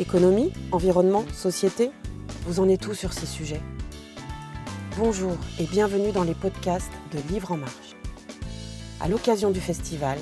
Économie, 0.00 0.50
environnement, 0.72 1.24
société, 1.32 1.92
vous 2.46 2.58
en 2.58 2.68
êtes 2.68 2.80
tout 2.80 2.94
sur 2.94 3.12
ces 3.12 3.26
sujets. 3.26 3.60
Bonjour 4.98 5.36
et 5.60 5.66
bienvenue 5.66 6.10
dans 6.10 6.24
les 6.24 6.34
podcasts 6.34 6.90
de 7.12 7.32
Livres 7.32 7.52
en 7.52 7.58
Marche. 7.58 7.94
À 8.98 9.06
l'occasion 9.06 9.52
du 9.52 9.60
festival, 9.60 10.18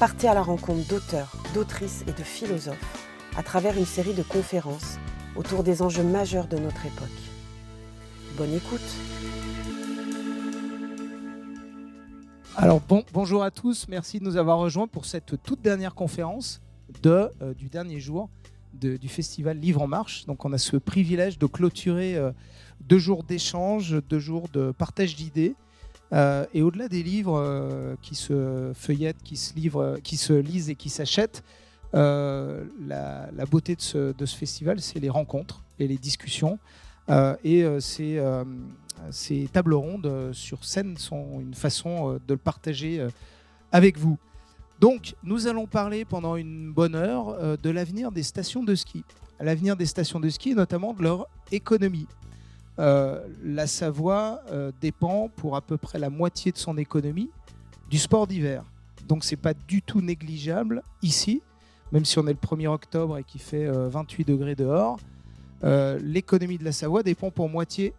partez 0.00 0.26
à 0.26 0.34
la 0.34 0.42
rencontre 0.42 0.88
d'auteurs, 0.88 1.36
d'autrices 1.54 2.02
et 2.08 2.12
de 2.12 2.24
philosophes 2.24 3.08
à 3.36 3.44
travers 3.44 3.78
une 3.78 3.86
série 3.86 4.12
de 4.12 4.24
conférences 4.24 4.98
autour 5.36 5.62
des 5.62 5.82
enjeux 5.82 6.02
majeurs 6.02 6.48
de 6.48 6.58
notre 6.58 6.84
époque. 6.84 7.08
Bonne 8.36 8.54
écoute 8.54 8.80
Alors 12.56 12.80
bonjour 13.12 13.44
à 13.44 13.52
tous, 13.52 13.86
merci 13.88 14.18
de 14.18 14.24
nous 14.24 14.36
avoir 14.36 14.58
rejoints 14.58 14.88
pour 14.88 15.04
cette 15.04 15.40
toute 15.44 15.62
dernière 15.62 15.94
conférence 15.94 16.60
de, 17.02 17.30
euh, 17.40 17.54
du 17.54 17.68
dernier 17.68 18.00
jour 18.00 18.28
du 18.74 19.08
festival 19.08 19.58
Livre 19.58 19.82
en 19.82 19.86
Marche. 19.86 20.26
Donc 20.26 20.44
on 20.44 20.52
a 20.52 20.58
ce 20.58 20.76
privilège 20.76 21.38
de 21.38 21.46
clôturer 21.46 22.16
euh, 22.16 22.32
deux 22.80 22.98
jours 22.98 23.24
d'échange, 23.24 23.96
deux 24.08 24.18
jours 24.18 24.48
de 24.48 24.72
partage 24.72 25.16
d'idées. 25.16 25.54
Euh, 26.12 26.44
et 26.52 26.62
au-delà 26.62 26.88
des 26.88 27.02
livres 27.02 27.96
qui 28.02 28.14
se 28.14 28.72
feuillettent, 28.74 29.22
qui 29.22 29.36
se, 29.36 29.54
livrent, 29.54 29.98
qui 30.02 30.16
se 30.16 30.32
lisent 30.32 30.68
et 30.68 30.74
qui 30.74 30.90
s'achètent, 30.90 31.42
la, 31.94 33.28
beauté 33.50 33.76
de 33.76 33.80
ce, 33.80 34.36
festival, 34.36 34.80
c'est 34.80 34.98
les 34.98 35.10
rencontres 35.10 35.64
et 35.78 35.86
les 35.86 35.98
discussions. 35.98 36.58
et 37.44 37.64
c'est 37.80 38.18
ces 39.10 39.48
tables 39.52 39.74
rondes 39.74 40.32
sur 40.32 40.64
scène 40.64 40.96
sont 40.98 41.40
une 41.40 41.54
façon 41.54 42.14
de 42.26 42.34
le 42.34 42.36
partager 42.36 43.06
avec 43.72 43.96
vous. 43.96 44.18
Donc, 44.80 45.14
nous 45.22 45.46
allons 45.46 45.66
parler 45.66 46.04
pendant 46.04 46.36
une 46.36 46.72
bonne 46.72 46.94
heure 46.94 47.28
euh, 47.30 47.56
de 47.56 47.70
l'avenir 47.70 48.10
des 48.12 48.22
stations 48.22 48.62
de 48.62 48.74
ski. 48.74 49.04
L'avenir 49.40 49.76
des 49.76 49.86
stations 49.86 50.20
de 50.20 50.28
ski 50.28 50.50
et 50.50 50.54
notamment 50.54 50.92
de 50.92 51.02
leur 51.02 51.26
économie. 51.50 52.06
Euh, 52.78 53.26
la 53.44 53.66
Savoie 53.66 54.40
euh, 54.50 54.72
dépend 54.80 55.28
pour 55.28 55.56
à 55.56 55.60
peu 55.60 55.76
près 55.76 55.98
la 55.98 56.10
moitié 56.10 56.52
de 56.52 56.58
son 56.58 56.78
économie 56.78 57.30
du 57.90 57.98
sport 57.98 58.26
d'hiver. 58.26 58.64
Donc, 59.06 59.24
c'est 59.24 59.36
pas 59.36 59.54
du 59.54 59.82
tout 59.82 60.00
négligeable 60.00 60.82
ici, 61.02 61.42
même 61.92 62.04
si 62.04 62.18
on 62.18 62.26
est 62.26 62.32
le 62.32 62.38
1er 62.56 62.68
octobre 62.68 63.18
et 63.18 63.24
qu'il 63.24 63.40
fait 63.40 63.66
28 63.66 64.24
degrés 64.26 64.54
dehors. 64.54 64.98
L'économie 65.62 66.56
de 66.56 66.64
la 66.64 66.72
Savoie 66.72 67.02
dépend 67.02 67.30
pour 67.30 67.48
moitié 67.48 67.92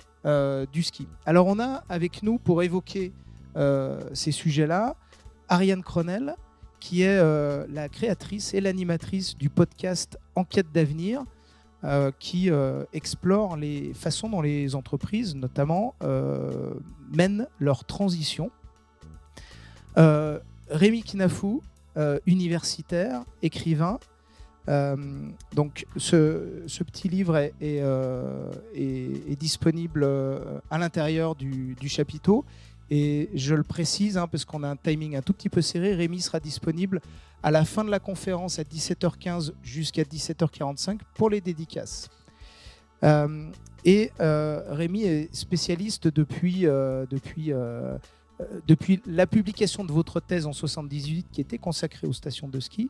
du 0.72 0.82
ski. 0.82 1.08
Alors, 1.26 1.46
on 1.48 1.60
a 1.60 1.84
avec 1.90 2.24
nous 2.24 2.40
pour 2.40 2.64
évoquer 2.64 3.12
ces 4.14 4.32
sujets-là 4.32 4.96
Ariane 5.50 5.84
Cronel, 5.84 6.36
qui 6.84 7.04
est 7.04 7.18
euh, 7.18 7.66
la 7.70 7.88
créatrice 7.88 8.54
et 8.54 8.60
l'animatrice 8.60 9.38
du 9.38 9.50
podcast 9.50 10.20
Enquête 10.36 10.70
d'avenir, 10.74 11.24
euh, 11.86 12.12
qui 12.20 12.52
euh, 12.52 12.84
explore 12.92 13.56
les 13.56 13.94
façons 13.94 14.28
dont 14.28 14.42
les 14.42 14.76
entreprises, 14.76 15.34
notamment, 15.34 15.96
mènent 17.10 17.48
leur 17.58 17.86
transition. 17.86 18.52
Rémi 19.96 21.04
Kinafou, 21.04 21.64
universitaire, 22.26 23.24
écrivain. 23.42 23.98
donc 25.56 25.86
ce, 25.96 26.84
petit 26.84 27.08
livre 27.08 27.38
est, 27.62 29.40
disponible 29.40 30.04
à 30.70 30.78
l'intérieur 30.78 31.36
du, 31.36 31.78
chapiteau 31.88 32.44
et 32.90 33.30
je 33.34 33.56
le 33.56 33.64
précise, 33.64 34.18
hein, 34.18 34.28
parce 34.28 34.46
qu'on 34.46 34.64
a 34.64 34.70
un 34.70 34.76
timing 34.76 35.16
un 35.16 35.22
tout 35.22 35.34
petit 35.34 35.50
peu 35.50 35.62
serré, 35.62 35.96
Rémi 35.96 36.22
sera 36.22 36.40
disponible 36.40 37.02
à 37.42 37.52
la 37.52 37.66
fin 37.66 37.84
de 37.84 37.90
la 37.90 38.00
conférence 38.00 38.60
à 38.60 38.64
17h15 38.64 39.54
jusqu'à 39.64 40.04
17h45 40.04 41.00
pour 41.16 41.30
les 41.30 41.42
dédicaces. 41.42 42.10
Euh, 43.04 43.50
et 43.84 44.12
euh, 44.22 44.64
Rémi 44.70 45.04
est 45.04 45.36
spécialiste 45.36 46.08
depuis, 46.08 46.66
euh, 46.66 47.06
depuis, 47.10 47.52
depuis 48.66 49.02
la 49.06 49.28
publication 49.28 49.84
de 49.84 49.92
votre 49.92 50.22
thèse 50.22 50.46
en 50.46 50.54
78 50.54 51.28
qui 51.32 51.42
était 51.42 51.58
consacrée 51.58 52.08
aux 52.08 52.14
stations 52.14 52.48
de 52.48 52.60
ski, 52.60 52.90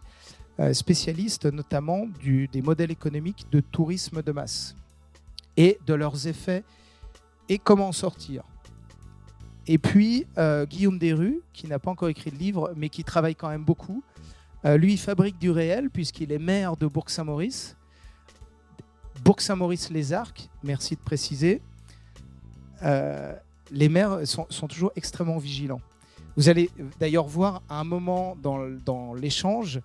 spécialiste 0.72 1.46
notamment 1.46 2.06
des 2.24 2.62
modèles 2.62 2.92
économiques 2.92 3.48
de 3.52 3.60
tourisme 3.60 4.22
de 4.22 4.32
masse 4.32 4.76
et 5.58 5.80
de 5.88 5.96
leurs 5.96 6.28
effets 6.28 6.64
et 7.50 7.58
comment 7.58 7.88
en 7.88 7.92
sortir. 7.92 8.44
Et 9.68 9.78
puis 9.78 10.28
euh, 10.38 10.66
Guillaume 10.66 10.98
Desrues, 10.98 11.42
qui 11.54 11.68
n'a 11.68 11.80
pas 11.80 11.92
encore 11.92 12.10
écrit 12.10 12.32
de 12.32 12.38
livre, 12.38 12.74
mais 12.76 12.90
qui 12.90 13.04
travaille 13.04 13.36
quand 13.36 13.50
même 13.50 13.64
beaucoup. 13.64 14.04
Euh, 14.66 14.78
lui, 14.78 14.94
il 14.94 15.00
fabrique 15.00 15.38
du 15.40 15.52
réel, 15.52 15.90
puisqu'il 15.90 16.32
est 16.32 16.40
maire 16.40 16.78
de 16.78 16.88
Bourg-Saint-Maurice. 16.88 17.76
Bourg-Saint-Maurice-les 19.24 20.14
Arcs, 20.14 20.50
merci 20.64 20.96
de 20.96 21.02
préciser. 21.02 21.62
Euh, 22.82 23.34
les 23.72 23.90
maires 23.90 24.20
sont, 24.26 24.68
toujours 24.68 24.92
extrêmement 24.96 25.38
vigilants. 25.38 25.82
Vous 26.36 26.50
allez 26.50 26.70
d'ailleurs 27.00 27.28
voir 27.28 27.62
à 27.70 27.80
un 27.80 27.84
moment 27.84 28.36
dans, 28.42 28.68
dans 28.86 29.14
l'échange, 29.14 29.80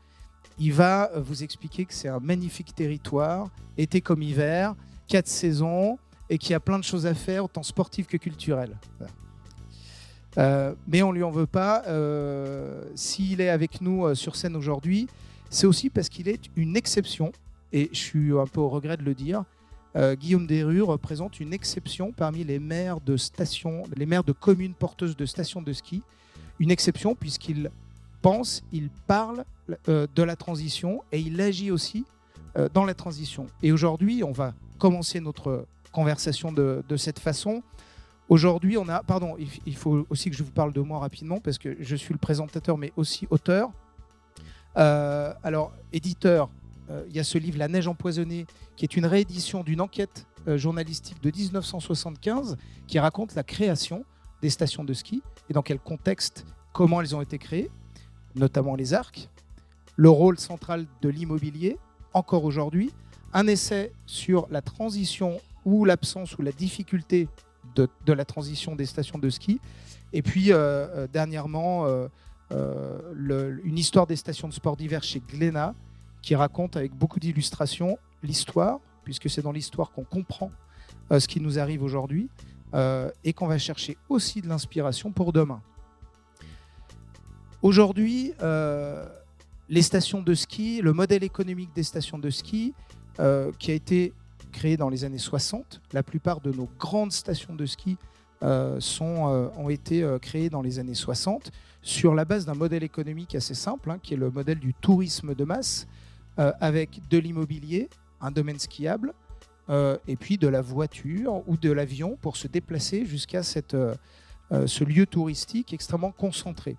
il 0.59 0.73
va 0.73 1.11
vous 1.17 1.45
expliquer 1.45 1.85
que 1.85 1.95
c'est 1.95 2.09
un 2.09 2.19
magnifique 2.19 2.75
territoire, 2.75 3.49
été 3.77 4.01
comme 4.01 4.23
hiver, 4.23 4.75
quatre 5.07 5.29
saisons, 5.29 5.99
et 6.31 6.39
qu'il 6.39 6.51
y 6.51 6.55
a 6.55 6.61
plein 6.61 6.79
de 6.79 6.85
choses 6.85 7.07
à 7.07 7.15
faire, 7.15 7.45
autant 7.45 7.63
sportives 7.63 8.07
que 8.07 8.17
culturelles. 8.17 8.77
Euh, 10.39 10.75
mais 10.87 11.03
on 11.03 11.13
lui 11.13 11.23
en 11.23 11.31
veut 11.31 11.47
pas. 11.47 11.83
Euh, 11.87 12.83
s'il 12.95 13.41
est 13.41 13.49
avec 13.49 13.81
nous 13.81 14.07
euh, 14.07 14.15
sur 14.15 14.37
scène 14.37 14.55
aujourd'hui, 14.57 15.09
c'est 15.51 15.67
aussi 15.67 15.91
parce 15.91 16.09
qu'il 16.09 16.29
est 16.29 16.45
une 16.57 16.77
exception. 16.77 17.33
Et 17.73 17.91
je 17.93 17.99
suis 17.99 18.33
un 18.33 18.47
peu 18.47 18.61
au 18.61 18.69
regret 18.69 18.97
de 18.97 19.03
le 19.03 19.15
dire. 19.15 19.45
Guillaume 20.21 20.47
Desrues 20.47 20.83
représente 20.83 21.41
une 21.41 21.53
exception 21.53 22.13
parmi 22.13 22.45
les 22.45 22.61
maires 22.61 23.01
de 23.01 23.17
stations, 23.17 23.83
les 23.97 24.07
maires 24.07 24.23
de 24.23 24.31
communes 24.31 24.75
porteuses 24.75 25.17
de 25.17 25.27
stations 25.27 25.61
de 25.61 25.73
ski. 25.73 26.03
Une 26.61 26.71
exception 26.71 27.17
puisqu'il 27.17 27.69
pense, 28.23 28.63
il 28.71 28.91
parle 29.09 29.45
de 29.89 30.23
la 30.23 30.37
transition 30.37 31.03
et 31.11 31.19
il 31.19 31.41
agit 31.41 31.73
aussi 31.73 32.05
dans 32.75 32.85
la 32.85 32.95
transition. 32.95 33.49
Et 33.61 33.73
aujourd'hui, 33.73 34.23
on 34.23 34.31
va 34.31 34.55
commencer 34.79 35.19
notre 35.19 35.67
conversation 35.91 36.53
de 36.53 36.97
cette 36.97 37.19
façon. 37.19 37.65
Aujourd'hui, 38.29 38.77
on 38.77 38.89
a. 38.89 39.03
Pardon, 39.03 39.37
il 39.67 39.77
faut 39.77 40.07
aussi 40.11 40.31
que 40.31 40.37
je 40.37 40.43
vous 40.43 40.51
parle 40.51 40.73
de 40.73 40.81
moi 40.81 40.99
rapidement 40.99 41.41
parce 41.41 41.57
que 41.57 41.77
je 41.81 41.97
suis 41.97 42.13
le 42.13 42.19
présentateur, 42.19 42.77
mais 42.77 42.93
aussi 42.97 43.27
auteur. 43.31 43.71
Euh, 44.77 45.33
alors, 45.43 45.73
éditeur, 45.93 46.51
euh, 46.91 47.05
il 47.09 47.17
y 47.17 47.19
a 47.19 47.25
ce 47.25 47.39
livre 47.39 47.59
La 47.59 47.69
neige 47.69 47.89
empoisonnée, 47.89 48.47
qui 48.77 48.85
est 48.85 48.97
une 48.97 49.07
réédition 49.07 49.65
d'une 49.65 49.81
enquête 49.81 50.27
euh, 50.47 50.57
journalistique 50.57 51.23
de 51.23 51.31
1975 51.31 52.57
qui 52.87 52.99
raconte 52.99 53.35
la 53.35 53.43
création 53.43 54.05
des 54.41 54.51
stations 54.51 54.85
de 54.85 54.93
ski 54.93 55.23
et 55.51 55.53
dans 55.53 55.63
quel 55.63 55.79
contexte, 55.79 56.47
comment 56.73 57.01
elles 57.01 57.17
ont 57.17 57.23
été 57.23 57.39
créées, 57.39 57.71
notamment 58.37 58.77
les 58.77 58.95
arcs, 58.95 59.29
le 59.97 60.11
rôle 60.11 60.39
central 60.39 60.87
de 61.03 61.09
l'immobilier, 61.09 61.77
encore 62.13 62.45
aujourd'hui, 62.45 62.93
un 63.33 63.47
essai 63.47 63.93
sur 64.07 64.47
la 64.51 64.63
transition 64.63 65.41
ou 65.65 65.85
l'absence 65.85 66.39
ou 66.39 66.43
la 66.43 66.53
difficulté 66.53 67.29
de, 67.75 68.13
la 68.13 68.25
transition 68.25 68.75
des 68.75 68.87
stations 68.87 69.19
de 69.19 69.31
ski. 69.31 69.61
Et 70.13 70.23
puis, 70.23 70.53
euh, 70.53 70.57
euh, 70.57 71.07
dernièrement, 71.07 71.87
euh, 71.87 73.59
une 73.65 73.79
histoire 73.79 74.07
des 74.07 74.17
stations 74.17 74.49
de 74.49 74.55
sport 74.55 74.77
d'hiver 74.77 75.03
chez 75.03 75.21
Glénat, 75.21 75.75
qui 76.23 76.35
raconte 76.35 76.77
avec 76.77 76.95
beaucoup 76.95 77.21
d'illustrations 77.21 77.99
l'histoire, 78.23 78.81
puisque 79.05 79.31
c'est 79.31 79.43
dans 79.43 79.53
l'histoire 79.53 79.93
qu'on 79.93 80.05
comprend 80.05 80.51
ce 81.11 81.27
qui 81.27 81.41
nous 81.41 81.59
arrive 81.59 81.83
aujourd'hui, 81.83 82.29
et 83.25 83.33
qu'on 83.33 83.47
va 83.47 83.59
chercher 83.59 83.97
aussi 84.09 84.43
de 84.43 84.49
l'inspiration 84.49 85.13
pour 85.13 85.33
demain. 85.33 85.63
Aujourd'hui, 87.63 88.33
les 89.69 89.83
stations 89.83 90.23
de 90.23 90.35
ski, 90.35 90.81
le 90.83 90.93
modèle 90.93 91.23
économique 91.23 91.71
des 91.75 91.83
stations 91.83 92.19
de 92.19 92.31
ski, 92.31 92.75
qui 93.59 93.71
a 93.71 93.75
été 93.75 94.13
créé 94.49 94.77
dans 94.77 94.89
les 94.89 95.05
années 95.05 95.19
60. 95.19 95.81
La 95.93 96.03
plupart 96.03 96.41
de 96.41 96.53
nos 96.53 96.69
grandes 96.79 97.13
stations 97.13 97.55
de 97.55 97.67
ski 97.67 97.97
euh, 98.43 98.79
sont, 98.79 99.29
euh, 99.29 99.49
ont 99.57 99.69
été 99.69 100.05
euh, 100.05 100.21
créées 100.21 100.49
dans 100.49 100.63
les 100.63 100.79
années 100.79 100.95
60 100.95 101.51
sur 101.83 102.15
la 102.15 102.25
base 102.25 102.47
d'un 102.47 102.55
modèle 102.55 102.85
économique 102.85 103.35
assez 103.35 103.55
simple, 103.55 103.91
hein, 103.91 103.99
qui 104.01 104.15
est 104.15 104.17
le 104.17 104.31
modèle 104.31 104.61
du 104.61 104.75
tourisme 104.75 105.35
de 105.35 105.45
masse, 105.45 105.87
avec 106.61 107.01
de 107.11 107.19
l'immobilier, 107.19 107.89
un 108.21 108.31
domaine 108.31 108.61
skiable, 108.61 109.13
et 110.07 110.15
puis 110.15 110.39
de 110.39 110.47
la 110.47 110.61
voiture 110.61 111.43
ou 111.49 111.57
de 111.57 111.73
l'avion 111.73 112.17
pour 112.21 112.37
se 112.37 112.47
déplacer 112.47 113.05
jusqu'à 113.05 113.43
ce 113.43 114.85
lieu 114.85 115.07
touristique 115.07 115.73
extrêmement 115.73 116.13
concentré. 116.13 116.77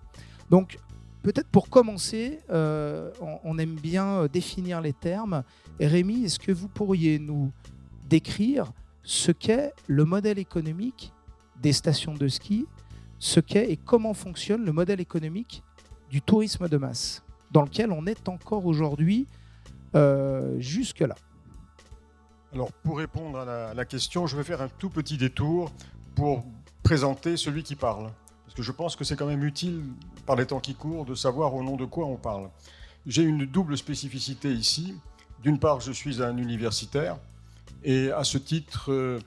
Donc, 0.48 0.78
peut-être 1.22 1.48
pour 1.48 1.68
commencer, 1.68 2.40
on, 2.50 3.38
on, 3.44 3.58
aime 3.58 3.74
bien 3.74 4.26
définir 4.26 4.80
les 4.80 4.92
termes. 4.92 5.42
Rémi, 5.78 6.24
est-ce 6.24 6.38
que 6.38 6.52
vous 6.52 6.68
pourriez 6.68 7.18
nous 7.18 7.50
décrire 8.08 8.72
ce 9.02 9.32
qu'est 9.32 9.72
le 9.86 10.04
modèle 10.04 10.38
économique 10.38 11.12
des 11.60 11.72
stations 11.72 12.14
de 12.14 12.28
ski, 12.28 12.66
ce 13.18 13.40
qu'est 13.40 13.70
et 13.70 13.76
comment 13.76 14.14
fonctionne 14.14 14.64
le 14.64 14.72
modèle 14.72 15.00
économique 15.00 15.62
du 16.10 16.22
tourisme 16.22 16.68
de 16.68 16.76
masse, 16.76 17.22
dans 17.50 17.62
lequel 17.62 17.92
on 17.92 18.06
est 18.06 18.28
encore 18.28 18.66
aujourd'hui 18.66 19.26
euh, 19.94 20.58
jusque-là? 20.58 21.14
Alors, 22.52 22.72
pour 22.72 22.98
répondre 22.98 23.38
à 23.38 23.74
la, 23.74 23.84
question, 23.84 24.26
je 24.26 24.36
vais 24.36 24.42
faire 24.42 24.60
un 24.60 24.68
tout 24.68 24.90
petit 24.90 25.16
détour 25.16 25.70
pour 26.16 26.44
présenter 26.82 27.36
celui 27.36 27.62
qui 27.62 27.76
parle. 27.76 28.10
Parce 28.50 28.56
que 28.56 28.62
je 28.64 28.72
pense 28.72 28.96
que 28.96 29.04
c'est 29.04 29.14
quand 29.14 29.28
même 29.28 29.44
utile, 29.44 29.84
par 30.26 30.34
les 30.34 30.44
temps 30.44 30.58
qui 30.58 30.74
courent, 30.74 31.04
de 31.04 31.14
savoir 31.14 31.54
au 31.54 31.62
nom 31.62 31.76
de 31.76 31.84
quoi 31.84 32.06
on 32.06 32.16
parle. 32.16 32.50
J'ai 33.06 33.22
une 33.22 33.46
double 33.46 33.78
spécificité 33.78 34.52
ici. 34.52 34.96
D'une 35.40 35.60
part, 35.60 35.78
je 35.78 35.92
suis 35.92 36.20
un 36.20 36.36
universitaire, 36.36 37.16
et 37.84 38.10
à 38.10 38.24
ce 38.24 38.38
titre, 38.38 38.90
euh, 38.90 39.20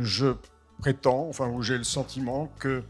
je 0.00 0.34
prétends, 0.80 1.28
enfin, 1.28 1.50
j'ai 1.62 1.78
le 1.78 1.84
sentiment 1.84 2.50
que 2.58 2.82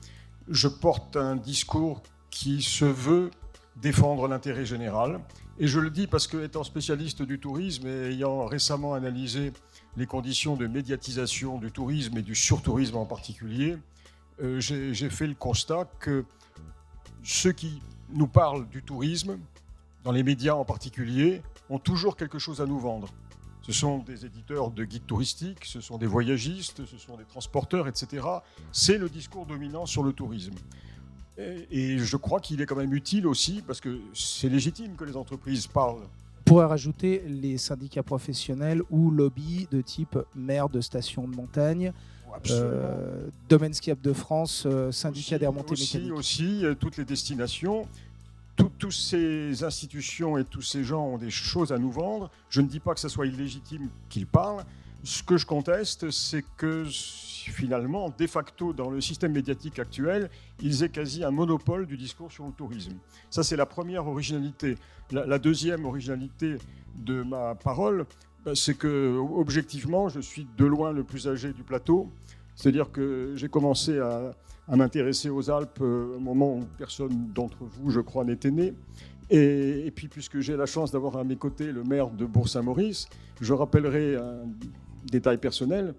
je 0.48 0.68
porte 0.68 1.16
un 1.16 1.36
discours 1.36 2.02
qui 2.30 2.62
se 2.62 2.86
veut 2.86 3.30
défendre 3.76 4.26
l'intérêt 4.26 4.64
général 4.64 5.20
et 5.58 5.66
je 5.66 5.80
le 5.80 5.90
dis 5.90 6.06
parce 6.06 6.26
que, 6.26 6.44
étant 6.44 6.64
spécialiste 6.64 7.22
du 7.22 7.38
tourisme 7.38 7.86
et 7.86 8.10
ayant 8.10 8.44
récemment 8.44 8.92
analysé 8.94 9.52
les 9.96 10.06
conditions 10.06 10.56
de 10.56 10.66
médiatisation 10.66 11.58
du 11.58 11.70
tourisme 11.70 12.18
et 12.18 12.22
du 12.22 12.34
surtourisme 12.34 12.96
en 12.96 13.06
particulier, 13.06 13.76
euh, 14.42 14.60
j'ai 14.60 15.10
fait 15.10 15.26
le 15.26 15.34
constat 15.34 15.88
que 15.98 16.24
ceux 17.22 17.52
qui 17.52 17.80
nous 18.10 18.28
parlent 18.28 18.68
du 18.68 18.82
tourisme, 18.82 19.38
dans 20.04 20.12
les 20.12 20.22
médias 20.22 20.54
en 20.54 20.64
particulier, 20.64 21.42
ont 21.68 21.78
toujours 21.78 22.16
quelque 22.16 22.38
chose 22.38 22.60
à 22.60 22.66
nous 22.66 22.78
vendre. 22.78 23.08
Ce 23.62 23.72
sont 23.72 23.98
des 23.98 24.24
éditeurs 24.24 24.70
de 24.70 24.84
guides 24.84 25.06
touristiques, 25.06 25.64
ce 25.64 25.80
sont 25.80 25.98
des 25.98 26.06
voyagistes, 26.06 26.86
ce 26.86 26.98
sont 26.98 27.16
des 27.16 27.24
transporteurs, 27.24 27.88
etc. 27.88 28.24
C'est 28.70 28.96
le 28.96 29.08
discours 29.08 29.44
dominant 29.44 29.86
sur 29.86 30.04
le 30.04 30.12
tourisme. 30.12 30.54
Et 31.38 31.98
je 31.98 32.16
crois 32.16 32.40
qu'il 32.40 32.60
est 32.62 32.66
quand 32.66 32.76
même 32.76 32.94
utile 32.94 33.26
aussi, 33.26 33.62
parce 33.66 33.80
que 33.80 34.00
c'est 34.14 34.48
légitime 34.48 34.94
que 34.94 35.04
les 35.04 35.16
entreprises 35.16 35.66
parlent. 35.66 36.06
Pourrait 36.44 36.66
rajouter 36.66 37.24
les 37.26 37.58
syndicats 37.58 38.04
professionnels 38.04 38.82
ou 38.88 39.10
lobbies 39.10 39.66
de 39.70 39.80
type 39.80 40.16
maire 40.36 40.68
de 40.68 40.80
station 40.80 41.26
de 41.26 41.34
montagne, 41.34 41.92
euh, 42.50 43.28
Domaine 43.48 43.74
Skiable 43.74 44.00
de 44.00 44.12
France, 44.12 44.64
euh, 44.66 44.92
syndicat 44.92 45.38
des 45.38 45.46
remontées 45.46 45.74
mécaniques. 45.74 46.12
Aussi, 46.12 46.64
euh, 46.64 46.74
toutes 46.74 46.96
les 46.96 47.04
destinations. 47.04 47.86
Toutes 48.56 48.90
ces 48.90 49.64
institutions 49.64 50.38
et 50.38 50.44
tous 50.44 50.62
ces 50.62 50.82
gens 50.82 51.04
ont 51.04 51.18
des 51.18 51.30
choses 51.30 51.72
à 51.72 51.78
nous 51.78 51.90
vendre. 51.90 52.30
Je 52.48 52.62
ne 52.62 52.66
dis 52.66 52.80
pas 52.80 52.94
que 52.94 53.00
ce 53.00 53.08
soit 53.08 53.26
illégitime 53.26 53.90
qu'ils 54.08 54.26
parlent. 54.26 54.64
Ce 55.04 55.22
que 55.22 55.36
je 55.36 55.44
conteste, 55.44 56.10
c'est 56.10 56.44
que 56.56 56.84
finalement, 56.88 58.12
de 58.18 58.26
facto, 58.26 58.72
dans 58.72 58.90
le 58.90 59.00
système 59.00 59.32
médiatique 59.32 59.78
actuel, 59.78 60.30
ils 60.60 60.82
aient 60.82 60.88
quasi 60.88 61.22
un 61.22 61.30
monopole 61.30 61.86
du 61.86 61.96
discours 61.96 62.32
sur 62.32 62.46
le 62.46 62.52
tourisme. 62.52 62.94
Ça, 63.30 63.42
c'est 63.42 63.56
la 63.56 63.66
première 63.66 64.06
originalité. 64.06 64.76
La, 65.12 65.38
deuxième 65.38 65.84
originalité 65.84 66.56
de 66.96 67.22
ma 67.22 67.54
parole, 67.54 68.06
c'est 68.54 68.76
que, 68.76 69.18
objectivement, 69.18 70.08
je 70.08 70.20
suis 70.20 70.46
de 70.56 70.64
loin 70.64 70.92
le 70.92 71.02
plus 71.02 71.26
âgé 71.28 71.52
du 71.52 71.62
plateau. 71.62 72.08
C'est-à-dire 72.54 72.90
que 72.90 73.32
j'ai 73.34 73.48
commencé 73.48 73.98
à, 73.98 74.34
m'intéresser 74.68 75.30
aux 75.30 75.48
Alpes 75.50 75.78
euh, 75.80 76.16
au 76.16 76.18
moment 76.18 76.56
où 76.56 76.64
personne 76.76 77.30
d'entre 77.32 77.58
vous, 77.64 77.90
je 77.90 78.00
crois, 78.00 78.24
n'était 78.24 78.50
né. 78.50 78.74
Et, 79.30 79.92
puis, 79.94 80.08
puisque 80.08 80.40
j'ai 80.40 80.56
la 80.56 80.66
chance 80.66 80.90
d'avoir 80.90 81.16
à 81.16 81.24
mes 81.24 81.36
côtés 81.36 81.72
le 81.72 81.82
maire 81.82 82.10
de 82.10 82.24
Bourg-Saint-Maurice, 82.24 83.08
je 83.40 83.52
rappellerai 83.52 84.16
un 84.16 84.44
détail 85.10 85.38
personnel 85.38 85.94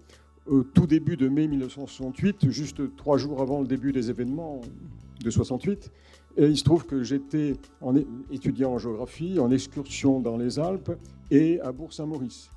au 0.46 0.64
tout 0.64 0.88
début 0.88 1.18
de 1.18 1.28
mai 1.28 1.48
1968, 1.48 2.50
juste 2.50 2.96
trois 2.96 3.18
jours 3.18 3.42
avant 3.42 3.60
le 3.62 3.68
début 3.68 3.92
des 3.92 4.10
événements 4.10 4.62
de 5.22 5.30
68. 5.30 5.92
Et 6.38 6.46
il 6.46 6.58
se 6.58 6.64
trouve 6.64 6.86
que 6.86 7.04
j'étais 7.04 7.56
étudiant 8.32 8.72
en 8.72 8.78
géographie, 8.78 9.40
en 9.40 9.52
excursion 9.52 10.20
dans 10.22 10.38
les 10.38 10.60
Alpes 10.60 10.92
et 11.32 11.60
à 11.62 11.72
Bourg-Saint-Maurice. 11.72 12.52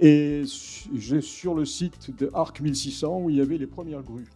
Et 0.00 0.42
sur 0.46 1.54
le 1.54 1.64
site 1.64 2.16
de 2.18 2.30
Arc 2.34 2.60
1600 2.60 3.20
où 3.22 3.30
il 3.30 3.36
y 3.36 3.40
avait 3.40 3.58
les 3.58 3.66
premières 3.66 4.02
grues. 4.02 4.28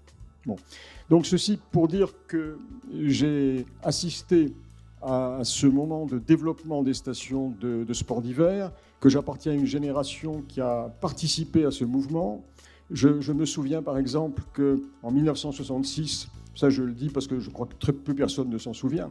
Donc 1.10 1.26
ceci 1.26 1.58
pour 1.70 1.86
dire 1.86 2.14
que 2.26 2.56
j'ai 2.98 3.66
assisté 3.82 4.54
à 5.02 5.40
ce 5.42 5.66
moment 5.66 6.06
de 6.06 6.18
développement 6.18 6.82
des 6.82 6.94
stations 6.94 7.54
de, 7.60 7.84
de 7.84 7.92
sport 7.94 8.20
d'hiver, 8.20 8.72
que 9.00 9.08
j'appartiens 9.08 9.52
à 9.52 9.54
une 9.54 9.66
génération 9.66 10.42
qui 10.46 10.60
a 10.60 10.94
participé 11.00 11.64
à 11.64 11.70
ce 11.70 11.84
mouvement, 11.84 12.44
je, 12.90 13.32
me 13.32 13.46
souviens 13.46 13.82
par 13.82 13.98
exemple 13.98 14.42
qu'en 14.52 15.10
1966, 15.10 16.28
ça 16.54 16.70
je 16.70 16.82
le 16.82 16.92
dis 16.92 17.08
parce 17.08 17.26
que 17.26 17.38
je 17.38 17.48
crois 17.50 17.66
que 17.66 17.74
très 17.74 17.92
peu 17.92 18.14
personne 18.14 18.50
ne 18.50 18.58
s'en 18.58 18.72
souvient, 18.72 19.10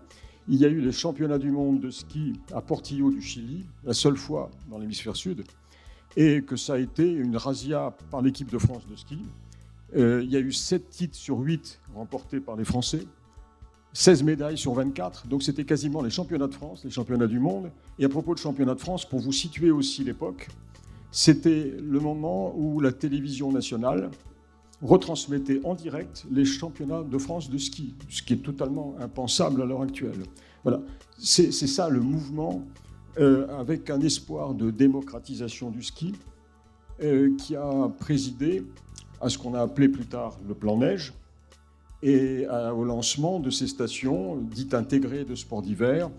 il 0.50 0.60
y 0.60 0.66
a 0.66 0.68
eu 0.68 0.82
les 0.82 0.92
championnats 0.92 1.38
du 1.38 1.52
monde 1.52 1.80
de 1.80 1.92
ski 1.92 2.34
à 2.54 2.62
Portillo 2.62 3.12
du 3.12 3.22
Chili, 3.22 3.66
la 3.84 3.94
seule 3.94 4.18
fois 4.18 4.50
dans 4.70 4.80
l'hémisphère 4.80 5.16
sud, 5.16 5.44
et 6.18 6.42
que 6.42 6.56
ça 6.56 6.74
a 6.74 6.78
été 6.80 7.08
une 7.08 7.38
razzia 7.38 7.96
par 8.10 8.24
l'équipe 8.24 8.52
de 8.52 8.58
France 8.58 8.88
de 8.90 8.96
ski. 8.96 9.20
Euh, 9.96 10.22
il 10.24 10.32
y 10.32 10.36
a 10.36 10.40
eu 10.40 10.52
7 10.52 10.90
titres 10.90 11.16
sur 11.16 11.38
8 11.38 11.80
remportés 11.94 12.40
par 12.40 12.56
les 12.56 12.66
Français, 12.66 13.06
16 13.94 14.24
médailles 14.24 14.58
sur 14.58 14.74
24, 14.74 15.28
donc 15.28 15.44
c'était 15.44 15.66
quasiment 15.66 16.02
les 16.02 16.10
championnats 16.10 16.48
de 16.48 16.54
France, 16.54 16.84
les 16.84 16.92
championnats 16.92 17.28
du 17.28 17.40
monde. 17.40 17.70
Et 18.00 18.06
à 18.06 18.10
propos 18.10 18.34
de 18.34 18.40
championnats 18.40 18.76
de 18.76 18.80
France, 18.80 19.08
pour 19.08 19.20
vous 19.20 19.32
situer 19.32 19.70
aussi 19.70 20.04
l'époque, 20.04 20.48
c'était 21.12 21.76
le 21.80 22.00
moment 22.00 22.56
où 22.56 22.80
la 22.80 22.92
télévision 22.92 23.52
nationale 23.52 24.10
retransmettait 24.82 25.62
en 25.64 25.76
direct 25.76 26.26
les 26.32 26.46
championnats 26.46 27.04
de 27.04 27.18
France 27.18 27.50
de 27.50 27.58
ski, 27.58 27.94
ce 28.10 28.22
qui 28.22 28.34
est 28.34 28.44
totalement 28.44 28.96
impensable 29.00 29.62
à 29.62 29.66
l'heure 29.66 29.82
actuelle. 29.82 30.24
Voilà, 30.64 30.82
c'est 31.18 31.52
ça 31.52 31.90
le 31.90 32.00
mouvement 32.00 32.64
euh, 33.18 33.48
avec 33.60 33.90
un 33.90 34.00
espoir 34.02 34.54
de 34.54 34.72
démocratisation 34.72 35.70
du 35.70 35.84
ski 35.84 36.14
euh, 37.02 37.36
qui 37.38 37.56
a 37.56 37.90
présidé 38.00 38.64
à 39.22 39.30
ce 39.30 39.38
qu'on 39.38 39.54
a 39.54 39.62
appelé 39.62 39.90
plus 39.90 40.06
tard 40.06 40.38
le 40.48 40.54
plan 40.54 40.78
neige 40.78 41.14
et 42.02 42.46
au 42.48 42.86
lancement 42.86 43.42
de 43.42 43.50
ces 43.50 43.68
stations 43.68 44.38
dites 44.38 44.74
intégrées 44.74 45.26
de 45.26 45.36
sport 45.36 45.62
d'hiver 45.62 46.10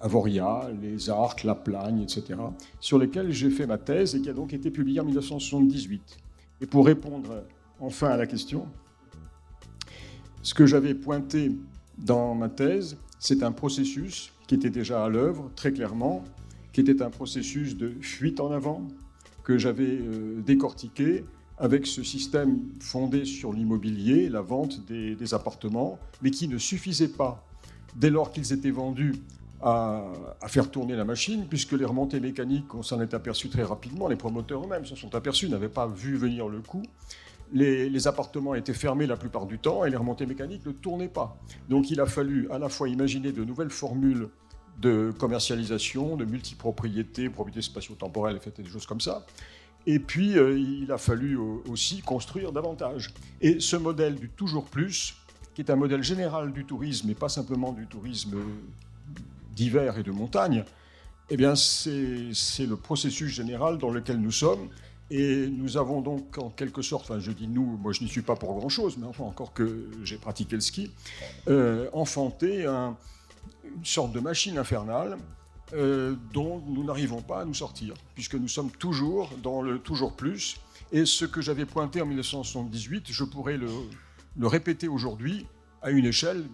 Avoria, 0.00 0.70
les 0.80 1.10
Arcs, 1.10 1.42
La 1.44 1.54
Plagne, 1.54 2.02
etc., 2.02 2.38
sur 2.80 2.98
lesquels 2.98 3.32
j'ai 3.32 3.50
fait 3.50 3.66
ma 3.66 3.78
thèse 3.78 4.14
et 4.14 4.20
qui 4.20 4.30
a 4.30 4.32
donc 4.32 4.52
été 4.52 4.70
publiée 4.70 5.00
en 5.00 5.04
1978. 5.04 6.18
Et 6.60 6.66
pour 6.66 6.86
répondre 6.86 7.42
enfin 7.80 8.08
à 8.08 8.16
la 8.16 8.26
question, 8.26 8.66
ce 10.42 10.54
que 10.54 10.66
j'avais 10.66 10.94
pointé 10.94 11.52
dans 11.98 12.34
ma 12.34 12.48
thèse, 12.48 12.96
c'est 13.18 13.42
un 13.42 13.52
processus 13.52 14.32
qui 14.46 14.54
était 14.54 14.70
déjà 14.70 15.04
à 15.04 15.08
l'œuvre, 15.08 15.50
très 15.56 15.72
clairement, 15.72 16.24
qui 16.72 16.80
était 16.80 17.02
un 17.02 17.10
processus 17.10 17.76
de 17.76 17.90
fuite 18.00 18.40
en 18.40 18.50
avant 18.52 18.86
que 19.42 19.58
j'avais 19.58 19.98
euh, 20.00 20.40
décortiqué 20.42 21.24
avec 21.58 21.86
ce 21.86 22.02
système 22.02 22.60
fondé 22.80 23.24
sur 23.24 23.52
l'immobilier, 23.52 24.28
la 24.28 24.42
vente 24.42 24.86
des, 24.86 25.16
des 25.16 25.34
appartements, 25.34 25.98
mais 26.22 26.30
qui 26.30 26.46
ne 26.46 26.58
suffisait 26.58 27.08
pas 27.08 27.44
dès 27.96 28.10
lors 28.10 28.30
qu'ils 28.30 28.52
étaient 28.52 28.70
vendus 28.70 29.14
à, 29.60 30.04
faire 30.46 30.70
tourner 30.70 30.94
la 30.94 31.04
machine, 31.04 31.46
puisque 31.48 31.72
les 31.72 31.84
remontées 31.84 32.20
mécaniques, 32.20 32.74
on 32.74 32.82
s'en 32.82 33.00
est 33.00 33.14
aperçu 33.14 33.48
très 33.48 33.64
rapidement, 33.64 34.08
les 34.08 34.16
promoteurs 34.16 34.64
eux-mêmes 34.64 34.86
s'en 34.86 34.96
sont 34.96 35.14
aperçus, 35.14 35.48
n'avaient 35.48 35.68
pas 35.68 35.86
vu 35.86 36.16
venir 36.16 36.48
le 36.48 36.60
coup. 36.60 36.82
Les, 37.52 38.06
appartements 38.06 38.54
étaient 38.54 38.74
fermés 38.74 39.06
la 39.06 39.16
plupart 39.16 39.46
du 39.46 39.58
temps 39.58 39.84
et 39.84 39.90
les 39.90 39.96
remontées 39.96 40.26
mécaniques 40.26 40.66
ne 40.66 40.72
tournaient 40.72 41.08
pas. 41.08 41.36
Donc 41.68 41.90
il 41.90 42.00
a 42.00 42.06
fallu 42.06 42.48
à 42.50 42.58
la 42.58 42.68
fois 42.68 42.88
imaginer 42.88 43.32
de 43.32 43.44
nouvelles 43.44 43.70
formules 43.70 44.28
de 44.80 45.12
commercialisation, 45.18 46.16
de 46.16 46.24
multipropriété, 46.24 47.28
propriété 47.30 47.62
spatio-temporelle, 47.62 48.38
et 48.44 48.62
des 48.62 48.68
choses 48.68 48.86
comme 48.86 49.00
ça. 49.00 49.26
Et 49.86 49.98
puis, 49.98 50.38
euh, 50.38 50.58
il 50.58 50.92
a 50.92 50.98
fallu 50.98 51.36
aussi 51.36 52.02
construire 52.02 52.52
davantage. 52.52 53.14
Et 53.40 53.58
ce 53.58 53.76
modèle 53.76 54.16
du 54.16 54.28
toujours 54.28 54.66
plus, 54.66 55.16
qui 55.54 55.62
est 55.62 55.70
un 55.70 55.76
modèle 55.76 56.02
général 56.02 56.52
du 56.52 56.64
tourisme 56.64 57.10
et 57.10 57.14
pas 57.14 57.28
simplement 57.28 57.72
du 57.72 57.86
tourisme 57.86 58.36
d'hiver 59.56 59.98
et 59.98 60.02
de 60.02 60.12
montagne, 60.12 60.64
eh 61.30 61.36
bien, 61.36 61.54
c'est 61.56 62.66
le 62.66 62.76
processus 62.76 63.30
général 63.30 63.78
dans 63.78 63.90
lequel 63.90 64.18
nous 64.18 64.30
sommes. 64.30 64.68
Et 65.10 65.48
nous 65.48 65.76
avons 65.78 66.02
donc, 66.02 66.36
en 66.36 66.50
quelque 66.50 66.82
sorte, 66.82 67.10
enfin, 67.10 67.18
je 67.18 67.30
dis 67.32 67.48
nous, 67.48 67.78
moi 67.78 67.92
je 67.92 68.02
n'y 68.02 68.08
suis 68.08 68.22
pas 68.22 68.36
pour 68.36 68.54
grand-chose, 68.58 68.96
mais 68.98 69.06
enfin, 69.06 69.24
encore 69.24 69.54
que 69.54 69.88
j'ai 70.04 70.16
pratiqué 70.16 70.56
le 70.56 70.60
ski, 70.60 70.90
euh, 71.48 71.88
enfanté 71.92 72.66
une 72.66 72.94
sorte 73.84 74.12
de 74.12 74.20
machine 74.20 74.58
infernale 74.58 75.16
euh, 75.74 76.14
dont 76.32 76.62
nous 76.66 76.82
n'arrivons 76.82 77.20
pas 77.20 77.42
à 77.42 77.44
nous 77.44 77.54
sortir, 77.54 77.94
puisque 78.14 78.34
nous 78.34 78.48
sommes 78.48 78.70
toujours 78.70 79.30
dans 79.42 79.60
le 79.60 79.78
toujours 79.78 80.14
plus. 80.14 80.56
Et 80.92 81.04
ce 81.04 81.26
que 81.26 81.42
j'avais 81.42 81.66
pointé 81.66 82.00
en 82.00 82.06
1978, 82.06 83.06
je 83.10 83.24
pourrais 83.24 83.58
le, 83.58 83.68
répéter 84.40 84.88
aujourd'hui 84.88 85.46
à 85.82 85.90
une 85.90 86.06
échelle 86.06 86.44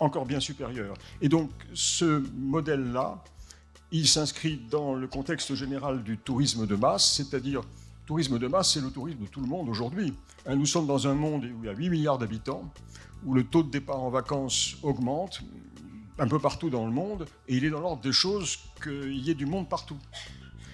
encore 0.00 0.26
bien 0.26 0.40
supérieur. 0.40 0.96
Et 1.20 1.28
donc 1.28 1.50
ce 1.72 2.24
modèle-là, 2.34 3.22
il 3.92 4.08
s'inscrit 4.08 4.60
dans 4.70 4.94
le 4.94 5.06
contexte 5.06 5.54
général 5.54 6.02
du 6.02 6.18
tourisme 6.18 6.66
de 6.66 6.74
masse, 6.74 7.12
c'est-à-dire 7.12 7.62
tourisme 8.06 8.38
de 8.38 8.46
masse, 8.48 8.74
c'est 8.74 8.80
le 8.80 8.90
tourisme 8.90 9.22
de 9.22 9.26
tout 9.26 9.40
le 9.40 9.46
monde 9.46 9.68
aujourd'hui. 9.68 10.14
Hein, 10.46 10.56
nous 10.56 10.66
sommes 10.66 10.86
dans 10.86 11.06
un 11.06 11.14
monde 11.14 11.44
où 11.44 11.62
il 11.62 11.66
y 11.66 11.68
a 11.68 11.74
8 11.74 11.90
milliards 11.90 12.18
d'habitants, 12.18 12.70
où 13.24 13.34
le 13.34 13.44
taux 13.44 13.62
de 13.62 13.70
départ 13.70 14.02
en 14.02 14.10
vacances 14.10 14.76
augmente 14.82 15.40
un 16.18 16.28
peu 16.28 16.38
partout 16.38 16.70
dans 16.70 16.86
le 16.86 16.92
monde, 16.92 17.26
et 17.48 17.56
il 17.56 17.64
est 17.64 17.70
dans 17.70 17.80
l'ordre 17.80 18.02
des 18.02 18.12
choses 18.12 18.58
qu'il 18.82 19.16
y 19.16 19.30
ait 19.30 19.34
du 19.34 19.46
monde 19.46 19.68
partout. 19.68 19.98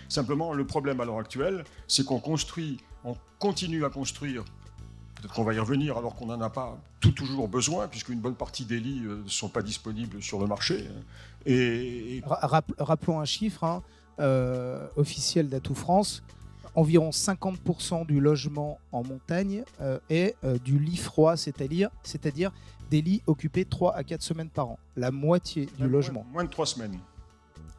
Simplement, 0.08 0.52
le 0.52 0.66
problème 0.66 1.00
à 1.00 1.04
l'heure 1.04 1.18
actuelle, 1.18 1.64
c'est 1.86 2.04
qu'on 2.04 2.18
construit, 2.18 2.78
on 3.04 3.16
continue 3.38 3.84
à 3.84 3.90
construire. 3.90 4.44
Peut-être 5.14 5.32
qu'on 5.32 5.44
va 5.44 5.54
y 5.54 5.58
revenir 5.58 5.96
alors 5.96 6.14
qu'on 6.14 6.26
n'en 6.26 6.40
a 6.40 6.50
pas 6.50 6.78
tout 6.98 7.12
toujours 7.12 7.48
besoin, 7.48 7.88
puisqu'une 7.88 8.20
bonne 8.20 8.34
partie 8.34 8.64
des 8.64 8.80
lits 8.80 9.00
ne 9.00 9.28
sont 9.28 9.48
pas 9.48 9.62
disponibles 9.62 10.22
sur 10.22 10.40
le 10.40 10.46
marché. 10.46 10.88
Et, 11.46 12.22
Rappelons 12.26 13.20
un 13.20 13.24
chiffre 13.24 13.64
hein, 13.64 13.82
euh, 14.18 14.86
officiel 14.96 15.48
d'Atout 15.48 15.74
France 15.74 16.22
environ 16.74 17.10
50% 17.10 18.06
du 18.06 18.20
logement 18.20 18.78
en 18.92 19.02
montagne 19.02 19.64
euh, 19.80 19.98
est 20.08 20.36
euh, 20.44 20.58
du 20.58 20.78
lit 20.78 20.96
froid, 20.96 21.36
c'est-à-dire, 21.36 21.90
c'est-à-dire 22.02 22.52
des 22.90 23.02
lits 23.02 23.22
occupés 23.26 23.64
3 23.64 23.94
à 23.94 24.04
4 24.04 24.22
semaines 24.22 24.50
par 24.50 24.68
an. 24.68 24.78
La 24.96 25.10
moitié 25.10 25.68
du 25.78 25.88
logement. 25.88 26.24
Moins 26.32 26.44
de 26.44 26.50
3 26.50 26.66
semaines. 26.66 26.98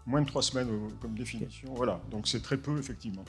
Moins 0.05 0.21
de 0.21 0.27
3 0.27 0.41
semaines 0.41 0.69
comme 1.01 1.13
définition. 1.13 1.74
Voilà, 1.75 2.00
donc 2.10 2.27
c'est 2.27 2.41
très 2.41 2.57
peu, 2.57 2.77
effectivement. 2.79 3.24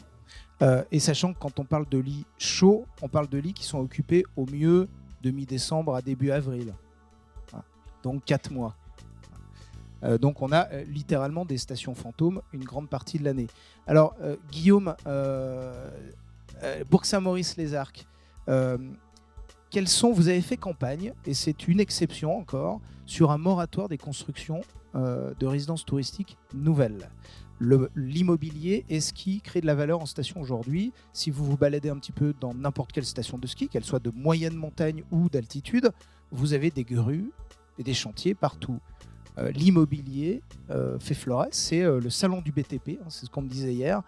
Euh, 0.62 0.84
et 0.92 1.00
sachant 1.00 1.32
que 1.32 1.38
quand 1.38 1.58
on 1.58 1.64
parle 1.64 1.88
de 1.88 1.98
lits 1.98 2.24
chauds, 2.38 2.86
on 3.02 3.08
parle 3.08 3.28
de 3.28 3.38
lits 3.38 3.52
qui 3.52 3.64
sont 3.64 3.78
occupés 3.78 4.24
au 4.36 4.46
mieux 4.46 4.88
de 5.22 5.30
mi-décembre 5.30 5.94
à 5.94 6.02
début 6.02 6.30
avril. 6.30 6.72
Donc 8.02 8.24
4 8.24 8.50
mois. 8.50 8.74
Euh, 10.04 10.18
donc 10.18 10.42
on 10.42 10.52
a 10.52 10.68
euh, 10.70 10.84
littéralement 10.84 11.44
des 11.44 11.58
stations 11.58 11.94
fantômes 11.94 12.42
une 12.52 12.64
grande 12.64 12.88
partie 12.88 13.18
de 13.18 13.24
l'année. 13.24 13.46
Alors 13.86 14.14
euh, 14.20 14.36
Guillaume, 14.50 14.94
Bourg-Saint-Maurice-les 16.90 17.74
Arcs, 17.74 18.06
quels 19.70 19.88
sont, 19.88 20.12
vous 20.12 20.28
avez 20.28 20.42
fait 20.42 20.56
campagne, 20.56 21.12
et 21.24 21.34
c'est 21.34 21.66
une 21.66 21.80
exception 21.80 22.36
encore, 22.36 22.80
sur 23.06 23.30
un 23.30 23.38
moratoire 23.38 23.88
des 23.88 23.98
constructions 23.98 24.60
de 24.94 25.46
résidences 25.46 25.84
touristiques 25.84 26.36
nouvelles. 26.54 27.08
L'immobilier 27.94 28.84
est 28.90 29.00
ce 29.00 29.12
qui 29.12 29.40
crée 29.40 29.60
de 29.60 29.66
la 29.66 29.74
valeur 29.74 30.00
en 30.00 30.06
station 30.06 30.40
aujourd'hui? 30.40 30.92
Si 31.12 31.30
vous 31.30 31.44
vous 31.44 31.56
baladez 31.56 31.88
un 31.88 31.96
petit 31.96 32.12
peu 32.12 32.34
dans 32.38 32.52
n'importe 32.54 32.92
quelle 32.92 33.06
station 33.06 33.38
de 33.38 33.46
ski, 33.46 33.68
qu'elle 33.68 33.84
soit 33.84 34.02
de 34.02 34.10
moyenne 34.10 34.54
montagne 34.54 35.04
ou 35.10 35.28
d'altitude, 35.28 35.90
vous 36.30 36.52
avez 36.52 36.70
des 36.70 36.84
grues 36.84 37.30
et 37.78 37.82
des 37.82 37.94
chantiers 37.94 38.34
partout. 38.34 38.78
Euh, 39.38 39.50
l'immobilier 39.52 40.42
euh, 40.70 40.98
fait 40.98 41.14
florès. 41.14 41.48
C'est 41.52 41.82
euh, 41.82 42.00
le 42.00 42.10
salon 42.10 42.42
du 42.42 42.52
BTP, 42.52 43.00
hein, 43.00 43.06
c'est 43.08 43.26
ce 43.26 43.30
qu'on 43.30 43.42
me 43.42 43.48
disait 43.48 43.72
hier. 43.72 44.02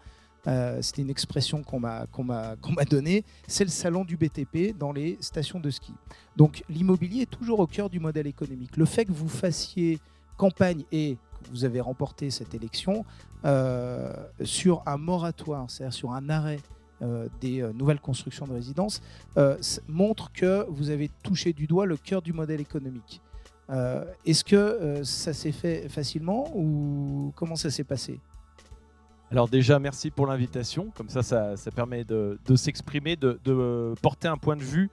C'était 0.82 1.00
une 1.00 1.08
expression 1.08 1.62
qu'on 1.62 1.80
m'a 1.80 2.04
qu'on 2.12 2.22
m'a 2.22 2.54
donnée. 2.90 3.24
C'est 3.46 3.64
le 3.64 3.70
salon 3.70 4.04
du 4.04 4.18
BTP 4.18 4.76
dans 4.78 4.92
les 4.92 5.16
stations 5.20 5.58
de 5.58 5.70
ski. 5.70 5.94
Donc 6.36 6.62
l'immobilier 6.68 7.22
est 7.22 7.30
toujours 7.30 7.60
au 7.60 7.66
cœur 7.66 7.88
du 7.88 7.98
modèle 7.98 8.26
économique. 8.26 8.76
Le 8.76 8.84
fait 8.84 9.06
que 9.06 9.12
vous 9.12 9.30
fassiez 9.30 10.00
campagne 10.36 10.84
et 10.92 11.16
que 11.42 11.50
vous 11.50 11.64
avez 11.64 11.80
remporté 11.80 12.28
cette 12.28 12.52
élection 12.52 13.06
sur 14.42 14.82
un 14.84 14.98
moratoire, 14.98 15.70
c'est-à-dire 15.70 15.94
sur 15.94 16.12
un 16.12 16.28
arrêt 16.28 16.60
des 17.40 17.66
nouvelles 17.72 18.00
constructions 18.00 18.46
de 18.46 18.52
résidences, 18.52 19.00
montre 19.88 20.30
que 20.30 20.66
vous 20.68 20.90
avez 20.90 21.10
touché 21.22 21.54
du 21.54 21.66
doigt 21.66 21.86
le 21.86 21.96
cœur 21.96 22.20
du 22.20 22.34
modèle 22.34 22.60
économique. 22.60 23.22
Euh, 23.70 24.04
est-ce 24.26 24.44
que 24.44 24.56
euh, 24.56 25.04
ça 25.04 25.32
s'est 25.32 25.52
fait 25.52 25.88
facilement 25.88 26.50
ou 26.54 27.32
comment 27.34 27.56
ça 27.56 27.70
s'est 27.70 27.84
passé? 27.84 28.20
Alors 29.30 29.48
déjà, 29.48 29.78
merci 29.78 30.10
pour 30.10 30.26
l'invitation. 30.26 30.90
Comme 30.94 31.08
ça, 31.08 31.22
ça, 31.22 31.70
permet 31.74 32.04
de, 32.04 32.38
s'exprimer, 32.56 33.16
de, 33.16 33.94
porter 34.02 34.28
un 34.28 34.36
point 34.36 34.56
de 34.56 34.62
vue 34.62 34.90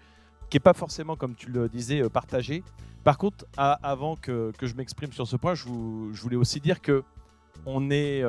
qui 0.50 0.56
n'est 0.56 0.62
pas 0.62 0.74
forcément, 0.74 1.16
comme 1.16 1.36
tu 1.36 1.50
le 1.51 1.70
disais, 1.70 2.01
euh, 2.01 2.10
partagé. 2.10 2.63
Par 3.04 3.18
contre, 3.18 3.46
avant 3.58 4.16
que, 4.16 4.51
je 4.62 4.74
m'exprime 4.75 5.12
sur 5.12 5.28
ce 5.28 5.36
point, 5.36 5.56
je, 5.56 5.66
voulais 5.66 6.36
aussi 6.36 6.60
dire 6.60 6.82
que 6.82 7.04
on 7.66 7.90
est 7.90 8.24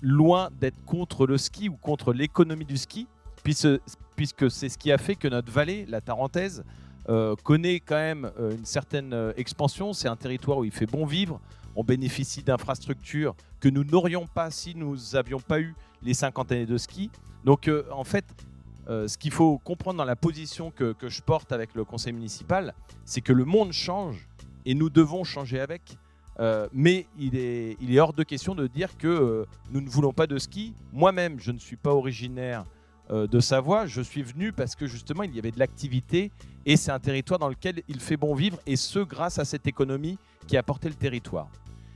loin 0.00 0.48
d'être 0.58 0.82
contre 0.86 1.26
le 1.26 1.36
ski 1.36 1.68
ou 1.68 1.76
contre 1.76 2.14
l'économie 2.14 2.64
du 2.64 2.78
ski, 2.78 3.06
puisque, 3.42 3.68
puisque 4.16 4.50
c'est 4.50 4.70
ce 4.70 4.78
qui 4.78 4.90
a 4.90 4.96
fait 4.96 5.16
que 5.16 5.28
notre 5.28 5.52
vallée, 5.52 5.84
la 5.86 6.00
Tarentaise, 6.00 6.64
euh, 7.08 7.36
connaît 7.42 7.80
quand 7.80 7.96
même 7.96 8.30
euh, 8.38 8.56
une 8.56 8.64
certaine 8.64 9.12
euh, 9.12 9.32
expansion. 9.36 9.92
C'est 9.92 10.08
un 10.08 10.16
territoire 10.16 10.58
où 10.58 10.64
il 10.64 10.70
fait 10.70 10.86
bon 10.86 11.04
vivre. 11.04 11.38
On 11.76 11.84
bénéficie 11.84 12.42
d'infrastructures 12.42 13.34
que 13.60 13.68
nous 13.68 13.84
n'aurions 13.84 14.26
pas 14.26 14.50
si 14.50 14.74
nous 14.74 14.96
n'avions 15.12 15.40
pas 15.40 15.60
eu 15.60 15.74
les 16.02 16.14
50 16.14 16.52
années 16.52 16.66
de 16.66 16.78
ski. 16.78 17.10
Donc 17.44 17.70
en 17.90 18.04
fait, 18.04 18.24
ce 18.86 19.18
qu'il 19.18 19.32
faut 19.32 19.58
comprendre 19.58 19.98
dans 19.98 20.04
la 20.04 20.14
position 20.14 20.70
que, 20.70 20.94
je 21.02 21.20
porte 21.20 21.50
avec 21.50 21.74
le 21.74 21.84
conseil 21.84 22.12
municipal, 22.12 22.74
c'est 23.04 23.20
que 23.22 23.32
le 23.32 23.44
monde 23.44 23.72
change 23.72 24.28
et 24.64 24.74
nous 24.74 24.88
devons 24.88 25.24
changer 25.24 25.58
avec. 25.58 25.98
mais 26.72 27.06
il 27.18 27.36
est, 27.36 27.98
hors 27.98 28.12
de 28.12 28.22
question 28.22 28.54
de 28.54 28.68
dire 28.68 28.96
que 28.96 29.44
nous 29.72 29.80
ne 29.80 29.88
voulons 29.88 30.12
pas 30.12 30.28
de 30.28 30.38
ski. 30.38 30.74
Moi-même, 30.92 31.40
je 31.40 31.50
ne 31.50 31.58
suis 31.58 31.76
pas 31.76 31.92
originaire 31.92 32.64
de 33.10 33.40
Savoie, 33.40 33.86
je 33.86 34.00
suis 34.00 34.22
venu 34.22 34.52
parce 34.52 34.74
que 34.74 34.86
justement 34.86 35.22
il 35.24 35.34
y 35.34 35.38
avait 35.38 35.50
de 35.50 35.58
l'activité 35.58 36.32
et 36.66 36.76
c'est 36.76 36.90
un 36.90 36.98
territoire 36.98 37.38
dans 37.38 37.48
lequel 37.48 37.82
il 37.88 38.00
fait 38.00 38.16
bon 38.16 38.34
vivre 38.34 38.58
et 38.66 38.76
ce 38.76 39.00
grâce 39.00 39.38
à 39.38 39.44
cette 39.44 39.66
économie 39.66 40.18
qui 40.46 40.56
a 40.56 40.62
porté 40.62 40.88
le 40.88 40.94
territoire. 40.94 41.48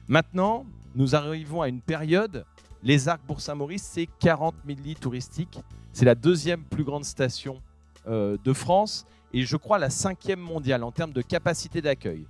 Maintenant, 0.07 0.67
nous 0.95 1.15
arrivons 1.15 1.62
à 1.62 1.69
une 1.69 1.81
période, 1.81 2.45
les 2.83 3.09
Arcs 3.09 3.23
Bourg-Saint-Maurice, 3.27 3.83
c'est 3.83 4.09
40 4.21 4.55
000 4.67 4.79
lits 4.85 4.95
touristiques. 4.95 5.61
C'est 5.93 6.05
la 6.05 6.15
deuxième 6.15 6.62
plus 6.65 6.85
grande 6.85 7.05
station 7.05 7.61
euh, 8.07 8.37
de 8.43 8.53
France 8.53 9.07
et 9.33 9.43
je 9.43 9.57
crois 9.57 9.79
la 9.79 9.91
cinquième 9.91 10.41
mondiale 10.41 10.83
en 10.85 10.93
termes 10.93 11.12
de 11.12 11.23
capacité 11.23 11.83
d'accueil. 11.83 12.27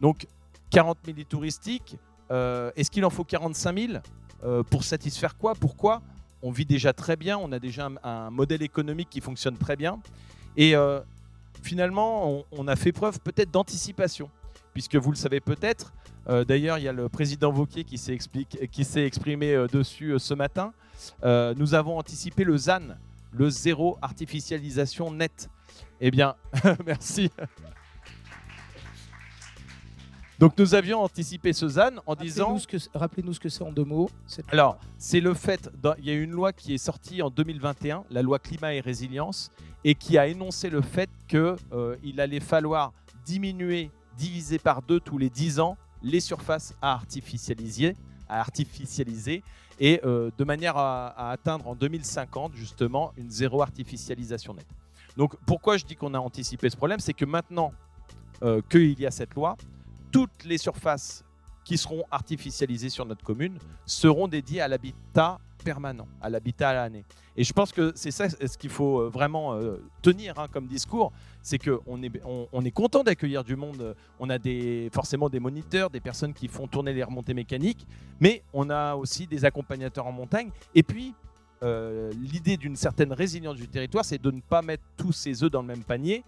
Donc 0.00 0.26
40 0.70 0.98
000 1.04 1.16
lits 1.16 1.26
touristiques, 1.26 1.96
euh, 2.30 2.70
est-ce 2.76 2.90
qu'il 2.90 3.04
en 3.04 3.10
faut 3.10 3.24
45 3.24 3.78
000 3.78 4.62
Pour 4.70 4.84
satisfaire 4.84 5.36
quoi? 5.36 5.54
Pourquoi? 5.54 6.02
On 6.46 6.52
vit 6.52 6.64
déjà 6.64 6.92
très 6.92 7.16
bien, 7.16 7.36
on 7.36 7.50
a 7.50 7.58
déjà 7.58 7.88
un, 8.04 8.30
modèle 8.30 8.62
économique 8.62 9.10
qui 9.10 9.20
fonctionne 9.20 9.58
très 9.58 9.74
bien. 9.74 9.98
Et 10.56 10.76
euh, 10.76 11.00
finalement, 11.60 12.44
on, 12.52 12.68
a 12.68 12.76
fait 12.76 12.92
preuve 12.92 13.18
peut-être 13.18 13.50
d'anticipation, 13.50 14.30
puisque 14.72 14.94
vous 14.94 15.10
le 15.10 15.16
savez 15.16 15.40
peut-être, 15.40 15.92
euh, 16.28 16.44
d'ailleurs, 16.44 16.78
il 16.78 16.84
y 16.84 16.88
a 16.88 16.92
le 16.92 17.08
président 17.08 17.50
Vauquier 17.50 17.82
qui 17.82 17.98
s'est 17.98 19.04
exprimé 19.04 19.54
euh, 19.54 19.66
dessus 19.66 20.14
ce 20.20 20.34
matin. 20.34 20.72
nous 21.24 21.74
avons 21.74 21.98
anticipé 21.98 22.44
le 22.44 22.56
ZAN, 22.56 22.94
le 23.32 23.50
zéro 23.50 23.98
artificialisation 24.00 25.10
net. 25.10 25.50
Eh 26.00 26.12
bien, 26.12 26.36
merci. 26.86 27.28
Donc 30.38 30.58
nous 30.58 30.74
avions 30.74 31.02
anticipé 31.02 31.52
ce 31.54 31.66
ZAN 31.66 31.92
en 32.04 32.14
disant... 32.14 32.58
Rappelez-nous 32.94 33.32
ce 33.32 33.40
que 33.40 33.48
c'est 33.48 33.62
en 33.62 33.72
deux 33.72 33.84
mots. 33.84 34.10
Alors, 34.48 34.78
c'est 34.98 35.20
le 35.20 35.32
fait, 35.32 35.70
il 35.98 36.04
y 36.04 36.10
a 36.10 36.14
une 36.14 36.30
loi 36.30 36.52
qui 36.52 36.74
est 36.74 36.78
sortie 36.78 37.22
en 37.22 37.30
2021, 37.30 38.04
la 38.10 38.22
loi 38.22 38.38
climat 38.38 38.74
et 38.74 38.80
résilience, 38.80 39.50
et 39.82 39.94
qui 39.94 40.18
a 40.18 40.26
énoncé 40.26 40.68
le 40.68 40.82
fait 40.82 41.08
qu'il 41.26 41.56
euh, 41.72 41.96
allait 42.18 42.40
falloir 42.40 42.92
diminuer, 43.24 43.90
diviser 44.18 44.58
par 44.58 44.82
deux 44.82 45.00
tous 45.00 45.16
les 45.16 45.30
10 45.30 45.60
ans 45.60 45.78
les 46.02 46.20
surfaces 46.20 46.74
à 46.82 46.92
artificialiser, 46.92 47.96
à 48.28 48.40
artificialiser 48.40 49.42
et 49.78 50.00
euh, 50.04 50.30
de 50.36 50.44
manière 50.44 50.76
à, 50.76 51.30
atteindre 51.30 51.66
en 51.68 51.74
2050 51.74 52.54
justement 52.54 53.12
une 53.16 53.30
zéro 53.30 53.62
artificialisation 53.62 54.54
nette. 54.54 54.66
Donc 55.16 55.34
pourquoi 55.46 55.76
je 55.76 55.84
dis 55.84 55.96
qu'on 55.96 56.14
a 56.14 56.18
anticipé 56.18 56.68
ce 56.68 56.76
problème, 56.76 57.00
c'est 57.00 57.14
que 57.14 57.24
maintenant 57.24 57.72
euh, 58.42 58.60
qu'il 58.68 58.98
y 59.00 59.06
a 59.06 59.10
cette 59.10 59.34
loi, 59.34 59.56
toutes 60.16 60.46
les 60.46 60.56
surfaces 60.56 61.26
qui 61.62 61.76
seront 61.76 62.02
artificialisées 62.10 62.88
sur 62.88 63.04
notre 63.04 63.22
commune 63.22 63.58
seront 63.84 64.28
dédiées 64.28 64.62
à 64.62 64.68
l'habitat 64.68 65.38
permanent, 65.62 66.08
à 66.22 66.30
l'habitat 66.30 66.70
à 66.70 66.72
l'année. 66.72 67.04
Et 67.36 67.44
je 67.44 67.52
pense 67.52 67.70
que 67.70 67.92
c'est 67.94 68.10
ça 68.10 68.30
ce 68.30 68.56
qu'il 68.56 68.70
faut 68.70 69.00
euh, 69.00 69.10
vraiment 69.10 69.52
euh, 69.52 69.76
tenir 70.00 70.38
hein, 70.38 70.48
comme 70.50 70.68
discours, 70.68 71.12
c'est 71.42 71.58
qu'on 71.58 72.02
est, 72.02 72.10
on, 72.24 72.64
est 72.64 72.70
content 72.70 73.02
d'accueillir 73.02 73.44
du 73.44 73.56
monde. 73.56 73.94
On 74.18 74.30
a 74.30 74.38
forcément 74.90 75.28
des 75.28 75.38
moniteurs, 75.38 75.90
des 75.90 76.00
personnes 76.00 76.32
qui 76.32 76.48
font 76.48 76.66
tourner 76.66 76.94
les 76.94 77.04
remontées 77.04 77.34
mécaniques, 77.34 77.86
mais 78.18 78.42
on 78.54 78.70
a 78.70 78.94
aussi 78.94 79.26
des 79.26 79.44
accompagnateurs 79.44 80.06
en 80.06 80.12
montagne. 80.12 80.50
Et 80.74 80.82
puis, 80.82 81.12
euh, 81.62 82.10
l'idée 82.22 82.56
d'une 82.56 82.76
certaine 82.76 83.12
résilience 83.12 83.56
du 83.56 83.68
territoire, 83.68 84.06
c'est 84.06 84.22
de 84.22 84.30
ne 84.30 84.40
pas 84.40 84.62
mettre 84.62 84.84
tous 84.96 85.12
ses 85.12 85.44
œufs 85.44 85.50
dans 85.50 85.60
le 85.60 85.68
même 85.68 85.84
panier. 85.84 86.24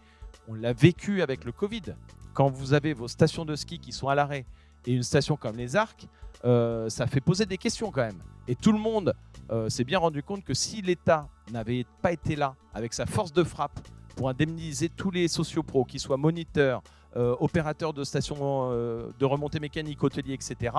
On 0.46 0.52
l'a 0.52 0.74
vécu 0.74 1.22
avec 1.22 1.46
le 1.46 1.52
Covid 1.52 1.94
quand 2.38 2.50
vous 2.50 2.72
avez 2.72 2.92
vos 2.92 3.08
stations 3.08 3.44
de 3.44 3.56
ski 3.56 3.80
qui 3.80 3.90
sont 3.90 4.06
à 4.06 4.14
l'arrêt 4.14 4.46
et 4.86 4.92
une 4.92 5.02
station 5.02 5.36
comme 5.36 5.56
les 5.56 5.74
Arcs, 5.74 6.06
euh, 6.44 6.88
ça 6.88 7.08
fait 7.08 7.20
poser 7.20 7.46
des 7.46 7.58
questions 7.58 7.90
quand 7.90 8.02
même. 8.02 8.22
Et 8.46 8.54
tout 8.54 8.70
le 8.70 8.78
monde 8.78 9.12
euh, 9.50 9.68
s'est 9.68 9.82
bien 9.82 9.98
rendu 9.98 10.22
compte 10.22 10.44
que 10.44 10.54
si 10.54 10.80
l'État 10.80 11.26
n'avait 11.50 11.84
pas 12.00 12.12
été 12.12 12.36
là 12.36 12.54
avec 12.72 12.94
sa 12.94 13.06
force 13.06 13.32
de 13.32 13.42
frappe 13.42 13.80
pour 14.14 14.28
indemniser 14.28 14.88
tous 14.88 15.10
les 15.10 15.26
sociopros, 15.26 15.84
qu'ils 15.84 15.98
soient 15.98 16.16
moniteurs, 16.16 16.80
euh, 17.16 17.34
opérateurs 17.40 17.92
de 17.92 18.04
stations 18.04 18.70
de 18.70 19.24
remontée 19.24 19.58
mécanique, 19.58 20.04
hôteliers, 20.04 20.34
etc., 20.34 20.76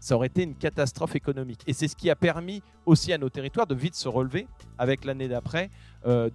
ça 0.00 0.16
aurait 0.16 0.28
été 0.28 0.44
une 0.44 0.54
catastrophe 0.54 1.14
économique. 1.14 1.60
Et 1.66 1.74
c'est 1.74 1.88
ce 1.88 1.94
qui 1.94 2.08
a 2.08 2.16
permis 2.16 2.62
aussi 2.86 3.12
à 3.12 3.18
nos 3.18 3.28
territoires 3.28 3.66
de 3.66 3.74
vite 3.74 3.96
se 3.96 4.08
relever 4.08 4.46
avec 4.78 5.04
l'année 5.04 5.28
d'après. 5.28 5.68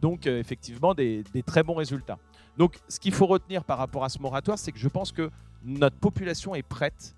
donc 0.02 0.28
effectivement 0.28 0.94
des, 0.94 1.24
des 1.34 1.42
très 1.42 1.64
bons 1.64 1.74
résultats. 1.74 2.20
Donc, 2.58 2.80
ce 2.88 3.00
qu'il 3.00 3.14
faut 3.14 3.28
retenir 3.28 3.64
par 3.64 3.78
rapport 3.78 4.04
à 4.04 4.10
ce 4.10 4.20
moratoire, 4.20 4.58
c'est 4.58 4.72
que 4.72 4.80
je 4.80 4.88
pense 4.88 5.12
que 5.12 5.30
notre 5.64 5.98
population 5.98 6.56
est 6.56 6.64
prête 6.64 7.16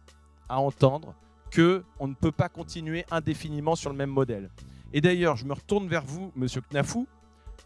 à 0.50 0.60
entendre 0.60 1.15
que 1.51 1.84
on 2.00 2.08
ne 2.08 2.13
peut 2.13 2.31
pas 2.31 2.50
continuer 2.50 3.05
indéfiniment 3.10 3.75
sur 3.75 3.89
le 3.89 3.96
même 3.96 4.10
modèle. 4.10 4.50
Et 4.93 5.01
d'ailleurs, 5.01 5.36
je 5.36 5.46
me 5.46 5.53
retourne 5.53 5.88
vers 5.88 6.03
vous, 6.03 6.31
monsieur 6.36 6.62
Knafou. 6.62 7.08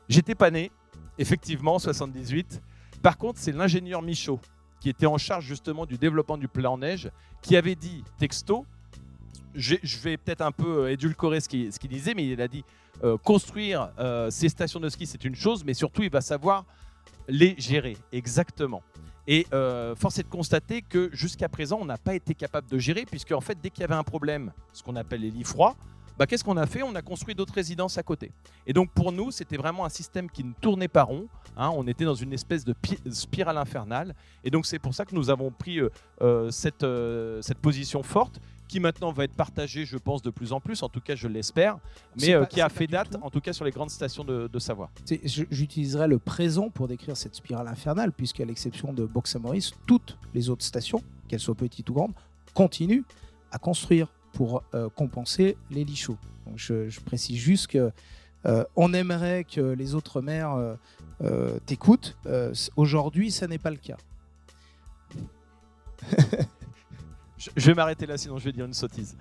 J'étais 0.07 0.35
pas 0.35 0.51
né, 0.51 0.71
effectivement, 1.17 1.75
en 1.75 1.79
78. 1.79 2.61
Par 3.01 3.17
contre, 3.17 3.39
c'est 3.39 3.51
l'ingénieur 3.51 4.01
Michaud, 4.01 4.39
qui 4.79 4.89
était 4.89 5.05
en 5.05 5.17
charge 5.17 5.45
justement 5.45 5.85
du 5.85 5.97
développement 5.97 6.37
du 6.37 6.47
plan 6.47 6.77
neige, 6.77 7.09
qui 7.41 7.55
avait 7.55 7.75
dit 7.75 8.03
texto, 8.17 8.65
je 9.55 9.99
vais 9.99 10.17
peut-être 10.17 10.41
un 10.41 10.51
peu 10.51 10.89
édulcorer 10.91 11.39
ce 11.39 11.47
qu'il 11.47 11.89
disait, 11.89 12.13
mais 12.13 12.27
il 12.27 12.41
a 12.41 12.47
dit 12.47 12.63
euh, 13.03 13.17
construire 13.17 13.91
euh, 13.99 14.29
ces 14.29 14.49
stations 14.49 14.79
de 14.79 14.89
ski, 14.89 15.05
c'est 15.05 15.23
une 15.25 15.35
chose, 15.35 15.63
mais 15.63 15.73
surtout, 15.73 16.03
il 16.03 16.09
va 16.09 16.21
savoir 16.21 16.65
les 17.27 17.55
gérer 17.57 17.97
exactement. 18.11 18.81
Et 19.27 19.47
euh, 19.53 19.95
force 19.95 20.19
est 20.19 20.23
de 20.23 20.27
constater 20.27 20.81
que 20.81 21.09
jusqu'à 21.13 21.47
présent, 21.47 21.77
on 21.79 21.85
n'a 21.85 21.97
pas 21.97 22.13
été 22.13 22.33
capable 22.33 22.69
de 22.69 22.77
gérer, 22.77 23.05
puisque 23.05 23.31
en 23.31 23.41
fait, 23.41 23.57
dès 23.61 23.69
qu'il 23.69 23.81
y 23.81 23.83
avait 23.85 23.93
un 23.95 24.03
problème, 24.03 24.51
ce 24.73 24.83
qu'on 24.83 24.95
appelle 24.97 25.21
les 25.21 25.31
lits 25.31 25.45
froids, 25.45 25.77
bah, 26.17 26.27
qu'est-ce 26.27 26.43
qu'on 26.43 26.57
a 26.57 26.67
fait? 26.67 26.83
On 26.83 26.93
a 26.93 27.01
construit 27.01 27.33
d'autres 27.33 27.53
résidences 27.53 27.97
à 27.97 28.03
côté. 28.03 28.31
Et 28.67 28.73
donc 28.73 28.91
pour 28.91 29.11
nous, 29.11 29.31
c'était 29.31 29.57
vraiment 29.57 29.83
un 29.85 29.89
système 29.89 30.29
qui 30.29 30.43
ne 30.43 30.53
tournait 30.61 30.87
pas 30.87 31.03
rond. 31.03 31.27
Hein. 31.55 31.71
on 31.75 31.87
était 31.87 32.05
dans 32.05 32.15
une 32.15 32.33
espèce 32.33 32.63
de 32.65 32.75
spirale 33.09 33.57
infernale. 33.57 34.13
Et 34.43 34.51
donc 34.51 34.65
c'est 34.65 34.79
pour 34.79 34.93
ça 34.93 35.05
que 35.05 35.15
nous 35.15 35.29
avons 35.29 35.51
pris 35.51 35.79
euh, 35.79 35.89
euh, 36.21 36.51
cette, 36.51 36.85
cette 37.41 37.57
position 37.59 38.03
forte 38.03 38.39
qui 38.73 38.79
maintenant 38.79 39.11
va 39.11 39.25
être 39.25 39.35
partagée, 39.35 39.85
je 39.85 39.97
pense, 39.97 40.23
de 40.23 40.31
plus 40.31 40.51
en 40.51 40.59
plus, 40.59 40.81
en 40.81 40.89
tout 40.89 40.99
cas 40.99 41.13
je 41.13 41.27
l'espère, 41.27 41.77
mais 42.19 42.33
qui 42.49 42.59
a 42.59 42.69
fait 42.69 42.87
date, 42.87 43.15
en 43.21 43.29
tout 43.29 43.39
cas 43.39 43.53
sur 43.53 43.65
les 43.65 43.69
grandes 43.69 43.91
stations 43.91 44.23
de, 44.23 44.49
de 44.51 44.59
Savoie. 44.59 44.89
J'utiliserai 45.51 46.07
le 46.07 46.17
présent 46.17 46.71
pour 46.71 46.87
décrire 46.87 47.15
cette 47.15 47.35
spirale 47.35 47.67
infernale, 47.67 48.11
puisqu'à 48.11 48.45
l'exception 48.45 48.91
de 48.91 49.05
Box-à-Maurice, 49.05 49.73
toutes 49.85 50.17
les 50.33 50.49
autres 50.49 50.65
stations, 50.65 51.03
qu'elles 51.27 51.39
soient 51.39 51.53
petites 51.53 51.87
ou 51.91 51.93
grandes, 51.93 52.13
continuent 52.55 53.03
à 53.51 53.59
construire 53.59 54.07
pour 54.31 54.63
euh, 54.73 54.89
compenser 54.89 55.55
les 55.69 55.83
lits 55.83 55.95
chauds. 55.95 56.17
je, 56.55 56.99
précise 57.01 57.37
juste 57.37 57.67
que 57.67 57.91
euh, 58.47 58.63
on 58.75 58.91
aimerait 58.95 59.43
que 59.43 59.61
les 59.61 59.93
autres 59.93 60.19
maires 60.19 60.75
euh, 61.21 61.59
t'écoutent. 61.67 62.17
Aujourd'hui, 62.75 63.29
ça 63.29 63.45
n'est 63.45 63.59
pas 63.59 63.69
le 63.69 63.77
cas. 63.77 63.97
je 67.55 67.67
vais 67.67 67.73
m'arrêter 67.73 68.05
là, 68.05 68.17
sinon 68.17 68.37
je 68.37 68.45
vais 68.45 68.51
dire 68.51 68.65
une 68.65 68.73
sottise. 68.73 69.15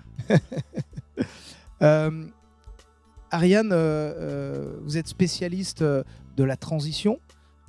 Ariane, 3.31 3.73
vous 4.83 4.97
êtes 4.97 5.07
spécialiste 5.07 5.83
de 5.83 6.43
la 6.43 6.55
transition. 6.57 7.19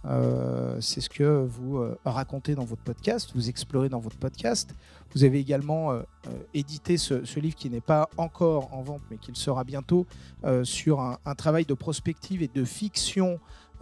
Euh, 0.06 0.76
c'est 0.80 1.00
ce 1.00 1.08
que 1.08 1.46
vous 1.48 1.78
euh, 1.78 1.98
racontez 2.04 2.54
dans 2.54 2.64
votre 2.64 2.82
podcast, 2.82 3.30
vous 3.34 3.48
explorez 3.48 3.88
dans 3.88 4.00
votre 4.00 4.16
podcast. 4.16 4.74
Vous 5.14 5.24
avez 5.24 5.38
également 5.38 5.92
euh, 5.92 6.02
édité 6.52 6.98
ce, 6.98 7.40
livre 7.40 7.54
qui 7.56 7.70
n'est 7.70 7.80
pas 7.80 8.10
encore 8.16 8.74
en 8.74 8.82
vente, 8.82 9.00
mais 9.10 9.16
qui 9.16 9.30
le 9.30 9.36
sera 9.36 9.64
bientôt, 9.64 10.06
sur 10.64 11.00
un, 11.00 11.18
un, 11.24 11.34
travail 11.34 11.64
de 11.64 11.74
prospective 11.74 12.42
et 12.42 12.50
de 12.52 12.64
fiction 12.64 13.38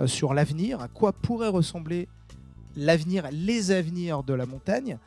sur 0.06 0.34
l'avenir, 0.34 0.80
à 0.80 0.88
quoi 0.88 1.12
pourrait 1.12 1.48
ressembler 1.48 2.08
l'avenir, 2.76 3.28
les 3.32 3.70
avenirs 3.70 4.22
de 4.22 4.34
la 4.34 4.46
montagne? 4.46 4.98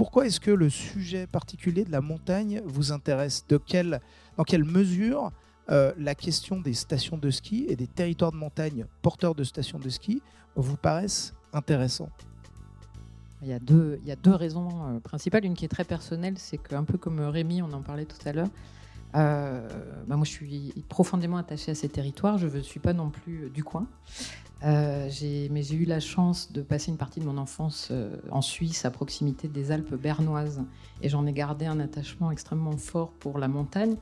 Pourquoi 0.00 0.24
est-ce 0.24 0.40
que 0.40 0.50
le 0.50 0.70
sujet 0.70 1.26
particulier 1.26 1.84
de 1.84 1.92
la 1.92 2.00
montagne 2.00 2.62
vous 2.64 2.90
intéresse 2.90 3.44
de 3.50 3.58
quelle, 3.58 4.00
Dans 4.38 4.44
quelle 4.44 4.64
mesure 4.64 5.30
euh, 5.70 5.92
la 5.98 6.14
question 6.14 6.58
des 6.58 6.72
stations 6.72 7.18
de 7.18 7.30
ski 7.30 7.66
et 7.68 7.76
des 7.76 7.86
territoires 7.86 8.32
de 8.32 8.38
montagne 8.38 8.86
porteurs 9.02 9.34
de 9.34 9.44
stations 9.44 9.78
de 9.78 9.90
ski 9.90 10.22
vous 10.56 10.78
paraissent 10.78 11.34
intéressants? 11.52 12.08
Il 13.42 13.48
y, 13.48 13.52
a 13.52 13.58
deux, 13.58 14.00
il 14.00 14.08
y 14.08 14.10
a 14.10 14.16
deux 14.16 14.34
raisons 14.34 14.70
euh, 14.86 15.00
principales. 15.00 15.44
Une 15.44 15.52
qui 15.52 15.66
est 15.66 15.68
très 15.68 15.84
personnelle, 15.84 16.38
c'est 16.38 16.56
qu'un 16.56 16.84
peu 16.84 16.96
comme 16.96 17.20
Rémi, 17.20 17.60
on 17.60 17.70
en 17.74 17.82
parlait 17.82 18.06
tout 18.06 18.26
à 18.26 18.32
l'heure, 18.32 18.48
euh, 19.16 19.68
bah, 20.06 20.16
moi 20.16 20.24
je 20.24 20.30
suis 20.30 20.72
profondément 20.88 21.36
attachée 21.36 21.72
à 21.72 21.74
ces 21.74 21.90
territoires. 21.90 22.38
Je 22.38 22.46
ne 22.46 22.62
suis 22.62 22.80
pas 22.80 22.94
non 22.94 23.10
plus 23.10 23.50
du 23.50 23.62
coin. 23.62 23.86
Mais 24.62 25.62
j'ai 25.62 25.74
eu 25.74 25.84
la 25.84 26.00
chance 26.00 26.52
de 26.52 26.62
passer 26.62 26.90
une 26.90 26.96
partie 26.96 27.20
de 27.20 27.24
mon 27.24 27.38
enfance 27.38 27.92
en 28.30 28.42
Suisse, 28.42 28.84
à 28.84 28.90
proximité 28.90 29.48
des 29.48 29.72
Alpes 29.72 29.94
bernoises. 29.94 30.62
Et 31.02 31.08
j'en 31.08 31.26
ai 31.26 31.32
gardé 31.32 31.66
un 31.66 31.80
attachement 31.80 32.30
extrêmement 32.30 32.76
fort 32.76 33.12
pour 33.12 33.38
la 33.38 33.48
montagne. 33.48 33.96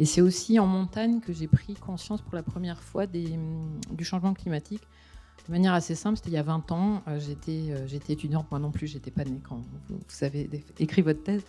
Et 0.00 0.04
c'est 0.04 0.20
aussi 0.20 0.58
en 0.58 0.66
montagne 0.66 1.20
que 1.20 1.32
j'ai 1.32 1.46
pris 1.46 1.74
conscience 1.74 2.20
pour 2.20 2.34
la 2.34 2.42
première 2.42 2.82
fois 2.82 3.04
hum, 3.04 3.80
du 3.92 4.04
changement 4.04 4.34
climatique. 4.34 4.82
De 5.46 5.52
manière 5.52 5.74
assez 5.74 5.94
simple, 5.94 6.16
c'était 6.16 6.30
il 6.30 6.34
y 6.34 6.38
a 6.38 6.42
20 6.42 6.72
ans, 6.72 7.02
euh, 7.06 7.20
j'étais, 7.20 7.66
euh, 7.70 7.98
étudiante, 8.08 8.46
moi 8.50 8.58
non 8.58 8.70
plus, 8.70 8.86
j'étais 8.86 9.10
pas 9.10 9.24
née 9.24 9.40
quand 9.46 9.62
vous, 9.88 10.24
avez 10.24 10.48
écrit 10.78 11.02
votre 11.02 11.22
thèse. 11.22 11.42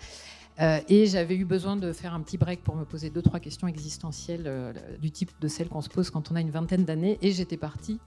Euh, 0.60 0.80
et 0.90 1.06
j'avais 1.06 1.36
eu 1.36 1.46
besoin 1.46 1.76
de 1.76 1.92
faire 1.92 2.14
un 2.14 2.22
petit 2.22 2.38
break 2.38 2.62
pour 2.64 2.76
me 2.76 2.84
poser 2.86 3.10
deux, 3.10 3.22
trois 3.22 3.40
questions 3.40 3.68
existentielles 3.68 4.74
du 5.02 5.12
type 5.12 5.32
de 5.40 5.48
celles 5.48 5.70
qu'on 5.70 5.82
se 5.82 5.90
pose 5.90 6.10
quand 6.10 6.32
on 6.32 6.36
a 6.36 6.42
une 6.42 6.52
vingtaine 6.52 6.86
d'années. 6.86 7.18
Et 7.22 7.32
j'étais 7.32 7.58
partie 7.58 8.00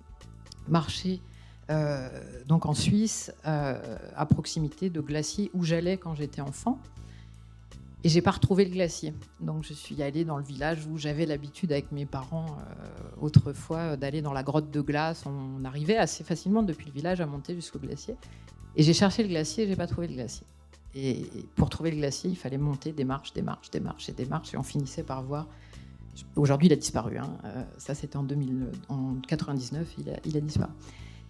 marcher 0.68 1.20
donc 2.46 2.64
en 2.64 2.72
Suisse, 2.72 3.30
à 3.44 4.26
proximité 4.26 4.88
de 4.88 5.02
glaciers 5.02 5.50
où 5.52 5.64
j'allais 5.64 5.98
quand 5.98 6.14
j'étais 6.14 6.40
enfant. 6.40 6.78
Et 8.04 8.08
j'ai 8.08 8.22
pas 8.22 8.30
retrouvé 8.30 8.64
le 8.64 8.70
glacier. 8.70 9.12
Donc 9.40 9.64
je 9.64 9.72
suis 9.72 10.02
allée 10.02 10.24
dans 10.24 10.36
le 10.36 10.44
village 10.44 10.86
où 10.86 10.98
j'avais 10.98 11.26
l'habitude 11.26 11.72
avec 11.72 11.90
mes 11.90 12.06
parents 12.06 12.46
euh, 12.46 12.88
autrefois 13.20 13.96
d'aller 13.96 14.22
dans 14.22 14.32
la 14.32 14.44
grotte 14.44 14.70
de 14.70 14.80
glace. 14.80 15.24
On 15.26 15.64
arrivait 15.64 15.96
assez 15.96 16.22
facilement 16.22 16.62
depuis 16.62 16.86
le 16.86 16.92
village 16.92 17.20
à 17.20 17.26
monter 17.26 17.54
jusqu'au 17.56 17.80
glacier. 17.80 18.14
Et 18.76 18.84
j'ai 18.84 18.94
cherché 18.94 19.24
le 19.24 19.28
glacier 19.28 19.64
et 19.64 19.66
j'ai 19.66 19.74
pas 19.74 19.88
trouvé 19.88 20.06
le 20.06 20.14
glacier. 20.14 20.46
Et 20.94 21.26
pour 21.56 21.68
trouver 21.70 21.90
le 21.90 21.96
glacier, 21.96 22.30
il 22.30 22.36
fallait 22.36 22.56
monter 22.56 22.92
des 22.92 23.04
marches, 23.04 23.32
des 23.32 23.42
marches, 23.42 23.70
des 23.70 23.80
marches 23.80 24.08
et 24.08 24.12
des 24.12 24.26
marches. 24.26 24.54
Et 24.54 24.56
on 24.56 24.62
finissait 24.62 25.02
par 25.02 25.22
voir. 25.24 25.48
Aujourd'hui, 26.36 26.68
il 26.68 26.72
a 26.72 26.76
disparu. 26.76 27.18
Hein. 27.18 27.30
Euh, 27.44 27.62
ça, 27.78 27.94
c'était 27.94 28.16
en, 28.16 28.22
2000, 28.22 28.70
en 28.88 29.14
99, 29.26 29.94
il 29.98 30.10
a, 30.10 30.14
il 30.24 30.36
a 30.36 30.40
disparu. 30.40 30.72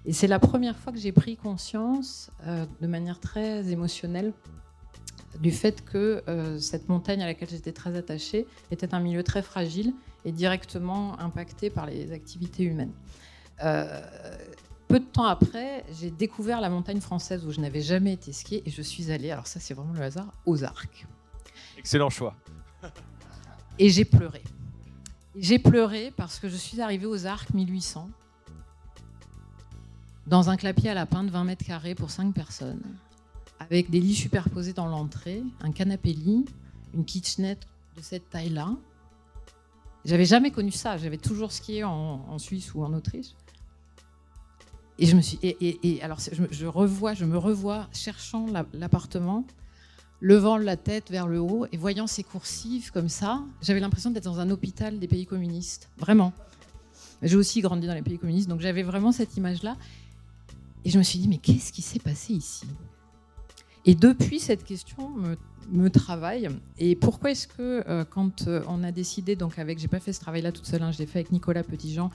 Et 0.04 0.12
c'est 0.12 0.26
la 0.26 0.38
première 0.38 0.76
fois 0.78 0.92
que 0.92 0.98
j'ai 0.98 1.12
pris 1.12 1.36
conscience, 1.36 2.30
euh, 2.46 2.64
de 2.80 2.86
manière 2.86 3.20
très 3.20 3.68
émotionnelle, 3.70 4.32
du 5.40 5.50
fait 5.50 5.84
que 5.84 6.22
euh, 6.28 6.58
cette 6.58 6.88
montagne 6.88 7.22
à 7.22 7.26
laquelle 7.26 7.48
j'étais 7.48 7.72
très 7.72 7.96
attachée 7.96 8.46
était 8.70 8.94
un 8.94 9.00
milieu 9.00 9.22
très 9.22 9.42
fragile 9.42 9.92
et 10.24 10.32
directement 10.32 11.18
impacté 11.20 11.70
par 11.70 11.86
les 11.86 12.12
activités 12.12 12.64
humaines. 12.64 12.92
Peu 14.88 15.00
de 15.00 15.04
temps 15.04 15.26
après, 15.26 15.84
j'ai 16.00 16.10
découvert 16.10 16.62
la 16.62 16.70
montagne 16.70 17.00
française 17.00 17.44
où 17.44 17.52
je 17.52 17.60
n'avais 17.60 17.82
jamais 17.82 18.14
été 18.14 18.32
skier 18.32 18.62
et 18.64 18.70
je 18.70 18.80
suis 18.80 19.12
allée, 19.12 19.30
alors 19.30 19.46
ça 19.46 19.60
c'est 19.60 19.74
vraiment 19.74 19.92
le 19.92 20.00
hasard, 20.00 20.32
aux 20.46 20.64
Arcs. 20.64 21.06
Excellent 21.76 22.08
choix. 22.08 22.34
et 23.78 23.90
j'ai 23.90 24.06
pleuré. 24.06 24.42
J'ai 25.40 25.58
pleuré 25.58 26.12
parce 26.16 26.40
que 26.40 26.48
je 26.48 26.56
suis 26.56 26.80
arrivée 26.80 27.06
aux 27.06 27.26
Arcs 27.26 27.54
1800 27.54 28.10
dans 30.26 30.50
un 30.50 30.56
clapier 30.56 30.90
à 30.90 30.94
lapin 30.94 31.22
de 31.22 31.30
20 31.30 31.44
mètres 31.44 31.64
carrés 31.64 31.94
pour 31.94 32.10
5 32.10 32.34
personnes 32.34 32.82
avec 33.60 33.90
des 33.90 34.00
lits 34.00 34.14
superposés 34.14 34.72
dans 34.72 34.86
l'entrée, 34.86 35.42
un 35.60 35.72
canapé-lit, 35.72 36.44
une 36.94 37.04
kitchenette 37.04 37.66
de 37.96 38.02
cette 38.02 38.30
taille-là. 38.30 38.70
J'avais 40.04 40.24
jamais 40.24 40.50
connu 40.50 40.70
ça. 40.70 40.96
J'avais 40.96 41.18
toujours 41.18 41.52
skié 41.52 41.84
en, 41.84 42.38
Suisse 42.38 42.74
ou 42.74 42.82
en 42.82 42.92
Autriche. 42.92 43.34
Et 44.98 45.06
je 45.06 45.14
me 45.14 45.20
suis, 45.20 45.38
et, 45.42 46.02
alors 46.02 46.18
je, 46.50 46.66
revois, 46.66 47.14
je 47.14 47.24
me 47.24 47.38
revois 47.38 47.88
cherchant 47.92 48.46
l'appartement, 48.72 49.44
levant 50.20 50.56
la 50.56 50.76
tête 50.76 51.10
vers 51.10 51.26
le 51.26 51.40
haut 51.40 51.66
et 51.70 51.76
voyant 51.76 52.06
ces 52.06 52.22
coursives 52.22 52.90
comme 52.90 53.08
ça. 53.08 53.42
J'avais 53.62 53.80
l'impression 53.80 54.10
d'être 54.10 54.24
dans 54.24 54.40
un 54.40 54.50
hôpital 54.50 54.98
des 54.98 55.08
pays 55.08 55.26
communistes, 55.26 55.88
vraiment. 55.98 56.32
J'ai 57.22 57.36
aussi 57.36 57.60
grandi 57.60 57.86
dans 57.86 57.94
les 57.94 58.02
pays 58.02 58.18
communistes, 58.18 58.48
donc 58.48 58.60
j'avais 58.60 58.82
vraiment 58.82 59.12
cette 59.12 59.36
image-là. 59.36 59.76
Et 60.84 60.90
je 60.90 60.98
me 60.98 61.02
suis 61.02 61.18
dit, 61.18 61.28
mais 61.28 61.38
qu'est-ce 61.38 61.72
qui 61.72 61.82
s'est 61.82 61.98
passé 61.98 62.34
ici? 62.34 62.66
Et 63.84 63.94
depuis, 63.94 64.38
cette 64.38 64.64
question 64.64 65.10
me, 65.70 65.90
travaille. 65.90 66.48
Et 66.78 66.96
pourquoi 66.96 67.30
est-ce 67.30 67.46
que 67.46 67.84
euh, 67.88 68.04
quand 68.04 68.46
euh, 68.46 68.62
on 68.68 68.82
a 68.82 68.92
décidé, 68.92 69.36
donc 69.36 69.58
avec, 69.58 69.78
j'ai 69.78 69.88
pas 69.88 70.00
fait 70.00 70.12
ce 70.12 70.20
travail-là 70.20 70.52
toute 70.52 70.66
seule, 70.66 70.82
hein, 70.82 70.92
je 70.92 70.98
l'ai 70.98 71.06
fait 71.06 71.20
avec 71.20 71.32
Nicolas 71.32 71.62
Petitjean 71.62 72.10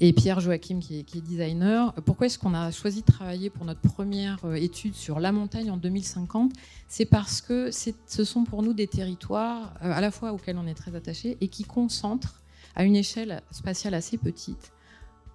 et 0.00 0.12
Pierre 0.14 0.40
Joachim 0.40 0.80
qui 0.80 0.98
est, 0.98 1.20
designer, 1.20 1.92
pourquoi 2.06 2.26
est-ce 2.26 2.38
qu'on 2.38 2.54
a 2.54 2.70
choisi 2.70 3.02
de 3.02 3.06
travailler 3.06 3.50
pour 3.50 3.66
notre 3.66 3.80
première 3.80 4.38
euh, 4.44 4.54
étude 4.54 4.94
sur 4.94 5.20
la 5.20 5.30
montagne 5.30 5.70
en 5.70 5.76
2050 5.76 6.52
C'est 6.88 7.04
parce 7.04 7.40
que 7.42 7.70
ce 7.70 8.24
sont 8.24 8.44
pour 8.44 8.62
nous 8.62 8.72
des 8.72 8.86
territoires 8.86 9.74
à 9.80 10.00
la 10.00 10.10
fois 10.10 10.32
auxquels 10.32 10.56
on 10.56 10.66
est 10.66 10.74
très 10.74 10.94
attaché 10.94 11.36
et 11.40 11.48
qui 11.48 11.64
concentrent 11.64 12.40
à 12.74 12.84
une 12.84 12.96
échelle 12.96 13.42
spatiale 13.50 13.94
assez 13.94 14.16
petite 14.16 14.72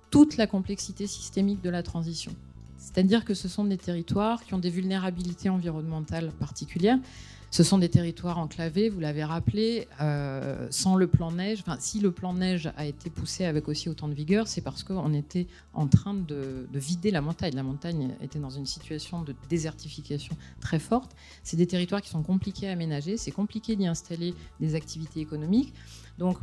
toute 0.10 0.38
la 0.38 0.48
complexité 0.48 1.08
systémique 1.08 1.62
de 1.62 1.70
la 1.70 1.84
transition. 1.84 2.32
C'est-à-dire 2.78 3.26
que 3.26 3.34
ce 3.34 3.48
sont 3.48 3.66
des 3.66 3.78
territoires 3.78 4.44
qui 4.44 4.54
ont 4.54 4.60
des 4.60 4.70
vulnérabilités 4.70 5.50
environnementales 5.50 6.32
particulières. 6.40 7.00
Ce 7.56 7.64
sont 7.64 7.78
des 7.78 7.88
territoires 7.88 8.38
enclavés, 8.38 8.90
vous 8.90 9.00
l'avez 9.00 9.24
rappelé, 9.24 9.88
euh, 10.02 10.68
sans 10.72 10.98
le 10.98 11.08
plan 11.08 11.32
neige. 11.32 11.60
Enfin, 11.62 11.78
si 11.80 12.02
le 12.02 12.12
plan 12.12 12.34
neige 12.34 12.70
a 12.76 12.86
été 12.86 13.10
poussé 13.10 13.46
avec 13.46 13.70
aussi 13.70 13.88
autant 13.88 14.10
de 14.10 14.14
vigueur, 14.14 14.50
c'est 14.50 14.60
parce 14.60 14.84
qu'on 14.84 15.14
était 15.14 15.48
en 15.74 15.88
train 15.88 16.14
de, 16.14 16.68
vider 16.74 17.12
la 17.12 17.22
montagne. 17.22 17.56
La 17.56 17.64
montagne 17.64 18.12
était 18.22 18.40
dans 18.40 18.50
une 18.50 18.66
situation 18.66 19.22
de 19.22 19.34
désertification 19.48 20.36
très 20.60 20.80
forte. 20.80 21.16
C'est 21.44 21.56
des 21.56 21.66
territoires 21.66 22.02
qui 22.02 22.10
sont 22.10 22.24
compliqués 22.24 22.68
à 22.68 22.74
aménager, 22.74 23.16
c'est 23.16 23.32
compliqué 23.32 23.78
d'y 23.78 23.88
installer 23.88 24.34
des 24.60 24.76
activités 24.76 25.22
économiques. 25.22 25.74
Donc, 26.18 26.38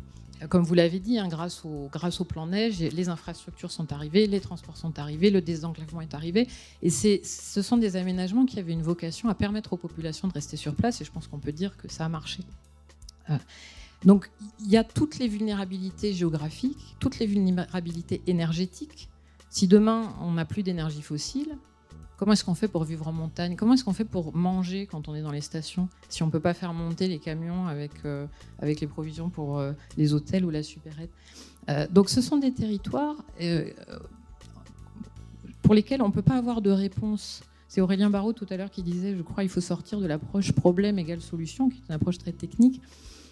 comme 0.49 0.65
vous 0.65 0.75
l'avez 0.75 0.99
dit, 0.99 1.19
hein, 1.19 1.29
grâce, 1.29 1.65
au, 1.65 2.25
plan 2.25 2.47
neige, 2.47 2.81
les 2.81 3.09
infrastructures 3.09 3.71
sont 3.71 3.93
arrivées, 3.93 4.27
les 4.27 4.41
transports 4.41 4.77
sont 4.77 4.99
arrivés, 4.99 5.31
le 5.31 5.41
désenclavement 5.41 6.01
est 6.01 6.15
arrivé. 6.15 6.49
Et 6.83 6.91
ce 6.91 7.63
sont 7.63 7.77
des 7.77 7.97
aménagements 7.97 8.47
qui 8.47 8.59
avaient 8.59 8.73
une 8.73 8.83
vocation 8.83 9.29
à 9.29 9.35
permettre 9.35 9.73
aux 9.73 9.77
populations 9.77 10.29
de 10.29 10.33
rester 10.33 10.57
sur 10.57 10.75
place. 10.75 11.01
Et 11.01 11.05
je 11.05 11.13
pense 11.13 11.27
qu'on 11.27 11.39
peut 11.39 11.53
dire 11.53 11.77
que 11.77 11.91
ça 11.91 12.05
a 12.05 12.09
marché. 12.09 12.43
Euh, 13.31 13.37
donc 14.05 14.31
il 14.61 14.71
y 14.71 14.77
a 14.77 14.85
toutes 14.85 15.19
les 15.19 15.29
vulnérabilités 15.29 16.13
géographiques, 16.13 16.97
toutes 16.99 17.19
les 17.19 17.27
vulnérabilités 17.27 18.21
énergétiques. 18.27 19.09
Si 19.51 19.69
demain 19.69 20.15
on 20.21 20.33
n'a 20.33 20.45
plus 20.45 20.63
d'énergie 20.63 21.03
fossile, 21.03 21.57
Comment 22.23 22.35
est-ce 22.35 22.45
qu'on 22.45 22.55
fait 22.55 22.69
pour 22.69 22.85
vivre 22.85 23.09
en 23.09 23.13
montagne? 23.13 23.57
Comment 23.57 23.75
est-ce 23.75 23.83
qu'on 23.83 23.93
fait 23.93 24.05
pour 24.05 24.33
manger 24.33 24.87
quand 24.87 25.09
on 25.09 25.15
est 25.17 25.23
dans 25.23 25.33
les 25.33 25.41
stations? 25.41 25.89
Si 26.09 26.23
on 26.23 26.27
ne 26.27 26.31
peut 26.31 26.39
pas 26.39 26.55
faire 26.55 26.73
monter 26.73 27.09
les 27.09 27.19
camions 27.19 27.67
avec, 27.67 27.91
euh, 28.05 28.29
avec 28.61 28.81
les 28.81 28.87
provisions 28.87 29.29
pour 29.29 29.59
euh, 29.59 29.73
les 29.97 30.15
hôtels 30.15 30.45
ou 30.45 30.51
la 30.51 30.63
supérette. 30.63 31.11
Euh, 31.69 31.89
donc 31.91 32.09
ce 32.09 32.21
sont 32.21 32.37
des 32.37 32.53
territoires 32.53 33.17
pour 35.63 35.75
lesquels 35.75 36.01
on 36.01 36.07
ne 36.07 36.13
peut 36.13 36.23
pas 36.23 36.37
avoir 36.37 36.63
de 36.63 36.71
réponse. 36.71 37.43
C'est 37.67 37.81
Aurélien 37.81 38.09
Barraud 38.09 38.35
tout 38.35 38.47
à 38.51 38.57
l'heure 38.57 38.71
qui 38.71 38.85
disait, 38.85 39.17
je 39.17 39.23
crois, 39.23 39.43
il 39.43 39.49
faut 39.49 39.61
sortir 39.61 39.99
de 39.99 40.07
l'approche 40.07 40.53
problème 40.53 41.01
égale 41.01 41.21
solution, 41.21 41.71
qui 41.71 41.79
est 41.79 41.89
une 41.89 41.95
approche 41.97 42.19
très 42.19 42.31
technique. 42.31 42.81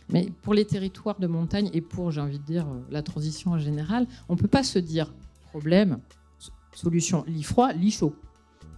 Mais 0.09 0.33
pour 0.42 0.53
les 0.53 0.64
territoires 0.64 1.20
de 1.20 1.29
montagne 1.29 1.70
et 1.72 1.81
pour, 1.81 2.11
j'ai 2.11 2.20
envie 2.20 2.40
de 2.40 2.44
dire, 2.44 2.66
la 2.90 3.05
transition 3.05 3.53
en 3.53 3.59
général, 3.61 4.09
on 4.29 4.35
ne 4.35 4.40
peut 4.40 4.48
pas 4.48 4.64
se 4.64 4.81
dire 4.81 5.14
problème, 5.50 6.00
solution, 6.74 7.22
lit 7.29 7.44
froid, 7.44 7.72
lit 7.72 7.92
chaud 7.92 8.16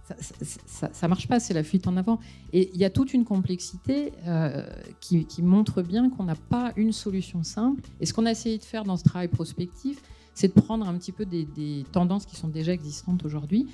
ça 0.05 0.89
ne 1.03 1.07
marche 1.07 1.27
pas, 1.27 1.39
c'est 1.39 1.53
la 1.53 1.63
fuite 1.63 1.87
en 1.87 1.95
avant. 1.95 2.19
Et 2.51 2.69
il 2.73 2.79
y 2.79 2.85
a 2.85 2.89
toute 2.89 3.13
une 3.13 3.23
complexité 3.23 4.11
euh, 4.27 4.65
qui, 4.99 5.25
montre 5.41 5.81
bien 5.81 6.09
qu'on 6.09 6.23
n'a 6.23 6.35
pas 6.35 6.73
une 6.75 6.91
solution 6.91 7.43
simple. 7.43 7.81
Et 8.01 8.05
ce 8.05 8.13
qu'on 8.13 8.25
a 8.25 8.31
essayé 8.31 8.57
de 8.57 8.63
faire 8.63 8.83
dans 8.83 8.97
ce 8.97 9.03
travail 9.03 9.29
prospectif, 9.29 10.01
c'est 10.33 10.53
de 10.53 10.61
prendre 10.61 10.87
un 10.87 10.97
petit 10.97 11.11
peu 11.11 11.25
des, 11.25 11.85
tendances 11.91 12.25
qui 12.25 12.35
sont 12.35 12.49
déjà 12.49 12.73
existantes 12.73 13.23
aujourd'hui. 13.23 13.67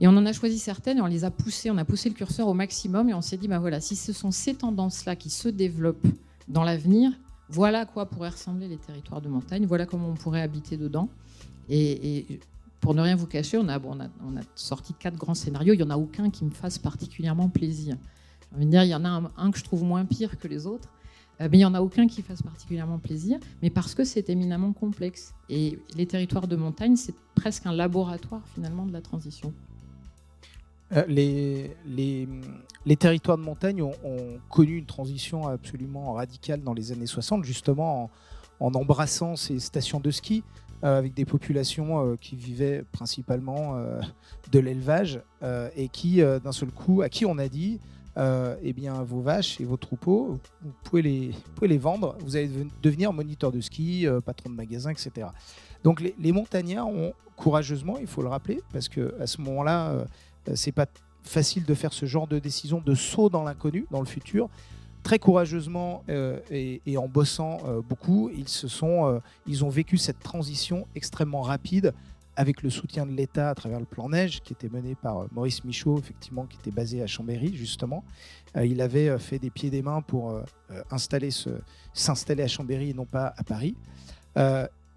Et 0.00 0.06
on 0.06 0.12
en 0.12 0.26
a 0.26 0.32
choisi 0.32 0.60
certaines 0.60 0.98
et 0.98 1.00
on 1.00 1.06
les 1.06 1.24
a 1.24 1.30
poussées, 1.32 1.72
on 1.72 1.78
a 1.78 1.84
poussé 1.84 2.08
le 2.08 2.14
curseur 2.14 2.46
au 2.46 2.54
maximum 2.54 3.08
et 3.08 3.14
on 3.14 3.20
s'est 3.20 3.36
dit, 3.36 3.48
bah 3.48 3.58
voilà, 3.58 3.80
si 3.80 3.96
ce 3.96 4.12
sont 4.12 4.30
ces 4.30 4.54
tendances-là 4.54 5.16
qui 5.16 5.28
se 5.28 5.48
développent 5.48 6.06
dans 6.46 6.62
l'avenir, 6.62 7.10
voilà 7.48 7.80
à 7.80 7.86
quoi 7.86 8.06
pourraient 8.06 8.28
ressembler 8.28 8.68
les 8.68 8.76
territoires 8.76 9.20
de 9.20 9.28
montagne, 9.28 9.66
voilà 9.66 9.86
comment 9.86 10.08
on 10.08 10.14
pourrait 10.14 10.42
habiter 10.42 10.76
dedans. 10.76 11.08
Et, 11.68 12.40
pour 12.80 12.94
ne 12.94 13.02
rien 13.02 13.16
vous 13.16 13.26
cacher, 13.26 13.58
on 13.58 13.68
a, 13.68 13.78
sorti 14.54 14.94
quatre 14.94 15.16
grands 15.16 15.34
scénarios. 15.34 15.74
Il 15.74 15.78
n'y 15.78 15.82
en 15.82 15.90
a 15.90 15.96
aucun 15.96 16.30
qui 16.30 16.44
me 16.44 16.50
fasse 16.50 16.78
particulièrement 16.78 17.48
plaisir. 17.48 17.96
dire, 18.56 18.84
il 18.84 18.88
y 18.88 18.94
en 18.94 19.04
a 19.04 19.30
un, 19.36 19.50
que 19.50 19.58
je 19.58 19.64
trouve 19.64 19.82
moins 19.82 20.04
pire 20.04 20.38
que 20.38 20.48
les 20.48 20.66
autres, 20.66 20.88
euh, 21.40 21.48
mais 21.50 21.58
il 21.58 21.60
n'y 21.60 21.64
en 21.64 21.74
a 21.74 21.80
aucun 21.80 22.06
qui 22.06 22.22
fasse 22.22 22.42
particulièrement 22.42 22.98
plaisir, 22.98 23.38
mais 23.62 23.70
parce 23.70 23.94
que 23.94 24.04
c'est 24.04 24.30
éminemment 24.30 24.72
complexe. 24.72 25.34
Et 25.48 25.78
les 25.96 26.06
territoires 26.06 26.46
de 26.46 26.56
montagne, 26.56 26.96
c'est 26.96 27.14
presque 27.34 27.66
un 27.66 27.72
laboratoire 27.72 28.42
finalement 28.54 28.86
de 28.86 28.92
la 28.92 29.00
transition. 29.00 29.52
Euh, 30.92 31.04
les, 31.06 32.96
territoires 32.96 33.38
de 33.38 33.42
montagne 33.42 33.82
ont, 33.82 33.92
connu 34.48 34.78
une 34.78 34.86
transition 34.86 35.46
absolument 35.46 36.14
radicale 36.14 36.62
dans 36.62 36.74
les 36.74 36.92
années 36.92 37.06
60, 37.06 37.44
justement 37.44 38.10
en 38.60 38.74
embrassant 38.74 39.36
ces 39.36 39.60
stations 39.60 40.00
de 40.00 40.10
ski. 40.10 40.42
Euh, 40.84 40.96
avec 40.96 41.12
des 41.12 41.24
populations 41.24 41.98
euh, 41.98 42.16
qui 42.20 42.36
vivaient 42.36 42.84
principalement 42.92 43.74
euh, 43.74 44.00
de 44.52 44.60
l'élevage 44.60 45.20
et 45.76 45.88
qui, 45.88 46.20
d'un 46.20 46.52
seul 46.52 46.70
coup, 46.70 47.02
à 47.02 47.08
qui 47.08 47.26
on 47.26 47.38
a 47.38 47.48
dit 47.48 47.80
eh 48.16 48.72
bien, 48.72 49.04
vos 49.04 49.20
vaches 49.20 49.60
et 49.60 49.64
vos 49.64 49.76
troupeaux, 49.76 50.40
vous 50.62 50.72
pouvez 50.82 51.02
les, 51.02 51.78
vendre, 51.78 52.16
vous 52.20 52.34
allez 52.34 52.50
devenir 52.82 53.12
moniteur 53.12 53.52
de 53.52 53.60
ski, 53.60 54.06
patron 54.24 54.50
de 54.50 54.56
magasin, 54.56 54.90
etc. 54.90 55.28
Donc 55.84 56.00
les, 56.00 56.32
montagnards 56.32 56.88
ont 56.88 57.12
courageusement, 57.36 57.98
il 57.98 58.08
faut 58.08 58.22
le 58.22 58.28
rappeler, 58.28 58.60
parce 58.72 58.88
qu'à 58.88 59.26
ce 59.26 59.40
moment-là, 59.42 60.04
c'est 60.54 60.72
pas 60.72 60.86
facile 61.22 61.64
de 61.64 61.74
faire 61.74 61.92
ce 61.92 62.06
genre 62.06 62.26
de 62.26 62.40
décision, 62.40 62.82
de 62.84 62.94
saut 62.96 63.28
dans 63.28 63.44
l'inconnu, 63.44 63.86
dans 63.92 64.00
le 64.00 64.06
futur 64.06 64.48
très 65.08 65.18
courageusement 65.18 66.04
euh, 66.10 66.38
et, 66.50 66.98
en 66.98 67.08
bossant 67.08 67.60
euh, 67.64 67.80
beaucoup, 67.80 68.30
ils, 68.36 68.46
se 68.46 68.68
sont, 68.68 69.06
euh, 69.06 69.20
ils 69.46 69.64
ont 69.64 69.70
vécu 69.70 69.96
cette 69.96 70.18
transition 70.18 70.86
extrêmement 70.94 71.40
rapide 71.40 71.94
avec 72.36 72.62
le 72.62 72.68
soutien 72.68 73.06
de 73.06 73.12
l'État 73.12 73.48
à 73.48 73.54
travers 73.54 73.80
le 73.80 73.86
plan 73.86 74.10
Neige 74.10 74.42
qui 74.42 74.52
était 74.52 74.68
mené 74.68 74.94
par 74.96 75.24
Maurice 75.32 75.64
Michaud, 75.64 75.98
effectivement, 75.98 76.44
qui 76.44 76.58
était 76.58 76.70
basé 76.70 77.02
à 77.02 77.06
Chambéry, 77.06 77.56
justement. 77.56 78.04
il 78.54 78.82
avait 78.82 79.18
fait 79.18 79.38
des 79.38 79.48
pieds 79.48 79.68
et 79.68 79.70
des 79.70 79.82
mains 79.82 80.02
pour 80.02 80.38
installer 80.90 81.30
s'installer 81.94 82.42
à 82.42 82.46
Chambéry 82.46 82.90
et 82.90 82.94
non 82.94 83.06
pas 83.06 83.32
à 83.36 83.42
Paris. 83.42 83.74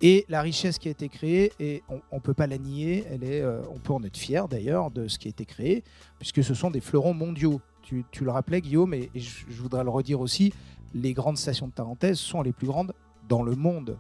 et 0.02 0.26
la 0.30 0.42
richesse 0.42 0.78
qui 0.78 0.90
a 0.90 0.92
été 0.92 1.10
créée, 1.10 1.52
et 1.60 1.82
on 1.90 2.18
ne 2.18 2.22
peut 2.22 2.36
pas 2.36 2.46
la 2.46 2.60
nier, 2.60 3.06
elle 3.10 3.24
est, 3.24 3.44
on 3.44 3.80
peut 3.80 3.94
en 3.94 4.04
être 4.04 4.18
fier 4.18 4.48
d'ailleurs 4.48 4.92
de 4.92 5.08
ce 5.08 5.18
qui 5.18 5.28
a 5.28 5.32
été 5.32 5.46
créé, 5.46 5.84
puisque 6.20 6.44
ce 6.44 6.54
sont 6.54 6.70
des 6.70 6.82
fleurons 6.82 7.16
mondiaux 7.16 7.60
tu, 7.82 8.06
le 8.22 8.32
rappelais, 8.32 8.62
Guillaume, 8.62 8.94
et, 8.94 9.10
je, 9.16 9.62
voudrais 9.62 9.84
le 9.84 9.90
redire 9.90 10.22
aussi, 10.22 10.54
les 10.94 11.14
grandes 11.14 11.38
stations 11.38 11.68
de 11.68 11.74
Tarentaise 11.74 12.18
sont 12.18 12.42
les 12.42 12.54
plus 12.54 12.68
grandes 12.68 12.94
dans 13.28 13.44
le 13.44 13.56
monde. 13.56 13.98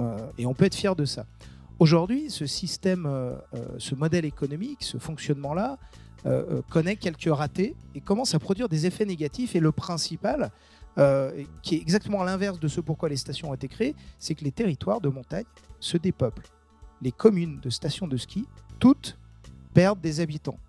Euh, 0.00 0.30
et 0.38 0.46
on 0.46 0.54
peut 0.54 0.64
être 0.64 0.74
fier 0.74 0.96
de 0.96 1.04
ça. 1.04 1.26
Aujourd'hui, 1.78 2.30
ce 2.30 2.46
système, 2.46 3.06
euh, 3.06 3.34
euh, 3.54 3.66
ce 3.78 3.94
modèle 3.94 4.24
économique, 4.24 4.82
ce 4.82 4.98
fonctionnement-là, 4.98 5.78
connaît 6.70 6.94
quelques 6.94 7.34
ratés 7.34 7.74
et 7.96 8.00
commence 8.00 8.32
à 8.36 8.38
produire 8.38 8.68
des 8.68 8.86
effets 8.86 9.04
négatifs. 9.04 9.56
Et 9.56 9.60
le 9.60 9.72
principal, 9.72 10.52
qui 11.62 11.74
est 11.74 11.80
exactement 11.80 12.22
l'inverse 12.22 12.60
de 12.60 12.68
ce 12.68 12.80
pourquoi 12.80 13.08
les 13.08 13.16
stations 13.16 13.50
ont 13.50 13.54
été 13.54 13.66
créées, 13.66 13.96
c'est 14.20 14.36
que 14.36 14.44
les 14.44 14.52
territoires 14.52 15.00
de 15.00 15.08
montagne 15.08 15.46
se 15.80 15.96
dépeuplent. 15.96 16.46
Les 17.00 17.10
communes 17.10 17.58
de 17.58 17.70
stations 17.70 18.06
de 18.06 18.16
ski, 18.16 18.46
toutes 18.78 19.18
perdent 19.74 20.00
des 20.00 20.20
habitants. 20.20 20.60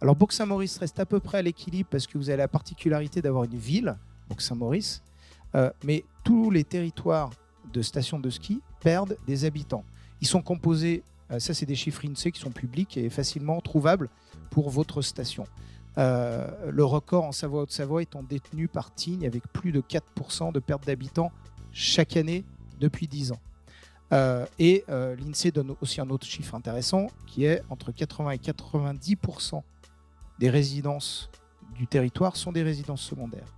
Alors 0.00 0.14
Bourg-Saint-Maurice 0.14 0.78
reste 0.78 1.00
à 1.00 1.06
peu 1.06 1.18
près 1.18 1.38
à 1.38 1.42
l'équilibre 1.42 1.88
parce 1.90 2.06
que 2.06 2.18
vous 2.18 2.28
avez 2.28 2.38
la 2.38 2.48
particularité 2.48 3.20
d'avoir 3.20 3.44
une 3.44 3.58
ville, 3.58 3.96
Bourg-Saint-Maurice, 4.28 5.02
euh, 5.56 5.70
mais 5.82 6.04
tous 6.22 6.50
les 6.50 6.62
territoires 6.62 7.30
de 7.72 7.82
stations 7.82 8.20
de 8.20 8.30
ski 8.30 8.60
perdent 8.80 9.16
des 9.26 9.44
habitants. 9.44 9.84
Ils 10.20 10.28
sont 10.28 10.40
composés, 10.40 11.02
euh, 11.32 11.40
ça 11.40 11.52
c'est 11.52 11.66
des 11.66 11.74
chiffres 11.74 12.04
INSEE 12.04 12.30
qui 12.30 12.40
sont 12.40 12.52
publics 12.52 12.96
et 12.96 13.10
facilement 13.10 13.60
trouvables 13.60 14.08
pour 14.50 14.70
votre 14.70 15.02
station. 15.02 15.46
Euh, 15.96 16.48
le 16.70 16.84
record 16.84 17.24
en 17.24 17.32
Savoie-Haute-Savoie 17.32 18.02
étant 18.02 18.22
détenu 18.22 18.68
par 18.68 18.94
Tignes 18.94 19.26
avec 19.26 19.42
plus 19.52 19.72
de 19.72 19.80
4% 19.80 20.52
de 20.52 20.60
perte 20.60 20.86
d'habitants 20.86 21.32
chaque 21.72 22.16
année 22.16 22.44
depuis 22.78 23.08
10 23.08 23.32
ans. 23.32 23.40
et 24.60 24.84
l'INSEE 24.88 25.50
donne 25.50 25.74
aussi 25.82 26.00
un 26.00 26.08
autre 26.08 26.24
chiffre 26.24 26.54
intéressant 26.54 27.08
qui 27.26 27.44
est 27.44 27.62
entre 27.68 27.90
80 27.90 28.30
et 28.30 28.36
90% 28.36 29.62
des 30.38 30.50
résidences 30.50 31.30
du 31.76 31.86
territoire 31.86 32.36
sont 32.36 32.52
des 32.52 32.62
résidences 32.62 33.02
secondaires. 33.02 33.54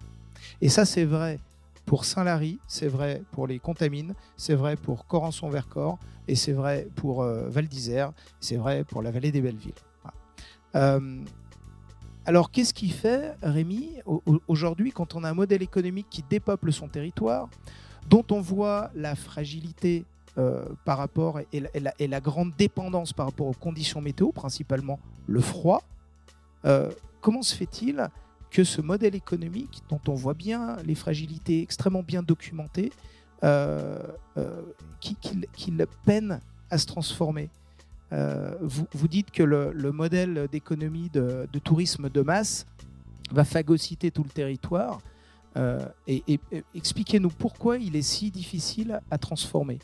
Et 0.60 0.68
ça, 0.68 0.84
c'est 0.84 1.04
vrai 1.04 1.38
pour 1.86 2.04
Saint-Lary, 2.04 2.58
c'est 2.66 2.88
vrai 2.88 3.22
pour 3.32 3.46
les 3.46 3.58
Contamines, 3.58 4.14
c'est 4.36 4.54
vrai 4.54 4.76
pour 4.76 5.06
Corançon-Vercors, 5.06 5.98
et 6.28 6.36
c'est 6.36 6.52
vrai 6.52 6.86
pour 6.94 7.22
euh, 7.22 7.48
Val 7.48 7.66
d'Isère, 7.66 8.12
c'est 8.38 8.56
vrai 8.56 8.84
pour 8.84 9.02
la 9.02 9.10
vallée 9.10 9.32
des 9.32 9.40
Bellevilles. 9.40 9.74
Euh, 10.76 11.24
alors, 12.26 12.50
qu'est-ce 12.50 12.74
qui 12.74 12.90
fait, 12.90 13.34
Rémi, 13.42 13.94
aujourd'hui, 14.46 14.92
quand 14.92 15.16
on 15.16 15.24
a 15.24 15.30
un 15.30 15.34
modèle 15.34 15.62
économique 15.62 16.06
qui 16.10 16.22
dépeuple 16.22 16.72
son 16.72 16.86
territoire, 16.86 17.48
dont 18.08 18.24
on 18.30 18.40
voit 18.40 18.90
la 18.94 19.16
fragilité 19.16 20.04
euh, 20.38 20.64
par 20.84 20.98
rapport 20.98 21.40
et 21.40 21.46
et 21.98 22.06
la, 22.06 22.20
grande 22.20 22.52
dépendance 22.56 23.12
par 23.12 23.26
rapport 23.26 23.48
aux 23.48 23.54
conditions 23.54 24.00
météo, 24.00 24.30
principalement 24.30 25.00
le 25.26 25.40
froid, 25.40 25.82
euh, 26.64 26.90
comment 27.20 27.42
se 27.42 27.54
fait-il 27.54 28.08
que 28.50 28.64
ce 28.64 28.80
modèle 28.80 29.14
économique, 29.14 29.82
dont 29.88 30.00
on 30.08 30.14
voit 30.14 30.34
bien 30.34 30.76
les 30.84 30.94
fragilités 30.94 31.62
extrêmement 31.62 32.02
bien 32.02 32.22
documentées, 32.22 32.90
euh, 33.44 33.98
euh, 34.36 34.62
qu'il 35.00 35.86
peine 36.04 36.40
à 36.70 36.78
se 36.78 36.86
transformer? 36.86 37.50
Vous, 38.12 39.08
dites 39.08 39.30
que 39.30 39.44
le, 39.44 39.92
modèle 39.92 40.48
d'économie 40.50 41.10
de, 41.10 41.46
tourisme 41.62 42.10
de 42.10 42.22
masse 42.22 42.66
va 43.30 43.44
phagocyter 43.44 44.10
tout 44.10 44.24
le 44.24 44.30
territoire. 44.30 44.98
expliquez-nous 46.74 47.30
pourquoi 47.30 47.78
il 47.78 47.94
est 47.94 48.02
si 48.02 48.32
difficile 48.32 49.00
à 49.12 49.18
transformer. 49.18 49.78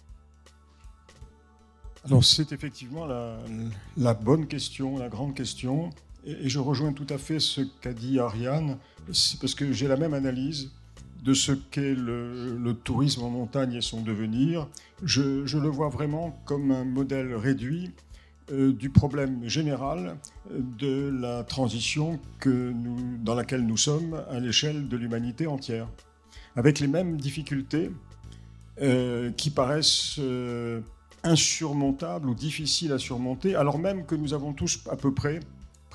Alors 2.07 2.25
c'est 2.25 2.53
effectivement 2.53 3.05
la, 3.05 4.15
bonne 4.15 4.47
question, 4.47 4.99
la 4.99 5.09
grande 5.09 5.35
question. 5.35 5.91
Et, 6.27 6.49
je 6.49 6.59
rejoins 6.59 6.93
tout 6.93 7.07
à 7.09 7.19
fait 7.19 7.41
ce 7.41 7.63
qu'a 7.81 7.93
dit 7.93 8.19
Ariane, 8.19 8.77
parce 9.07 9.55
que 9.55 9.73
j'ai 9.73 9.89
la 9.89 9.97
même 9.97 10.15
analyse 10.15 10.73
de 11.25 11.35
ce 11.35 11.53
qu'est 11.53 11.95
le, 11.95 12.75
tourisme 12.85 13.23
en 13.23 13.31
montagne 13.31 13.75
et 13.75 13.81
son 13.81 14.03
devenir. 14.03 14.69
Je, 15.03 15.59
le 15.59 15.69
vois 15.69 15.89
vraiment 15.89 16.41
comme 16.45 16.71
un 16.71 16.85
modèle 16.85 17.35
réduit 17.35 17.91
euh, 18.53 18.73
du 18.73 18.91
problème 18.91 19.49
général 19.49 20.19
de 20.51 21.11
la 21.21 21.43
transition 21.43 22.21
dans 22.45 23.35
laquelle 23.35 23.67
nous 23.67 23.77
sommes 23.77 24.23
à 24.31 24.39
l'échelle 24.39 24.89
de 24.89 24.97
l'humanité 24.97 25.47
entière, 25.47 25.89
avec 26.55 26.79
les 26.79 26.87
mêmes 26.87 27.17
difficultés 27.17 27.91
euh, 28.83 29.31
qui 29.33 29.51
paraissent 29.51 30.17
euh, 30.19 30.81
insurmontables 31.25 32.29
ou 32.29 32.35
difficiles 32.35 32.93
à 32.93 32.99
surmonter, 32.99 33.57
alors 33.57 33.79
même 33.79 34.07
que 34.07 34.15
nous 34.15 34.33
avons 34.33 34.53
tous 34.53 34.81
à 34.89 34.97
peu 34.97 35.13
près 35.13 35.41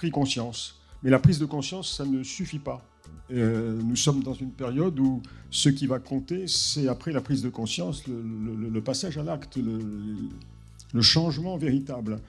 pris 0.01 0.09
conscience. 0.09 0.81
Mais 1.03 1.11
la 1.11 1.19
prise 1.19 1.37
de 1.37 1.45
conscience, 1.45 1.95
ça 1.95 2.05
ne 2.05 2.23
suffit 2.23 2.57
pas. 2.57 2.83
Euh, 3.31 3.79
nous 3.83 3.95
sommes 3.95 4.23
dans 4.23 4.33
une 4.33 4.49
période 4.49 4.99
où 4.99 5.21
ce 5.51 5.69
qui 5.69 5.85
va 5.85 5.99
compter, 5.99 6.47
c'est 6.47 6.87
après 6.87 7.11
la 7.11 7.21
prise 7.21 7.43
de 7.43 7.49
conscience, 7.49 8.05
le, 8.07 8.81
passage 8.81 9.19
à 9.19 9.23
l'acte, 9.23 9.57
le, 9.57 11.01
changement 11.01 11.55
véritable. 11.55 12.19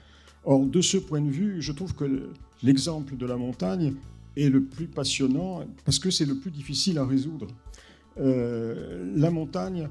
Or, 0.45 0.67
de 0.67 0.81
ce 0.81 0.97
point 0.97 1.21
de 1.21 1.31
vue, 1.31 1.63
je 1.63 1.71
trouve 1.71 1.95
que 1.95 2.29
l'exemple 2.61 3.17
de 3.17 3.25
la 3.25 3.37
montagne 3.37 3.95
est 4.37 4.49
le 4.49 4.61
plus 4.61 4.85
passionnant 4.85 5.65
parce 5.83 5.97
que 5.97 6.11
c'est 6.11 6.25
le 6.25 6.35
plus 6.35 6.51
difficile 6.51 6.99
à 6.99 7.05
résoudre. 7.07 7.47
Euh, 8.19 9.11
la 9.15 9.31
montagne, 9.31 9.87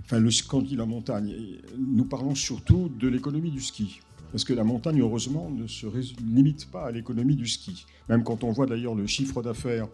enfin, 0.00 0.18
le, 0.18 0.30
quand 0.48 0.60
on 0.60 0.62
dit 0.62 0.76
la 0.76 0.86
montagne, 0.86 1.34
nous 1.78 2.06
parlons 2.06 2.34
surtout 2.34 2.90
de 2.98 3.06
l'économie 3.06 3.50
du 3.50 3.60
ski. 3.60 4.00
Parce 4.32 4.44
que 4.44 4.54
la 4.54 4.64
montagne, 4.64 5.00
heureusement, 5.00 5.50
ne 5.50 5.66
se 5.66 5.86
limite 6.24 6.70
pas 6.70 6.86
à 6.86 6.90
l'économie 6.90 7.36
du 7.36 7.46
ski. 7.46 7.84
Même 8.08 8.24
quand 8.24 8.44
on 8.44 8.50
voit 8.50 8.66
d'ailleurs 8.66 8.94
le 8.94 9.06
chiffre 9.06 9.42
d'affaires 9.42 9.88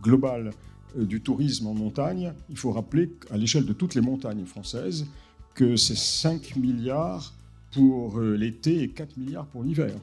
global 0.00 0.52
euh, 0.96 1.04
du 1.04 1.20
tourisme 1.20 1.66
en 1.66 1.74
montagne, 1.74 2.32
il 2.48 2.56
faut 2.56 2.70
rappeler 2.70 3.10
qu'à 3.10 3.36
l'échelle 3.36 3.66
de 3.66 3.72
toutes 3.72 3.96
les 3.96 4.00
montagnes 4.00 4.44
françaises, 4.44 5.06
que 5.54 5.74
c'est 5.74 5.96
5 5.96 6.54
milliards 6.56 7.34
pour 7.72 8.20
euh, 8.20 8.36
l'été 8.36 8.82
et 8.82 8.88
4 8.88 9.16
milliards 9.16 9.46
pour 9.46 9.64
l'hiver. 9.64 9.94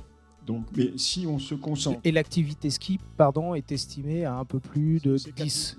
Donc, 0.45 0.65
mais 0.75 0.91
si 0.97 1.25
on 1.25 1.39
se 1.39 1.55
concentre... 1.55 1.99
Et 2.03 2.11
l'activité 2.11 2.69
ski, 2.69 2.99
pardon, 3.15 3.55
est 3.55 3.71
estimée 3.71 4.25
à 4.25 4.37
un 4.37 4.45
peu 4.45 4.59
plus 4.59 4.99
de 4.99 5.15
10. 5.15 5.77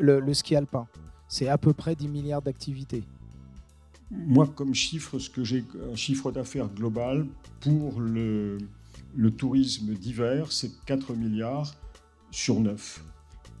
le, 0.00 0.20
le 0.20 0.34
ski 0.34 0.56
alpin, 0.56 0.86
c'est 1.28 1.48
à 1.48 1.58
peu 1.58 1.72
près 1.72 1.94
10 1.94 2.08
milliards 2.08 2.42
d'activités. 2.42 3.04
Moi, 4.10 4.46
comme 4.46 4.74
chiffre, 4.74 5.18
ce 5.18 5.28
que 5.28 5.42
j'ai, 5.42 5.64
un 5.92 5.96
chiffre 5.96 6.30
d'affaires 6.30 6.68
global 6.68 7.26
pour 7.60 8.00
le, 8.00 8.58
tourisme 9.36 9.94
d'hiver, 9.94 10.52
c'est 10.52 10.70
4 10.84 11.14
milliards 11.14 11.74
sur 12.30 12.60
9, 12.60 13.02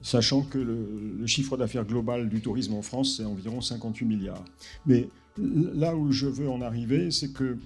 sachant 0.02 0.42
que 0.42 0.58
le, 0.58 1.26
chiffre 1.26 1.56
d'affaires 1.56 1.84
global 1.84 2.28
du 2.28 2.40
tourisme 2.40 2.74
en 2.74 2.82
France, 2.82 3.16
c'est 3.16 3.24
environ 3.24 3.60
58 3.60 4.04
milliards. 4.06 4.44
Mais 4.86 5.08
là 5.38 5.96
où 5.96 6.12
je 6.12 6.26
veux 6.26 6.48
en 6.48 6.60
arriver, 6.60 7.10
c'est 7.10 7.32
que 7.32 7.58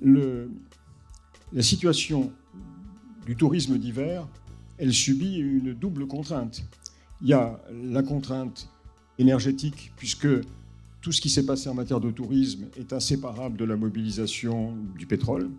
la 0.00 1.62
situation 1.62 2.32
du 3.26 3.36
tourisme 3.36 3.76
d'hiver, 3.78 4.26
elle 4.78 4.92
subit 4.92 5.36
une 5.36 5.74
double 5.74 6.06
contrainte. 6.06 6.64
Il 7.20 7.28
y 7.28 7.34
a 7.34 7.60
la 7.84 8.02
contrainte 8.02 8.68
énergétique, 9.18 9.92
puisque 9.96 10.26
tout 11.02 11.10
ce 11.10 11.20
qui 11.20 11.28
s'est 11.28 11.44
passé 11.44 11.68
en 11.68 11.74
matière 11.74 12.00
de 12.00 12.10
tourisme 12.10 12.68
est 12.76 12.92
inséparable 12.92 13.58
de 13.58 13.64
la 13.64 13.76
mobilisation 13.76 14.74
du 14.96 15.06
pétrole. 15.06 15.50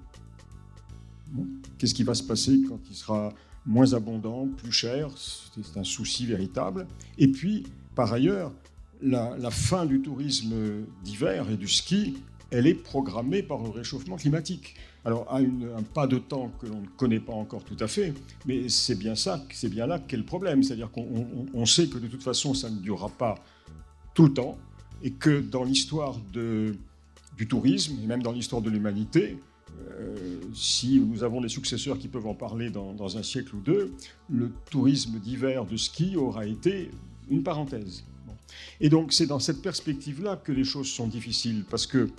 Qu'est-ce 1.78 1.94
qui 1.94 2.04
va 2.04 2.16
se 2.16 2.24
passer 2.24 2.62
quand 2.68 2.80
il 2.90 2.96
sera 2.96 3.34
moins 3.66 3.94
abondant, 3.94 4.48
plus 4.48 4.72
cher, 4.72 5.10
c'est 5.18 5.78
un 5.78 5.84
souci 5.84 6.26
véritable. 6.26 6.88
Et 7.18 7.28
puis, 7.28 7.64
par 7.96 8.12
ailleurs, 8.14 8.52
la, 9.02 9.52
fin 9.52 9.86
du 9.86 10.02
tourisme 10.02 10.54
d'hiver 11.04 11.50
et 11.50 11.58
du 11.58 11.68
ski, 11.68 12.16
elle 12.52 12.68
est 12.68 12.74
programmée 12.74 13.44
par 13.44 13.62
le 13.62 13.70
réchauffement 13.70 14.16
climatique. 14.16 14.76
Alors, 15.04 15.30
à 15.30 15.40
un 15.40 15.84
pas 15.94 16.08
de 16.08 16.18
temps 16.18 16.52
que 16.62 16.68
l'on 16.68 16.82
ne 16.82 16.88
connaît 16.88 17.20
pas 17.20 17.34
encore 17.34 17.64
tout 17.66 17.76
à 17.82 17.88
fait, 17.88 18.14
mais 18.46 18.70
c'est 18.70 18.96
bien 18.96 19.16
ça, 19.16 19.44
c'est 19.52 19.70
bien 19.70 19.88
là 19.88 20.00
qu'est 20.00 20.16
le 20.16 20.24
problème. 20.24 20.64
C'est-à-dire 20.64 20.90
qu'on 20.92 21.66
sait 21.66 21.88
que 21.88 21.98
de 21.98 22.08
toute 22.08 22.24
façon, 22.24 22.54
ça 22.54 22.70
ne 22.70 22.78
durera 22.78 23.10
pas 23.10 23.36
tout 24.14 24.28
le 24.28 24.34
temps, 24.34 24.58
et 25.04 25.12
que 25.12 25.42
dans 25.42 25.64
l'histoire 25.64 26.20
du 26.34 27.48
tourisme, 27.48 27.98
et 28.02 28.08
même 28.08 28.24
dans 28.24 28.32
l'histoire 28.32 28.62
de 28.62 28.70
l'humanité, 28.70 29.38
euh, 29.90 30.40
si 30.54 31.00
nous 31.00 31.24
avons 31.24 31.42
des 31.42 31.50
successeurs 31.50 31.98
qui 31.98 32.08
peuvent 32.08 32.28
en 32.28 32.34
parler 32.34 32.70
dans, 32.70 33.18
un 33.18 33.24
siècle 33.24 33.56
ou 33.56 33.60
deux, 33.60 33.94
le 34.30 34.52
tourisme 34.70 35.20
d'hiver 35.20 35.66
de 35.66 35.78
ski 35.78 36.16
aura 36.16 36.46
été 36.46 36.90
une 37.30 37.44
parenthèse. 37.44 38.04
Et 38.80 38.90
donc 38.90 39.14
c'est 39.14 39.26
dans 39.26 39.40
cette 39.40 39.62
perspective-là 39.62 40.38
que 40.38 40.52
les 40.52 40.64
choses 40.64 40.88
sont 40.88 41.08
difficiles, 41.08 41.66
parce 41.70 41.86
que 41.88 42.10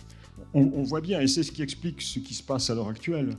on, 0.53 0.83
voit 0.83 1.01
bien, 1.01 1.21
et 1.21 1.29
c'est 1.29 1.45
ce 1.45 1.53
qui 1.53 1.63
explique 1.63 2.03
ce 2.03 2.19
qui 2.19 2.35
se 2.35 2.43
passe 2.43 2.69
à 2.69 2.75
l'heure 2.75 2.89
actuelle, 2.89 3.37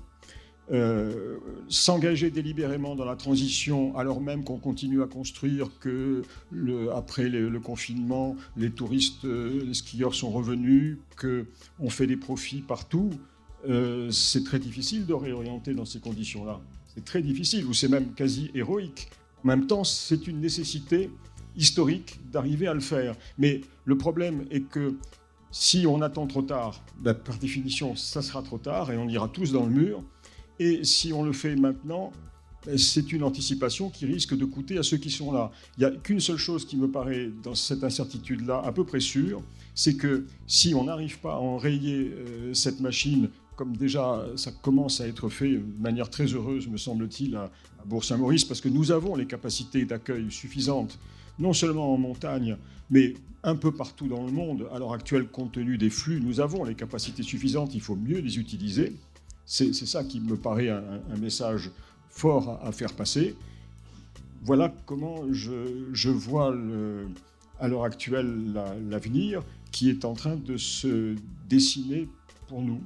euh, 0.72 1.38
s'engager 1.70 2.32
délibérément 2.32 2.96
dans 2.96 3.06
la 3.06 3.16
transition 3.16 3.96
alors 3.98 4.20
même 4.20 4.44
qu'on 4.44 4.58
continue 4.58 5.04
à 5.04 5.08
construire, 5.08 5.70
que 5.80 6.24
le, 6.52 6.92
après 6.92 7.30
le, 7.30 7.60
confinement, 7.60 8.36
les 8.58 8.72
touristes, 8.72 9.26
euh, 9.26 9.64
les 9.64 9.74
skieurs 9.76 10.16
sont 10.16 10.32
revenus, 10.32 10.98
qu'on 11.20 11.90
fait 11.90 12.08
des 12.08 12.18
profits 12.18 12.62
partout, 12.62 13.12
euh, 13.68 14.10
c'est 14.12 14.44
très 14.44 14.60
difficile 14.60 15.06
de 15.06 15.14
réorienter 15.14 15.74
dans 15.74 15.86
ces 15.86 16.00
conditions-là. 16.00 16.60
C'est 16.88 17.06
très 17.06 17.22
difficile, 17.22 17.66
ou 17.66 17.74
c'est 17.74 17.90
même 17.90 18.14
quasi 18.14 18.52
héroïque. 18.56 19.10
En 19.44 19.48
même 19.48 19.68
temps, 19.68 19.84
c'est 19.84 20.28
une 20.28 20.40
nécessité 20.40 21.10
historique 21.56 22.20
d'arriver 22.32 22.68
à 22.68 22.74
le 22.74 22.80
faire. 22.80 23.16
Mais 23.38 23.62
le 23.86 23.98
problème 23.98 24.46
est 24.50 24.62
que 24.62 24.96
si 25.52 25.86
on 25.88 26.02
attend 26.02 26.28
trop 26.28 26.42
tard, 26.42 26.84
ben, 27.00 27.14
par 27.14 27.38
définition, 27.38 27.96
ça 27.96 28.22
sera 28.22 28.42
trop 28.42 28.58
tard 28.58 28.92
et 28.92 28.98
on 28.98 29.08
ira 29.08 29.30
tous 29.30 29.52
dans 29.52 29.66
le 29.66 29.72
mur. 29.72 30.04
Et 30.60 30.84
si 30.84 31.14
on 31.14 31.24
le 31.24 31.34
fait 31.34 31.56
maintenant, 31.56 32.12
ben, 32.66 32.78
c'est 32.78 33.12
une 33.12 33.24
anticipation 33.24 33.90
qui 33.90 34.06
risque 34.06 34.36
de 34.36 34.46
coûter 34.46 34.78
à 34.78 34.84
ceux 34.84 34.98
qui 34.98 35.12
sont 35.12 35.32
là. 35.32 35.52
Il 35.78 35.82
n'y 35.82 35.86
a 35.86 35.92
qu'une 35.92 36.20
seule 36.20 36.38
chose 36.38 36.66
qui 36.66 36.78
me 36.78 36.90
paraît 36.90 37.30
dans 37.44 37.56
cette 37.56 37.84
incertitude-là 37.84 38.62
à 38.66 38.72
peu 38.72 38.84
près 38.84 39.00
sûre, 39.00 39.44
c'est 39.76 39.96
que 39.96 40.26
si 40.48 40.74
on 40.74 40.86
n'arrive 40.86 41.20
pas 41.20 41.34
à 41.34 41.38
enrayer 41.38 42.12
euh, 42.12 42.54
cette 42.54 42.80
machine 42.80 43.30
comme 43.56 43.76
déjà 43.76 44.26
ça 44.36 44.52
commence 44.52 45.02
à 45.02 45.08
être 45.08 45.30
fait 45.30 45.54
de 45.54 45.64
manière 45.80 46.10
très 46.10 46.26
heureuse, 46.26 46.68
me 46.68 46.78
semble-t-il, 46.78 47.36
à, 47.36 47.52
Bourg-Saint-Maurice, 47.86 48.46
parce 48.46 48.62
que 48.62 48.70
nous 48.70 48.92
avons 48.92 49.16
les 49.16 49.28
capacités 49.28 49.86
d'accueil 49.86 50.32
suffisantes, 50.32 50.98
non 51.38 51.54
seulement 51.54 51.94
en 51.94 51.98
montagne, 51.98 52.58
mais 52.90 53.14
un 53.44 53.56
peu 53.56 53.72
partout 53.72 54.08
dans 54.08 54.26
le 54.26 54.32
monde. 54.32 54.68
À 54.74 54.80
l'heure 54.80 54.94
actuelle, 54.94 55.28
compte 55.28 55.52
tenu 55.52 55.78
des 55.78 55.92
flux, 55.92 56.20
nous 56.20 56.40
avons 56.40 56.64
les 56.64 56.74
capacités 56.74 57.22
suffisantes, 57.22 57.76
il 57.76 57.82
faut 57.82 57.96
mieux 57.96 58.20
les 58.20 58.40
utiliser. 58.40 58.94
C'est 59.46 59.74
ça 59.74 60.04
qui 60.04 60.20
me 60.20 60.36
paraît 60.36 60.70
un, 60.70 61.18
message 61.20 61.72
fort 62.10 62.60
à, 62.64 62.72
faire 62.72 62.94
passer. 62.94 63.36
Voilà 64.44 64.74
comment 64.86 65.24
je, 65.32 66.10
vois 66.10 66.56
à 67.60 67.68
l'heure 67.68 67.84
actuelle 67.84 68.54
l'avenir 68.90 69.44
qui 69.72 69.90
est 69.90 70.06
en 70.06 70.14
train 70.14 70.36
de 70.36 70.58
se 70.58 71.16
dessiner 71.48 72.08
pour 72.48 72.62
nous. 72.62 72.82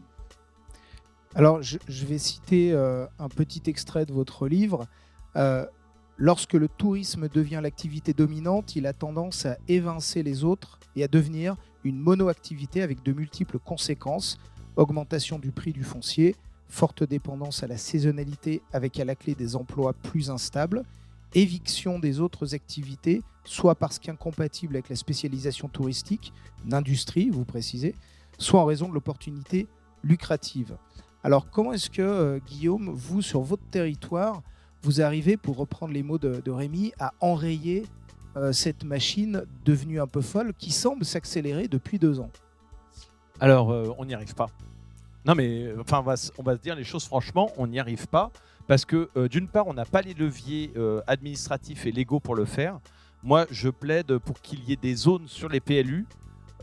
Alors, 1.36 1.62
je, 1.62 1.78
vais 2.06 2.18
citer 2.18 2.74
euh, 2.74 3.06
un 3.20 3.30
petit 3.30 3.62
extrait 3.68 4.06
de 4.06 4.12
votre 4.12 4.48
livre. 4.48 4.88
Euh, 5.36 5.66
lorsque 6.18 6.54
le 6.54 6.68
tourisme 6.68 7.30
devient 7.30 7.60
l'activité 7.62 8.14
dominante, 8.14 8.76
il 8.76 8.88
a 8.88 8.94
tendance 8.94 9.46
à 9.46 9.58
évincer 9.68 10.24
les 10.24 10.44
autres 10.44 10.80
et 10.96 11.04
à 11.04 11.08
devenir 11.08 11.56
une 11.84 12.00
monoactivité 12.00 12.82
avec 12.82 13.04
de 13.04 13.14
multiples 13.14 13.60
conséquences. 13.60 14.40
Augmentation 14.76 15.38
du 15.38 15.52
prix 15.52 15.72
du 15.72 15.84
foncier, 15.84 16.36
forte 16.70 17.04
dépendance 17.04 17.64
à 17.64 17.68
la 17.68 17.78
saisonnalité 17.78 18.62
avec 18.72 19.00
à 19.00 19.06
la 19.06 19.16
clé 19.16 19.36
des 19.36 19.56
emplois 19.56 19.94
plus 19.94 20.30
instables, 20.30 20.84
éviction 21.34 22.00
des 22.00 22.20
autres 22.20 22.56
activités, 22.56 23.22
soit 23.44 23.76
parce 23.76 24.00
qu'incompatible 24.00 24.76
avec 24.76 24.90
la 24.90 24.96
spécialisation 24.96 25.68
touristique, 25.68 26.32
une 26.66 26.74
industrie, 26.74 27.30
vous 27.30 27.46
précisez, 27.46 27.96
soit 28.38 28.62
en 28.62 28.66
raison 28.66 28.88
de 28.88 28.94
l'opportunité 28.94 29.68
lucrative. 30.04 30.78
Alors 31.24 31.50
comment 31.50 31.74
est-ce 31.74 31.90
que, 31.90 32.02
euh, 32.02 32.40
Guillaume, 32.48 32.90
vous, 32.94 33.22
sur 33.22 33.42
votre 33.42 33.64
territoire, 33.72 34.42
vous 34.84 35.02
arrivez, 35.02 35.36
pour 35.36 35.58
reprendre 35.58 35.94
les 35.94 36.04
mots 36.04 36.18
de, 36.18 36.50
Rémi, 36.50 36.94
à 37.00 37.14
enrayer 37.20 37.86
euh, 38.38 38.54
cette 38.54 38.86
machine 38.86 39.44
devenue 39.66 40.00
un 40.00 40.08
peu 40.08 40.22
folle 40.22 40.54
qui 40.58 40.72
semble 40.72 41.04
s'accélérer 41.04 41.68
depuis 41.68 42.00
deux 42.00 42.20
ans? 42.20 42.30
Alors, 43.42 43.72
euh, 43.72 43.94
on 43.98 44.06
n'y 44.06 44.14
arrive 44.14 44.36
pas. 44.36 44.50
Non, 45.26 45.36
mais 45.36 45.74
enfin, 45.80 46.00
on 46.00 46.44
va, 46.44 46.56
se 46.56 46.62
dire 46.62 46.76
les 46.76 46.84
choses 46.84 47.06
franchement, 47.06 47.52
on 47.58 47.68
n'y 47.68 47.80
arrive 47.80 48.08
pas 48.08 48.32
parce 48.68 48.86
que 48.86 49.10
d'une 49.28 49.48
part, 49.48 49.68
on 49.68 49.74
n'a 49.74 49.86
pas 49.86 50.02
les 50.02 50.14
leviers 50.14 50.72
administratifs 51.08 51.86
et 51.86 51.92
légaux 51.92 52.20
pour 52.20 52.36
le 52.36 52.46
faire. 52.46 52.80
Moi, 53.24 53.46
je 53.52 53.70
plaide 53.70 54.18
pour 54.20 54.42
qu'il 54.42 54.64
y 54.64 54.74
ait 54.74 54.78
des 54.78 54.96
zones 54.96 55.28
sur 55.28 55.50
les 55.50 55.60
PLU, 55.60 56.06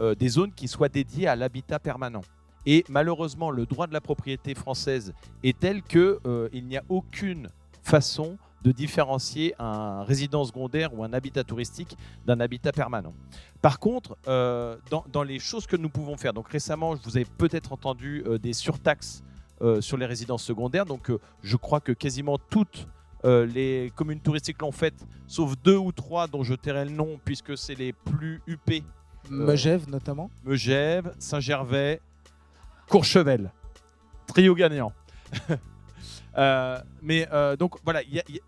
des 0.00 0.28
zones 0.28 0.52
qui 0.52 0.68
soient 0.68 0.88
dédiées 0.88 1.26
à 1.26 1.36
l'habitat 1.36 1.78
permanent. 1.78 2.22
Et 2.66 2.84
malheureusement, 2.88 3.50
le 3.50 3.64
droit 3.64 3.86
de 3.86 3.92
la 3.92 4.00
propriété 4.00 4.54
française 4.54 5.14
est 5.44 5.58
tel 5.58 5.82
euh, 5.94 6.48
il 6.52 6.66
n'y 6.66 6.76
a 6.76 6.82
aucune 6.88 7.48
façon 7.82 8.36
de 8.62 8.72
différencier 8.72 9.54
un 9.60 10.02
résident 10.02 10.44
secondaire 10.44 10.92
ou 10.92 11.04
un 11.04 11.12
habitat 11.12 11.44
touristique 11.44 11.96
d'un 12.26 12.40
habitat 12.40 12.72
permanent. 12.72 13.14
Par 13.62 13.78
contre, 13.78 14.16
euh, 14.28 14.76
dans, 14.90 15.22
les 15.22 15.38
choses 15.38 15.66
que 15.66 15.76
nous 15.76 15.88
pouvons 15.88 16.16
faire, 16.16 16.32
donc 16.32 16.48
récemment, 16.48 16.94
vous 16.94 17.16
avez 17.16 17.24
peut-être 17.24 17.72
entendu 17.72 18.22
euh, 18.26 18.38
des 18.38 18.52
surtaxes 18.52 19.22
euh, 19.62 19.80
sur 19.80 19.96
les 19.96 20.06
résidences 20.06 20.44
secondaires. 20.44 20.86
Donc, 20.86 21.10
je 21.42 21.56
crois 21.56 21.80
que 21.80 21.92
quasiment 21.92 22.38
toutes 22.38 22.86
les 23.24 23.92
communes 23.96 24.20
touristiques 24.20 24.62
l'ont 24.62 24.70
fait, 24.70 24.94
sauf 25.26 25.56
deux 25.64 25.76
ou 25.76 25.90
trois 25.90 26.28
dont 26.28 26.44
je 26.44 26.54
tairai 26.54 26.84
le 26.84 26.92
nom 26.92 27.18
puisque 27.24 27.58
c'est 27.58 27.74
les 27.74 27.92
plus 27.92 28.40
huppés. 28.46 28.84
Megève 29.28 29.90
notamment. 29.90 30.30
Megève, 30.44 31.12
Saint-Gervais, 31.18 32.00
Courchevel. 32.88 33.50
Trio 34.28 34.54
gagnant. 34.54 34.92
Euh, 36.36 36.78
mais 37.02 37.28
euh, 37.32 37.56
donc 37.56 37.76
voilà, 37.84 38.00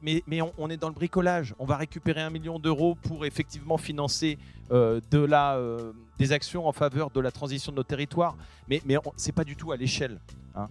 mais, 0.03 0.23
on, 0.59 0.71
est 0.71 0.77
dans 0.77 0.89
le 0.89 0.95
bricolage. 0.95 1.55
On 1.59 1.65
va 1.65 1.77
récupérer 1.77 2.21
un 2.21 2.31
million 2.31 2.59
d'euros 2.59 2.95
pour 2.95 3.25
effectivement 3.25 3.79
financer 3.79 4.39
euh, 4.71 5.01
de 5.11 5.19
la, 5.19 5.59
des 6.19 6.33
actions 6.33 6.67
en 6.67 6.73
faveur 6.73 7.11
de 7.11 7.21
la 7.21 7.31
transition 7.31 7.73
de 7.73 7.77
nos 7.77 7.83
territoires. 7.83 8.37
Mais, 8.69 8.83
mais 8.85 8.97
c'est 9.17 9.33
pas 9.33 9.45
du 9.45 9.57
tout 9.57 9.73
à 9.73 9.77
l'échelle. 9.77 10.19
Hein. 10.55 10.69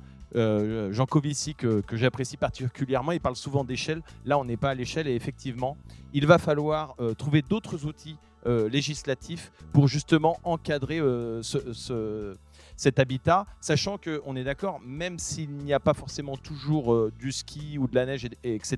Jean 0.91 1.05
Covici, 1.05 1.55
que, 1.55 1.81
que 1.81 1.97
j'apprécie 1.97 2.37
particulièrement, 2.37 3.11
il 3.11 3.21
parle 3.21 3.35
souvent 3.35 3.63
d'échelle. 3.63 4.01
Là, 4.25 4.37
on 4.37 4.45
n'est 4.45 4.57
pas 4.57 4.71
à 4.71 4.75
l'échelle 4.75 5.07
et 5.07 5.15
effectivement, 5.15 5.77
il 6.13 6.27
va 6.27 6.37
falloir 6.37 6.95
trouver 7.17 7.41
d'autres 7.41 7.85
outils 7.85 8.17
législatifs 8.45 9.51
pour 9.73 9.87
justement 9.87 10.37
encadrer 10.43 10.99
ce 11.41 12.35
cet 12.77 12.99
habitat, 12.99 13.45
sachant 13.59 13.97
qu'on 13.97 14.35
est 14.35 14.43
d'accord, 14.43 14.79
même 14.79 15.19
s'il 15.19 15.49
n'y 15.49 15.73
a 15.73 15.79
pas 15.79 15.93
forcément 15.93 16.37
toujours 16.37 16.93
euh, 16.93 17.11
du 17.19 17.31
ski 17.31 17.77
ou 17.77 17.87
de 17.87 17.95
la 17.95 18.05
neige, 18.05 18.25
et, 18.43 18.55
etc., 18.55 18.77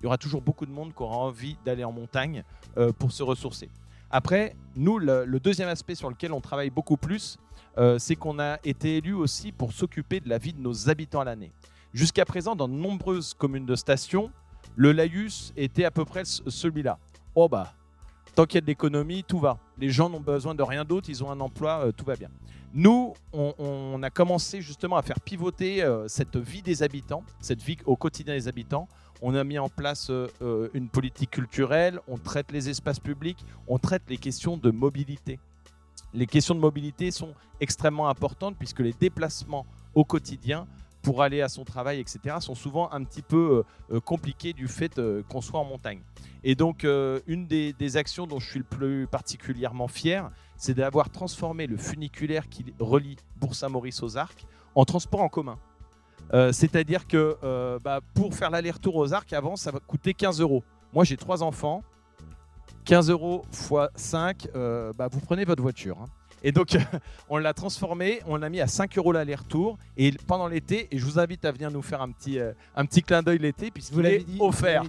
il 0.00 0.04
y 0.04 0.06
aura 0.06 0.18
toujours 0.18 0.42
beaucoup 0.42 0.66
de 0.66 0.72
monde 0.72 0.92
qui 0.94 1.02
aura 1.02 1.16
envie 1.16 1.56
d'aller 1.64 1.84
en 1.84 1.92
montagne 1.92 2.42
euh, 2.76 2.92
pour 2.92 3.12
se 3.12 3.22
ressourcer. 3.22 3.68
Après, 4.10 4.56
nous, 4.74 4.98
le, 4.98 5.38
deuxième 5.38 5.68
aspect 5.68 5.94
sur 5.94 6.10
lequel 6.10 6.32
on 6.32 6.40
travaille 6.40 6.70
beaucoup 6.70 6.96
plus, 6.96 7.38
euh, 7.78 7.98
c'est 7.98 8.16
qu'on 8.16 8.40
a 8.40 8.58
été 8.64 8.96
élu 8.96 9.12
aussi 9.12 9.52
pour 9.52 9.72
s'occuper 9.72 10.18
de 10.18 10.28
la 10.28 10.38
vie 10.38 10.52
de 10.52 10.60
nos 10.60 10.88
habitants 10.88 11.20
à 11.20 11.24
l'année. 11.24 11.52
Jusqu'à 11.94 12.24
présent, 12.24 12.56
dans 12.56 12.66
de 12.66 12.74
nombreuses 12.74 13.34
communes 13.34 13.66
de 13.66 13.76
station, 13.76 14.32
le 14.74 14.90
laïus 14.90 15.52
était 15.56 15.84
à 15.84 15.90
peu 15.92 16.04
près 16.04 16.24
celui-là. 16.24 16.98
Oh 17.36 17.48
bah, 17.48 17.74
tant 18.34 18.46
qu'il 18.46 18.56
y 18.56 18.58
a 18.58 18.60
de 18.62 18.66
l'économie, 18.66 19.24
tout 19.24 19.38
va. 19.38 19.58
Les 19.78 19.90
gens 19.90 20.08
n'ont 20.08 20.20
besoin 20.20 20.54
de 20.54 20.62
rien 20.62 20.84
d'autre, 20.84 21.08
ils 21.08 21.22
ont 21.22 21.30
un 21.30 21.40
emploi, 21.40 21.90
tout 21.96 22.04
va 22.04 22.16
bien. 22.16 22.30
Nous, 22.72 23.14
on, 23.32 24.00
a 24.02 24.10
commencé 24.10 24.62
justement 24.62 24.96
à 24.96 25.02
faire 25.02 25.20
pivoter 25.20 25.82
euh, 25.82 26.06
cette 26.06 26.36
vie 26.36 26.62
des 26.62 26.84
habitants, 26.84 27.24
cette 27.40 27.60
vie 27.60 27.76
au 27.84 27.96
quotidien 27.96 28.34
des 28.34 28.46
habitants. 28.46 28.86
On 29.22 29.34
a 29.34 29.42
mis 29.42 29.58
en 29.58 29.68
place 29.68 30.08
euh, 30.08 30.28
euh, 30.40 30.68
une 30.72 30.88
politique 30.88 31.30
culturelle, 31.30 31.98
on 32.06 32.16
traite 32.16 32.52
les 32.52 32.68
espaces 32.68 33.00
publics, 33.00 33.44
on 33.66 33.78
traite 33.78 34.02
les 34.08 34.18
questions 34.18 34.56
de 34.56 34.70
mobilité. 34.70 35.40
Les 36.14 36.26
questions 36.26 36.54
de 36.54 36.60
mobilité 36.60 37.10
sont 37.10 37.34
extrêmement 37.60 38.08
importantes 38.08 38.54
puisque 38.56 38.80
les 38.80 38.92
déplacements 38.92 39.66
au 39.94 40.04
quotidien 40.04 40.68
pour 41.02 41.22
aller 41.22 41.40
à 41.40 41.48
son 41.48 41.64
travail, 41.64 42.00
etc., 42.00 42.36
sont 42.40 42.54
souvent 42.54 42.90
un 42.92 43.04
petit 43.04 43.22
peu 43.22 43.64
compliqués 44.04 44.52
du 44.52 44.68
fait 44.68 45.00
qu'on 45.28 45.40
soit 45.40 45.60
en 45.60 45.64
montagne. 45.64 46.00
Et 46.44 46.54
donc, 46.54 46.84
une 47.26 47.46
des, 47.46 47.96
actions 47.96 48.26
dont 48.26 48.38
je 48.38 48.48
suis 48.48 48.58
le 48.58 48.64
plus 48.64 49.06
particulièrement 49.06 49.88
fier, 49.88 50.30
c'est 50.56 50.74
d'avoir 50.74 51.10
transformé 51.10 51.66
le 51.66 51.76
funiculaire 51.78 52.48
qui 52.48 52.66
relie 52.78 53.16
Bourg-Saint-Maurice 53.36 54.02
aux 54.02 54.16
Arcs 54.16 54.46
en 54.74 54.84
transport 54.84 55.22
en 55.22 55.28
commun. 55.28 55.58
Euh, 56.32 56.52
c'est-à-dire 56.52 57.06
que 57.06 57.36
euh, 57.42 57.78
bah, 57.78 58.00
pour 58.14 58.34
faire 58.34 58.50
l'aller-retour 58.50 58.96
aux 58.96 59.12
Arcs, 59.12 59.32
avant, 59.32 59.56
ça 59.56 59.72
coûter 59.86 60.14
15 60.14 60.40
euros. 60.40 60.62
Moi, 60.92 61.04
j'ai 61.04 61.16
trois 61.16 61.42
enfants. 61.42 61.82
15 62.84 63.10
euros 63.10 63.44
x 63.52 63.72
5, 63.94 64.48
euh, 64.54 64.92
bah, 64.92 65.08
vous 65.10 65.20
prenez 65.20 65.44
votre 65.44 65.62
voiture. 65.62 65.98
Hein. 66.00 66.08
Et 66.42 66.52
donc, 66.52 66.76
on 67.28 67.38
l'a 67.38 67.52
transformé, 67.52 68.20
on 68.26 68.36
l'a 68.36 68.48
mis 68.48 68.60
à 68.60 68.66
5 68.66 68.96
euros 68.98 69.12
l'aller-retour. 69.12 69.78
Et 69.96 70.12
pendant 70.26 70.48
l'été, 70.48 70.88
et 70.90 70.98
je 70.98 71.04
vous 71.04 71.18
invite 71.18 71.44
à 71.44 71.52
venir 71.52 71.70
nous 71.70 71.82
faire 71.82 72.00
un 72.02 72.10
petit, 72.10 72.38
euh, 72.38 72.52
un 72.74 72.84
petit 72.86 73.02
clin 73.02 73.22
d'œil 73.22 73.38
l'été, 73.38 73.70
puisqu'il 73.70 74.06
est 74.06 74.18
dit, 74.18 74.38
offert. 74.40 74.84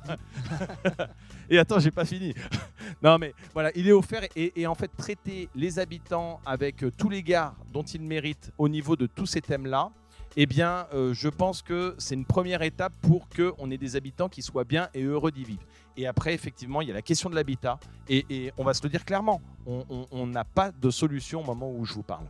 et 1.49 1.59
attends, 1.59 1.79
j'ai 1.79 1.91
pas 1.91 2.05
fini. 2.05 2.33
non, 3.03 3.17
mais 3.17 3.33
voilà, 3.53 3.71
il 3.75 3.87
est 3.87 3.91
offert. 3.91 4.21
Et, 4.35 4.65
en 4.67 4.75
fait, 4.75 4.89
traiter 4.97 5.49
les 5.55 5.79
habitants 5.79 6.39
avec 6.45 6.83
euh, 6.83 6.91
tous 6.95 7.09
les 7.09 7.23
gares 7.23 7.55
dont 7.73 7.83
ils 7.83 8.01
méritent 8.01 8.51
au 8.57 8.69
niveau 8.69 8.95
de 8.95 9.07
tous 9.07 9.25
ces 9.25 9.41
thèmes-là, 9.41 9.91
eh 10.37 10.45
bien, 10.45 10.87
euh, 10.93 11.13
je 11.13 11.27
pense 11.27 11.61
que 11.61 11.93
c'est 11.97 12.15
une 12.15 12.25
première 12.25 12.61
étape 12.61 12.93
pour 13.01 13.27
qu'on 13.29 13.69
ait 13.69 13.77
des 13.77 13.97
habitants 13.97 14.29
qui 14.29 14.41
soient 14.41 14.63
bien 14.63 14.87
et 14.93 15.03
heureux 15.03 15.31
d'y 15.31 15.43
vivre. 15.43 15.63
Et 15.97 16.07
après, 16.07 16.33
effectivement, 16.33 16.81
il 16.81 16.87
y 16.87 16.91
a 16.91 16.93
la 16.93 17.01
question 17.01 17.29
de 17.29 17.35
l'habitat. 17.35 17.79
Et, 18.09 18.51
on 18.57 18.63
va 18.63 18.73
se 18.73 18.83
le 18.83 18.89
dire 18.89 19.05
clairement, 19.05 19.41
on 19.65 20.27
n'a 20.27 20.43
pas 20.43 20.71
de 20.71 20.89
solution 20.89 21.41
au 21.41 21.45
moment 21.45 21.71
où 21.71 21.85
je 21.85 21.93
vous 21.93 22.03
parle. 22.03 22.25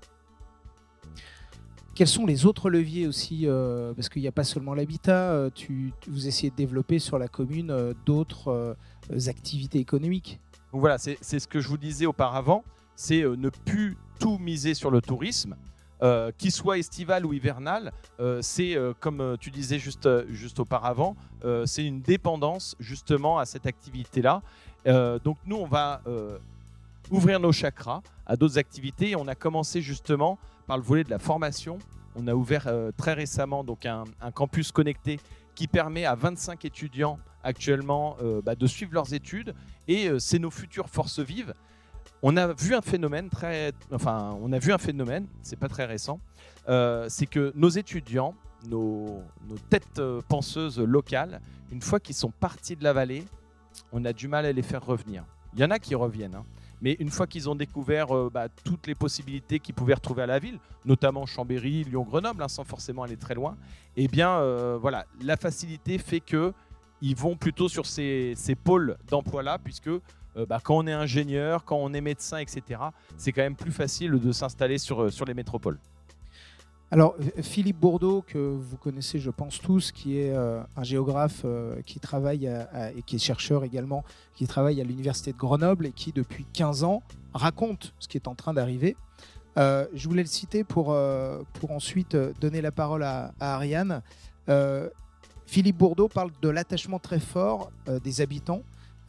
Quels 1.93 2.07
sont 2.07 2.25
les 2.25 2.45
autres 2.45 2.69
leviers 2.69 3.05
aussi 3.05 3.41
euh, 3.43 3.93
Parce 3.93 4.07
qu'il 4.07 4.21
n'y 4.21 4.27
a 4.27 4.31
pas 4.31 4.45
seulement 4.45 4.73
l'habitat, 4.73 5.31
euh, 5.31 5.49
tu, 5.53 5.91
vous 6.07 6.27
essayez 6.27 6.49
de 6.49 6.55
développer 6.55 6.99
sur 6.99 7.19
la 7.19 7.27
commune 7.27 7.93
d'autres 8.05 8.75
activités 9.27 9.79
économiques? 9.79 10.39
Donc 10.71 10.79
voilà, 10.79 10.97
c'est 10.97 11.17
ce 11.21 11.47
que 11.47 11.59
je 11.59 11.67
vous 11.67 11.77
disais 11.77 12.05
auparavant, 12.05 12.63
c'est 12.95 13.23
ne 13.23 13.49
plus 13.49 13.97
tout 14.19 14.37
miser 14.37 14.73
sur 14.73 14.89
le 14.89 15.01
tourisme, 15.01 15.55
euh, 16.03 16.31
qu'il 16.35 16.51
soit 16.51 16.79
estival 16.79 17.27
ou 17.27 17.33
hivernal, 17.33 17.91
euh, 18.19 18.41
c'est 18.41 18.75
euh, 18.75 18.91
comme 18.99 19.37
tu 19.39 19.51
disais 19.51 19.77
juste, 19.77 20.09
juste 20.29 20.59
auparavant, 20.59 21.15
c'est 21.65 21.85
une 21.85 22.01
dépendance 22.01 22.75
justement 22.79 23.39
à 23.39 23.45
cette 23.45 23.65
activité-là. 23.65 24.41
donc 25.23 25.37
nous, 25.45 25.55
on 25.55 25.65
va 25.65 26.01
ouvrir 27.09 27.39
nos 27.39 27.51
chakras 27.51 28.01
à 28.27 28.35
d'autres 28.35 28.59
activités. 28.59 29.15
On 29.15 29.27
a 29.27 29.33
commencé 29.33 29.81
justement 29.81 30.37
par 30.67 30.77
le 30.77 30.83
volet 30.83 31.03
de 31.03 31.09
la 31.09 31.17
formation. 31.17 31.79
On 32.15 32.27
a 32.27 32.35
ouvert 32.35 32.71
très 32.95 33.13
récemment 33.13 33.63
donc 33.63 33.87
un, 33.87 34.03
campus 34.35 34.71
connecté 34.71 35.19
qui 35.55 35.67
permet 35.67 36.05
à 36.05 36.13
25 36.13 36.63
étudiants 36.63 37.17
actuellement 37.43 38.17
bah, 38.43 38.53
de 38.53 38.67
suivre 38.67 38.93
leurs 38.93 39.15
études 39.15 39.55
et 39.87 40.09
c'est 40.19 40.37
nos 40.37 40.51
futures 40.51 40.89
forces 40.89 41.19
vives 41.19 41.55
on 42.23 42.37
a 42.37 42.53
vu 42.53 42.75
un 42.75 42.81
phénomène 42.81 43.29
très, 43.29 43.73
enfin, 43.91 44.37
on 44.41 44.51
a 44.51 44.59
vu 44.59 44.71
un 44.71 44.77
phénomène, 44.77 45.27
c'est 45.41 45.57
pas 45.57 45.67
très 45.67 45.85
récent, 45.85 46.19
euh, 46.69 47.07
c'est 47.09 47.25
que 47.25 47.51
nos 47.55 47.69
étudiants, 47.69 48.35
nos, 48.69 49.23
têtes 49.69 49.99
euh, 49.99 50.21
penseuses 50.27 50.79
locales, 50.79 51.41
une 51.71 51.81
fois 51.81 51.99
qu'ils 51.99 52.15
sont 52.15 52.31
partis 52.31 52.75
de 52.75 52.83
la 52.83 52.93
vallée, 52.93 53.25
on 53.91 54.05
a 54.05 54.13
du 54.13 54.27
mal 54.27 54.45
à 54.45 54.51
les 54.51 54.61
faire 54.61 54.85
revenir. 54.85 55.23
Il 55.53 55.59
y 55.59 55.63
en 55.63 55.71
a 55.71 55.79
qui 55.79 55.95
reviennent, 55.95 56.35
hein. 56.35 56.45
mais 56.81 56.95
une 56.99 57.09
fois 57.09 57.25
qu'ils 57.25 57.49
ont 57.49 57.55
découvert 57.55 58.15
euh, 58.15 58.29
bah, 58.31 58.47
toutes 58.63 58.85
les 58.85 58.95
possibilités 58.95 59.59
qu'ils 59.59 59.75
pouvaient 59.75 59.95
retrouver 59.95 60.21
à 60.21 60.27
la 60.27 60.37
ville, 60.37 60.59
notamment 60.85 61.25
Chambéry, 61.25 61.83
Lyon, 61.85 62.03
Grenoble, 62.03 62.43
hein, 62.43 62.47
sans 62.47 62.63
forcément 62.63 63.03
aller 63.03 63.17
très 63.17 63.33
loin, 63.33 63.57
eh 63.97 64.07
bien, 64.07 64.41
voilà, 64.77 65.05
la 65.21 65.35
facilité 65.35 65.97
fait 65.97 66.21
que 66.21 66.53
ils 67.01 67.15
vont 67.15 67.35
plutôt 67.35 67.67
sur 67.67 67.87
ces, 67.87 68.33
ces 68.35 68.55
pôles 68.55 68.95
d'emploi-là, 69.09 69.57
puisque 69.57 69.89
euh, 70.37 70.45
bah, 70.45 70.59
quand 70.63 70.77
on 70.77 70.87
est 70.87 70.93
ingénieur, 70.93 71.65
quand 71.65 71.77
on 71.77 71.93
est 71.93 72.01
médecin, 72.01 72.37
etc., 72.37 72.81
c'est 73.17 73.31
quand 73.31 73.41
même 73.41 73.55
plus 73.55 73.71
facile 73.71 74.11
de 74.11 74.31
s'installer 74.31 74.77
sur, 74.77 75.03
euh, 75.03 75.09
sur 75.09 75.25
les 75.25 75.33
métropoles. 75.33 75.77
Alors, 76.93 77.15
Philippe 77.41 77.79
Bourdeau, 77.79 78.21
que 78.21 78.37
vous 78.37 78.75
connaissez, 78.75 79.19
je 79.19 79.29
pense 79.29 79.61
tous, 79.61 79.93
qui 79.93 80.19
est 80.19 80.33
euh, 80.33 80.61
un 80.75 80.83
géographe 80.83 81.45
qui 81.85 82.01
travaille 82.01 82.47
et 82.47 83.01
qui 83.03 83.15
est 83.15 83.19
chercheur 83.19 83.63
également, 83.63 84.03
qui 84.35 84.45
travaille 84.45 84.81
à 84.81 84.83
l'Université 84.83 85.31
de 85.31 85.37
Grenoble 85.37 85.85
et 85.85 85.93
qui, 85.93 86.11
depuis 86.11 86.45
15 86.51 86.83
ans, 86.83 87.01
raconte 87.33 87.93
ce 87.99 88.09
qui 88.09 88.17
est 88.17 88.27
en 88.27 88.35
train 88.35 88.53
d'arriver. 88.53 88.97
je 89.55 90.07
voulais 90.09 90.23
le 90.23 90.27
citer 90.27 90.65
pour, 90.65 90.93
pour 91.53 91.71
ensuite 91.71 92.17
donner 92.41 92.59
la 92.59 92.73
parole 92.73 93.03
à, 93.03 93.33
à 93.39 93.55
Ariane. 93.55 94.01
Philippe 95.45 95.77
Bourdeau 95.77 96.09
parle 96.09 96.31
de 96.41 96.49
l'attachement 96.49 96.99
très 96.99 97.21
fort 97.21 97.71
des 98.03 98.19
habitants 98.19 98.63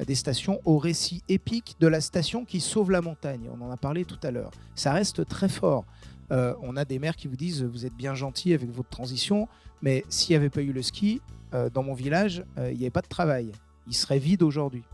des 0.05 0.15
stations 0.15 0.61
au 0.65 0.79
récit 0.79 1.23
épique 1.29 1.77
de 1.81 1.87
la 1.87 2.01
station 2.01 2.45
qui 2.45 2.61
sauve 2.61 2.91
la 2.91 3.01
montagne. 3.01 3.49
On 3.53 3.65
en 3.65 3.71
a 3.71 3.77
parlé 3.77 4.05
tout 4.05 4.19
à 4.23 4.31
l'heure. 4.31 4.51
Ça 4.75 4.93
reste 4.93 5.27
très 5.27 5.49
fort. 5.49 5.85
Euh, 6.31 6.55
on 6.63 6.77
a 6.77 6.85
des 6.85 6.99
maires 6.99 7.17
qui 7.17 7.29
vous 7.29 7.37
disent 7.37 7.63
vous 7.63 7.85
êtes 7.85 7.95
bien 7.95 8.15
gentil 8.15 8.55
avec 8.55 8.71
votre 8.71 8.89
transition, 8.89 9.49
mais 9.83 10.05
s'il 10.09 10.33
n'y 10.33 10.37
avait 10.37 10.51
pas 10.51 10.63
eu 10.63 10.73
le 10.73 10.83
ski, 10.83 11.21
euh, 11.55 11.69
dans 11.69 11.83
mon 11.83 11.95
village, 11.95 12.45
euh, 12.59 12.71
il 12.73 12.79
n'y 12.79 12.85
avait 12.85 12.91
pas 12.91 13.03
de 13.03 13.09
travail. 13.09 13.53
Il 13.87 13.95
serait 13.95 14.19
vide 14.19 14.43
aujourd'hui. 14.43 14.85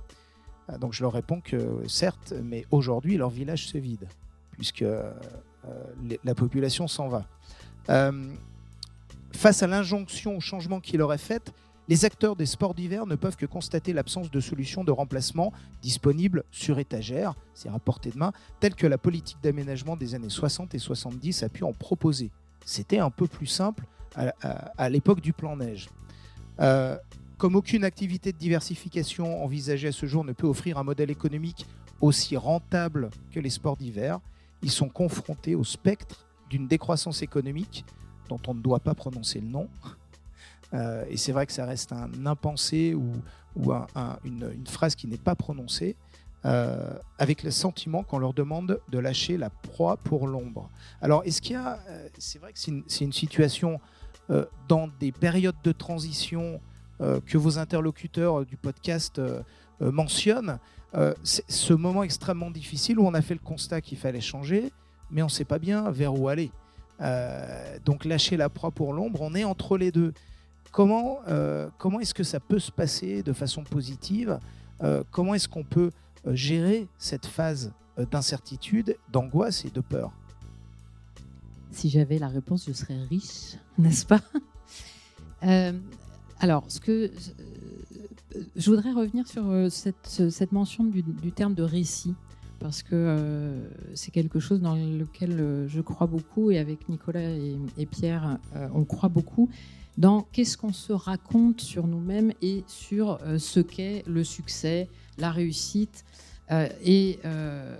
donc 0.81 0.93
je 0.93 1.03
leur 1.03 1.13
réponds 1.13 1.41
que 1.41 1.83
certes, 1.87 2.35
mais 2.43 2.67
aujourd'hui, 2.71 3.17
leur 3.17 3.31
village 3.31 3.69
se 3.69 3.79
vide, 3.79 4.07
puisque 4.53 4.85
la 6.25 6.35
population 6.35 6.89
s'en 6.89 7.09
va. 7.09 7.25
face 9.33 9.63
à 9.63 9.67
l'injonction 9.67 10.37
au 10.37 10.41
changement 10.41 10.81
qu'il 10.81 11.03
aurait 11.03 11.19
faite, 11.19 11.53
les 11.89 12.05
acteurs 12.05 12.37
des 12.37 12.47
sports 12.47 12.75
d'hiver 12.75 13.07
ne 13.07 13.15
peuvent 13.15 13.37
que 13.37 13.47
constater 13.47 13.93
l'absence 13.93 14.31
de 14.31 14.41
solutions 14.41 14.85
de 14.85 14.93
remplacement 14.93 15.53
disponibles 15.83 16.45
sur 16.51 16.79
étagère, 16.79 17.35
c'est 17.55 17.71
à 17.71 17.79
portée 17.79 18.11
de 18.11 18.19
main, 18.19 18.33
telle 18.61 18.75
que 18.75 18.87
la 18.87 18.99
politique 18.99 19.39
d'aménagement 19.43 19.97
des 19.97 20.15
années 20.15 20.29
60 20.29 20.75
et 20.75 20.79
70 20.79 21.43
a 21.43 21.49
pu 21.49 21.65
en 21.65 21.73
proposer. 21.73 22.31
C'était 22.65 22.99
un 22.99 23.11
peu 23.11 23.27
plus 23.27 23.47
simple 23.47 23.85
à, 24.15 24.89
l'époque 24.91 25.21
du 25.21 25.33
plan 25.33 25.57
neige. 25.57 25.89
Euh, 26.61 26.97
comme 27.39 27.55
aucune 27.55 27.85
activité 27.85 28.33
de 28.33 28.39
diversification 28.39 29.43
envisagée 29.45 29.89
à 29.89 29.93
ce 29.93 30.07
jour 30.07 30.25
ne 30.25 30.33
peut 30.33 30.47
offrir 30.47 30.77
un 30.77 30.83
modèle 30.83 31.11
économique 31.11 31.67
aussi 32.01 32.37
rentable 32.37 33.11
que 33.33 33.41
les 33.41 33.51
sports 33.51 33.77
d'hiver, 33.77 34.21
ils 34.63 34.71
sont 34.71 34.89
confrontés 34.89 35.55
au 35.55 35.65
spectre 35.65 36.27
d'une 36.51 36.67
décroissance 36.67 37.23
économique 37.23 37.85
dont 38.29 38.41
on 38.47 38.55
ne 38.55 38.61
doit 38.61 38.81
pas 38.81 38.95
prononcer 38.95 39.41
le 39.41 39.47
nom. 39.47 39.69
Euh, 40.75 41.05
et 41.09 41.17
c'est 41.17 41.33
vrai 41.33 41.47
que 41.47 41.53
ça 41.53 41.65
reste 41.65 41.93
un 41.93 42.27
impensé 42.27 42.95
ou, 42.95 43.13
une, 44.25 44.67
phrase 44.67 44.95
qui 44.95 45.07
n'est 45.07 45.17
pas 45.17 45.35
prononcée, 45.35 45.97
euh, 46.45 46.93
avec 47.19 47.43
le 47.43 47.51
sentiment 47.51 48.05
qu'on 48.05 48.19
leur 48.19 48.33
demande 48.33 48.81
de 48.89 48.99
lâcher 48.99 49.37
la 49.37 49.51
proie 49.51 49.97
pour 49.97 50.29
l'ombre. 50.29 50.71
Alors, 51.01 51.23
est-ce 51.25 51.43
qu'il 51.43 51.55
y 51.55 51.57
a. 51.57 51.81
Euh, 51.89 52.09
c'est 52.19 52.39
vrai 52.39 52.53
que 52.53 52.59
c'est 52.59 53.05
une, 53.05 53.13
situation 53.13 53.81
dans 54.69 54.89
des 55.01 55.11
périodes 55.11 55.57
de 55.65 55.73
transition 55.73 56.61
que 56.99 57.39
vos 57.39 57.59
interlocuteurs 57.59 58.45
du 58.45 58.57
podcast 58.57 59.21
mentionnent. 59.81 60.59
ce 61.23 61.73
moment 61.73 62.03
extrêmement 62.03 62.51
difficile 62.51 62.99
où 62.99 63.07
on 63.07 63.15
a 63.15 63.23
fait 63.23 63.35
le 63.35 63.41
constat 63.41 63.81
qu'il 63.81 63.97
fallait 63.97 64.21
changer, 64.21 64.71
mais 65.11 65.23
on 65.23 65.27
ne 65.27 65.31
sait 65.31 65.47
pas 65.47 65.59
bien 65.59 65.91
vers 65.91 66.15
où 66.15 66.29
aller. 66.29 66.51
donc 67.85 68.05
lâcher 68.05 68.37
la 68.37 68.51
proie 68.51 68.71
pour 68.71 68.93
l'ombre, 68.93 69.23
on 69.23 69.35
est 69.35 69.45
entre 69.45 69.79
les 69.79 69.91
deux. 69.91 70.13
Comment, 70.73 71.21
euh, 71.29 71.69
comment 71.79 72.01
est-ce 72.01 72.15
que 72.15 72.23
ça 72.23 72.41
peut 72.41 72.59
se 72.59 72.71
passer 72.71 73.23
de 73.23 73.33
façon 73.33 73.65
positive 73.65 74.39
euh, 74.83 75.03
Comment 75.11 75.35
est-ce 75.35 75.49
qu'on 75.49 75.65
peut 75.65 75.91
euh, 76.27 76.35
gérer 76.35 76.89
cette 76.99 77.27
phase 77.27 77.73
d'incertitude, 78.11 78.97
d'angoisse 79.11 79.65
et 79.65 79.71
de 79.71 79.81
peur? 79.81 80.13
Si 81.71 81.91
j'avais 81.91 82.19
la 82.19 82.29
réponse, 82.29 82.67
je 82.67 82.73
serais 82.73 83.03
riche, 83.05 83.57
n'est-ce 83.79 84.07
pas? 84.07 84.21
Alors, 86.41 86.65
ce 86.69 86.81
que 86.81 87.11
je 88.57 88.71
voudrais 88.71 88.93
revenir 88.93 89.27
sur 89.27 89.71
cette, 89.71 90.31
cette 90.31 90.53
mention 90.53 90.85
du, 90.85 91.03
terme 91.33 91.55
de 91.55 91.63
récit 91.63 92.15
parce 92.61 92.83
que 92.83 93.57
c'est 93.95 94.11
quelque 94.11 94.41
chose 94.41 94.61
dans 94.61 94.75
lequel 94.75 95.67
je 95.69 95.81
crois 95.81 96.07
beaucoup 96.07 96.51
et 96.51 96.59
avec 96.59 96.89
Nicolas 96.89 97.31
et, 97.31 97.87
Pierre, 97.87 98.39
on 98.75 98.85
croit 98.85 99.09
beaucoup 99.09 99.49
dans 99.99 100.23
qu'est-ce 100.23 100.57
qu'on 100.57 100.73
se 100.73 100.93
raconte 100.93 101.61
sur 101.61 101.89
nous-mêmes 101.89 102.33
et 102.41 102.63
sur 102.69 103.19
euh, 103.23 103.39
ce 103.39 103.59
qu'est 103.59 104.05
le 104.07 104.23
succès, 104.23 104.89
la 105.19 105.33
réussite. 105.33 106.05
Euh, 106.53 106.69
et 106.83 107.19
euh, 107.25 107.77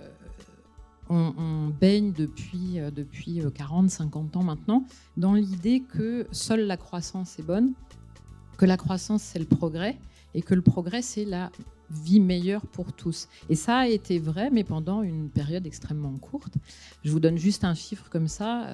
on, 1.09 1.69
baigne 1.69 2.11
depuis, 2.11 2.77
depuis 2.93 3.41
40, 3.55 3.89
50 3.89 4.35
ans 4.35 4.43
maintenant 4.43 4.83
dans 5.17 5.33
l'idée 5.33 5.81
que 5.81 6.27
seule 6.31 6.67
la 6.67 6.77
croissance 6.77 7.39
est 7.39 7.43
bonne, 7.43 7.73
que 8.57 8.65
la 8.65 8.77
croissance 8.77 9.23
c'est 9.23 9.39
le 9.39 9.45
progrès 9.45 9.97
et 10.35 10.43
que 10.43 10.53
le 10.53 10.61
progrès 10.61 11.01
c'est 11.01 11.25
la 11.25 11.49
vie 11.89 12.19
meilleure 12.19 12.67
pour 12.67 12.93
tous. 12.93 13.27
Et 13.49 13.55
ça 13.55 13.77
a 13.77 13.87
été 13.87 14.19
vrai, 14.19 14.51
mais 14.51 14.63
pendant 14.63 15.01
une 15.01 15.29
période 15.29 15.65
extrêmement 15.65 16.15
courte. 16.17 16.53
Je 17.03 17.11
vous 17.11 17.19
donne 17.19 17.37
juste 17.37 17.63
un 17.63 17.73
chiffre 17.73 18.07
comme 18.11 18.27
ça. 18.27 18.67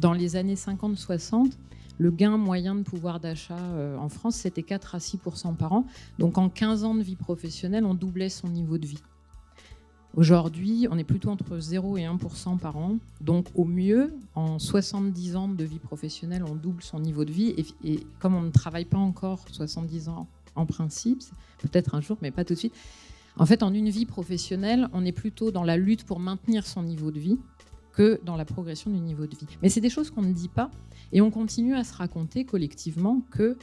dans 0.00 0.14
les 0.14 0.36
années 0.36 0.54
50-60, 0.54 1.50
le 1.98 2.10
gain 2.10 2.36
moyen 2.36 2.74
de 2.74 2.82
pouvoir 2.82 3.20
d'achat 3.20 3.58
euh, 3.58 3.96
en 3.96 4.08
France, 4.08 4.36
c'était 4.36 4.62
4 4.62 4.94
à 4.94 4.98
6% 4.98 5.56
par 5.56 5.72
an. 5.72 5.86
Donc 6.18 6.38
en 6.38 6.48
15 6.48 6.84
ans 6.84 6.94
de 6.94 7.02
vie 7.02 7.16
professionnelle, 7.16 7.84
on 7.84 7.94
doublait 7.94 8.28
son 8.28 8.48
niveau 8.48 8.78
de 8.78 8.86
vie. 8.86 9.02
Aujourd'hui, 10.14 10.86
on 10.90 10.98
est 10.98 11.04
plutôt 11.04 11.30
entre 11.30 11.58
0 11.58 11.96
et 11.96 12.02
1% 12.02 12.58
par 12.58 12.76
an. 12.76 12.98
Donc 13.20 13.46
au 13.54 13.64
mieux, 13.64 14.14
en 14.34 14.58
70 14.58 15.36
ans 15.36 15.48
de 15.48 15.64
vie 15.64 15.78
professionnelle, 15.78 16.44
on 16.44 16.54
double 16.54 16.82
son 16.82 17.00
niveau 17.00 17.24
de 17.24 17.32
vie. 17.32 17.54
Et, 17.82 18.00
comme 18.18 18.34
on 18.34 18.42
ne 18.42 18.50
travaille 18.50 18.84
pas 18.84 18.98
encore 18.98 19.44
70 19.50 20.08
ans 20.08 20.26
en 20.54 20.66
principe, 20.66 21.22
peut-être 21.60 21.94
un 21.94 22.02
jour, 22.02 22.18
mais 22.20 22.30
pas 22.30 22.44
tout 22.44 22.52
de 22.52 22.58
suite, 22.58 22.74
en 23.38 23.46
fait, 23.46 23.62
en 23.62 23.72
une 23.72 23.88
vie 23.88 24.04
professionnelle, 24.04 24.88
on 24.92 25.06
est 25.06 25.12
plutôt 25.12 25.50
dans 25.50 25.64
la 25.64 25.78
lutte 25.78 26.04
pour 26.04 26.20
maintenir 26.20 26.66
son 26.66 26.82
niveau 26.82 27.10
de 27.10 27.18
vie 27.18 27.38
que 27.92 28.20
dans 28.24 28.36
la 28.36 28.44
progression 28.44 28.90
du 28.90 29.00
niveau 29.00 29.26
de 29.26 29.36
vie. 29.36 29.46
Mais 29.62 29.68
c'est 29.68 29.80
des 29.80 29.90
choses 29.90 30.10
qu'on 30.10 30.22
ne 30.22 30.32
dit 30.32 30.48
pas 30.48 30.70
et 31.12 31.20
on 31.20 31.30
continue 31.30 31.74
à 31.74 31.84
se 31.84 31.94
raconter 31.94 32.44
collectivement 32.44 33.22
que 33.30 33.56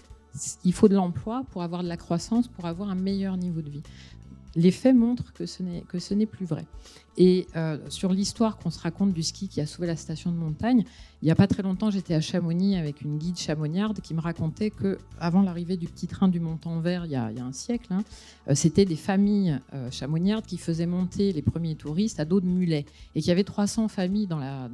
il 0.63 0.73
faut 0.73 0.87
de 0.87 0.95
l'emploi 0.95 1.43
pour 1.49 1.63
avoir 1.63 1.81
de 1.81 1.87
la 1.87 1.97
croissance, 1.97 2.47
pour 2.47 2.65
avoir 2.65 2.89
un 2.89 2.95
meilleur 2.95 3.35
niveau 3.35 3.61
de 3.61 3.69
vie 3.69 3.83
les 4.55 4.71
faits 4.71 4.95
montrent 4.95 5.31
que 5.33 5.45
ce 5.45 5.63
n'est, 6.13 6.25
plus 6.25 6.45
vrai. 6.45 6.65
Et 7.17 7.47
euh, 7.55 7.77
sur 7.89 8.13
l'histoire 8.13 8.57
qu'on 8.57 8.69
se 8.69 8.79
raconte 8.79 9.13
du 9.13 9.23
ski 9.23 9.47
qui 9.47 9.61
a 9.61 9.65
sauvé 9.65 9.87
la 9.87 9.95
station 9.95 10.31
de 10.31 10.37
montagne, 10.37 10.85
il 11.21 11.25
n'y 11.25 11.31
a 11.31 11.35
pas 11.35 11.47
très 11.47 11.63
longtemps, 11.63 11.91
j'étais 11.91 12.13
à 12.13 12.21
Chamonix 12.21 12.77
avec 12.77 13.01
une 13.01 13.17
guide 13.17 13.37
chamonniarde 13.37 13.99
qui 13.99 14.13
me 14.13 14.21
racontait 14.21 14.69
que 14.69 14.97
avant 15.19 15.41
l'arrivée 15.41 15.75
du 15.75 15.87
petit 15.87 16.07
train 16.07 16.29
du 16.29 16.39
Montant 16.39 16.79
Vert, 16.79 17.05
il 17.05 17.11
y 17.11 17.15
a, 17.15 17.25
un 17.25 17.51
siècle, 17.51 17.87
hein, 17.91 18.03
euh, 18.47 18.55
c'était 18.55 18.85
des 18.85 18.95
familles 18.95 19.59
euh, 19.73 19.91
chamonniardes 19.91 20.45
qui 20.45 20.57
faisaient 20.57 20.85
monter 20.85 21.33
les 21.33 21.41
premiers 21.41 21.75
touristes 21.75 22.19
à 22.19 22.25
dos 22.25 22.39
de 22.39 22.47
mulets. 22.47 22.85
Et 23.15 23.21
qu'il 23.21 23.29
y 23.29 23.31
avait 23.31 23.43
300 23.43 23.87
familles 23.87 24.27
dans 24.27 24.39
la, 24.39 24.69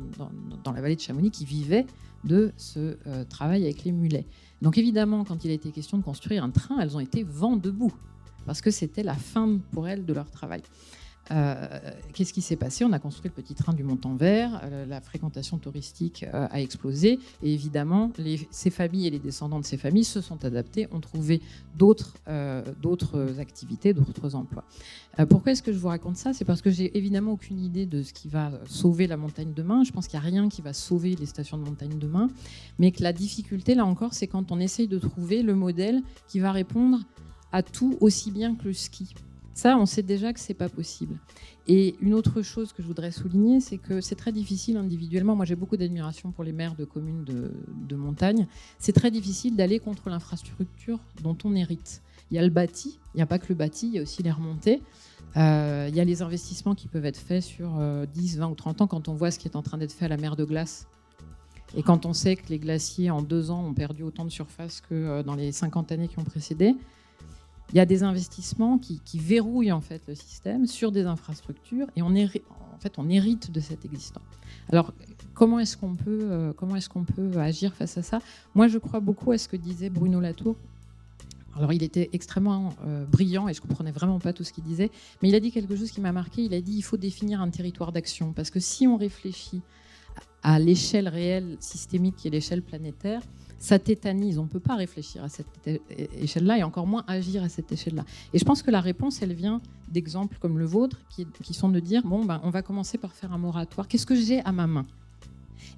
dans, 0.63 0.71
la 0.71 0.82
vallée 0.82 0.95
de 0.95 1.01
Chamonix 1.01 1.32
qui 1.32 1.45
vivaient 1.45 1.86
de 2.23 2.51
ce 2.57 2.97
travail 3.30 3.63
avec 3.63 3.84
les 3.84 3.91
mulets. 3.91 4.26
Donc 4.61 4.80
évidemment, 4.80 5.23
quand 5.26 5.45
il 5.45 5.51
a 5.51 5.53
été 5.53 5.69
question 5.69 5.97
de 5.97 6.03
construire 6.03 6.43
un 6.43 6.49
train, 6.49 6.80
elles 6.80 6.95
ont 6.97 6.99
été 6.99 7.23
vent 7.23 7.55
debout 7.55 7.93
parce 8.45 8.61
que 8.61 8.71
c'était 8.71 9.03
la 9.03 9.15
fin 9.15 9.59
pour 9.71 9.87
elles 9.87 10.05
de 10.05 10.13
leur 10.13 10.29
travail. 10.29 10.61
Euh, 11.31 11.55
qu'est-ce 12.13 12.33
qui 12.33 12.41
s'est 12.41 12.55
passé? 12.55 12.85
On 12.85 12.93
a 12.93 12.99
construit 12.99 13.31
le 13.35 13.41
petit 13.41 13.55
train 13.55 13.73
du 13.73 13.83
Montant 13.83 14.15
Vert, 14.15 14.61
euh, 14.63 14.85
la 14.85 15.01
fréquentation 15.01 15.57
touristique 15.57 16.23
euh, 16.33 16.47
a 16.51 16.61
explosé, 16.61 17.19
et 17.41 17.53
évidemment, 17.53 18.11
ces 18.51 18.69
familles 18.69 19.07
et 19.07 19.09
les 19.09 19.19
descendants 19.19 19.59
de 19.59 19.65
ces 19.65 19.77
familles 19.77 20.03
se 20.03 20.21
sont 20.21 20.43
adaptés, 20.45 20.87
ont 20.91 20.99
trouvé 20.99 21.41
d'autres 21.75 22.19
activités, 23.39 23.93
d'autres 23.93 24.35
emplois. 24.35 24.63
pourquoi 25.29 25.51
est-ce 25.51 25.63
que 25.63 25.73
je 25.73 25.79
vous 25.79 25.87
raconte 25.87 26.17
ça? 26.17 26.33
C'est 26.33 26.45
parce 26.45 26.61
que 26.61 26.69
j'ai 26.69 26.95
évidemment 26.97 27.31
aucune 27.31 27.59
idée 27.59 27.85
de 27.85 28.03
ce 28.03 28.13
qui 28.13 28.27
va 28.27 28.51
sauver 28.65 29.07
la 29.07 29.17
montagne 29.17 29.53
demain. 29.53 29.83
Je 29.83 29.91
pense 29.91 30.07
qu'il 30.07 30.19
n'y 30.19 30.25
a 30.25 30.29
rien 30.29 30.47
qui 30.47 30.61
va 30.61 30.73
sauver 30.73 31.15
les 31.15 31.25
stations 31.25 31.57
de 31.57 31.63
montagne 31.63 31.97
demain, 31.97 32.29
mais 32.79 32.91
que 32.91 33.03
la 33.03 33.13
difficulté, 33.13 33.75
là 33.75 33.85
encore, 33.85 34.13
c'est 34.13 34.27
quand 34.27 34.51
on 34.51 34.59
essaye 34.59 34.87
de 34.87 34.99
trouver 34.99 35.41
le 35.41 35.55
modèle 35.55 36.01
qui 36.27 36.39
va 36.39 36.51
répondre 36.51 36.99
à 37.56 37.64
tout 37.64 37.97
aussi 38.01 38.32
bien 38.32 38.53
que 38.53 38.66
le 38.66 38.74
ski. 38.74 39.16
Ça, 39.53 39.78
on 39.78 39.86
sait 39.86 40.03
déjà 40.03 40.34
que 40.34 40.41
c'est 40.41 40.53
pas 40.53 40.68
possible. 40.68 41.16
Et 41.70 41.95
une 42.01 42.14
autre 42.14 42.41
chose 42.41 42.74
que 42.74 42.82
je 42.84 42.88
voudrais 42.88 43.12
souligner, 43.12 43.62
c'est 43.62 43.78
que 43.78 44.01
c'est 44.01 44.16
très 44.16 44.34
difficile 44.34 44.76
individuellement. 44.76 45.38
Moi, 45.38 45.45
j'ai 45.45 45.56
beaucoup 45.56 45.78
d'admiration 45.78 46.32
pour 46.32 46.43
les 46.43 46.51
maires 46.51 46.76
de 46.76 46.84
communes 46.84 47.24
de, 47.24 47.95
montagne. 47.95 48.45
C'est 48.78 48.91
très 48.91 49.10
difficile 49.10 49.56
d'aller 49.56 49.80
contre 49.80 50.10
l'infrastructure 50.10 50.99
dont 51.24 51.38
on 51.45 51.56
hérite. 51.56 52.01
Il 52.30 52.36
y 52.36 52.39
a 52.39 52.43
le 52.43 52.49
bâti, 52.49 52.99
il 53.14 53.18
n'y 53.20 53.24
a 53.24 53.26
pas 53.26 53.39
que 53.39 53.47
le 53.47 53.56
bâti, 53.56 53.88
il 53.88 53.93
y 53.93 53.99
a 53.99 54.01
aussi 54.01 54.22
les 54.22 54.32
remontées. 54.32 54.82
Euh, 55.38 55.86
il 55.88 55.95
y 55.95 56.01
a 56.01 56.03
les 56.03 56.22
investissements 56.22 56.76
qui 56.76 56.89
peuvent 56.89 57.06
être 57.06 57.18
faits 57.18 57.43
sur 57.43 57.70
10, 58.14 58.36
euh, 58.36 58.39
20 58.39 58.47
ou 58.49 58.56
30 58.56 58.82
ans 58.82 58.88
quand 58.88 59.08
on 59.08 59.14
voit 59.14 59.32
ce 59.32 59.39
qui 59.39 59.47
est 59.47 59.56
en 59.56 59.62
train 59.62 59.78
d'être 59.78 59.93
fait 59.93 60.06
à 60.06 60.10
la 60.10 60.18
mer 60.18 60.36
de 60.36 60.43
glace. 60.43 60.88
Et 61.78 61.84
quand 61.84 62.06
on 62.06 62.12
sait 62.12 62.36
que 62.36 62.49
les 62.49 62.60
glaciers 62.60 63.10
en 63.10 63.22
deux 63.22 63.49
ans 63.49 63.66
ont 63.66 63.74
perdu 63.74 64.03
autant 64.03 64.26
de 64.26 64.30
surface 64.30 64.82
que 64.82 64.93
euh, 64.93 65.24
dans 65.24 65.36
les 65.36 65.53
50 65.53 65.93
années 65.93 66.10
qui 66.10 66.20
ont 66.20 66.24
précédé, 66.26 66.76
il 67.72 67.78
y 67.78 67.80
a 67.80 67.86
des 67.86 68.03
investissements 68.03 68.78
qui, 68.78 69.01
verrouillent 69.16 69.72
en 69.72 69.82
fait 69.82 70.01
le 70.07 70.16
système 70.16 70.66
sur 70.68 70.91
des 70.91 71.05
infrastructures 71.05 71.88
et 71.95 72.01
on, 72.01 72.13
en 72.16 72.80
fait, 72.80 72.97
on 72.97 73.09
hérite 73.09 73.51
de 73.51 73.59
cet 73.59 73.86
existant. 73.86 74.22
Alors, 74.72 74.93
comment 75.34 75.59
est-ce 75.59 75.78
qu'on 75.78 75.95
peut, 75.95 76.20
euh, 76.24 76.53
comment 76.53 76.76
est-ce 76.76 76.89
qu'on 76.89 77.03
peut 77.03 77.38
agir 77.38 77.74
face 77.74 77.97
à 77.97 78.03
ça? 78.03 78.20
Moi, 78.53 78.68
je 78.68 78.78
crois 78.78 78.99
beaucoup 78.99 79.32
à 79.32 79.38
ce 79.38 79.47
que 79.47 79.57
disait 79.57 79.89
Bruno 79.89 80.20
Latour. 80.20 80.55
Alors, 81.55 81.72
il 81.72 81.84
était 81.84 82.09
extrêmement 82.11 82.74
euh, 82.86 83.05
brillant 83.05 83.47
et 83.47 83.53
je 83.53 83.61
comprenais 83.61 83.91
vraiment 83.91 84.20
pas 84.20 84.34
tout 84.34 84.43
ce 84.43 84.51
qu'il 84.51 84.63
disait, 84.63 84.91
mais 85.22 85.30
il 85.30 85.36
a 85.36 85.39
dit 85.39 85.51
quelque 85.51 85.76
chose 85.76 85.89
qui 85.91 86.01
m'a 86.01 86.11
marqué. 86.11 86.43
Il 86.43 86.53
a 86.53 86.61
dit 86.61 86.74
il 86.74 86.82
faut 86.82 86.97
définir 86.97 87.41
un 87.41 87.49
territoire 87.49 87.91
d'action 87.91 88.34
parce 88.34 88.49
que 88.49 88.59
si 88.59 88.88
on 88.88 88.97
réfléchit 88.97 89.61
à 90.43 90.59
l'échelle 90.59 91.07
réelle 91.07 91.57
systémique 91.59 92.18
qui 92.18 92.28
est 92.28 92.32
l'échelle 92.32 92.61
planétaire, 92.61 93.22
ça 93.66 93.80
tétanise. 93.80 94.38
On 94.38 94.43
ne 94.43 94.47
peut 94.47 94.59
pas 94.59 94.76
réfléchir 94.76 95.24
à 95.24 95.30
cette 95.30 95.47
échelle-là 96.22 96.59
et 96.59 96.63
encore 96.63 96.86
moins 96.86 97.03
agir 97.07 97.43
à 97.43 97.49
cette 97.49 97.72
échelle-là. 97.72 98.05
Et 98.34 98.38
je 98.38 98.45
pense 98.45 98.61
que 98.61 98.70
la 98.70 98.80
réponse, 98.80 99.24
elle 99.24 99.34
vient 99.34 99.59
d'exemples 99.89 100.38
comme 100.39 100.59
le 100.59 100.66
vôtre, 100.66 100.99
qui, 101.09 101.53
sont 101.53 101.70
de 101.70 101.80
dire 101.80 102.03
bon, 102.05 102.24
ben, 102.26 102.39
on 102.43 102.51
va 102.51 102.61
commencer 102.61 102.99
par 102.99 103.13
faire 103.13 103.34
un 103.34 103.39
moratoire. 103.39 103.88
Qu'est-ce 103.88 104.05
que 104.05 104.16
j'ai 104.16 104.39
à 104.41 104.51
ma 104.51 104.68
main? 104.68 104.86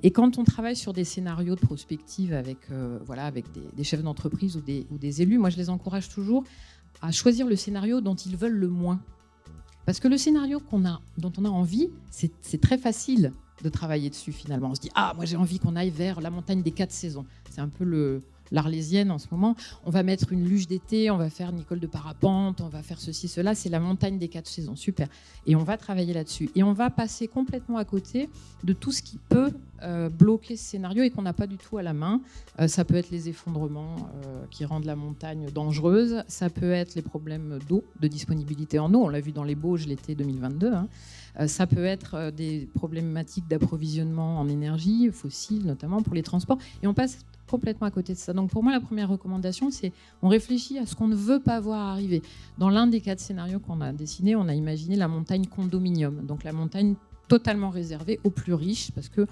Et 0.04 0.12
quand 0.12 0.38
on 0.38 0.44
travaille 0.44 0.76
sur 0.76 0.92
des 0.92 1.06
scénarios 1.06 1.56
de 1.56 1.62
prospective 1.62 2.34
avec, 2.34 2.58
euh, 2.72 3.00
voilà, 3.06 3.26
avec 3.26 3.46
des, 3.76 3.84
chefs 3.86 4.04
d'entreprise 4.04 4.58
ou 4.58 4.62
des, 4.62 4.86
ou 4.92 4.98
des 4.98 5.22
élus, 5.22 5.38
moi 5.38 5.50
je 5.50 5.58
les 5.58 5.70
encourage 5.70 6.10
toujours 6.10 6.44
à 7.02 7.12
choisir 7.14 7.48
le 7.48 7.56
scénario 7.56 8.02
dont 8.02 8.16
ils 8.16 8.36
veulent 8.36 8.60
le 8.60 8.68
moins. 8.68 9.00
Parce 9.86 10.02
que 10.02 10.10
le 10.10 10.18
scénario 10.18 10.60
qu'on 10.60 10.86
a, 10.86 11.00
dont 11.18 11.32
on 11.38 11.46
a 11.46 11.50
envie, 11.50 11.90
c'est 12.12 12.60
très 12.60 12.78
facile 12.78 13.32
de 13.64 13.70
travailler 13.70 14.10
dessus 14.10 14.32
finalement. 14.32 14.70
On 14.72 14.76
se 14.76 14.82
dit 14.82 14.92
ah 14.96 15.14
moi 15.16 15.26
j'ai 15.26 15.38
envie 15.38 15.60
qu'on 15.60 15.76
aille 15.76 15.90
vers 15.90 16.22
la 16.22 16.30
montagne 16.30 16.62
des 16.62 16.72
quatre 16.72 16.92
saisons. 16.92 17.26
C'est 17.50 17.62
un 17.62 17.70
peu 17.70 17.84
le, 17.84 18.22
l'Arlésienne 18.52 19.12
en 19.12 19.18
ce 19.18 19.28
moment. 19.32 19.56
On 19.86 19.92
va 19.92 20.04
mettre 20.04 20.32
une 20.32 20.48
luge 20.48 20.68
d'été, 20.68 21.12
on 21.12 21.18
va 21.18 21.30
faire 21.30 21.52
Nicole 21.52 21.80
de 21.80 21.88
parapente, 21.88 22.62
on 22.62 22.70
va 22.70 22.82
faire 22.82 23.00
ceci, 23.00 23.28
cela. 23.28 23.56
C'est 23.56 23.70
la 23.70 23.80
montagne 23.80 24.18
des 24.18 24.28
quatre 24.28 24.48
saisons, 24.48 24.76
super. 24.76 25.08
Et 25.46 25.56
on 25.56 25.64
va 25.64 25.78
travailler 25.78 26.14
là-dessus. 26.14 26.50
Et 26.56 26.64
on 26.64 26.74
va 26.74 26.90
passer 26.90 27.28
complètement 27.28 27.78
à 27.78 27.86
côté 27.86 28.30
de 28.64 28.74
tout 28.74 28.92
ce 28.92 29.02
qui 29.02 29.18
peut 29.30 29.52
euh, 29.84 30.10
bloquer 30.10 30.56
ce 30.56 30.64
scénario 30.64 31.04
et 31.04 31.10
qu'on 31.10 31.22
n'a 31.22 31.34
pas 31.34 31.48
du 31.48 31.58
tout 31.58 31.78
à 31.78 31.84
la 31.84 31.94
main. 31.94 32.22
Euh, 32.60 32.68
ça 32.68 32.86
peut 32.86 32.96
être 32.96 33.12
les 33.12 33.30
effondrements 33.30 33.96
euh, 34.26 34.44
qui 34.50 34.66
rendent 34.66 34.86
la 34.86 34.96
montagne 34.96 35.50
dangereuse. 35.52 36.24
Ça 36.28 36.50
peut 36.50 36.72
être 36.72 36.96
les 36.96 37.02
problèmes 37.02 37.60
d'eau, 37.68 37.84
de 38.00 38.08
disponibilité 38.08 38.80
en 38.80 38.94
eau. 38.94 39.04
On 39.04 39.10
l'a 39.10 39.22
vu 39.22 39.32
dans 39.32 39.44
les 39.44 39.56
Bauges 39.56 39.88
l'été 39.88 40.16
2022. 40.16 40.74
Hein. 40.74 40.88
Ça 41.46 41.68
peut 41.68 41.86
être 41.86 42.32
des 42.32 42.68
problématiques 42.74 43.48
d'approvisionnement 43.48 44.40
en 44.40 44.48
énergie 44.48 45.10
fossile, 45.12 45.66
notamment 45.66 46.02
pour 46.02 46.16
les 46.16 46.24
transports. 46.24 46.58
Et 46.82 46.88
on 46.88 46.94
passe 46.94 47.20
complètement 47.48 47.88
à 47.88 47.92
côté 47.92 48.14
de 48.14 48.18
ça. 48.18 48.34
Donc 48.34 48.50
pour 48.50 48.64
moi, 48.64 48.72
la 48.72 48.80
première 48.80 49.10
recommandation, 49.10 49.72
c'est 49.72 49.92
on 50.22 50.28
réfléchit 50.28 50.78
à 50.80 50.86
ce 50.86 50.96
qu'on 50.96 51.08
ne 51.08 51.16
veut 51.16 51.40
pas 51.40 51.60
voir 51.60 51.88
arriver. 51.88 52.22
Dans 52.58 52.70
l'un 52.70 52.88
des 52.88 53.02
quatre 53.02 53.20
scénarios 53.20 53.60
qu'on 53.60 53.82
a 53.82 53.94
dessinés, 53.94 54.36
on 54.36 54.48
a 54.48 54.54
imaginé 54.54 54.96
la 54.96 55.08
montagne 55.08 55.46
condominium, 55.46 56.26
donc 56.26 56.44
la 56.44 56.54
montagne 56.54 56.96
totalement 57.28 57.70
réservée 57.70 58.20
aux 58.24 58.30
plus 58.30 58.54
riches, 58.54 58.92
parce 58.92 59.10
que 59.10 59.28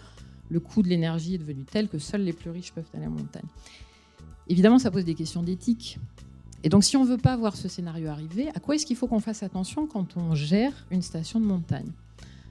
le 0.50 0.60
coût 0.60 0.82
de 0.82 0.88
l'énergie 0.88 1.36
est 1.36 1.40
devenu 1.40 1.64
tel 1.64 1.88
que 1.88 1.98
seuls 1.98 2.22
les 2.22 2.34
plus 2.34 2.52
riches 2.52 2.72
peuvent 2.72 2.86
aller 2.94 3.04
la 3.04 3.10
montagne. 3.10 3.46
Évidemment, 4.48 4.80
ça 4.80 4.92
pose 4.92 5.06
des 5.06 5.16
questions 5.16 5.42
d'éthique. 5.42 5.98
Et 6.66 6.70
donc, 6.70 6.84
si 6.84 6.98
on 6.98 7.06
ne 7.06 7.10
veut 7.10 7.18
pas 7.18 7.38
voir 7.38 7.56
ce 7.56 7.68
scénario 7.68 8.10
arriver, 8.10 8.50
à 8.56 8.60
quoi 8.60 8.74
est-ce 8.74 8.88
qu'il 8.88 8.96
faut 8.96 9.06
qu'on 9.06 9.20
fasse 9.20 9.44
attention 9.44 9.86
quand 9.86 10.18
on 10.18 10.34
gère 10.34 10.74
une 10.90 11.04
station 11.04 11.40
de 11.40 11.46
montagne? 11.46 11.92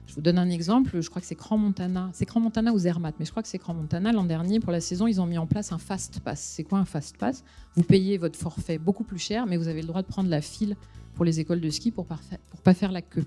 Je 0.07 0.15
vous 0.15 0.21
donne 0.21 0.37
un 0.37 0.49
exemple, 0.49 1.01
je 1.01 1.09
crois 1.09 1.21
que 1.21 1.27
c'est 1.27 1.35
Cran 1.35 1.57
Montana, 1.57 2.11
c'est 2.13 2.25
Cran 2.25 2.39
Montana 2.39 2.71
ou 2.71 2.77
Zermatt, 2.77 3.13
mais 3.19 3.25
je 3.25 3.31
crois 3.31 3.43
que 3.43 3.49
c'est 3.49 3.59
Cran 3.59 3.73
Montana. 3.73 4.13
L'an 4.13 4.23
dernier, 4.23 4.61
pour 4.61 4.71
la 4.71 4.79
saison, 4.79 5.05
ils 5.05 5.19
ont 5.19 5.25
mis 5.25 5.37
en 5.37 5.47
place 5.47 5.73
un 5.73 5.77
fast 5.79 6.21
pass. 6.21 6.39
C'est 6.39 6.63
quoi 6.63 6.79
un 6.79 6.85
fast 6.85 7.17
pass? 7.17 7.43
Vous 7.75 7.83
payez 7.83 8.17
votre 8.17 8.39
forfait 8.39 8.77
beaucoup 8.77 9.03
plus 9.03 9.19
cher, 9.19 9.47
mais 9.47 9.57
vous 9.57 9.67
avez 9.67 9.81
le 9.81 9.87
droit 9.87 10.01
de 10.01 10.07
prendre 10.07 10.29
la 10.29 10.39
file 10.39 10.77
pour 11.15 11.25
les 11.25 11.41
écoles 11.41 11.59
de 11.59 11.69
ski 11.69 11.91
pour 11.91 12.07
ne 12.09 12.61
pas 12.63 12.73
faire 12.73 12.93
la 12.93 13.01
queue. 13.01 13.25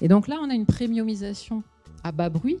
Et 0.00 0.06
donc 0.06 0.28
là, 0.28 0.38
on 0.40 0.48
a 0.48 0.54
une 0.54 0.66
premiumisation 0.66 1.64
à 2.04 2.12
bas 2.12 2.28
bruit. 2.28 2.58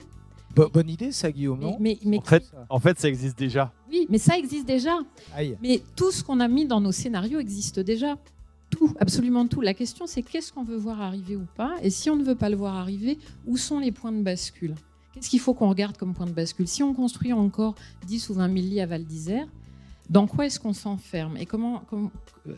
Bonne 0.54 0.88
idée, 0.88 1.12
ça, 1.12 1.30
Guillaume. 1.30 1.76
mais, 1.80 1.98
en, 2.16 2.20
fait, 2.20 2.52
en 2.68 2.78
fait, 2.80 2.98
ça 2.98 3.08
existe 3.08 3.38
déjà. 3.38 3.72
Oui, 3.90 4.06
mais 4.08 4.18
ça 4.18 4.36
existe 4.36 4.66
déjà. 4.66 4.98
Mais 5.62 5.82
tout 5.96 6.10
ce 6.10 6.22
qu'on 6.22 6.40
a 6.40 6.48
mis 6.48 6.66
dans 6.66 6.80
nos 6.80 6.92
scénarios 6.92 7.38
existe 7.40 7.80
déjà 7.80 8.16
tout, 8.70 8.94
absolument 9.00 9.46
tout. 9.46 9.60
La 9.60 9.74
question, 9.74 10.06
c'est 10.06 10.22
qu'est-ce 10.22 10.52
qu'on 10.52 10.62
veut 10.62 10.76
voir 10.76 11.00
arriver 11.00 11.36
ou 11.36 11.46
pas 11.56 11.74
Et 11.82 11.90
si 11.90 12.08
on 12.08 12.16
ne 12.16 12.22
veut 12.24 12.36
pas 12.36 12.48
le 12.48 12.56
voir 12.56 12.76
arriver, 12.76 13.18
où 13.46 13.56
sont 13.56 13.80
les 13.80 13.90
points 13.92 14.12
de 14.12 14.22
bascule? 14.22 14.74
Qu'est-ce 15.12 15.28
qu'il 15.28 15.40
faut 15.40 15.54
qu'on 15.54 15.68
regarde 15.68 15.96
comme 15.96 16.14
point 16.14 16.26
de 16.26 16.32
bascule? 16.32 16.68
Si 16.68 16.82
on 16.82 16.94
construit 16.94 17.32
encore 17.32 17.74
10 18.06 18.30
ou 18.30 18.34
20 18.34 18.46
000 18.46 18.54
lits 18.54 18.80
à 18.80 18.86
Val 18.86 19.04
d'Isère, 19.04 19.46
dans 20.10 20.26
quoi 20.26 20.46
est-ce 20.46 20.58
qu'on 20.58 20.72
s'enferme 20.72 21.36
Et 21.36 21.46
comment, 21.46 21.84
euh, 21.92 22.54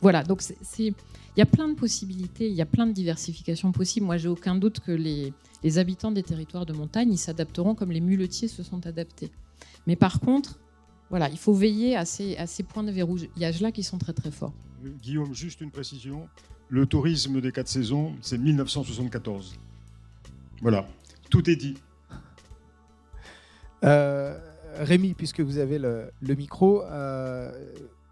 Voilà, 0.00 0.24
donc 0.24 0.42
il 0.78 0.94
y 1.36 1.40
a 1.40 1.46
plein 1.46 1.68
de 1.68 1.74
possibilités, 1.74 2.48
il 2.48 2.54
y 2.54 2.60
a 2.60 2.66
plein 2.66 2.86
de 2.86 2.92
diversifications 2.92 3.70
possibles. 3.70 4.04
Moi, 4.06 4.16
j'ai 4.16 4.28
aucun 4.28 4.56
doute 4.56 4.80
que 4.80 4.90
les, 4.90 5.32
les 5.62 5.78
habitants 5.78 6.10
des 6.10 6.24
territoires 6.24 6.66
de 6.66 6.72
montagne, 6.72 7.12
ils 7.12 7.18
s'adapteront 7.18 7.76
comme 7.76 7.92
les 7.92 8.00
muletiers 8.00 8.48
se 8.48 8.64
sont 8.64 8.84
adaptés. 8.88 9.30
Mais 9.86 9.94
par 9.94 10.18
contre, 10.18 10.58
voilà, 11.08 11.30
il 11.30 11.38
faut 11.38 11.54
veiller 11.54 11.96
à 11.96 12.04
ces, 12.04 12.36
à 12.38 12.48
ces 12.48 12.64
points 12.64 12.82
de 12.82 12.90
verrouillage-là 12.90 13.70
qui 13.70 13.84
sont 13.84 13.98
très 13.98 14.12
très 14.12 14.32
forts. 14.32 14.52
Guillaume, 15.00 15.32
juste 15.32 15.60
une 15.60 15.70
précision. 15.70 16.28
Le 16.68 16.86
tourisme 16.86 17.40
des 17.40 17.52
quatre 17.52 17.68
saisons, 17.68 18.16
c'est 18.20 18.36
1974. 18.38 19.54
Voilà, 20.60 20.88
tout 21.30 21.48
est 21.48 21.54
dit. 21.54 21.76
Euh, 23.84 24.36
Rémi, 24.78 25.14
puisque 25.14 25.40
vous 25.40 25.58
avez 25.58 25.78
le, 25.78 26.10
micro, 26.22 26.82
euh, 26.82 27.50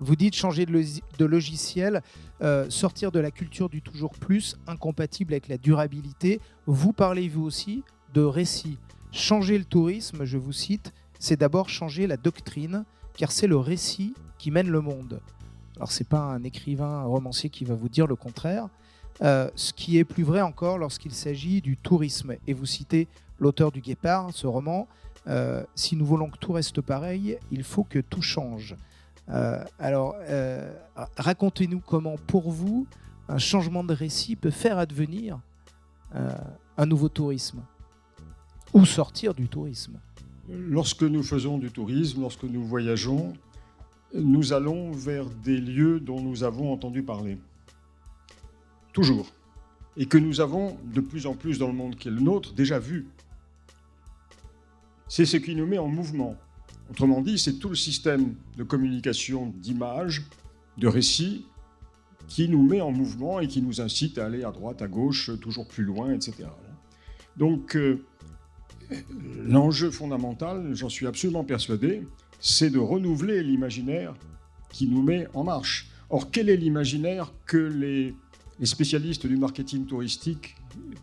vous 0.00 0.16
dites 0.16 0.34
changer 0.34 0.66
de, 0.66 1.24
logiciel, 1.24 2.02
euh, 2.42 2.68
sortir 2.70 3.12
de 3.12 3.20
la 3.20 3.30
culture 3.30 3.68
du 3.68 3.82
toujours 3.82 4.14
plus, 4.14 4.56
incompatible 4.66 5.32
avec 5.32 5.48
la 5.48 5.58
durabilité. 5.58 6.40
Vous 6.66 6.92
parlez, 6.92 7.28
vous 7.28 7.44
aussi, 7.44 7.82
de 8.12 8.22
récit. 8.22 8.78
Changer 9.12 9.58
le 9.58 9.64
tourisme, 9.64 10.24
je 10.24 10.38
vous 10.38 10.52
cite, 10.52 10.92
c'est 11.18 11.38
d'abord 11.38 11.68
changer 11.68 12.06
la 12.06 12.16
doctrine, 12.16 12.84
car 13.16 13.30
c'est 13.30 13.46
le 13.46 13.56
récit 13.56 14.14
qui 14.38 14.50
mène 14.50 14.68
le 14.68 14.80
monde. 14.80 15.20
Alors 15.76 15.90
c'est 15.90 16.08
pas 16.08 16.20
un 16.20 16.42
écrivain, 16.42 17.00
un 17.00 17.04
romancier 17.04 17.50
qui 17.50 17.64
va 17.64 17.74
vous 17.74 17.88
dire 17.88 18.06
le 18.06 18.16
contraire. 18.16 18.68
Euh, 19.22 19.48
ce 19.54 19.72
qui 19.72 19.98
est 19.98 20.04
plus 20.04 20.24
vrai 20.24 20.40
encore 20.40 20.76
lorsqu'il 20.78 21.12
s'agit 21.12 21.60
du 21.60 21.76
tourisme. 21.76 22.34
Et 22.46 22.52
vous 22.52 22.66
citez 22.66 23.06
l'auteur 23.38 23.70
du 23.70 23.80
Guépard, 23.80 24.30
ce 24.32 24.46
roman. 24.46 24.88
Euh, 25.26 25.64
si 25.74 25.96
nous 25.96 26.04
voulons 26.04 26.30
que 26.30 26.38
tout 26.38 26.52
reste 26.52 26.80
pareil, 26.80 27.38
il 27.50 27.62
faut 27.62 27.84
que 27.84 27.98
tout 27.98 28.22
change. 28.22 28.76
Euh, 29.30 29.64
alors, 29.78 30.14
racontez-nous 31.16 31.80
comment, 31.80 32.16
pour 32.26 32.50
vous, 32.50 32.86
un 33.28 33.38
changement 33.38 33.84
de 33.84 33.94
récit 33.94 34.36
peut 34.36 34.50
faire 34.50 34.78
advenir 34.78 35.40
un 36.76 36.86
nouveau 36.86 37.08
tourisme 37.08 37.62
ou 38.72 38.84
sortir 38.84 39.34
du 39.34 39.48
tourisme. 39.48 39.98
Lorsque 40.48 41.02
nous 41.02 41.22
faisons 41.22 41.58
du 41.58 41.70
tourisme, 41.70 42.20
lorsque 42.20 42.44
nous 42.44 42.62
voyageons, 42.64 43.32
nous 44.14 44.52
allons 44.52 44.92
vers 44.92 45.26
des 45.26 45.56
lieux 45.56 46.00
dont 46.00 46.20
nous 46.20 46.44
avons 46.44 46.72
entendu 46.72 47.02
parler. 47.02 47.38
Toujours. 48.92 49.32
Et 49.96 50.06
que 50.06 50.18
nous 50.18 50.40
avons 50.40 50.76
de 50.92 51.00
plus 51.00 51.26
en 51.26 51.34
plus 51.34 51.58
dans 51.58 51.68
le 51.68 51.72
monde 51.72 51.96
qui 51.96 52.08
est 52.08 52.10
le 52.10 52.20
nôtre 52.20 52.52
déjà 52.52 52.78
vu. 52.78 53.06
C'est 55.09 55.26
ce 55.26 55.36
qui 55.36 55.55
nous 55.55 55.66
met 55.66 55.78
en 55.78 55.88
mouvement. 55.88 56.36
Autrement 56.90 57.20
dit, 57.20 57.38
c'est 57.38 57.55
tout 57.55 57.68
le 57.68 57.74
système 57.74 58.34
de 58.57 58.62
communication 58.62 59.52
d'images, 59.57 60.22
de 60.78 60.88
récits, 60.88 61.46
qui 62.28 62.48
nous 62.48 62.62
met 62.62 62.80
en 62.80 62.90
mouvement 62.90 63.40
et 63.40 63.48
qui 63.48 63.62
nous 63.62 63.80
incite 63.80 64.18
à 64.18 64.26
aller 64.26 64.44
à 64.44 64.50
droite, 64.50 64.82
à 64.82 64.88
gauche, 64.88 65.30
toujours 65.40 65.66
plus 65.66 65.84
loin, 65.84 66.12
etc. 66.12 66.48
Donc, 67.36 67.76
euh, 67.76 68.05
l'enjeu 69.36 69.90
fondamental, 69.90 70.74
j'en 70.74 70.88
suis 70.88 71.07
absolument 71.07 71.44
persuadé, 71.44 72.07
c'est 72.40 72.70
de 72.70 72.78
renouveler 72.78 73.42
l'imaginaire 73.42 74.14
qui 74.70 74.86
nous 74.88 75.02
met 75.02 75.26
en 75.34 75.44
marche. 75.44 75.88
Or, 76.11 76.30
quel 76.30 76.48
est 76.48 76.57
l'imaginaire 76.57 77.32
que 77.46 77.57
les, 77.57 78.14
spécialistes 78.64 79.26
du 79.26 79.36
marketing 79.36 79.86
touristique 79.86 80.57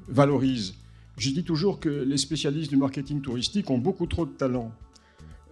valorisent? 0.07 0.75
Je 1.21 1.29
dis 1.29 1.43
toujours 1.43 1.79
que 1.79 1.87
les 1.87 2.17
spécialistes 2.17 2.71
du 2.71 2.77
marketing 2.77 3.21
touristique 3.21 3.69
ont 3.69 3.77
beaucoup 3.77 4.07
trop 4.07 4.25
de 4.25 4.31
talent. 4.31 4.71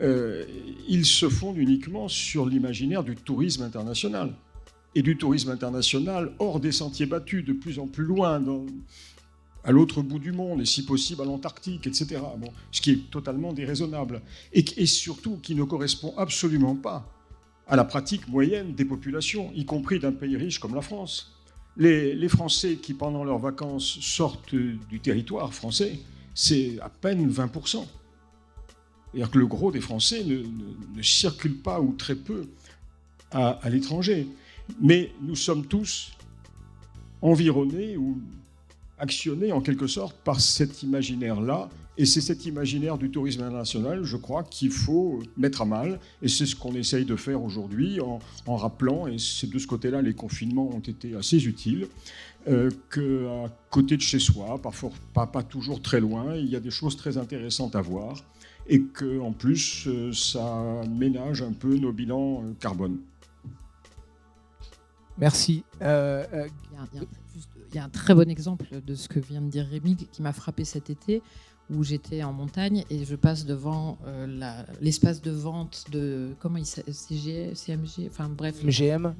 Euh, 0.01 0.43
ils 0.87 1.05
se 1.05 1.29
fondent 1.29 1.59
uniquement 1.59 2.07
sur 2.07 2.47
l'imaginaire 2.47 3.03
du 3.03 3.15
tourisme 3.15 3.61
international 3.61 4.33
et 4.95 5.03
du 5.03 5.15
tourisme 5.15 5.51
international 5.51 6.31
hors 6.39 6.59
des 6.59 6.71
sentiers 6.71 7.05
battus, 7.05 7.45
de 7.45 7.53
plus 7.53 7.77
en 7.77 7.85
plus 7.85 8.03
loin, 8.03 8.43
à 9.63 9.71
l'autre 9.71 10.01
bout 10.01 10.17
du 10.17 10.31
monde, 10.31 10.61
et 10.61 10.65
si 10.65 10.85
possible 10.85 11.21
à 11.21 11.25
l'Antarctique, 11.25 11.85
etc. 11.85 12.19
Bon, 12.39 12.51
ce 12.71 12.81
qui 12.81 12.89
est 12.89 13.11
totalement 13.11 13.53
déraisonnable, 13.53 14.23
et 14.51 14.87
surtout 14.87 15.37
qui 15.37 15.53
ne 15.53 15.65
correspond 15.65 16.15
absolument 16.17 16.75
pas 16.75 17.07
à 17.67 17.75
la 17.75 17.85
pratique 17.85 18.27
moyenne 18.27 18.73
des 18.73 18.85
populations, 18.85 19.51
y 19.53 19.65
compris 19.65 19.99
d'un 19.99 20.13
pays 20.13 20.35
riche 20.35 20.57
comme 20.57 20.73
la 20.73 20.81
France. 20.81 21.38
Les, 21.79 22.27
Français 22.27 22.75
qui, 22.75 22.93
pendant 22.93 23.23
leurs 23.23 23.39
vacances, 23.39 23.99
sortent 24.01 24.53
du 24.53 24.99
territoire 25.01 25.53
français, 25.53 25.99
c'est 26.35 26.77
à 26.81 26.89
peine 26.89 27.29
20%. 27.31 27.85
C'est-à-dire 29.11 29.31
que 29.31 29.39
le 29.39 29.47
gros 29.47 29.71
des 29.71 29.81
Français 29.81 30.23
ne, 30.23 31.01
circule 31.01 31.57
pas 31.57 31.79
ou 31.79 31.93
très 31.93 32.15
peu 32.15 32.47
à, 33.31 33.59
l'étranger. 33.69 34.27
Mais 34.81 35.11
nous 35.21 35.35
sommes 35.35 35.65
tous 35.65 36.11
environnés 37.21 37.97
ou 37.97 38.21
actionné 38.97 39.51
en 39.51 39.61
quelque 39.61 39.87
sorte 39.87 40.15
par 40.17 40.39
cet 40.41 40.83
imaginaire-là. 40.83 41.69
Et 41.99 42.05
c'est 42.05 42.21
cet 42.21 42.45
imaginaire 42.45 42.97
du 42.97 43.11
tourisme 43.11 43.41
international, 43.41 44.05
je 44.05 44.15
crois, 44.15 44.43
qu'il 44.43 44.71
faut 44.71 45.19
mettre 45.35 45.63
à 45.63 45.65
mal. 45.65 45.99
Et 46.21 46.29
c'est 46.29 46.45
ce 46.45 46.55
qu'on 46.55 46.73
essaye 46.73 47.03
de 47.03 47.17
faire 47.17 47.43
aujourd'hui 47.43 47.99
en, 47.99 48.55
rappelant, 48.55 49.05
et 49.07 49.17
c'est 49.19 49.49
de 49.49 49.59
ce 49.59 49.67
côté-là, 49.67 50.01
les 50.01 50.13
confinements 50.13 50.69
ont 50.69 50.79
été 50.79 51.13
assez 51.15 51.45
utiles, 51.45 51.89
euh, 52.47 52.71
qu'à 52.89 53.53
côté 53.69 53.97
de 53.97 54.01
chez 54.01 54.19
soi, 54.19 54.61
parfois 54.61 54.91
pas, 55.13 55.27
pas 55.27 55.43
toujours 55.43 55.81
très 55.81 55.99
loin, 55.99 56.37
il 56.37 56.49
y 56.49 56.55
a 56.55 56.61
des 56.61 56.71
choses 56.71 56.95
très 56.95 57.17
intéressantes 57.17 57.75
à 57.75 57.81
voir. 57.81 58.23
Et 58.69 58.81
qu'en 58.81 59.33
plus, 59.33 59.85
euh, 59.87 60.13
ça 60.13 60.81
ménage 60.89 61.41
un 61.41 61.51
peu 61.51 61.75
nos 61.75 61.91
bilans 61.91 62.43
euh, 62.45 62.53
carbone. 62.61 62.99
Merci. 65.17 65.65
Euh, 65.81 66.47
il 67.71 67.75
y 67.75 67.79
a 67.79 67.83
un 67.83 67.89
très 67.89 68.15
bon 68.15 68.29
exemple 68.29 68.67
de 68.87 68.95
ce 68.95 69.09
que 69.09 69.19
vient 69.19 69.41
de 69.41 69.49
dire 69.49 69.67
Rémi 69.69 69.97
qui 69.97 70.21
m'a 70.21 70.31
frappé 70.31 70.63
cet 70.63 70.89
été 70.89 71.21
où 71.69 71.83
j'étais 71.83 72.23
en 72.23 72.33
montagne 72.33 72.83
et 72.89 73.05
je 73.05 73.15
passe 73.15 73.45
devant 73.45 73.97
euh, 74.05 74.63
l'espace 74.81 75.21
de 75.21 75.31
vente 75.31 75.85
de 75.91 76.29
comment 76.39 76.57
il 76.57 76.65
CG, 76.65 77.51
CMG, 77.53 78.07
enfin 78.09 78.29
bref, 78.29 78.63
MGM, 78.63 79.13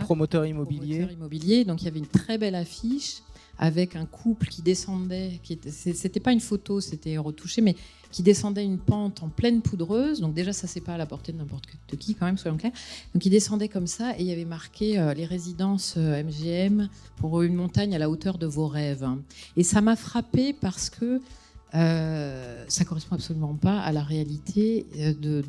promoteur 0.00 0.46
immobilier. 0.46 1.08
immobilier. 1.12 1.64
Donc 1.64 1.82
il 1.82 1.84
y 1.86 1.88
avait 1.88 1.98
une 1.98 2.06
très 2.06 2.38
belle 2.38 2.54
affiche 2.54 3.22
avec 3.58 3.96
un 3.96 4.04
couple 4.04 4.48
qui 4.48 4.62
descendait, 4.62 5.40
qui 5.42 5.54
était, 5.54 5.70
c'était 5.70 6.20
pas 6.20 6.32
une 6.32 6.40
photo, 6.40 6.80
c'était 6.80 7.16
retouché, 7.16 7.62
mais 7.62 7.74
qui 8.10 8.22
descendait 8.22 8.64
une 8.64 8.78
pente 8.78 9.22
en 9.22 9.28
pleine 9.28 9.62
poudreuse. 9.62 10.20
Donc 10.20 10.34
déjà, 10.34 10.52
ça 10.52 10.66
c'est 10.66 10.80
pas 10.80 10.94
à 10.94 10.98
la 10.98 11.06
portée 11.06 11.32
de 11.32 11.38
n'importe 11.38 11.66
qui 11.98 12.14
quand 12.14 12.26
même, 12.26 12.38
soyons 12.38 12.56
clairs. 12.56 12.72
Donc 13.14 13.24
il 13.24 13.30
descendait 13.30 13.68
comme 13.68 13.86
ça 13.86 14.12
et 14.12 14.20
il 14.20 14.26
y 14.26 14.32
avait 14.32 14.44
marqué 14.44 14.98
euh, 14.98 15.14
les 15.14 15.24
résidences 15.24 15.96
MGM 15.96 16.80
euh, 16.80 16.86
pour 17.16 17.42
une 17.42 17.54
montagne 17.54 17.94
à 17.94 17.98
la 17.98 18.10
hauteur 18.10 18.38
de 18.38 18.46
vos 18.46 18.68
rêves. 18.68 19.06
Et 19.56 19.62
ça 19.62 19.80
m'a 19.80 19.96
frappé 19.96 20.52
parce 20.52 20.90
que 20.90 21.20
euh, 21.74 22.64
ça 22.68 22.84
correspond 22.84 23.16
absolument 23.16 23.54
pas 23.54 23.80
à 23.80 23.92
la 23.92 24.02
réalité 24.02 24.86
de, 25.20 25.42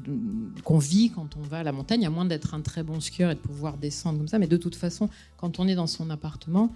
qu'on 0.64 0.80
vit 0.80 1.12
quand 1.12 1.38
on 1.38 1.42
va 1.42 1.60
à 1.60 1.64
la 1.64 1.72
montagne, 1.72 2.06
à 2.06 2.10
moins 2.10 2.26
d'être 2.26 2.54
un 2.54 2.62
très 2.62 2.84
bon 2.84 3.00
skieur 3.00 3.32
et 3.32 3.36
de 3.36 3.40
pouvoir 3.40 3.78
descendre 3.78 4.18
comme 4.18 4.28
ça. 4.28 4.40
Mais 4.40 4.48
de 4.48 4.58
toute 4.58 4.76
façon, 4.76 5.10
quand 5.38 5.60
on 5.60 5.68
est 5.68 5.76
dans 5.76 5.88
son 5.88 6.10
appartement, 6.10 6.72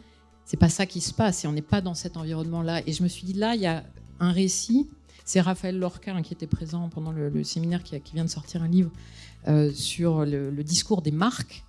c'est 0.46 0.58
pas 0.58 0.70
ça 0.70 0.86
qui 0.86 1.02
se 1.02 1.14
passe 1.14 1.44
et 1.44 1.48
on 1.48 1.54
n'est 1.54 1.62
pas 1.62 1.82
dans 1.82 1.94
cet 1.94 2.18
environnement-là. 2.18 2.82
Et 2.86 2.94
je 2.94 3.04
me 3.04 3.08
suis 3.08 3.26
dit, 3.26 3.34
là, 3.34 3.56
il 3.56 3.62
y 3.62 3.68
a 3.68 3.84
un 4.20 4.32
récit. 4.32 4.90
C'est 5.26 5.42
Raphaël 5.42 5.78
Lorca 5.78 6.20
qui 6.22 6.34
était 6.34 6.48
présent 6.48 6.90
pendant 6.90 7.12
le, 7.12 7.44
séminaire 7.44 7.84
qui, 7.84 8.00
vient 8.14 8.26
de 8.26 8.30
sortir 8.30 8.64
un 8.64 8.68
livre 8.68 8.92
euh, 9.48 9.72
sur 9.72 10.26
le, 10.26 10.64
discours 10.64 11.02
des 11.02 11.12
marques. 11.12 11.64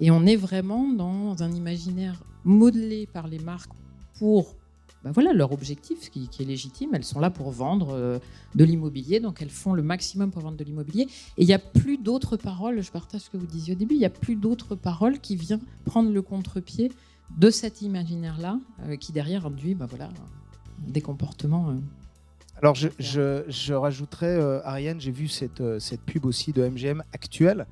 Et 0.00 0.10
on 0.10 0.26
est 0.26 0.36
vraiment 0.36 0.88
dans 0.88 1.42
un 1.42 1.52
imaginaire 1.52 2.22
modelé 2.44 3.06
par 3.06 3.28
les 3.28 3.38
marques 3.38 3.72
pour 4.18 4.54
ben 5.02 5.12
voilà, 5.12 5.32
leur 5.32 5.52
objectif 5.52 6.10
qui, 6.10 6.28
est 6.38 6.44
légitime. 6.44 6.90
Elles 6.94 7.04
sont 7.04 7.20
là 7.20 7.30
pour 7.30 7.50
vendre 7.50 7.94
euh, 7.94 8.18
de 8.54 8.64
l'immobilier, 8.64 9.18
donc 9.18 9.40
elles 9.40 9.50
font 9.50 9.72
le 9.72 9.82
maximum 9.82 10.30
pour 10.30 10.42
vendre 10.42 10.58
de 10.58 10.64
l'immobilier. 10.64 11.04
Et 11.38 11.42
il 11.42 11.46
n'y 11.46 11.54
a 11.54 11.58
plus 11.58 11.96
d'autres 11.96 12.36
paroles, 12.36 12.82
je 12.82 12.90
partage 12.90 13.22
ce 13.22 13.30
que 13.30 13.38
vous 13.38 13.46
disiez 13.46 13.74
au 13.74 13.76
début, 13.76 13.94
il 13.94 13.98
n'y 13.98 14.04
a 14.04 14.10
plus 14.10 14.36
d'autres 14.36 14.74
paroles 14.74 15.18
qui 15.18 15.36
viennent 15.36 15.62
prendre 15.84 16.10
le 16.10 16.20
contre-pied 16.20 16.92
de 17.38 17.48
cet 17.48 17.80
imaginaire-là, 17.80 18.58
euh, 18.86 18.96
qui 18.96 19.12
derrière 19.12 19.46
induit 19.46 19.74
bah, 19.74 19.86
voilà, 19.88 20.10
des 20.86 21.00
comportements. 21.00 21.70
Euh, 21.70 21.74
Alors 22.60 22.74
je, 22.74 22.88
je, 22.98 23.72
rajouterais, 23.72 24.38
Ariane, 24.64 25.00
j'ai 25.00 25.12
vu 25.12 25.28
cette, 25.28 25.62
cette 25.78 26.02
pub 26.02 26.26
aussi 26.26 26.52
de 26.52 26.62
MGM 26.68 27.02
actuelle, 27.14 27.66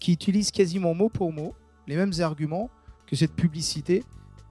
qui 0.00 0.12
utilise 0.12 0.50
quasiment 0.50 0.92
mot 0.92 1.08
pour 1.08 1.32
mot 1.32 1.54
les 1.86 1.96
mêmes 1.96 2.12
arguments 2.20 2.68
que 3.06 3.16
cette 3.16 3.32
publicité 3.32 4.04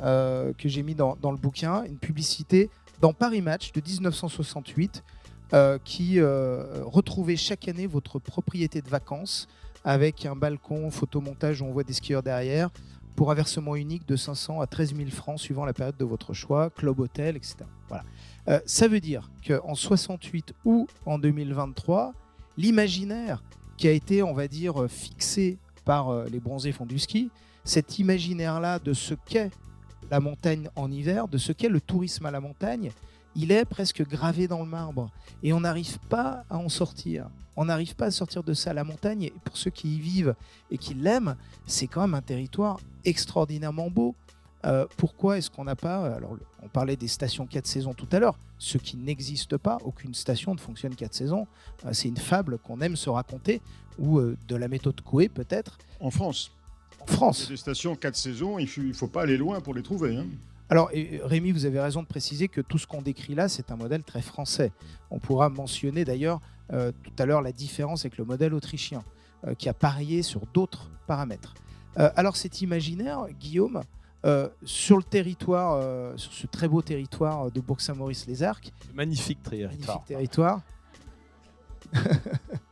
que 0.04 0.68
j'ai 0.68 0.84
mis 0.84 0.96
dans, 0.96 1.18
le 1.32 1.38
bouquin, 1.38 1.84
une 1.86 1.98
publicité 1.98 2.70
dans 3.02 3.14
Paris 3.14 3.42
Match 3.42 3.72
de 3.72 3.82
1968 3.82 5.04
qui 5.84 6.20
retrouvait 6.22 7.36
chaque 7.36 7.68
année 7.68 7.88
votre 7.88 8.20
propriété 8.20 8.82
de 8.82 8.90
vacances 8.90 9.48
avec 9.84 10.26
un 10.26 10.36
balcon 10.36 10.90
photomontage 10.92 11.62
où 11.62 11.66
on 11.66 11.72
voit 11.72 11.84
des 11.84 11.94
skieurs 11.94 12.24
derrière, 12.24 12.70
pour 13.16 13.32
un 13.32 13.36
versement 13.36 13.76
unique 13.76 14.08
de 14.08 14.16
500 14.16 14.62
à 14.62 14.68
13 14.68 14.96
000 14.96 15.10
francs 15.10 15.40
suivant 15.40 15.66
la 15.66 15.74
période 15.74 15.98
de 15.98 16.06
votre 16.06 16.34
choix, 16.34 16.70
club 16.70 17.00
hôtel, 17.00 17.36
etc. 17.36 17.58
Voilà. 17.88 18.04
Euh, 18.48 18.60
ça 18.66 18.88
veut 18.88 19.00
dire 19.00 19.30
qu'en 19.46 19.76
68 19.76 20.54
ou 20.66 20.88
en 21.06 21.20
2023, 21.20 22.14
l'imaginaire 22.58 23.44
qui 23.78 23.88
a 23.88 23.92
été, 23.92 24.24
on 24.24 24.34
va 24.34 24.48
dire, 24.48 24.88
fixé 24.90 25.58
par 25.86 26.10
euh, 26.10 26.26
les 26.32 26.40
bronzés 26.40 26.72
font 26.72 26.86
du 26.86 27.00
ski, 27.00 27.30
cet 27.64 28.00
imaginaire-là 28.00 28.80
de 28.80 28.94
ce 28.94 29.14
qu'est 29.14 29.52
la 30.12 30.20
montagne 30.20 30.70
en 30.76 30.92
hiver, 30.92 31.28
de 31.28 31.38
ce 31.38 31.52
qu'est 31.52 31.70
le 31.70 31.82
tourisme 31.82 32.26
à 32.26 32.32
la 32.32 32.40
montagne, 32.40 32.92
il 33.36 33.52
est 33.52 33.66
presque 33.66 34.08
gravé 34.08 34.48
dans 34.48 34.60
le 34.60 34.70
marbre. 34.70 35.10
Et 35.42 35.54
on 35.54 35.62
n'arrive 35.62 35.98
pas 36.10 36.44
à 36.50 36.58
en 36.58 36.70
sortir. 36.70 37.30
On 37.56 37.66
n'arrive 37.66 37.96
pas 37.96 38.06
à 38.06 38.12
sortir 38.12 38.44
de 38.44 38.54
ça. 38.54 38.74
La 38.74 38.84
montagne, 38.84 39.32
pour 39.44 39.58
ceux 39.58 39.72
qui 39.72 39.96
y 39.96 40.00
vivent 40.00 40.36
et 40.72 40.78
qui 40.78 40.94
l'aiment, 40.94 41.36
c'est 41.66 41.88
quand 41.88 42.02
même 42.02 42.16
un 42.16 42.22
territoire 42.22 42.80
extraordinairement 43.06 43.90
beau. 43.90 44.16
Euh, 44.66 44.86
pourquoi 44.98 45.38
est-ce 45.38 45.50
qu'on 45.50 45.66
n'a 45.66 45.76
pas 45.76 46.16
Alors, 46.16 46.38
on 46.62 46.68
parlait 46.70 46.96
des 46.96 47.08
stations 47.08 47.46
4 47.46 47.68
saisons 47.68 47.94
tout 47.94 48.08
à 48.12 48.20
l'heure. 48.20 48.38
Ce 48.60 48.78
qui 48.78 48.96
n'existe 48.96 49.58
pas, 49.58 49.78
aucune 49.84 50.14
station 50.14 50.54
ne 50.54 50.60
fonctionne 50.60 50.96
4 50.96 51.14
saisons. 51.14 51.48
Euh, 51.86 51.90
c'est 51.92 52.08
une 52.08 52.18
fable 52.18 52.58
qu'on 52.60 52.80
aime 52.80 52.96
se 52.96 53.10
raconter, 53.10 53.62
ou 54.00 54.20
euh, 54.20 54.38
de 54.48 54.56
la 54.56 54.68
méthode 54.68 55.02
Coué 55.02 55.28
peut-être. 55.28 55.78
En 56.00 56.12
France. 56.12 56.52
France. 57.10 57.50
Des 57.50 57.58
stations 57.58 57.96
4 57.96 58.16
saisons, 58.16 58.60
il 58.60 58.70
ne 58.88 58.94
faut 58.94 59.08
pas 59.08 59.24
aller 59.24 59.38
loin 59.38 59.60
pour 59.62 59.74
les 59.74 59.84
trouver. 59.84 60.16
Hein. 60.16 60.26
Alors, 60.70 60.90
Rémi, 61.24 61.52
vous 61.52 61.66
avez 61.66 61.80
raison 61.80 62.02
de 62.02 62.08
préciser 62.08 62.48
que 62.48 62.62
tout 62.62 62.78
ce 62.78 62.88
qu'on 62.88 63.02
décrit 63.02 63.36
là, 63.36 63.48
c'est 63.48 63.72
un 63.72 63.76
modèle 63.76 64.04
très 64.04 64.22
français. 64.22 64.72
On 65.12 65.20
pourra 65.20 65.50
mentionner 65.50 66.06
d'ailleurs 66.06 66.42
euh, 66.72 66.92
tout 67.04 67.14
à 67.20 67.26
l'heure 67.26 67.42
la 67.42 67.52
différence 67.52 68.06
avec 68.06 68.18
le 68.18 68.26
modèle 68.26 68.54
autrichien, 68.54 69.04
euh, 69.46 69.54
qui 69.54 69.70
a 69.70 69.74
parié 69.74 70.24
sur 70.24 70.48
d'autres 70.48 70.90
paramètres. 71.06 71.54
Euh, 72.00 72.10
alors, 72.16 72.38
cet 72.38 72.62
imaginaire, 72.62 73.28
Guillaume, 73.40 73.82
sur 74.64 74.96
le 74.96 75.04
territoire, 75.04 76.18
sur 76.18 76.32
ce 76.32 76.48
très 76.48 76.70
beau 76.70 76.82
territoire 76.82 77.52
de 77.52 77.60
Bourg-Saint-Maurice-les-Arcs. 77.60 78.72
Magnifique 78.94 79.44
territoire. 79.44 79.72
Magnifique 79.72 80.06
territoire. 80.08 80.62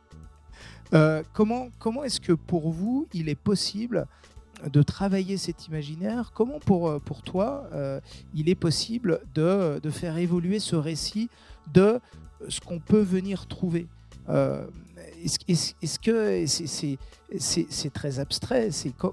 comment 1.32 1.68
comment 1.78 2.04
est-ce 2.04 2.20
que 2.20 2.32
pour 2.32 2.70
vous, 2.70 3.06
il 3.12 3.28
est 3.28 3.34
possible 3.34 4.06
de 4.70 4.82
travailler 4.82 5.36
cet 5.36 5.66
imaginaire? 5.66 6.32
Comment 6.34 6.58
pour, 6.60 6.88
euh, 6.88 6.98
pour 6.98 7.22
toi, 7.22 7.68
euh, 7.72 8.00
il 8.34 8.48
est 8.48 8.54
possible 8.54 9.20
de, 9.34 9.80
de, 9.80 9.90
faire 9.90 10.16
évoluer 10.18 10.58
ce 10.58 10.76
récit 10.76 11.28
de 11.72 12.00
ce 12.48 12.60
qu'on 12.60 12.78
peut 12.78 13.00
venir 13.00 13.46
trouver? 13.46 13.86
Euh, 14.28 14.66
Est-ce 15.24 15.98
que 15.98 16.46
c'est 17.38 17.92
très 17.92 18.18
abstrait? 18.20 18.68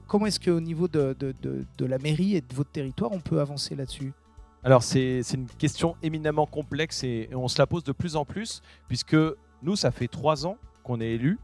Comment 0.08 0.26
est-ce 0.28 0.40
qu'au 0.40 0.60
niveau 0.60 0.88
de, 0.88 1.16
de, 1.20 1.34
de, 1.42 1.86
la 1.86 1.98
mairie 1.98 2.36
et 2.36 2.42
de 2.42 2.54
votre 2.54 2.72
territoire, 2.72 3.12
on 3.12 3.20
peut 3.20 3.40
avancer 3.40 3.76
là-dessus? 3.76 4.14
Alors 4.62 4.84
c'est 4.84 5.22
une 5.34 5.48
question 5.48 5.96
éminemment 6.04 6.46
complexe 6.46 7.04
et 7.06 7.30
on 7.34 7.48
se 7.48 7.58
la 7.58 7.66
pose 7.66 7.86
de 7.86 7.94
plus 7.94 8.18
en 8.18 8.26
plus 8.26 8.62
puisque 8.90 9.16
nous, 9.64 9.78
ça 9.78 9.90
fait 9.90 10.10
trois 10.10 10.46
ans 10.46 10.58
qu'on 10.84 11.00
est 11.00 11.12
élus 11.12 11.40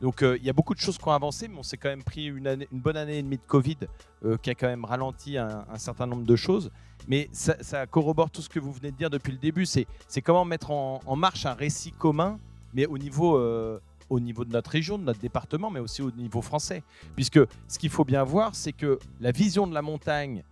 donc 0.00 0.22
euh, 0.22 0.36
il 0.38 0.44
y 0.44 0.50
a 0.50 0.52
beaucoup 0.52 0.74
de 0.74 0.80
choses 0.80 0.98
qui 0.98 1.08
ont 1.08 1.12
avancé, 1.12 1.48
mais 1.48 1.58
on 1.58 1.62
s'est 1.62 1.76
quand 1.76 1.88
même 1.88 2.04
pris 2.04 2.26
une, 2.26 2.66
bonne 2.72 2.96
année 2.96 3.18
et 3.18 3.22
demie 3.22 3.36
de 3.36 3.42
Covid 3.46 3.78
euh, 4.24 4.36
qui 4.36 4.50
a 4.50 4.54
quand 4.54 4.68
même 4.68 4.84
ralenti 4.84 5.36
un, 5.36 5.64
certain 5.76 6.06
nombre 6.06 6.24
de 6.24 6.36
choses. 6.36 6.70
Mais 7.08 7.28
ça, 7.32 7.86
corrobore 7.86 8.30
tout 8.30 8.42
ce 8.42 8.48
que 8.48 8.60
vous 8.60 8.72
venez 8.72 8.90
de 8.90 8.96
dire 8.96 9.10
depuis 9.10 9.32
le 9.32 9.38
début. 9.38 9.66
C'est 9.66 9.86
comment 10.22 10.44
mettre 10.44 10.70
en, 10.70 11.16
marche 11.16 11.46
un 11.46 11.54
récit 11.54 11.92
commun, 11.92 12.38
mais 12.74 12.84
euh, 12.84 13.78
au 14.10 14.20
niveau 14.20 14.44
de 14.44 14.52
notre 14.52 14.70
région, 14.70 14.98
de 14.98 15.04
notre 15.04 15.20
département, 15.20 15.70
mais 15.70 15.80
aussi 15.80 16.02
au 16.02 16.10
niveau 16.12 16.42
français. 16.42 16.82
Puisque 17.16 17.40
ce 17.66 17.78
qu'il 17.78 17.90
faut 17.90 18.04
bien 18.04 18.24
voir, 18.24 18.54
c'est 18.54 18.72
que 18.72 18.98
la 19.20 19.32
vision 19.32 19.66
de 19.66 19.74
la 19.74 19.82
montagne 19.82 20.42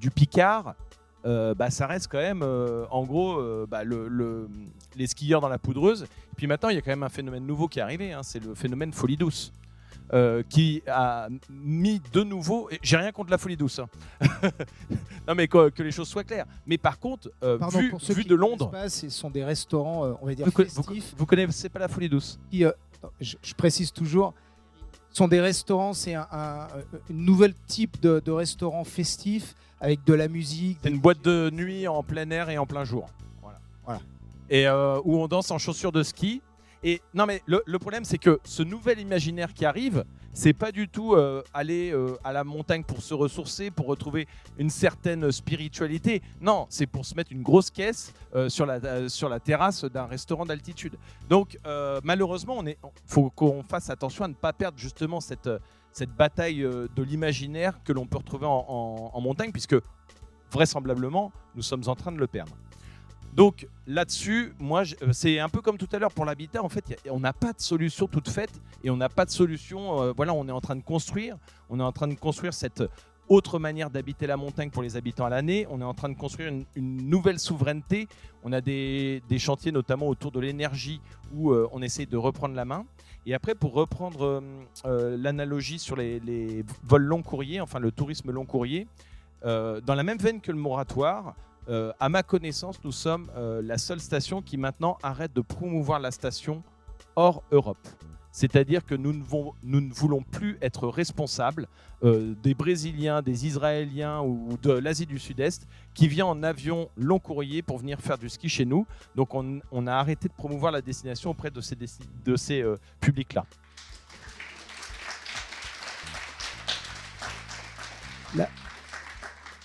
du 0.00 0.10
Picard, 0.10 0.74
euh, 1.24 1.54
bah, 1.54 1.70
ça 1.70 1.86
reste 1.86 2.08
quand 2.10 2.18
même, 2.18 2.42
euh, 2.42 2.86
en 2.90 3.04
gros, 3.04 3.38
euh, 3.38 3.66
bah, 3.68 3.84
le, 3.84 4.48
les 4.96 5.06
skieurs 5.06 5.40
dans 5.40 5.48
la 5.48 5.58
poudreuse. 5.58 6.04
Et 6.04 6.36
puis 6.36 6.46
maintenant, 6.46 6.68
il 6.68 6.76
y 6.76 6.78
a 6.78 6.80
quand 6.80 6.90
même 6.90 7.02
un 7.02 7.08
phénomène 7.08 7.44
nouveau 7.44 7.68
qui 7.68 7.80
est 7.80 7.82
arrivé, 7.82 8.12
hein, 8.12 8.22
c'est 8.22 8.42
le 8.42 8.54
phénomène 8.54 8.92
folie 8.92 9.16
douce. 9.16 9.52
qui 10.48 10.82
a 10.86 11.28
mis 11.50 12.00
de 12.12 12.22
nouveau. 12.22 12.70
J'ai 12.82 12.96
rien 12.96 13.12
contre 13.12 13.30
la 13.30 13.38
folie 13.38 13.56
douce. 13.56 13.80
Hein. 13.80 13.88
non, 15.28 15.34
mais 15.34 15.48
que, 15.48 15.70
que, 15.70 15.82
les 15.82 15.90
choses 15.90 16.08
soient 16.08 16.24
claires. 16.24 16.46
Mais 16.66 16.78
par 16.78 16.98
contre, 16.98 17.30
vu, 17.42 17.92
vu 18.14 18.24
de 18.24 18.34
Londres. 18.34 18.70
Pas, 18.70 18.88
ce 18.88 19.08
sont 19.10 19.30
des 19.30 19.44
restaurants, 19.44 20.16
on 20.22 20.26
va 20.26 20.34
dire, 20.34 20.46
vous, 20.46 20.52
festifs. 20.52 21.14
Vous, 21.16 21.26
connaissez 21.26 21.68
pas 21.68 21.80
la 21.80 21.88
folie 21.88 22.08
douce? 22.08 22.38
Je, 23.20 23.54
précise 23.56 23.92
toujours, 23.92 24.34
ce 25.10 25.18
sont 25.18 25.28
des 25.28 25.40
restaurants, 25.40 25.92
c'est 25.92 26.14
un, 26.14 26.26
un, 26.30 26.68
nouvel 27.10 27.54
type 27.66 28.00
de, 28.00 28.20
de 28.24 28.30
restaurant 28.30 28.84
festif 28.84 29.54
avec 29.80 30.04
de 30.04 30.14
la 30.14 30.28
musique. 30.28 30.78
C'est 30.82 30.90
une 30.90 30.98
boîte 30.98 31.22
de 31.22 31.50
nuit 31.50 31.86
en 31.88 32.02
plein 32.02 32.30
air 32.30 32.50
et 32.50 32.58
en 32.58 32.66
plein 32.66 32.84
jour. 32.84 33.08
Voilà. 33.42 33.58
voilà. 33.84 34.00
Et 34.50 34.66
euh, 34.66 35.00
où 35.04 35.18
on 35.18 35.28
danse 35.28 35.50
en 35.50 35.58
chaussures 35.58 35.92
de 35.92 36.02
ski. 36.02 36.42
Et 36.84 37.02
non, 37.12 37.26
mais 37.26 37.42
le, 37.46 37.78
problème, 37.80 38.04
c'est 38.04 38.18
que 38.18 38.38
ce 38.44 38.62
nouvel 38.62 39.00
imaginaire 39.00 39.52
qui 39.52 39.64
arrive, 39.64 40.04
c'est 40.32 40.52
pas 40.52 40.70
du 40.70 40.88
tout 40.88 41.14
euh, 41.14 41.42
aller 41.52 41.90
euh, 41.90 42.16
à 42.22 42.32
la 42.32 42.44
montagne 42.44 42.84
pour 42.84 43.02
se 43.02 43.14
ressourcer, 43.14 43.72
pour 43.72 43.86
retrouver 43.86 44.28
une 44.58 44.70
certaine 44.70 45.32
spiritualité. 45.32 46.22
Non, 46.40 46.66
c'est 46.70 46.86
pour 46.86 47.04
se 47.04 47.16
mettre 47.16 47.32
une 47.32 47.42
grosse 47.42 47.70
caisse 47.70 48.12
sur, 48.46 48.64
la, 48.64 49.08
sur 49.08 49.28
la 49.28 49.40
terrasse 49.40 49.84
d'un 49.86 50.06
restaurant 50.06 50.46
d'altitude. 50.46 50.96
Donc, 51.28 51.58
malheureusement, 52.04 52.62
il 52.64 52.76
faut 53.06 53.30
qu'on 53.30 53.64
fasse 53.64 53.90
attention 53.90 54.24
à 54.24 54.28
ne 54.28 54.34
pas 54.34 54.52
perdre 54.52 54.78
justement 54.78 55.18
cette 55.18 55.50
cette 55.92 56.14
bataille 56.14 56.62
euh, 56.62 56.88
de 56.94 57.02
l'imaginaire 57.02 57.82
que 57.84 57.92
l'on 57.92 58.06
peut 58.06 58.18
retrouver 58.18 58.46
en, 58.46 59.20
montagne, 59.20 59.52
puisque 59.52 59.76
vraisemblablement, 60.50 61.32
nous 61.54 61.62
sommes 61.62 61.84
en 61.86 61.94
train 61.94 62.12
de 62.12 62.18
le 62.18 62.26
perdre. 62.26 62.56
Donc 63.34 63.68
là-dessus, 63.86 64.54
moi, 64.58 64.82
euh, 65.02 65.12
c'est 65.12 65.38
un 65.38 65.48
peu 65.48 65.60
comme 65.60 65.76
tout 65.78 65.88
à 65.92 65.98
l'heure 65.98 66.12
pour 66.12 66.24
l'habitat. 66.24 66.62
En 66.62 66.68
fait, 66.68 67.00
on 67.10 67.20
n'a 67.20 67.32
pas 67.32 67.52
de 67.52 67.60
solution 67.60 68.06
toute 68.06 68.28
faite 68.28 68.60
et 68.82 68.90
on 68.90 68.96
n'a 68.96 69.08
pas 69.08 69.24
de 69.24 69.30
solution. 69.30 70.02
Euh, 70.02 70.12
voilà, 70.16 70.34
on 70.34 70.48
est 70.48 70.52
en 70.52 70.60
train 70.60 70.76
de 70.76 70.82
construire. 70.82 71.36
On 71.68 71.78
est 71.78 71.82
en 71.82 71.92
train 71.92 72.08
de 72.08 72.14
construire 72.14 72.54
cette 72.54 72.82
autre 73.28 73.58
manière 73.58 73.90
d'habiter 73.90 74.26
la 74.26 74.38
montagne 74.38 74.70
pour 74.70 74.82
les 74.82 74.96
habitants 74.96 75.26
à 75.26 75.28
l'année. 75.28 75.66
On 75.68 75.80
est 75.80 75.84
en 75.84 75.94
train 75.94 76.08
de 76.08 76.16
construire 76.16 76.50
une, 76.74 77.08
nouvelle 77.08 77.38
souveraineté. 77.38 78.08
On 78.42 78.52
a 78.52 78.62
des, 78.62 79.20
chantiers 79.38 79.72
notamment 79.72 80.08
autour 80.08 80.32
de 80.32 80.40
l'énergie 80.40 81.02
où 81.34 81.52
on 81.52 81.82
essaie 81.82 82.06
de 82.06 82.16
reprendre 82.16 82.54
la 82.54 82.64
main. 82.64 82.86
Et 83.28 83.34
après, 83.34 83.54
pour 83.54 83.74
reprendre 83.74 84.24
euh, 84.24 84.40
euh, 84.86 85.16
l'analogie 85.18 85.78
sur 85.78 85.96
les, 85.96 86.64
vols 86.82 87.02
long 87.02 87.22
courriers, 87.22 87.60
enfin 87.60 87.78
le 87.78 87.92
tourisme 87.92 88.30
long 88.30 88.46
courrier, 88.46 88.86
euh, 89.44 89.82
dans 89.82 89.94
la 89.94 90.02
même 90.02 90.16
veine 90.16 90.40
que 90.40 90.50
le 90.50 90.56
moratoire, 90.56 91.34
à 92.00 92.08
ma 92.08 92.22
connaissance, 92.22 92.82
nous 92.82 92.92
sommes 92.92 93.30
la 93.36 93.76
seule 93.76 94.00
station 94.00 94.40
qui 94.40 94.56
maintenant 94.56 94.96
arrête 95.02 95.34
de 95.34 95.42
promouvoir 95.42 96.00
la 96.00 96.10
station 96.10 96.62
hors 97.14 97.42
Europe. 97.52 97.86
C'est-à-dire 98.30 98.84
que 98.84 98.94
nous 98.94 99.12
ne, 99.12 99.22
vont- 99.22 99.54
nous 99.62 99.80
ne 99.80 99.92
voulons 99.92 100.22
plus 100.22 100.58
être 100.60 100.86
responsables 100.88 101.66
euh, 102.04 102.34
des 102.42 102.54
Brésiliens, 102.54 103.22
des 103.22 103.46
Israéliens 103.46 104.20
ou 104.20 104.56
de 104.62 104.70
l'Asie 104.72 105.06
du 105.06 105.18
Sud-Est 105.18 105.66
qui 105.94 106.06
viennent 106.08 106.26
en 106.26 106.42
avion 106.42 106.88
long 106.96 107.18
courrier 107.18 107.62
pour 107.62 107.78
venir 107.78 108.00
faire 108.00 108.18
du 108.18 108.28
ski 108.28 108.48
chez 108.48 108.64
nous. 108.64 108.86
Donc 109.16 109.34
on, 109.34 109.60
on 109.72 109.86
a 109.86 109.94
arrêté 109.94 110.28
de 110.28 110.34
promouvoir 110.34 110.70
la 110.72 110.80
destination 110.82 111.30
auprès 111.30 111.50
de 111.50 111.60
ces, 111.60 111.74
desti- 111.74 112.06
de 112.24 112.36
ces 112.36 112.62
euh, 112.62 112.76
publics-là. 113.00 113.44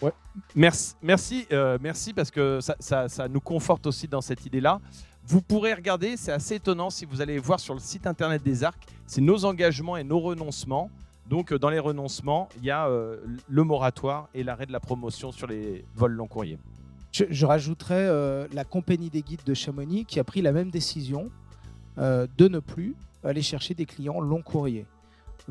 Ouais. 0.02 0.12
Merci, 0.56 0.96
merci, 1.02 1.48
euh, 1.52 1.78
merci 1.80 2.14
parce 2.14 2.32
que 2.32 2.60
ça, 2.60 2.76
ça- 2.80 3.08
ça 3.08 3.28
nous 3.28 3.40
conforte 3.40 3.86
aussi 3.88 4.08
dans 4.08 4.22
cette 4.22 4.46
idée-là. 4.46 4.80
Vous 5.26 5.42
pourrez 5.42 5.74
regarder, 5.74 6.18
c'est 6.18 6.34
assez 6.34 6.56
étonnant 6.56 6.90
si 6.90 7.06
vous 7.06 7.22
allez 7.22 7.40
voir 7.40 7.60
sur 7.60 7.74
le 7.74 7.80
site 7.80 8.08
internet 8.08 8.44
des 8.44 8.64
Arcs, 8.64 8.86
c'est 9.08 9.22
nos 9.22 9.46
engagements 9.46 9.96
et 9.96 10.04
nos 10.04 10.20
renoncements. 10.20 10.90
Donc 11.30 11.54
euh, 11.54 11.60
dans 11.60 11.70
les 11.70 11.80
renoncements, 11.80 12.50
il 12.58 12.66
y 12.66 12.72
a 12.72 12.88
euh, 12.88 13.18
le 13.48 13.64
moratoire 13.64 14.28
et 14.34 14.44
l'arrêt 14.44 14.66
de 14.66 14.74
la 14.74 14.82
promotion 14.82 15.32
sur 15.32 15.48
les 15.48 15.86
vols 15.96 16.12
long 16.12 16.28
courriers. 16.28 16.60
Je, 17.14 17.46
rajouterais 17.46 18.08
euh, 18.08 18.48
la 18.54 18.66
compagnie 18.66 19.10
des 19.10 19.22
guides 19.22 19.44
de 19.46 19.54
Chamonix 19.54 20.04
qui 20.04 20.20
a 20.20 20.24
pris 20.24 20.42
la 20.42 20.52
même 20.52 20.72
décision 20.72 21.30
de 21.96 22.48
ne 22.48 22.58
plus 22.58 22.96
aller 23.24 23.44
chercher 23.44 23.76
des 23.76 23.86
clients 23.86 24.20
long 24.20 24.42
courrier. 24.42 24.88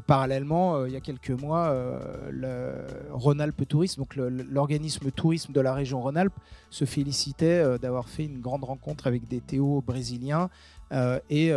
Parallèlement, 0.07 0.77
euh, 0.77 0.89
il 0.89 0.95
y 0.95 0.97
a 0.97 1.01
quelques 1.01 1.31
mois, 1.31 1.67
euh, 1.67 2.31
le 2.31 3.13
Rhône-Alpes 3.13 3.69
Tourisme, 3.69 4.01
donc 4.01 4.17
l'organisme 4.17 5.11
tourisme 5.11 5.53
de 5.53 5.61
la 5.61 5.75
région 5.75 6.01
Rhône-Alpes, 6.01 6.39
se 6.71 6.87
félicitait 6.87 7.59
euh, 7.59 7.77
d'avoir 7.77 8.09
fait 8.09 8.25
une 8.25 8.41
grande 8.41 8.65
rencontre 8.65 9.07
avec 9.07 9.29
des 9.29 9.41
Théo 9.41 9.83
brésiliens 9.87 10.49
et 11.31 11.51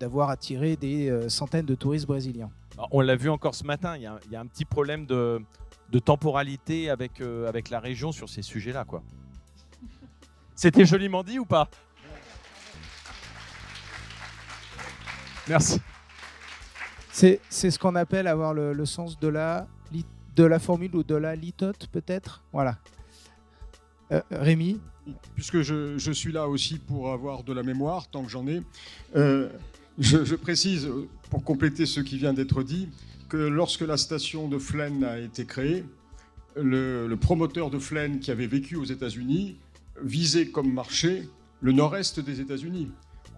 d'avoir 0.00 0.30
attiré 0.30 0.74
des 0.74 1.28
centaines 1.28 1.64
de 1.64 1.76
touristes 1.76 2.08
brésiliens. 2.08 2.50
Alors, 2.76 2.88
on 2.90 3.02
l'a 3.02 3.14
vu 3.14 3.30
encore 3.30 3.54
ce 3.54 3.62
matin, 3.62 3.96
il 3.96 4.02
y 4.02 4.06
a, 4.36 4.40
un 4.40 4.46
petit 4.46 4.64
problème 4.64 5.06
de, 5.06 5.40
de 5.92 5.98
temporalité 6.00 6.90
avec, 6.90 7.20
avec 7.20 7.70
la 7.70 7.78
région 7.78 8.10
sur 8.10 8.28
ces 8.28 8.42
sujets-là. 8.42 8.84
C'était 10.56 10.84
joliment 10.84 11.22
dit 11.22 11.38
ou 11.38 11.44
pas? 11.44 11.68
Merci. 15.48 15.80
C'est 17.14 17.40
ce 17.70 17.78
qu'on 17.78 17.94
appelle 17.94 18.26
avoir 18.26 18.54
le, 18.54 18.84
sens 18.84 19.20
de 19.20 19.28
la, 19.28 19.68
de 20.34 20.42
la 20.42 20.58
formule 20.58 20.96
ou 20.96 21.04
de 21.04 21.14
la 21.14 21.36
litote, 21.36 21.86
peut-être? 21.92 22.42
Voilà. 22.52 22.76
Euh, 24.10 24.20
Rémi? 24.32 24.80
Puisque 25.36 25.62
je, 25.62 26.10
suis 26.12 26.32
là 26.32 26.48
aussi 26.48 26.78
pour 26.80 27.12
avoir 27.12 27.44
de 27.44 27.52
la 27.52 27.62
mémoire, 27.62 28.08
tant 28.08 28.24
que 28.24 28.30
j'en 28.30 28.48
ai, 28.48 28.62
euh, 29.14 29.48
je, 29.98 30.34
précise, 30.34 30.90
pour 31.30 31.44
compléter 31.44 31.86
ce 31.86 32.00
qui 32.00 32.18
vient 32.18 32.32
d'être 32.32 32.64
dit, 32.64 32.88
que 33.28 33.36
lorsque 33.36 33.82
la 33.82 33.96
station 33.96 34.48
de 34.48 34.58
Flaine 34.58 35.04
a 35.04 35.20
été 35.20 35.44
créée, 35.44 35.84
le, 36.56 37.06
le 37.06 37.16
promoteur 37.16 37.70
de 37.70 37.78
Flaine 37.78 38.18
qui 38.18 38.32
avait 38.32 38.48
vécu 38.48 38.74
aux 38.74 38.84
États-Unis 38.84 39.56
visait 40.02 40.48
comme 40.48 40.72
marché 40.72 41.28
le 41.60 41.70
nord-est 41.70 42.18
des 42.18 42.40
États-Unis, 42.40 42.90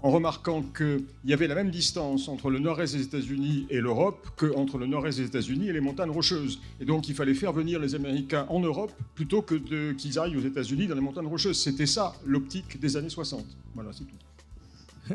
en 0.03 0.11
remarquant 0.11 0.63
qu'il 0.63 1.05
y 1.25 1.33
avait 1.33 1.47
la 1.47 1.55
même 1.55 1.71
distance 1.71 2.29
entre 2.29 2.51
le 2.51 2.59
nord-est 2.59 2.95
des 2.95 3.03
États-Unis 3.03 3.67
et 3.71 3.81
l'Europe 3.81 4.29
qu'entre 4.37 4.79
le 4.79 4.87
nord-est 4.87 5.19
des 5.19 5.27
États-Unis 5.27 5.69
et 5.69 5.73
les 5.73 5.81
montagnes 5.81 6.11
rocheuses. 6.11 6.61
Et 6.81 6.85
donc 6.85 7.09
il 7.09 7.15
fallait 7.15 7.35
faire 7.35 7.53
venir 7.53 7.81
les 7.81 7.95
Américains 7.95 8.47
en 8.49 8.61
Europe 8.61 8.93
plutôt 9.15 9.43
que 9.43 9.93
qu'ils 9.93 10.19
aillent 10.19 10.37
aux 10.37 10.47
États-Unis 10.47 10.87
dans 10.87 10.95
les 10.95 11.01
montagnes 11.01 11.27
rocheuses. 11.27 11.61
C'était 11.61 11.87
ça 11.87 12.15
l'optique 12.25 12.79
des 12.79 12.97
années 12.97 13.09
60. 13.09 13.45
Voilà, 13.75 13.91
c'est 13.93 14.05
tout. 14.05 15.15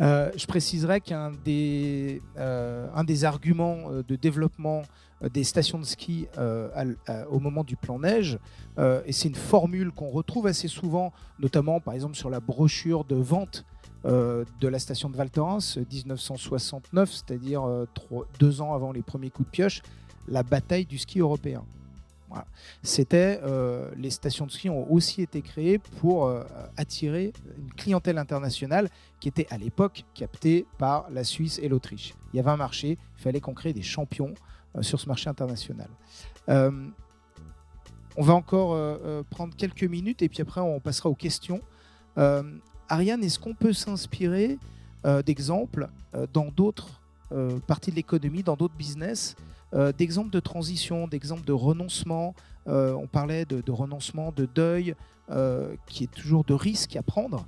Euh, 0.00 0.30
je 0.34 0.46
préciserai 0.46 1.00
qu'un 1.00 1.30
des, 1.44 2.22
euh, 2.38 2.88
arguments 3.22 3.90
euh, 3.90 4.02
de 4.02 4.16
développement 4.16 4.82
des 5.34 5.44
stations 5.44 5.78
de 5.78 5.84
ski 5.84 6.28
au 7.28 7.40
moment 7.40 7.62
du 7.62 7.76
plan 7.76 7.98
neige, 7.98 8.38
et 8.78 9.12
c'est 9.12 9.28
une 9.28 9.34
formule 9.34 9.92
qu'on 9.92 10.08
retrouve 10.08 10.46
assez 10.46 10.66
souvent, 10.66 11.12
notamment 11.38 11.78
par 11.78 11.92
exemple 11.92 12.14
sur 12.14 12.30
la 12.30 12.40
brochure 12.40 13.04
de 13.04 13.16
vente 13.16 13.66
de 14.04 14.68
la 14.68 14.78
station 14.78 15.10
de 15.10 15.16
Val 15.16 15.30
Thorens, 15.30 15.76
1969, 15.76 17.12
c'est-à-dire 17.12 17.64
euh, 17.64 17.86
deux 18.38 18.60
ans 18.60 18.72
avant 18.74 18.92
les 18.92 19.02
premiers 19.02 19.30
coups 19.30 19.48
de 19.48 19.50
pioche, 19.50 19.82
la 20.28 20.42
bataille 20.42 20.86
du 20.86 20.98
ski 20.98 21.20
européen. 21.20 21.64
C'était 22.82 23.40
euh, 23.42 23.90
les 23.96 24.10
stations 24.10 24.46
de 24.46 24.50
ski 24.50 24.70
ont 24.70 24.90
aussi 24.90 25.22
été 25.22 25.42
créées 25.42 25.78
pour 25.78 26.26
euh, 26.26 26.44
attirer 26.76 27.32
une 27.58 27.72
clientèle 27.72 28.18
internationale 28.18 28.88
qui 29.18 29.28
était 29.28 29.46
à 29.50 29.58
l'époque 29.58 30.04
capté 30.14 30.66
par 30.78 31.10
la 31.10 31.24
Suisse 31.24 31.58
et 31.60 31.68
l'Autriche. 31.68 32.14
Il 32.32 32.36
y 32.36 32.40
avait 32.40 32.50
un 32.50 32.56
marché, 32.56 32.98
il 33.18 33.22
fallait 33.22 33.40
qu'on 33.40 33.54
crée 33.54 33.72
des 33.72 33.82
champions 33.82 34.34
euh, 34.76 34.82
sur 34.82 35.00
ce 35.00 35.08
marché 35.08 35.28
international. 35.28 35.88
Euh, 36.48 36.70
on 38.16 38.22
va 38.22 38.34
encore 38.34 38.74
euh, 38.74 38.98
euh, 39.04 39.22
prendre 39.28 39.54
quelques 39.56 39.84
minutes 39.84 40.22
et 40.22 40.28
puis 40.28 40.42
après 40.42 40.60
on 40.60 40.80
passera 40.80 41.08
aux 41.08 41.14
questions. 41.14 41.60
Ariane, 42.90 43.22
est-ce 43.22 43.38
qu'on 43.38 43.54
peut 43.54 43.72
s'inspirer 43.72 44.58
euh, 45.06 45.22
d'exemples 45.22 45.88
euh, 46.14 46.26
dans 46.32 46.48
d'autres 46.48 47.00
euh, 47.32 47.58
parties 47.66 47.92
de 47.92 47.96
l'économie, 47.96 48.42
dans 48.42 48.56
d'autres 48.56 48.76
business, 48.76 49.36
d'exemples 49.96 50.30
de 50.30 50.40
transition, 50.40 51.06
d'exemples 51.06 51.44
de 51.44 51.52
renoncement 51.52 52.34
On 52.66 53.06
parlait 53.06 53.44
de, 53.44 53.70
renoncement, 53.70 54.32
de 54.32 54.44
deuil, 54.52 54.96
qui 55.86 56.02
est 56.02 56.10
toujours 56.12 56.42
de 56.42 56.54
risque 56.54 56.96
à 56.96 57.04
prendre. 57.04 57.46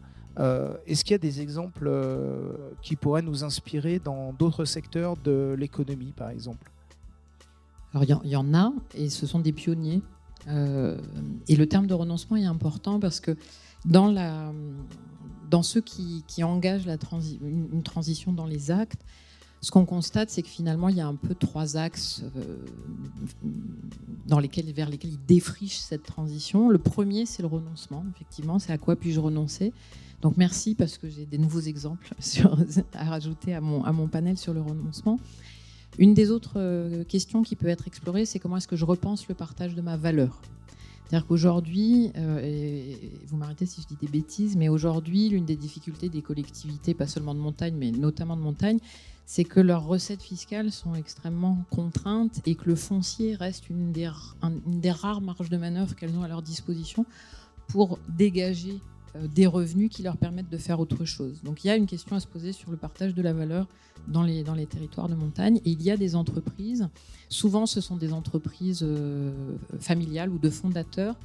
Est-ce 0.86 1.02
qu'il 1.02 1.10
y 1.10 1.14
a 1.16 1.18
des 1.18 1.40
exemples 1.40 1.90
qui 2.80 2.94
pourraient 2.94 3.22
nous 3.22 3.42
inspirer 3.42 3.98
dans 3.98 4.32
d'autres 4.34 4.64
secteurs 4.64 5.16
de 5.16 5.56
l'économie, 5.58 6.12
par 6.16 6.30
exemple? 6.30 6.70
Alors, 7.92 8.04
il 8.04 8.30
y 8.30 8.36
en- 8.36 8.54
a, 8.54 8.72
et 8.94 9.10
ce 9.10 9.26
sont 9.26 9.40
des 9.40 9.52
pionniers. 9.52 10.00
Et 10.46 11.56
le 11.56 11.66
terme 11.66 11.88
de 11.88 11.94
renoncement 11.94 12.36
est 12.36 12.44
important 12.44 13.00
parce 13.00 13.18
que 13.18 13.36
dans, 13.84 14.06
la, 14.06 14.52
dans 15.52 15.62
ceux 15.62 15.82
qui, 15.82 16.24
engagent 16.42 16.88
une, 17.42 17.82
transition 17.82 18.32
dans 18.32 18.46
les 18.46 18.70
actes, 18.70 19.04
ce 19.60 19.70
qu'on 19.70 19.84
constate, 19.84 20.30
c'est 20.30 20.42
que 20.42 20.48
finalement, 20.48 20.88
il 20.88 20.96
y 20.96 21.00
a 21.00 21.06
un 21.06 21.14
peu 21.14 21.34
trois 21.34 21.76
axes 21.76 22.22
euh, 22.36 22.56
dans 24.26 24.40
lesquels, 24.40 24.72
vers 24.72 24.88
lesquels 24.88 25.12
ils 25.12 25.26
défrichent 25.26 25.78
cette 25.78 26.04
transition. 26.04 26.70
Le 26.70 26.78
premier, 26.78 27.26
c'est 27.26 27.42
le 27.42 27.48
renoncement, 27.48 28.02
effectivement. 28.14 28.58
C'est 28.58 28.72
à 28.72 28.78
quoi 28.78 28.96
puis-je 28.96 29.20
renoncer? 29.20 29.74
Donc, 30.22 30.38
merci 30.38 30.74
parce 30.74 30.96
que 30.96 31.10
j'ai 31.10 31.26
des 31.26 31.38
nouveaux 31.38 31.60
exemples 31.60 32.12
à 32.94 33.04
rajouter 33.04 33.54
à 33.54 33.60
mon, 33.60 33.84
à 33.84 33.92
mon 33.92 34.08
panel 34.08 34.38
sur 34.38 34.54
le 34.54 34.62
renoncement. 34.62 35.20
Une 35.98 36.14
des 36.14 36.30
autres 36.30 36.54
euh, 36.56 37.04
questions 37.04 37.42
qui 37.42 37.56
peut 37.56 37.68
être 37.68 37.86
explorée, 37.86 38.24
c'est 38.24 38.38
comment 38.38 38.56
est-ce 38.56 38.68
que 38.68 38.76
je 38.76 38.86
repense 38.86 39.28
le 39.28 39.34
partage 39.34 39.74
de 39.74 39.82
ma 39.82 39.98
valeur? 39.98 40.40
C'est-à-dire 41.12 41.28
qu'aujourd'hui, 41.28 42.10
euh, 42.16 42.94
vous 43.26 43.36
m'arrêtez 43.36 43.66
si 43.66 43.82
je 43.82 43.86
dis 43.86 43.98
des 44.00 44.08
bêtises, 44.08 44.56
mais 44.56 44.70
aujourd'hui, 44.70 45.28
l'une 45.28 45.44
des 45.44 45.56
difficultés 45.56 46.08
des 46.08 46.22
collectivités, 46.22 46.94
pas 46.94 47.06
seulement 47.06 47.34
de 47.34 47.38
montagne, 47.38 47.74
mais 47.76 47.90
notamment 47.90 48.34
de 48.34 48.40
montagne, 48.40 48.78
c'est 49.26 49.44
que 49.44 49.60
leurs 49.60 49.84
recettes 49.84 50.22
fiscales 50.22 50.72
sont 50.72 50.94
extrêmement 50.94 51.58
contraintes 51.68 52.40
et 52.46 52.54
que 52.54 52.64
le 52.64 52.76
foncier 52.76 53.34
reste 53.34 53.68
une 53.68 53.92
des, 53.92 54.08
rares 54.90 55.20
marges 55.20 55.50
de 55.50 55.58
manœuvre 55.58 55.94
qu'elles 55.94 56.16
ont 56.16 56.22
à 56.22 56.28
leur 56.28 56.40
disposition 56.40 57.04
pour 57.68 57.98
dégager 58.08 58.80
des 59.20 59.46
revenus 59.46 59.90
qui 59.90 60.02
leur 60.02 60.16
permettent 60.16 60.50
de 60.50 60.56
faire 60.56 60.80
autre 60.80 61.04
chose. 61.04 61.42
Donc 61.42 61.64
il 61.64 61.68
y 61.68 61.70
a 61.70 61.76
une 61.76 61.86
question 61.86 62.16
à 62.16 62.20
se 62.20 62.26
poser 62.26 62.52
sur 62.52 62.70
le 62.70 62.76
partage 62.76 63.14
de 63.14 63.22
la 63.22 63.32
valeur 63.32 63.66
dans 64.08 64.22
les, 64.22 64.44
territoires 64.66 65.08
de 65.08 65.14
montagne. 65.14 65.58
Et 65.64 65.70
il 65.70 65.82
y 65.82 65.90
a 65.90 65.96
des 65.96 66.16
entreprises, 66.16 66.88
souvent 67.28 67.66
ce 67.66 67.80
sont 67.80 67.96
des 67.96 68.12
entreprises 68.12 68.82
euh, 68.82 69.30
familiales 69.78 70.30
ou 70.30 70.38
de 70.38 70.50
fondateurs, 70.50 71.16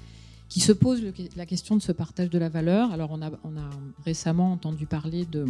qui 0.49 0.59
se 0.59 0.71
posent 0.71 1.03
la 1.35 1.45
question 1.45 1.75
de 1.75 1.81
ce 1.81 1.91
partage 1.91 2.29
de 2.29 2.39
la 2.39 2.49
valeur. 2.49 2.91
Alors 2.91 3.11
on 3.11 3.21
a 3.21 3.69
récemment 4.05 4.53
entendu 4.53 4.85
parler 4.85 5.25
de 5.25 5.45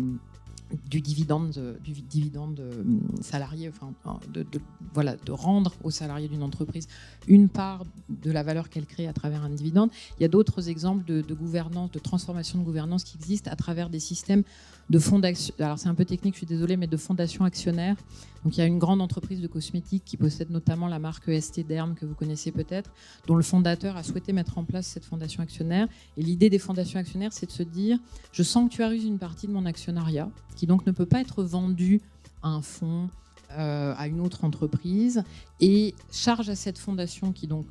du 0.89 1.01
dividende, 1.01 1.77
du 1.83 1.93
dividende 1.93 2.59
euh, 2.59 2.83
salarié, 3.21 3.69
enfin, 3.69 3.93
de, 4.33 4.43
de- 4.43 4.59
voilà, 4.93 5.15
de 5.15 5.31
rendre 5.31 5.73
aux 5.83 5.91
salariés 5.91 6.27
d'une 6.27 6.43
entreprise 6.43 6.87
une 7.27 7.47
part 7.49 7.85
de 8.09 8.31
la 8.31 8.43
valeur 8.43 8.69
qu'elle 8.69 8.85
crée 8.85 9.07
à 9.07 9.13
travers 9.13 9.43
un 9.43 9.49
dividende. 9.49 9.89
Il 10.19 10.23
y 10.23 10.25
a 10.25 10.29
d'autres 10.29 10.69
exemples 10.69 11.05
de, 11.05 11.21
de 11.21 11.33
gouvernance, 11.33 11.91
de 11.91 11.99
transformation 11.99 12.59
de 12.59 12.63
gouvernance 12.65 13.03
qui 13.03 13.17
existent 13.17 13.49
à 13.51 13.55
travers 13.55 13.89
des 13.89 13.99
systèmes 13.99 14.43
de 14.89 14.99
fonds 14.99 15.19
d'action. 15.19 15.53
Alors 15.59 15.79
c'est 15.79 15.89
un 15.89 15.95
peu 15.95 16.05
technique, 16.05 16.33
je 16.35 16.39
suis 16.39 16.47
désolée, 16.47 16.77
mais 16.77 16.87
de 16.87 16.97
fondations 16.97 17.43
actionnaires. 17.45 17.97
Donc 18.43 18.55
il 18.55 18.61
y 18.61 18.63
a 18.63 18.67
une 18.67 18.79
grande 18.79 19.01
entreprise 19.01 19.41
de 19.41 19.47
cosmétiques 19.47 20.03
qui 20.05 20.15
possède 20.15 20.49
notamment 20.51 20.87
la 20.87 20.99
marque 20.99 21.27
EST 21.27 21.67
Derm 21.67 21.95
que 21.95 22.05
vous 22.05 22.13
connaissez 22.13 22.51
peut-être, 22.51 22.89
dont 23.25 23.35
le 23.35 23.43
fondateur 23.43 23.97
a 23.97 24.03
souhaité 24.03 24.31
mettre 24.31 24.57
en 24.57 24.63
place 24.63 24.87
cette 24.87 25.03
fondation 25.03 25.43
actionnaire. 25.43 25.87
Et 26.15 26.23
l'idée 26.23 26.49
des 26.49 26.59
fondations 26.59 26.99
actionnaires, 26.99 27.33
c'est 27.33 27.47
de 27.47 27.51
se 27.51 27.63
dire, 27.63 27.99
je 28.31 28.43
sanctuarise 28.43 29.03
une 29.03 29.19
partie 29.19 29.47
de 29.47 29.51
mon 29.51 29.65
actionnariat, 29.65 30.29
qui 30.57 30.67
donc 30.67 30.85
ne 30.85 30.91
peut 30.91 31.05
pas 31.05 31.21
être 31.21 31.43
vendu 31.43 32.01
à 32.43 32.49
un 32.49 32.61
fonds, 32.61 33.09
euh, 33.51 33.93
à 33.97 34.07
une 34.07 34.19
autre 34.19 34.43
entreprise, 34.43 35.23
et 35.61 35.95
charge 36.11 36.49
à 36.49 36.55
cette 36.55 36.77
fondation 36.77 37.31
qui 37.31 37.47
donc 37.47 37.65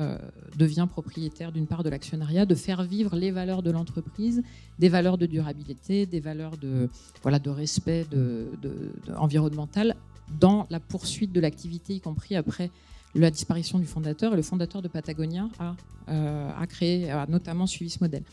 euh, 0.00 0.18
devient 0.58 0.88
propriétaire 0.90 1.52
d'une 1.52 1.68
part 1.68 1.84
de 1.84 1.88
l'actionnariat, 1.88 2.44
de 2.46 2.54
faire 2.56 2.82
vivre 2.82 3.14
les 3.14 3.30
valeurs 3.30 3.62
de 3.62 3.70
l'entreprise, 3.70 4.42
des 4.80 4.88
valeurs 4.88 5.16
de 5.16 5.26
durabilité, 5.26 6.04
des 6.04 6.20
valeurs 6.20 6.56
de, 6.56 6.90
voilà, 7.22 7.38
de 7.38 7.48
respect 7.48 8.04
de, 8.10 8.48
environnemental 9.16 9.94
dans 10.40 10.66
la 10.70 10.80
poursuite 10.80 11.32
de 11.32 11.40
l'activité, 11.40 11.94
y 11.94 12.00
compris 12.00 12.34
après 12.34 12.70
la 13.14 13.30
disparition 13.30 13.78
du 13.78 13.86
fondateur. 13.86 14.34
Le 14.34 14.42
fondateur 14.42 14.82
de 14.82 14.88
Patagonia 14.88 15.48
a, 15.60 15.76
euh, 16.08 16.66
créé, 16.66 17.10
a 17.10 17.26
notamment 17.26 17.68
suivi 17.68 17.90
ce 17.90 18.02
modèle. 18.02 18.24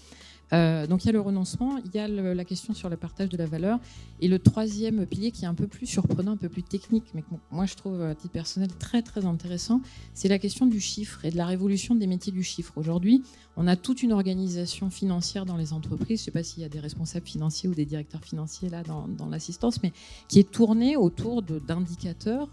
Euh, 0.54 0.86
donc 0.86 1.04
il 1.04 1.08
y 1.08 1.10
a 1.10 1.14
le 1.14 1.22
renoncement, 1.22 1.78
il 1.78 1.96
y 1.96 2.00
a 2.00 2.08
la 2.08 2.46
question 2.46 2.74
sur 2.74 2.90
le 2.90 2.98
partage 2.98 3.30
de 3.30 3.38
la 3.38 3.46
valeur, 3.46 3.80
et 4.20 4.28
le 4.28 4.38
troisième 4.40 5.06
pilier 5.06 5.32
qui 5.32 5.46
est 5.46 5.48
un 5.48 5.54
peu 5.54 5.68
plus 5.68 5.86
surprenant, 5.86 6.34
un 6.34 6.38
peu 6.38 6.50
plus 6.50 6.64
technique, 6.64 7.06
mais 7.14 7.22
que 7.22 7.28
moi 7.52 7.66
je 7.66 7.76
trouve 7.76 8.02
à 8.02 8.16
titre 8.16 8.34
personnel 8.34 8.70
très 8.78 9.02
très 9.02 9.26
intéressant, 9.26 9.82
c'est 10.14 10.28
la 10.28 10.40
question 10.40 10.66
du 10.66 10.80
chiffre 10.80 11.24
et 11.24 11.32
de 11.32 11.38
la 11.38 11.46
révolution 11.46 11.96
des 11.96 12.08
métiers 12.08 12.34
du 12.34 12.44
chiffre. 12.44 12.74
Aujourd'hui, 12.76 13.24
on 13.56 13.68
a 13.68 13.76
toute 13.76 14.04
une 14.04 14.12
organisation 14.12 14.90
financière 14.90 15.46
dans 15.46 15.58
les 15.58 15.74
entreprises, 15.74 16.20
je 16.20 16.24
ne 16.24 16.26
sais 16.26 16.32
pas 16.32 16.44
s'il 16.44 16.64
y 16.64 16.66
a 16.66 16.70
des 16.70 16.80
responsables 16.80 17.26
financiers 17.26 17.70
ou 17.70 17.76
des 17.76 17.86
directeurs 17.86 18.24
financiers 18.24 18.70
là 18.70 18.84
dans, 18.84 19.08
l'assistance, 19.30 19.82
mais 19.82 19.94
qui 20.28 20.40
est 20.40 20.52
tournée 20.52 20.98
autour 20.98 21.42
d'indicateurs 21.42 22.50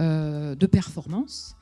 euh, 0.00 0.56
de 0.56 0.66
performance 0.66 1.57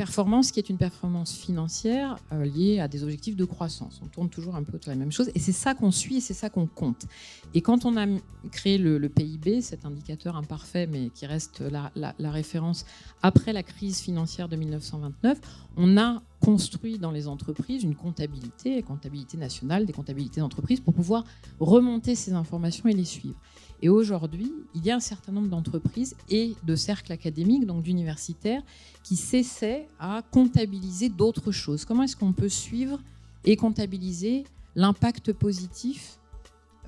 performance 0.00 0.50
qui 0.50 0.58
est 0.58 0.70
une 0.70 0.78
performance 0.78 1.34
financière 1.36 2.16
euh, 2.32 2.46
liée 2.46 2.80
à 2.80 2.88
des 2.88 3.02
objectifs 3.02 3.36
de 3.36 3.44
croissance. 3.44 4.00
On 4.02 4.06
tourne 4.06 4.30
toujours 4.30 4.54
un 4.56 4.62
peu 4.62 4.76
autour 4.76 4.86
de 4.86 4.98
la 4.98 5.04
même 5.04 5.12
chose 5.12 5.30
et 5.34 5.38
c'est 5.38 5.52
ça 5.52 5.74
qu'on 5.74 5.90
suit 5.90 6.16
et 6.16 6.20
c'est 6.22 6.32
ça 6.32 6.48
qu'on 6.48 6.66
compte. 6.66 7.04
Et 7.52 7.60
quand 7.60 7.84
on 7.84 7.98
a 7.98 8.06
créé 8.50 8.78
le, 8.78 9.08
PIB, 9.10 9.60
cet 9.60 9.84
indicateur 9.84 10.36
imparfait 10.36 10.86
mais 10.86 11.10
qui 11.10 11.26
reste 11.26 11.60
la, 11.60 12.30
référence 12.30 12.86
après 13.22 13.52
la 13.52 13.62
crise 13.62 14.00
financière 14.00 14.48
de 14.48 14.56
1929, 14.56 15.38
on 15.76 15.98
a 15.98 16.22
construit 16.40 16.98
dans 16.98 17.10
les 17.10 17.28
entreprises 17.28 17.82
une 17.82 17.94
comptabilité, 17.94 18.76
une 18.78 18.82
comptabilité 18.82 19.36
nationale, 19.36 19.84
des 19.84 19.92
comptabilités 19.92 20.40
d'entreprise 20.40 20.80
pour 20.80 20.94
pouvoir 20.94 21.24
remonter 21.58 22.14
ces 22.14 22.32
informations 22.32 22.88
et 22.88 22.94
les 22.94 23.04
suivre. 23.04 23.36
Et 23.82 23.88
aujourd'hui, 23.88 24.52
il 24.74 24.84
y 24.84 24.90
a 24.90 24.96
un 24.96 25.00
certain 25.00 25.32
nombre 25.32 25.48
d'entreprises 25.48 26.14
et 26.28 26.54
de 26.64 26.76
cercles 26.76 27.12
académiques, 27.12 27.66
donc 27.66 27.82
d'universitaires, 27.82 28.62
qui 29.02 29.16
s'essaient 29.16 29.88
à 29.98 30.22
comptabiliser 30.30 31.08
d'autres 31.08 31.52
choses. 31.52 31.84
Comment 31.84 32.02
est-ce 32.02 32.16
qu'on 32.16 32.32
peut 32.32 32.48
suivre 32.48 33.00
et 33.44 33.56
comptabiliser 33.56 34.44
l'impact 34.74 35.32
positif 35.32 36.18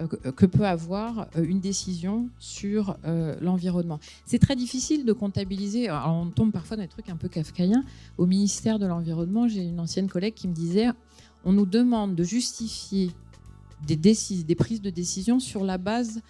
euh, 0.00 0.06
que 0.06 0.46
peut 0.46 0.66
avoir 0.66 1.28
euh, 1.36 1.44
une 1.44 1.60
décision 1.60 2.28
sur 2.38 2.96
euh, 3.04 3.36
l'environnement? 3.40 3.98
C'est 4.26 4.38
très 4.38 4.56
difficile 4.56 5.06
de 5.06 5.12
comptabiliser. 5.14 5.90
on 5.90 6.30
tombe 6.30 6.52
parfois 6.52 6.76
dans 6.76 6.82
des 6.82 6.88
trucs 6.88 7.08
un 7.08 7.16
peu 7.16 7.28
kafkaïens. 7.28 7.84
Au 8.18 8.26
ministère 8.26 8.78
de 8.78 8.86
l'Environnement, 8.86 9.48
j'ai 9.48 9.62
une 9.62 9.80
ancienne 9.80 10.08
collègue 10.08 10.34
qui 10.34 10.46
me 10.46 10.54
disait 10.54 10.88
on 11.44 11.52
nous 11.52 11.66
demande 11.66 12.14
de 12.14 12.22
justifier 12.22 13.10
des, 13.86 13.96
des 13.96 14.54
prises 14.54 14.80
de 14.80 14.90
décision 14.90 15.40
sur 15.40 15.64
la 15.64 15.78
base 15.78 16.20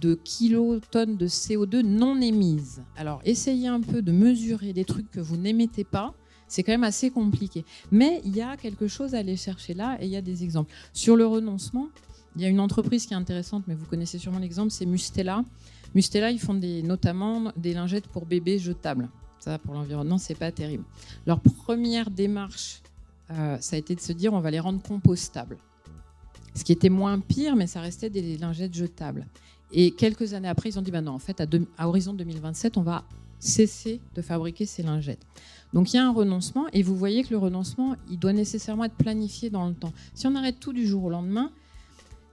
de 0.00 0.14
kilotonnes 0.14 1.16
de 1.16 1.26
CO2 1.26 1.80
non 1.80 2.20
émises. 2.20 2.82
Alors, 2.96 3.20
essayez 3.24 3.68
un 3.68 3.80
peu 3.80 4.02
de 4.02 4.12
mesurer 4.12 4.72
des 4.72 4.84
trucs 4.84 5.10
que 5.10 5.20
vous 5.20 5.36
n'émettez 5.36 5.84
pas. 5.84 6.14
C'est 6.48 6.62
quand 6.62 6.72
même 6.72 6.84
assez 6.84 7.10
compliqué. 7.10 7.64
Mais 7.90 8.20
il 8.24 8.36
y 8.36 8.42
a 8.42 8.56
quelque 8.56 8.86
chose 8.86 9.14
à 9.14 9.18
aller 9.18 9.36
chercher 9.36 9.74
là 9.74 9.96
et 10.00 10.06
il 10.06 10.10
y 10.10 10.16
a 10.16 10.22
des 10.22 10.44
exemples. 10.44 10.72
Sur 10.92 11.16
le 11.16 11.26
renoncement, 11.26 11.88
il 12.36 12.42
y 12.42 12.44
a 12.44 12.48
une 12.48 12.60
entreprise 12.60 13.06
qui 13.06 13.14
est 13.14 13.16
intéressante, 13.16 13.64
mais 13.66 13.74
vous 13.74 13.86
connaissez 13.86 14.18
sûrement 14.18 14.38
l'exemple, 14.38 14.70
c'est 14.70 14.86
Mustela. 14.86 15.44
Mustela, 15.94 16.30
ils 16.30 16.38
font 16.38 16.54
des, 16.54 16.82
notamment 16.82 17.52
des 17.56 17.72
lingettes 17.72 18.06
pour 18.08 18.26
bébés 18.26 18.58
jetables. 18.58 19.08
Ça, 19.38 19.58
pour 19.58 19.74
l'environnement, 19.74 20.18
c'est 20.18 20.34
pas 20.34 20.52
terrible. 20.52 20.84
Leur 21.26 21.40
première 21.40 22.10
démarche, 22.10 22.82
euh, 23.30 23.56
ça 23.60 23.76
a 23.76 23.78
été 23.78 23.94
de 23.94 24.00
se 24.00 24.12
dire 24.12 24.32
on 24.32 24.40
va 24.40 24.50
les 24.50 24.60
rendre 24.60 24.82
compostables. 24.82 25.56
Ce 26.54 26.64
qui 26.64 26.72
était 26.72 26.88
moins 26.88 27.20
pire, 27.20 27.54
mais 27.54 27.66
ça 27.66 27.80
restait 27.80 28.10
des 28.10 28.38
lingettes 28.38 28.74
jetables. 28.74 29.26
Et 29.72 29.90
quelques 29.90 30.34
années 30.34 30.48
après, 30.48 30.70
ils 30.70 30.78
ont 30.78 30.82
dit 30.82 30.90
bah 30.90 31.00
non, 31.00 31.12
en 31.12 31.18
fait, 31.18 31.40
à, 31.40 31.46
à 31.78 31.88
horizon 31.88 32.14
2027, 32.14 32.76
on 32.76 32.82
va 32.82 33.04
cesser 33.38 34.00
de 34.14 34.22
fabriquer 34.22 34.66
ces 34.66 34.82
lingettes. 34.82 35.26
Donc 35.72 35.92
il 35.92 35.96
y 35.96 35.98
a 35.98 36.06
un 36.06 36.12
renoncement, 36.12 36.66
et 36.72 36.82
vous 36.82 36.96
voyez 36.96 37.22
que 37.22 37.30
le 37.30 37.38
renoncement, 37.38 37.96
il 38.10 38.18
doit 38.18 38.32
nécessairement 38.32 38.84
être 38.84 38.94
planifié 38.94 39.50
dans 39.50 39.68
le 39.68 39.74
temps. 39.74 39.92
Si 40.14 40.26
on 40.26 40.34
arrête 40.34 40.58
tout 40.60 40.72
du 40.72 40.86
jour 40.86 41.04
au 41.04 41.10
lendemain, 41.10 41.50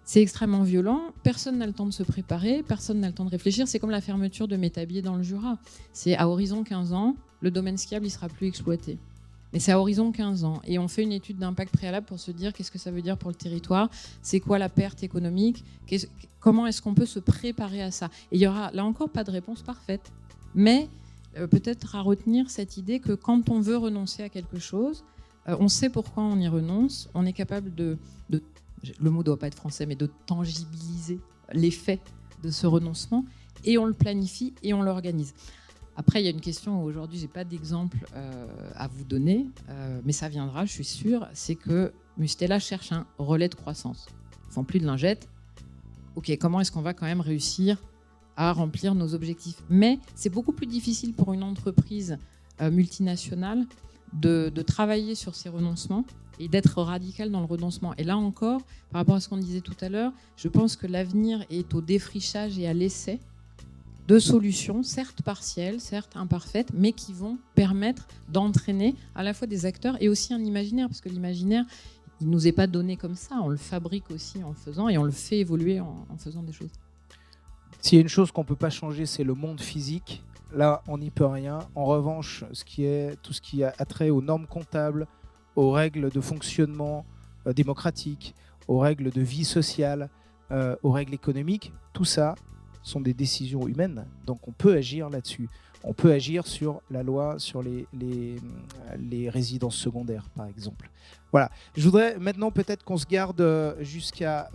c'est 0.05 0.21
extrêmement 0.21 0.63
violent, 0.63 1.01
personne 1.23 1.57
n'a 1.57 1.65
le 1.65 1.73
temps 1.73 1.85
de 1.85 1.91
se 1.91 2.03
préparer, 2.03 2.61
personne 2.63 2.99
n'a 2.99 3.07
le 3.07 3.13
temps 3.13 3.25
de 3.25 3.29
réfléchir. 3.29 3.67
C'est 3.67 3.79
comme 3.79 3.89
la 3.89 4.01
fermeture 4.01 4.47
de 4.47 4.57
Métabier 4.57 5.01
dans 5.01 5.15
le 5.15 5.23
Jura. 5.23 5.57
C'est 5.93 6.15
à 6.15 6.27
horizon 6.27 6.63
15 6.63 6.91
ans, 6.93 7.15
le 7.41 7.51
domaine 7.51 7.77
skiable, 7.77 8.05
il 8.05 8.09
sera 8.09 8.27
plus 8.27 8.47
exploité. 8.47 8.97
Mais 9.53 9.59
c'est 9.59 9.71
à 9.71 9.79
horizon 9.79 10.11
15 10.11 10.43
ans. 10.43 10.61
Et 10.65 10.79
on 10.79 10.87
fait 10.87 11.03
une 11.03 11.11
étude 11.11 11.37
d'impact 11.37 11.73
préalable 11.73 12.07
pour 12.07 12.19
se 12.19 12.31
dire 12.31 12.51
qu'est-ce 12.53 12.71
que 12.71 12.79
ça 12.79 12.91
veut 12.91 13.03
dire 13.03 13.17
pour 13.17 13.29
le 13.29 13.35
territoire, 13.35 13.89
c'est 14.21 14.39
quoi 14.39 14.57
la 14.57 14.67
perte 14.67 15.03
économique, 15.03 15.63
comment 16.39 16.65
est-ce 16.65 16.81
qu'on 16.81 16.95
peut 16.95 17.05
se 17.05 17.19
préparer 17.19 17.81
à 17.83 17.91
ça. 17.91 18.07
Et 18.31 18.37
il 18.37 18.41
y 18.41 18.47
aura 18.47 18.71
là 18.71 18.83
encore 18.83 19.09
pas 19.09 19.23
de 19.23 19.31
réponse 19.31 19.61
parfaite. 19.61 20.11
Mais 20.55 20.89
euh, 21.37 21.47
peut-être 21.47 21.95
à 21.95 22.01
retenir 22.01 22.49
cette 22.49 22.77
idée 22.77 22.99
que 22.99 23.13
quand 23.13 23.49
on 23.49 23.61
veut 23.61 23.77
renoncer 23.77 24.23
à 24.23 24.29
quelque 24.29 24.59
chose, 24.59 25.03
euh, 25.47 25.55
on 25.59 25.67
sait 25.67 25.89
pourquoi 25.89 26.23
on 26.23 26.39
y 26.39 26.47
renonce, 26.47 27.09
on 27.13 27.25
est 27.25 27.33
capable 27.33 27.73
de, 27.75 27.97
de 28.29 28.41
le 28.99 29.09
mot 29.09 29.19
ne 29.19 29.23
doit 29.23 29.37
pas 29.37 29.47
être 29.47 29.55
français, 29.55 29.85
mais 29.85 29.95
de 29.95 30.09
tangibiliser 30.25 31.19
l'effet 31.53 31.99
de 32.43 32.49
ce 32.49 32.67
renoncement, 32.67 33.23
et 33.63 33.77
on 33.77 33.85
le 33.85 33.93
planifie 33.93 34.53
et 34.61 34.73
on 34.73 34.81
l'organise. 34.81 35.33
Après, 35.95 36.21
il 36.21 36.25
y 36.25 36.27
a 36.27 36.31
une 36.31 36.41
question 36.41 36.81
où 36.81 36.85
aujourd'hui, 36.85 37.17
je 37.17 37.23
n'ai 37.23 37.29
pas 37.29 37.43
d'exemple 37.43 38.05
euh, 38.15 38.47
à 38.75 38.87
vous 38.87 39.03
donner, 39.03 39.47
euh, 39.69 40.01
mais 40.03 40.11
ça 40.11 40.27
viendra, 40.27 40.65
je 40.65 40.71
suis 40.71 40.83
sûre. 40.83 41.27
C'est 41.33 41.55
que 41.55 41.93
Mustela 42.17 42.59
cherche 42.59 42.91
un 42.91 43.05
relais 43.17 43.49
de 43.49 43.55
croissance. 43.55 44.07
Ils 44.49 44.53
font 44.53 44.63
plus 44.63 44.79
de 44.79 44.85
lingettes. 44.85 45.29
OK, 46.15 46.35
comment 46.39 46.59
est-ce 46.59 46.71
qu'on 46.71 46.81
va 46.81 46.93
quand 46.93 47.05
même 47.05 47.21
réussir 47.21 47.77
à 48.35 48.51
remplir 48.53 48.95
nos 48.95 49.13
objectifs? 49.13 49.61
Mais 49.69 49.99
c'est 50.15 50.29
beaucoup 50.29 50.51
plus 50.51 50.67
difficile 50.67 51.13
pour 51.13 51.33
une 51.33 51.43
entreprise 51.43 52.17
euh, 52.61 52.71
multinationale 52.71 53.65
de, 54.13 54.51
de, 54.53 54.61
travailler 54.61 55.15
sur 55.15 55.35
ces 55.35 55.49
renoncements 55.49 56.05
et 56.39 56.47
d'être 56.47 56.81
radical 56.81 57.31
dans 57.31 57.39
le 57.39 57.45
renoncement. 57.45 57.93
Et 57.97 58.03
là 58.03 58.17
encore, 58.17 58.61
par 58.91 59.01
rapport 59.01 59.15
à 59.15 59.19
ce 59.19 59.29
qu'on 59.29 59.37
disait 59.37 59.61
tout 59.61 59.77
à 59.81 59.89
l'heure, 59.89 60.11
je 60.37 60.47
pense 60.47 60.75
que 60.75 60.87
l'avenir 60.87 61.45
est 61.51 61.73
au 61.73 61.81
défrichage 61.81 62.57
et 62.57 62.67
à 62.67 62.73
l'essai 62.73 63.19
de 64.07 64.19
solutions, 64.19 64.83
certes 64.83 65.21
partielles, 65.21 65.79
certes 65.79 66.15
imparfaites, 66.15 66.71
mais 66.73 66.91
qui 66.91 67.13
vont 67.13 67.37
permettre 67.55 68.07
d'entraîner 68.29 68.95
à 69.15 69.23
la 69.23 69.33
fois 69.33 69.47
des 69.47 69.65
acteurs 69.65 69.95
et 70.01 70.09
aussi 70.09 70.33
un 70.33 70.43
imaginaire, 70.43 70.87
parce 70.87 71.01
que 71.01 71.09
l'imaginaire, 71.09 71.65
il 72.19 72.29
nous 72.29 72.47
est 72.47 72.51
pas 72.51 72.67
donné 72.67 72.97
comme 72.97 73.15
ça, 73.15 73.35
on 73.41 73.47
le 73.47 73.57
fabrique 73.57 74.11
aussi 74.11 74.43
en 74.43 74.53
faisant 74.53 74.89
et 74.89 74.97
on 74.97 75.03
le 75.03 75.11
fait 75.11 75.39
évoluer 75.39 75.79
en, 75.79 76.05
faisant 76.17 76.43
des 76.43 76.53
choses. 76.53 76.71
S'il 77.79 77.97
y 77.97 77.99
a 77.99 78.01
une 78.01 78.09
chose 78.09 78.31
qu'on 78.31 78.41
ne 78.41 78.47
peut 78.47 78.55
pas 78.55 78.69
changer, 78.69 79.05
c'est 79.05 79.23
le 79.23 79.33
monde 79.33 79.59
physique. 79.59 80.23
Là, 80.53 80.83
on 80.87 80.97
n'y 80.97 81.09
peut 81.09 81.25
rien. 81.25 81.59
En 81.75 81.85
revanche, 81.85 82.45
ce 82.51 82.63
qui 82.63 82.85
est, 82.85 83.19
tout 83.23 83.33
ce 83.33 83.41
qui 83.41 83.63
a 83.63 83.71
trait 83.71 84.09
aux 84.09 84.21
normes 84.21 84.47
comptables, 84.47 85.07
aux 85.55 85.71
règles 85.71 86.09
de 86.09 86.21
fonctionnement 86.21 87.05
euh, 87.47 87.53
démocratique, 87.53 88.35
aux 88.67 88.79
règles 88.79 89.11
de 89.11 89.21
vie 89.21 89.45
sociale, 89.45 90.09
euh, 90.51 90.75
aux 90.83 90.91
règles 90.91 91.13
économiques, 91.13 91.73
tout 91.93 92.05
ça, 92.05 92.35
sont 92.83 93.01
des 93.01 93.13
décisions 93.13 93.67
humaines, 93.67 94.05
donc 94.25 94.47
on 94.47 94.51
peut 94.51 94.73
agir 94.73 95.09
là-dessus. 95.09 95.49
On 95.85 95.93
peut 95.93 96.13
agir 96.13 96.47
sur 96.47 96.81
la 96.89 97.03
loi 97.03 97.39
sur 97.39 97.61
les, 97.61 97.87
les 97.91 99.29
résidences 99.29 99.75
secondaires, 99.75 100.29
par 100.35 100.47
exemple. 100.47 100.89
Voilà. 101.33 101.49
Je 101.75 101.83
voudrais 101.83 102.19
maintenant 102.19 102.51
peut-être 102.51 102.83
qu'on 102.83 102.95
se 102.95 103.07
garde 103.07 103.41
euh, 103.41 103.73
jusqu'à 103.81 104.51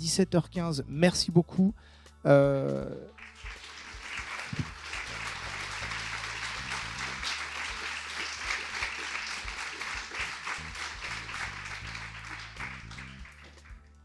17h15. 0.00 0.80
Euh, 0.80 0.82
Merci 0.88 1.30
beaucoup. 1.30 1.72
Euh... 2.26 2.90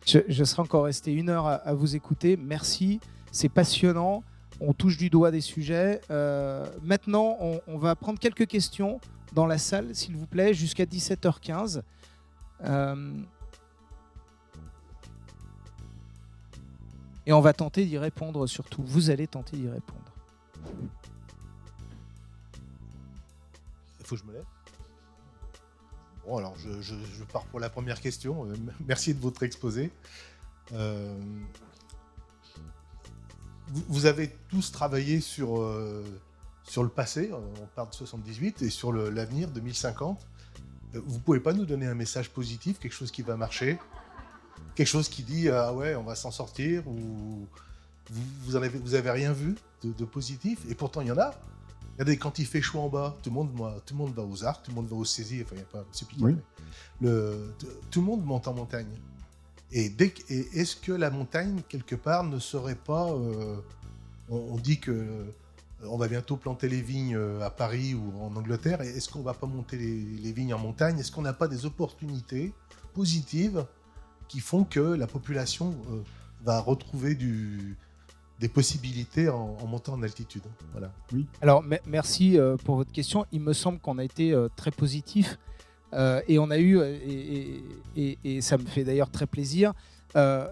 Je, 0.06 0.44
serai 0.44 0.62
encore 0.62 0.84
resté 0.84 1.12
une 1.14 1.30
heure 1.30 1.48
à 1.48 1.74
vous 1.74 1.96
écouter. 1.96 2.38
Merci. 2.38 3.00
C'est 3.32 3.50
passionnant. 3.50 4.24
On 4.60 4.74
touche 4.74 4.98
du 4.98 5.10
doigt 5.10 5.32
des 5.32 5.42
sujets. 5.42 6.02
Euh, 6.12 6.68
maintenant, 6.84 7.38
on, 7.68 7.78
va 7.78 7.96
prendre 7.96 8.20
quelques 8.20 8.46
questions 8.46 9.00
dans 9.34 9.48
la 9.48 9.58
salle, 9.58 9.96
s'il 9.96 10.16
vous 10.16 10.28
plaît, 10.28 10.54
jusqu'à 10.54 10.86
17h15. 10.86 11.82
Euh, 12.64 13.14
et 17.26 17.34
on 17.34 17.42
va 17.42 17.54
tenter 17.54 17.86
d'y 17.86 17.98
répondre 17.98 18.46
surtout. 18.46 18.84
Vous 18.84 19.10
allez 19.10 19.28
tenter 19.28 19.58
d'y 19.58 19.70
répondre. 19.70 20.00
Il 24.00 24.06
faut 24.06 24.16
que 24.16 24.22
je 24.22 24.28
me 24.28 24.34
lève 24.34 24.46
Bon, 26.28 26.38
alors 26.38 26.56
je, 26.58 27.24
pars 27.32 27.46
pour 27.46 27.60
la 27.60 27.70
première 27.70 28.00
question. 28.00 28.46
Euh, 28.46 28.54
merci 28.86 29.16
de 29.16 29.20
votre 29.20 29.42
exposé 29.42 29.90
vous, 33.88 34.06
avez 34.06 34.32
tous 34.50 34.72
travaillé 34.72 35.22
sur, 35.22 35.60
euh, 35.62 36.04
sur 36.64 36.84
le 36.84 36.90
passé, 36.90 37.32
on 37.34 37.66
parle 37.76 37.90
de 37.90 37.96
78, 37.96 38.62
et 38.62 38.70
sur 38.70 38.92
l'avenir 38.94 39.50
2050. 39.50 40.20
Vous 40.94 41.20
pouvez 41.20 41.40
pas 41.40 41.54
nous 41.54 41.66
donner 41.66 41.86
un 41.88 41.96
message 41.96 42.30
positif, 42.30 42.80
quelque 42.80 42.92
chose 42.94 43.12
qui 43.12 43.22
va 43.22 43.38
marcher, 43.38 43.80
quelque 44.76 44.88
chose 44.88 45.08
qui 45.08 45.24
dit 45.24 45.48
ah 45.50 45.74
ouais 45.74 45.96
on 45.96 46.04
va 46.04 46.16
s'en 46.16 46.32
sortir 46.32 46.86
ou 46.88 47.48
vous, 48.10 48.24
vous 48.44 48.56
en 48.58 48.62
avez 48.62 48.78
vous 48.78 48.94
avez 48.96 49.10
rien 49.12 49.32
vu 49.32 49.56
de, 49.84 49.94
de 49.94 50.06
positif? 50.06 50.60
Et 50.70 50.76
pourtant 50.76 51.00
il 51.02 51.08
y 51.08 51.12
en 51.12 51.18
a. 51.18 51.34
Regardez 51.94 52.18
quand 52.18 52.40
il 52.40 52.46
fait 52.46 52.62
chaud 52.62 52.80
en 52.80 52.90
bas, 52.90 53.16
tout 53.24 53.30
le 53.30 53.36
monde 53.36 53.54
moi, 53.54 53.76
tout 53.86 53.94
le 53.94 54.00
monde 54.00 54.14
va 54.14 54.24
aux 54.24 54.44
arcs, 54.44 54.64
tout 54.64 54.72
le 54.72 54.76
monde 54.76 54.88
va 54.88 54.96
aux 54.98 55.06
saisies, 55.06 55.44
enfin 55.44 55.56
il 55.56 55.60
y 55.60 55.62
a 55.62 55.66
pas 55.66 55.86
c'est 55.94 56.08
piquant, 56.08 56.26
Oui. 56.26 56.36
le 57.00 57.54
tout 57.90 58.02
le 58.02 58.06
monde 58.06 58.26
monte 58.26 58.48
en 58.50 58.54
montagne. 58.54 58.88
Et, 59.74 59.94
est-ce 60.54 60.76
que 60.76 60.92
la 60.92 61.10
montagne 61.10 61.62
quelque 61.68 61.96
part 61.96 62.24
ne 62.24 62.40
serait 62.40 62.76
pas 62.76 63.10
euh, 63.10 63.58
on, 64.30 64.58
dit 64.58 64.80
que 64.80 64.92
euh, 64.92 65.24
on 65.84 65.98
va 65.98 66.08
bientôt 66.08 66.36
planter 66.36 66.68
les 66.68 66.82
vignes 66.82 67.16
euh, 67.16 67.42
à 67.42 67.50
Paris 67.50 67.94
ou 67.94 68.12
en 68.22 68.36
Angleterre. 68.36 68.82
Et 68.82 68.90
Est-ce 68.90 69.10
qu'on 69.10 69.22
va 69.22 69.34
pas 69.34 69.48
monter 69.48 69.78
les, 69.78 70.32
vignes 70.32 70.54
en 70.54 70.60
montagne? 70.60 71.00
Est-ce 71.00 71.12
qu'on 71.12 71.22
n'a 71.22 71.34
pas 71.34 71.48
des 71.48 71.66
opportunités 71.66 72.54
positives 72.94 73.66
qui 74.28 74.40
font 74.40 74.64
que 74.64 74.80
la 74.80 75.08
population 75.08 75.76
va 76.44 76.60
retrouver 76.60 77.16
des 78.40 78.48
possibilités 78.48 79.28
en, 79.30 79.58
montant 79.68 79.94
en 79.94 80.04
altitude? 80.04 80.44
Voilà. 80.72 80.92
Alors, 81.42 81.62
me- 81.64 81.80
merci 81.86 82.38
pour 82.64 82.78
votre 82.78 82.92
question. 82.94 83.26
Il 83.34 83.42
me 83.42 83.52
semble 83.52 83.80
qu'on 83.80 83.98
a 83.98 84.04
été 84.06 84.34
très 84.56 84.72
positif 84.72 85.38
euh, 85.94 86.22
et 86.28 86.40
on 86.40 86.50
a 86.52 86.58
eu, 86.58 86.78
euh, 86.80 86.98
et, 87.96 88.42
ça 88.42 88.58
me 88.58 88.66
fait 88.66 88.84
d'ailleurs 88.84 89.10
très 89.10 89.28
plaisir. 89.28 89.74
euh, 90.16 90.48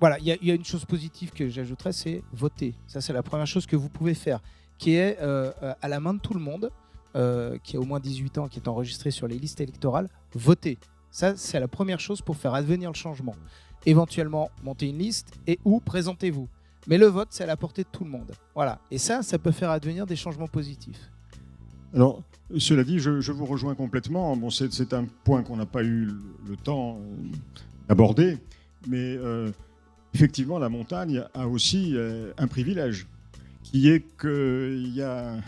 voilà, 0.00 0.18
il 0.18 0.26
y, 0.26 0.50
a- 0.50 0.54
une 0.54 0.64
chose 0.64 0.84
positive 0.84 1.30
que 1.30 1.48
j'ajouterais, 1.48 1.92
c'est 1.92 2.24
voter. 2.32 2.74
Ça, 2.88 3.00
c'est 3.00 3.12
la 3.12 3.22
première 3.22 3.46
chose 3.46 3.66
que 3.66 3.76
vous 3.76 3.88
pouvez 3.88 4.14
faire, 4.14 4.40
qui 4.76 4.94
est 4.96 5.16
à 5.20 5.88
la 5.88 6.00
main 6.00 6.14
de 6.14 6.18
tout 6.18 6.34
le 6.34 6.40
monde, 6.40 6.72
qui 7.62 7.76
a 7.76 7.80
au 7.80 7.84
moins 7.84 8.00
18 8.00 8.38
ans, 8.38 8.48
qui 8.48 8.58
est 8.58 8.66
enregistré 8.66 9.12
sur 9.12 9.28
les 9.28 9.38
listes 9.38 9.60
électorales, 9.60 10.08
voter. 10.34 10.76
Ça, 11.12 11.36
c'est 11.36 11.60
la 11.60 11.68
première 11.68 12.00
chose 12.00 12.20
pour 12.20 12.36
faire 12.36 12.52
advenir 12.54 12.90
le 12.90 12.96
changement. 12.96 13.36
Éventuellement, 13.86 14.50
monter 14.64 14.88
une 14.88 14.98
liste 14.98 15.34
et 15.46 15.60
ou 15.64 15.78
présentez-vous. 15.78 16.48
Mais 16.88 16.98
le 16.98 17.06
vote, 17.06 17.28
c'est 17.30 17.44
à 17.44 17.46
la 17.46 17.56
portée 17.56 17.84
de 17.84 17.88
tout 17.92 18.02
le 18.02 18.10
monde. 18.10 18.32
Voilà. 18.56 18.80
Et 18.90 18.98
ça, 18.98 19.22
ça 19.22 19.38
peut 19.38 19.52
faire 19.52 19.70
advenir 19.70 20.04
des 20.06 20.16
changements 20.16 20.48
positifs. 20.48 21.10
Alors, 21.94 22.22
cela 22.58 22.84
dit, 22.84 22.98
je, 22.98 23.32
vous 23.32 23.46
rejoins 23.46 23.74
complètement. 23.74 24.36
Bon, 24.36 24.50
c'est 24.50 24.92
un 24.92 25.06
point 25.24 25.42
qu'on 25.42 25.56
n'a 25.56 25.66
pas 25.66 25.82
eu 25.82 26.08
le, 26.46 26.56
temps 26.56 26.98
euh, 27.00 27.36
d'aborder, 27.88 28.38
mais 28.88 29.16
euh, 29.16 29.50
effectivement, 30.14 30.58
la 30.58 30.68
montagne 30.68 31.24
a 31.34 31.48
aussi 31.48 31.92
euh, 31.94 32.32
un 32.38 32.46
privilège, 32.46 33.06
qui 33.62 33.88
est 33.88 34.04
qu'il 34.20 34.94
y 34.94 35.02
a 35.02 35.34
une 35.34 35.42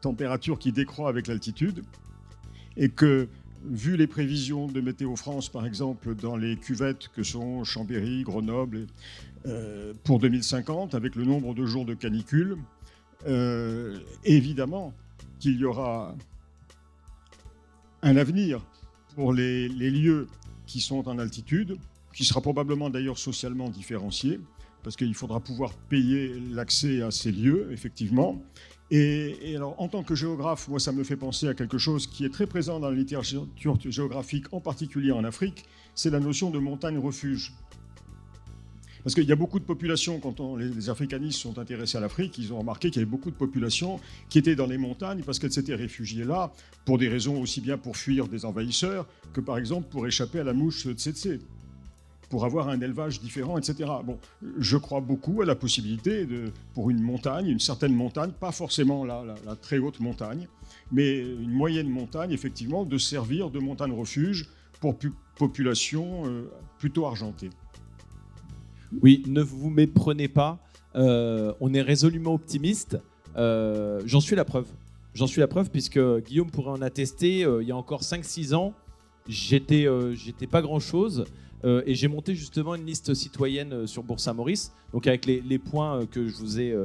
température 0.00 0.58
qui 0.58 0.72
décroît 0.72 1.08
avec 1.08 1.26
l'altitude, 1.26 1.82
et 2.76 2.88
que, 2.88 3.28
vu 3.64 3.96
les 3.96 4.06
prévisions 4.06 4.66
de 4.66 4.80
Météo 4.80 5.16
France, 5.16 5.48
par 5.48 5.66
exemple, 5.66 6.14
dans 6.14 6.36
les 6.36 6.56
cuvettes 6.56 7.08
que 7.14 7.22
sont 7.22 7.64
Chambéry, 7.64 8.22
Grenoble, 8.22 8.86
pour 10.02 10.18
2050, 10.18 10.94
avec 10.94 11.14
le 11.14 11.24
nombre 11.24 11.54
de 11.54 11.64
jours 11.64 11.84
de 11.84 11.94
canicule, 11.94 12.56
évidemment, 14.24 14.92
qu'il 15.38 15.58
y 15.58 15.64
aura 15.64 16.14
un 18.02 18.16
avenir 18.16 18.64
pour 19.14 19.32
les, 19.32 19.68
lieux 19.68 20.28
qui 20.66 20.80
sont 20.80 21.08
en 21.08 21.18
altitude, 21.18 21.76
qui 22.14 22.24
sera 22.24 22.40
probablement 22.40 22.90
d'ailleurs 22.90 23.18
socialement 23.18 23.68
différencié, 23.68 24.40
parce 24.82 24.96
qu'il 24.96 25.14
faudra 25.14 25.40
pouvoir 25.40 25.72
payer 25.88 26.38
l'accès 26.52 27.02
à 27.02 27.10
ces 27.10 27.32
lieux, 27.32 27.68
effectivement. 27.72 28.40
Et, 28.90 29.36
et 29.42 29.56
alors, 29.56 29.74
en 29.80 29.88
tant 29.88 30.04
que 30.04 30.14
géographe, 30.14 30.68
moi, 30.68 30.78
ça 30.78 30.92
me 30.92 31.02
fait 31.02 31.16
penser 31.16 31.48
à 31.48 31.54
quelque 31.54 31.78
chose 31.78 32.06
qui 32.06 32.24
est 32.24 32.32
très 32.32 32.46
présent 32.46 32.78
dans 32.78 32.90
la 32.90 32.96
littérature 32.96 33.48
géographique, 33.88 34.46
en 34.52 34.60
particulier 34.60 35.10
en 35.10 35.24
Afrique, 35.24 35.64
c'est 35.94 36.10
la 36.10 36.20
notion 36.20 36.50
de 36.50 36.58
montagne 36.58 36.98
refuge. 36.98 37.52
Parce 39.06 39.14
qu'il 39.14 39.22
y 39.22 39.30
a 39.30 39.36
beaucoup 39.36 39.60
de 39.60 39.64
populations, 39.64 40.18
quand 40.18 40.56
les, 40.56 40.68
les 40.68 40.90
africanistes 40.90 41.38
sont 41.38 41.60
intéressés 41.60 41.96
à 41.96 42.00
l'Afrique, 42.00 42.38
ils 42.38 42.52
ont 42.52 42.58
remarqué 42.58 42.90
qu'il 42.90 42.98
y 43.00 43.04
avait 43.04 43.08
beaucoup 43.08 43.30
de 43.30 43.36
populations 43.36 44.00
qui 44.28 44.40
étaient 44.40 44.56
dans 44.56 44.66
les 44.66 44.78
montagnes 44.78 45.22
parce 45.24 45.38
qu'elles 45.38 45.52
s'étaient 45.52 45.76
réfugiées 45.76 46.24
là 46.24 46.52
pour 46.84 46.98
des 46.98 47.06
raisons 47.06 47.40
aussi 47.40 47.60
bien 47.60 47.78
pour 47.78 47.96
fuir 47.96 48.26
des 48.26 48.44
envahisseurs 48.44 49.06
que 49.32 49.40
par 49.40 49.58
exemple 49.58 49.86
pour 49.90 50.08
échapper 50.08 50.40
à 50.40 50.42
la 50.42 50.54
mouche 50.54 50.88
tsetse, 50.88 51.38
pour 52.30 52.44
avoir 52.46 52.68
un 52.68 52.80
élevage 52.80 53.20
différent, 53.20 53.56
etc. 53.58 53.88
Bon, 54.04 54.18
je 54.58 54.76
crois 54.76 55.00
beaucoup 55.00 55.40
à 55.40 55.44
la 55.44 55.54
possibilité 55.54 56.26
de, 56.26 56.50
pour 56.74 56.90
une 56.90 57.00
montagne, 57.00 57.46
une 57.46 57.60
certaine 57.60 57.94
montagne, 57.94 58.32
pas 58.32 58.50
forcément 58.50 59.04
la, 59.04 59.22
très 59.62 59.78
haute 59.78 60.00
montagne, 60.00 60.48
mais 60.90 61.20
une 61.20 61.52
moyenne 61.52 61.88
montagne, 61.88 62.32
effectivement, 62.32 62.84
de 62.84 62.98
servir 62.98 63.50
de 63.50 63.60
montagne 63.60 63.92
refuge 63.92 64.48
pour 64.80 64.98
pu- 64.98 65.12
populations 65.38 66.26
euh, 66.26 66.50
plutôt 66.80 67.06
argentées. 67.06 67.50
Oui, 69.02 69.22
ne 69.26 69.42
vous 69.42 69.70
méprenez 69.70 70.28
pas. 70.28 70.58
Euh, 70.94 71.52
on 71.60 71.74
est 71.74 71.82
résolument 71.82 72.34
optimiste. 72.34 72.98
Euh, 73.36 74.00
J'en 74.06 74.20
suis 74.20 74.36
la 74.36 74.44
preuve. 74.44 74.66
J'en 75.14 75.26
suis 75.26 75.40
la 75.40 75.48
preuve 75.48 75.70
puisque 75.70 75.98
Guillaume 75.98 76.50
pourrait 76.50 76.70
en 76.70 76.82
attester. 76.82 77.44
euh, 77.44 77.62
il 77.62 77.68
y 77.68 77.72
a 77.72 77.76
encore 77.76 78.02
5-6 78.02 78.54
ans, 78.54 78.72
j'étais 79.28 79.86
j'étais 80.14 80.46
pas 80.46 80.62
grand-chose. 80.62 81.24
et 81.64 81.94
j'ai 81.94 82.06
monté 82.06 82.34
justement 82.34 82.74
une 82.74 82.86
liste 82.86 83.12
citoyenne 83.14 83.86
sur 83.86 84.02
Bourg-Saint-Maurice, 84.04 84.72
donc 84.92 85.06
avec 85.06 85.26
les, 85.26 85.58
points 85.58 86.06
que 86.06 86.28
je 86.28 86.36
vous 86.36 86.60
ai, 86.60 86.76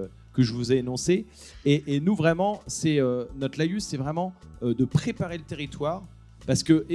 ai 0.74 0.78
énoncés. 0.78 1.28
Et, 1.66 1.99
nous, 1.99 2.16
vraiment, 2.16 2.62
c'est 2.66 2.99
notre 3.38 3.59
laïus, 3.59 3.84
c'est 3.84 3.97
vraiment 3.97 4.34
de 4.64 4.86
préparer 4.86 5.38
le 5.38 5.43
territoire 5.43 6.03
parce 6.47 6.64
que 6.64 6.86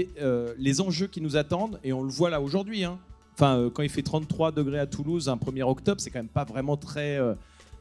les 0.59 0.81
enjeux 0.81 1.07
qui 1.07 1.21
nous 1.21 1.37
attendent, 1.37 1.79
et 1.85 1.93
on 1.93 2.03
le 2.03 2.11
voit 2.11 2.31
là 2.31 2.41
aujourd'hui, 2.41 2.83
hein, 2.83 2.99
Enfin, 3.37 3.59
euh, 3.59 3.71
quand 3.71 3.83
il 3.83 3.91
fait 3.91 4.03
33 4.03 4.53
degrés 4.53 4.79
à 4.79 4.87
Toulouse 4.87 5.29
un 5.29 5.37
1er 5.37 5.63
octobre, 5.63 6.01
c'est 6.01 6.11
quand 6.11 6.21
même 6.21 6.29
pas 6.29 6.45
vraiment 6.45 6.79
très 6.79 7.19
euh, 7.19 7.35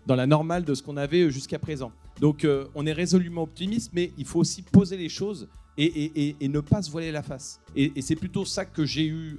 dans 0.05 0.15
la 0.15 0.27
normale 0.27 0.65
de 0.65 0.73
ce 0.73 0.83
qu'on 0.83 0.97
avait 0.97 1.21
euh, 1.21 1.29
jusqu'à 1.29 1.59
présent. 1.59 1.93
Donc, 2.19 2.47
on 2.75 2.85
est 2.85 2.93
résolument 2.93 3.43
optimiste, 3.43 3.91
mais 3.93 4.13
il 4.17 4.23
faut 4.23 4.39
aussi 4.39 4.61
poser 4.61 4.95
les 4.95 5.09
choses 5.09 5.49
et, 5.77 6.33
ne 6.39 6.59
pas 6.61 6.81
se 6.81 6.89
voiler 6.89 7.11
la 7.11 7.21
face. 7.21 7.59
Et, 7.75 7.91
c'est 8.01 8.15
plutôt 8.15 8.45
ça 8.45 8.63
que 8.63 8.85
j'ai 8.85 9.05
eu 9.05 9.37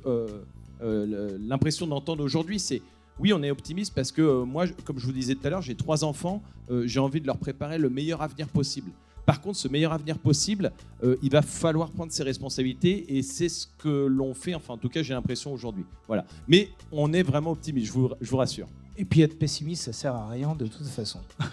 l'impression 0.82 1.86
d'entendre 1.86 2.22
aujourd'hui. 2.22 2.58
C'est 2.58 2.82
oui, 3.18 3.32
on 3.32 3.42
est 3.42 3.50
optimiste 3.50 3.94
parce 3.94 4.12
que 4.12 4.42
moi, 4.42 4.66
comme 4.84 4.98
je 4.98 5.06
vous 5.06 5.12
disais 5.12 5.34
tout 5.34 5.46
à 5.46 5.48
l'heure, 5.48 5.62
j'ai 5.62 5.74
trois 5.74 6.04
enfants. 6.04 6.42
j'ai 6.84 7.00
envie 7.00 7.22
de 7.22 7.26
leur 7.26 7.38
préparer 7.38 7.78
le 7.78 7.88
meilleur 7.88 8.20
avenir 8.20 8.46
possible. 8.48 8.90
Par 9.26 9.40
contre, 9.40 9.58
ce 9.58 9.66
meilleur 9.66 9.92
avenir 9.92 10.18
possible, 10.18 10.70
euh, 11.02 11.16
il 11.20 11.30
va 11.30 11.42
falloir 11.42 11.90
prendre 11.90 12.12
ses 12.12 12.22
responsabilités 12.22 13.16
et 13.18 13.22
c'est 13.22 13.48
ce 13.48 13.66
que 13.78 14.06
l'on 14.06 14.32
fait. 14.34 14.54
Enfin, 14.54 14.74
en 14.74 14.78
tout 14.78 14.88
cas, 14.88 15.02
j'ai 15.02 15.14
l'impression 15.14 15.52
aujourd'hui. 15.52 15.84
Voilà. 16.06 16.24
Mais 16.46 16.70
on 16.92 17.12
est 17.12 17.24
vraiment 17.24 17.50
optimiste, 17.50 17.88
je 17.88 17.92
vous, 17.92 18.10
je 18.20 18.30
vous 18.30 18.36
rassure. 18.36 18.68
Et 18.96 19.04
puis 19.04 19.22
être 19.22 19.36
pessimiste, 19.36 19.82
ça 19.82 19.92
sert 19.92 20.14
à 20.14 20.28
rien 20.28 20.54
de 20.54 20.66
toute 20.66 20.86
façon. 20.86 21.20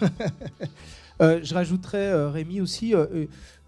Euh, 1.22 1.38
je 1.44 1.54
rajouterais, 1.54 2.08
euh, 2.08 2.28
Rémi, 2.28 2.60
aussi 2.60 2.92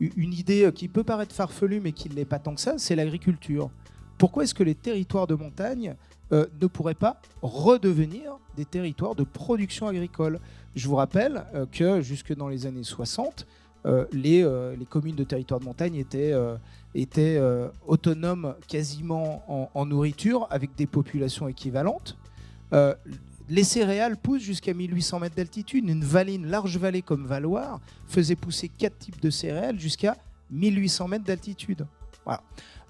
une 0.00 0.32
idée 0.32 0.68
qui 0.74 0.88
peut 0.88 1.04
paraître 1.04 1.32
farfelue, 1.32 1.78
mais 1.78 1.92
qui 1.92 2.10
ne 2.10 2.14
l'est 2.14 2.24
pas 2.24 2.40
tant 2.40 2.56
que 2.56 2.60
ça, 2.60 2.74
c'est 2.76 2.96
l'agriculture. 2.96 3.70
Pourquoi 4.18 4.42
est-ce 4.42 4.52
que 4.52 4.64
les 4.64 4.74
territoires 4.74 5.28
de 5.28 5.36
montagne 5.36 5.94
ne 6.32 6.66
pourraient 6.66 6.94
pas 6.94 7.20
redevenir 7.42 8.36
des 8.56 8.64
territoires 8.64 9.14
de 9.14 9.22
production 9.22 9.86
agricole? 9.86 10.40
Je 10.74 10.88
vous 10.88 10.96
rappelle 10.96 11.44
que 11.70 12.00
jusque 12.00 12.34
dans 12.34 12.48
les 12.48 12.66
années 12.66 12.82
60, 12.82 13.46
euh, 13.46 13.65
les, 14.12 14.42
euh, 14.42 14.74
les 14.76 14.84
communes 14.84 15.14
de 15.14 15.24
territoire 15.24 15.60
de 15.60 15.64
montagne 15.64 15.94
étaient, 15.96 16.32
euh, 16.32 16.56
euh, 17.18 17.68
autonomes 17.86 18.54
quasiment 18.68 19.70
en, 19.74 19.86
nourriture, 19.86 20.46
avec 20.50 20.74
des 20.76 20.86
populations 20.86 21.48
équivalentes. 21.48 22.16
Euh, 22.72 22.94
les 23.48 23.64
céréales 23.64 24.16
poussent 24.16 24.42
jusqu'à 24.42 24.74
1800 24.74 25.20
mètres 25.20 25.36
d'altitude. 25.36 25.88
Une 25.88 26.02
vallée, 26.02 26.34
une 26.34 26.46
large 26.46 26.78
vallée 26.78 27.02
comme 27.02 27.26
Valoir, 27.26 27.80
faisait 28.08 28.34
pousser 28.34 28.68
quatre 28.68 28.98
types 28.98 29.20
de 29.20 29.30
céréales 29.30 29.78
jusqu'à 29.78 30.16
1800 30.50 31.08
mètres 31.08 31.24
d'altitude. 31.24 31.86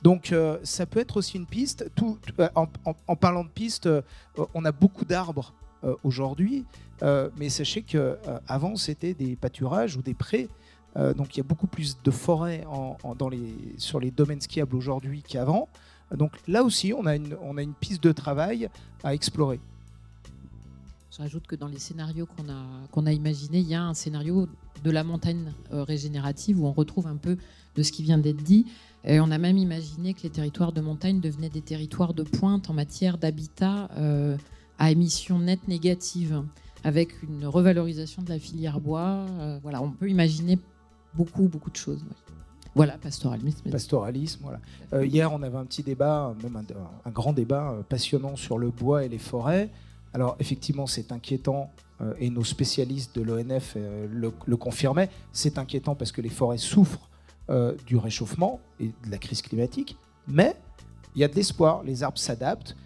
Donc 0.02 0.32
euh, 0.32 0.58
ça 0.62 0.86
peut 0.86 1.00
être 1.00 1.16
aussi 1.16 1.36
une 1.36 1.46
piste. 1.46 1.90
Euh, 2.38 2.48
en, 2.54 3.16
parlant 3.16 3.44
de 3.44 3.48
piste, 3.48 3.86
euh, 3.86 4.02
on 4.54 4.64
a 4.64 4.72
beaucoup 4.72 5.04
d'arbres 5.04 5.54
euh, 5.84 5.94
aujourd'hui, 6.04 6.64
euh, 7.02 7.30
mais 7.36 7.48
sachez 7.48 7.82
que 7.82 7.98
euh, 7.98 8.38
avant 8.48 8.76
c'était 8.76 9.14
des 9.14 9.36
pâturages 9.36 9.96
ou 9.96 10.02
des 10.02 10.14
prés. 10.14 10.48
Euh, 10.96 11.12
donc 11.14 11.34
il 11.34 11.38
y 11.38 11.40
a 11.40 11.44
beaucoup 11.44 11.66
plus 11.66 11.98
de 12.02 12.10
forêts 12.10 12.64
les, 13.30 13.54
sur 13.78 14.00
les 14.00 14.10
domaines 14.10 14.40
skiables 14.40 14.74
aujourd'hui 14.74 15.22
qu'avant. 15.22 15.68
Donc 16.14 16.32
là 16.46 16.62
aussi, 16.62 16.92
on 16.92 17.04
a 17.06 17.16
une, 17.16 17.36
on 17.42 17.56
a 17.56 17.62
une 17.62 17.74
piste 17.74 18.02
de 18.02 18.12
travail 18.12 18.68
à 19.02 19.14
explorer. 19.14 19.60
Je 21.10 21.22
rajoute 21.22 21.46
que 21.46 21.56
dans 21.56 21.68
les 21.68 21.78
scénarios 21.78 22.26
qu'on 22.26 22.48
a, 22.50 22.62
qu'on 22.92 23.06
a 23.06 23.12
imaginés, 23.12 23.60
il 23.60 23.68
y 23.68 23.74
a 23.74 23.82
un 23.82 23.94
scénario 23.94 24.48
de 24.84 24.90
la 24.90 25.02
montagne 25.02 25.52
euh, 25.72 25.82
régénérative 25.82 26.60
où 26.60 26.66
on 26.66 26.72
retrouve 26.72 27.06
un 27.06 27.16
peu 27.16 27.36
de 27.74 27.82
ce 27.82 27.90
qui 27.90 28.02
vient 28.02 28.18
d'être 28.18 28.42
dit. 28.42 28.66
Et 29.04 29.20
on 29.20 29.30
a 29.30 29.38
même 29.38 29.56
imaginé 29.56 30.14
que 30.14 30.22
les 30.22 30.30
territoires 30.30 30.72
de 30.72 30.80
montagne 30.80 31.20
devenaient 31.20 31.48
des 31.48 31.62
territoires 31.62 32.12
de 32.12 32.22
pointe 32.22 32.70
en 32.70 32.74
matière 32.74 33.18
d'habitat 33.18 33.88
euh, 33.96 34.36
à 34.78 34.90
émissions 34.90 35.38
nettes 35.38 35.68
négatives, 35.68 36.42
avec 36.84 37.22
une 37.22 37.46
revalorisation 37.46 38.22
de 38.22 38.28
la 38.28 38.38
filière 38.38 38.80
bois. 38.80 39.24
Voilà, 39.62 39.80
on 39.82 39.90
peut 39.90 40.10
imaginer 40.10 40.58
beaucoup, 41.16 41.48
beaucoup 41.48 41.70
de 41.70 41.76
choses. 41.76 42.04
Voilà, 42.76 42.98
pastoralisme. 42.98 43.70
Pastoralisme, 43.70 44.40
voilà. 44.42 44.60
Euh, 44.92 45.06
hier, 45.06 45.32
on 45.32 45.42
avait 45.42 45.56
un 45.56 45.64
petit 45.64 45.82
débat, 45.82 46.34
même 46.42 46.62
un, 47.06 47.10
grand 47.10 47.32
débat 47.32 47.70
euh, 47.70 47.82
passionnant 47.82 48.36
sur 48.36 48.58
le 48.58 48.68
bois 48.68 49.02
et 49.02 49.08
les 49.08 49.18
forêts. 49.18 49.70
Alors, 50.12 50.36
effectivement, 50.40 50.86
c'est 50.86 51.10
inquiétant, 51.10 51.70
euh, 52.02 52.12
et 52.20 52.28
nos 52.28 52.44
spécialistes 52.44 53.16
de 53.16 53.22
l'ONF 53.22 53.76
le, 53.76 54.30
le, 54.44 54.56
confirmaient. 54.58 55.08
C'est 55.32 55.56
inquiétant 55.56 55.94
parce 55.94 56.12
que 56.12 56.20
les 56.20 56.28
forêts 56.28 56.58
souffrent 56.58 57.08
du 57.86 57.96
réchauffement 57.96 58.58
et 58.80 58.86
de 58.88 59.10
la 59.10 59.18
crise 59.18 59.40
climatique, 59.40 59.96
mais 60.26 60.56
il 61.14 61.20
y 61.20 61.24
a 61.24 61.28
de 61.28 61.34
l'espoir. 61.36 61.84
Les 61.84 62.02
arbres 62.02 62.18
s'adaptent, 62.18 62.76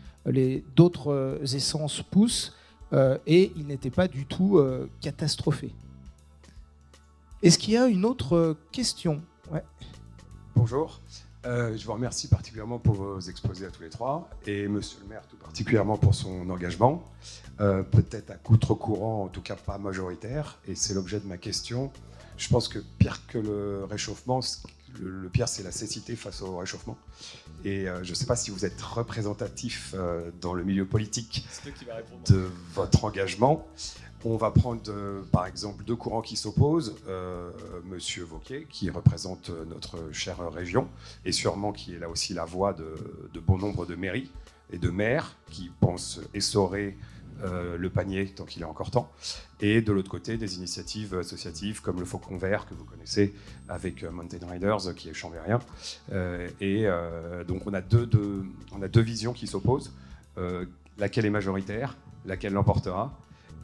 d'autres 0.76 1.40
essences 1.54 2.02
poussent, 2.02 2.54
et 3.26 3.52
ils 3.56 3.66
n'étaient 3.66 3.88
pas 3.88 4.06
du 4.06 4.26
tout 4.26 4.62
catastrophés. 5.00 5.72
Est-ce 7.42 7.58
qu'il 7.58 7.72
y 7.72 7.76
a 7.78 7.86
une 7.86 8.04
autre 8.04 8.58
question? 8.70 9.22
Bonjour. 10.54 11.00
Euh, 11.46 11.74
je 11.74 11.86
vous 11.86 11.94
remercie 11.94 12.28
particulièrement 12.28 12.78
pour 12.78 12.96
vos 12.96 13.18
exposés 13.18 13.64
à 13.64 13.70
tous 13.70 13.82
les 13.82 13.88
trois 13.88 14.28
et 14.46 14.68
Monsieur 14.68 14.98
le 15.00 15.08
maire 15.08 15.22
tout 15.26 15.38
particulièrement 15.38 15.96
pour 15.96 16.14
son 16.14 16.50
engagement. 16.50 17.10
Euh, 17.60 17.82
peut-être 17.82 18.30
à 18.30 18.34
contre-courant, 18.34 19.24
en 19.24 19.28
tout 19.28 19.40
cas 19.40 19.56
pas 19.56 19.78
majoritaire, 19.78 20.58
et 20.68 20.74
c'est 20.74 20.92
l'objet 20.92 21.18
de 21.18 21.26
ma 21.26 21.38
question. 21.38 21.90
Je 22.36 22.46
pense 22.50 22.68
que 22.68 22.78
pire 22.98 23.26
que 23.26 23.38
le 23.38 23.84
réchauffement, 23.84 24.40
le, 25.00 25.30
pire 25.30 25.48
c'est 25.48 25.62
la 25.62 25.72
cécité 25.72 26.16
face 26.16 26.42
au 26.42 26.58
réchauffement. 26.58 26.98
Et 27.64 27.88
euh, 27.88 28.04
je 28.04 28.10
ne 28.10 28.14
sais 28.14 28.26
pas 28.26 28.36
si 28.36 28.50
vous 28.50 28.66
êtes 28.66 28.82
représentatif 28.82 29.94
dans 30.42 30.52
le 30.52 30.62
milieu 30.62 30.84
politique 30.84 31.46
de 32.26 32.50
votre 32.74 33.06
engagement. 33.06 33.66
On 34.24 34.36
va 34.36 34.50
prendre 34.50 34.82
euh, 34.88 35.22
par 35.32 35.46
exemple 35.46 35.82
deux 35.84 35.96
courants 35.96 36.20
qui 36.20 36.36
s'opposent. 36.36 36.96
Euh, 37.08 37.50
Monsieur 37.86 38.22
Vauquier, 38.24 38.66
qui 38.68 38.90
représente 38.90 39.48
euh, 39.48 39.64
notre 39.64 40.12
chère 40.12 40.50
région, 40.52 40.88
et 41.24 41.32
sûrement 41.32 41.72
qui 41.72 41.94
est 41.94 41.98
là 41.98 42.10
aussi 42.10 42.34
la 42.34 42.44
voix 42.44 42.74
de, 42.74 43.40
bon 43.40 43.56
nombre 43.56 43.86
de 43.86 43.94
mairies 43.94 44.30
et 44.72 44.78
de 44.78 44.90
maires 44.90 45.36
qui 45.50 45.70
pensent 45.80 46.20
essorer 46.34 46.96
le 47.42 47.88
panier 47.88 48.26
tant 48.26 48.44
qu'il 48.44 48.60
est 48.60 48.66
encore 48.66 48.90
temps. 48.90 49.10
Et 49.62 49.80
de 49.80 49.92
l'autre 49.92 50.10
côté, 50.10 50.36
des 50.36 50.56
initiatives 50.56 51.16
associatives 51.16 51.80
comme 51.80 51.98
le 51.98 52.04
Faucon 52.04 52.36
Vert, 52.36 52.66
que 52.66 52.74
vous 52.74 52.84
connaissez, 52.84 53.34
avec 53.66 54.04
Mountain 54.04 54.46
Riders, 54.46 54.94
qui 54.94 55.08
est 55.08 55.14
chambérien. 55.14 55.58
et 56.60 56.86
donc 57.48 57.66
on 57.66 57.72
a, 57.72 57.80
deux, 57.80 58.10
on 58.72 58.82
a 58.82 58.88
deux 58.88 59.00
visions 59.00 59.32
qui 59.32 59.46
s'opposent. 59.46 59.94
laquelle 60.98 61.24
est 61.24 61.30
majoritaire 61.30 61.96
Laquelle 62.26 62.52
l'emportera 62.52 63.18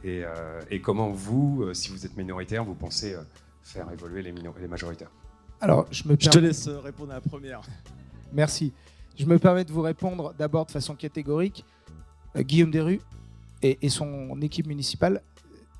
euh, 0.05 0.61
et, 0.69 0.79
comment 0.79 1.09
vous, 1.09 1.63
euh, 1.63 1.73
si 1.73 1.89
vous 1.89 2.05
êtes 2.05 2.15
minoritaire, 2.17 2.63
vous 2.63 2.75
pensez 2.75 3.13
euh, 3.13 3.21
faire 3.61 3.91
évoluer 3.91 4.21
les, 4.21 4.31
les 4.31 4.67
majoritaires? 4.67 5.11
Alors, 5.59 5.87
je, 5.91 6.07
me 6.07 6.15
je 6.19 6.29
te 6.29 6.37
laisse 6.37 6.67
répondre 6.67 7.11
à 7.11 7.15
la 7.15 7.21
première. 7.21 7.61
Merci. 8.33 8.73
Je 9.17 9.25
me 9.25 9.39
permets 9.39 9.65
de 9.65 9.71
vous 9.71 9.81
répondre 9.81 10.33
d'abord 10.37 10.65
de 10.65 10.71
façon 10.71 10.95
catégorique. 10.95 11.65
Guillaume 12.37 12.69
Desrues 12.69 13.01
et, 13.63 13.79
et, 13.81 13.89
son 13.89 14.39
équipe 14.41 14.67
municipale 14.67 15.23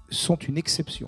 sont 0.09 0.37
une 0.37 0.57
exception. 0.57 1.07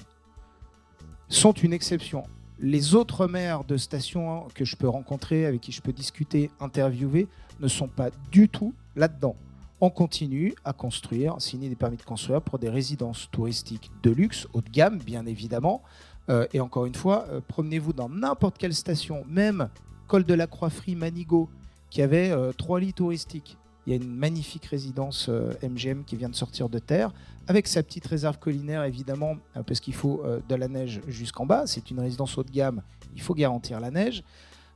Sont 1.27 1.53
une 1.53 1.73
exception. 1.73 2.23
Les 2.59 2.93
autres 2.93 3.25
maires 3.25 3.63
de 3.63 3.77
stations 3.77 4.47
que 4.53 4.65
je 4.65 4.75
peux 4.75 4.87
rencontrer, 4.87 5.47
avec 5.47 5.61
qui 5.61 5.71
je 5.71 5.81
peux 5.81 5.93
discuter, 5.93 6.51
interviewer, 6.59 7.27
ne 7.59 7.67
sont 7.67 7.87
pas 7.87 8.09
du 8.31 8.47
tout 8.47 8.75
là-dedans 8.95 9.35
on 9.81 9.89
continue 9.89 10.53
à 10.65 10.73
construire, 10.73 11.39
signer 11.39 11.69
des 11.69 11.75
permis 11.75 11.97
de 11.97 12.03
construire 12.03 12.41
pour 12.41 12.59
des 12.59 12.69
résidences 12.69 13.29
touristiques 13.31 13.89
de 14.03 14.11
luxe, 14.11 14.47
haut 14.53 14.61
de 14.61 14.69
gamme, 14.69 14.97
bien 14.97 15.25
évidemment. 15.25 15.81
Euh, 16.29 16.47
et 16.53 16.59
encore 16.59 16.85
une 16.85 16.95
fois, 16.95 17.25
euh, 17.29 17.41
promenez-vous 17.47 17.93
dans 17.93 18.09
n'importe 18.09 18.57
quelle 18.57 18.75
station, 18.75 19.23
même 19.27 19.69
Col 20.07 20.23
de 20.25 20.33
la 20.33 20.47
Croix-Frie, 20.47 20.95
Manigot, 20.95 21.49
qui 21.89 22.01
avait 22.01 22.31
euh, 22.31 22.51
trois 22.51 22.79
lits 22.79 22.93
touristiques. 22.93 23.57
Il 23.87 23.91
y 23.91 23.93
a 23.93 23.95
une 23.95 24.13
magnifique 24.13 24.65
résidence 24.65 25.29
MGM 25.63 26.03
qui 26.03 26.15
vient 26.15 26.29
de 26.29 26.35
sortir 26.35 26.69
de 26.69 26.77
terre, 26.77 27.11
avec 27.47 27.65
sa 27.65 27.81
petite 27.81 28.05
réserve 28.05 28.37
collinaire, 28.37 28.83
évidemment, 28.83 29.37
parce 29.65 29.79
qu'il 29.79 29.95
faut 29.95 30.21
de 30.47 30.53
la 30.53 30.67
neige 30.67 31.01
jusqu'en 31.07 31.47
bas. 31.47 31.65
C'est 31.65 31.89
une 31.89 31.99
résidence 31.99 32.37
haut 32.37 32.43
de 32.43 32.51
gamme, 32.51 32.83
il 33.15 33.21
faut 33.21 33.33
garantir 33.33 33.79
la 33.79 33.89
neige. 33.89 34.23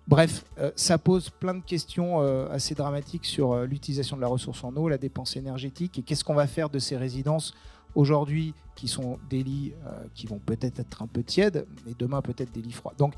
Bref, 0.07 0.43
euh, 0.59 0.71
ça 0.75 0.97
pose 0.97 1.29
plein 1.29 1.53
de 1.53 1.63
questions 1.63 2.21
euh, 2.21 2.49
assez 2.49 2.75
dramatiques 2.75 3.25
sur 3.25 3.53
euh, 3.53 3.65
l'utilisation 3.65 4.17
de 4.17 4.21
la 4.21 4.27
ressource 4.27 4.63
en 4.63 4.75
eau, 4.75 4.89
la 4.89 4.97
dépense 4.97 5.37
énergétique 5.37 5.97
et 5.97 6.01
qu'est-ce 6.01 6.25
qu'on 6.25 6.33
va 6.33 6.47
faire 6.47 6.69
de 6.69 6.79
ces 6.79 6.97
résidences 6.97 7.53
aujourd'hui 7.95 8.53
qui 8.75 8.87
sont 8.87 9.19
des 9.29 9.43
lits 9.43 9.71
qui 10.15 10.25
vont 10.25 10.39
peut-être 10.39 10.79
être 10.79 11.03
un 11.03 11.07
peu 11.07 11.21
tièdes, 11.21 11.67
mais 11.85 11.93
demain 11.99 12.23
peut-être 12.23 12.51
des 12.51 12.63
lits 12.63 12.71
froids. 12.71 12.95
Donc 12.97 13.13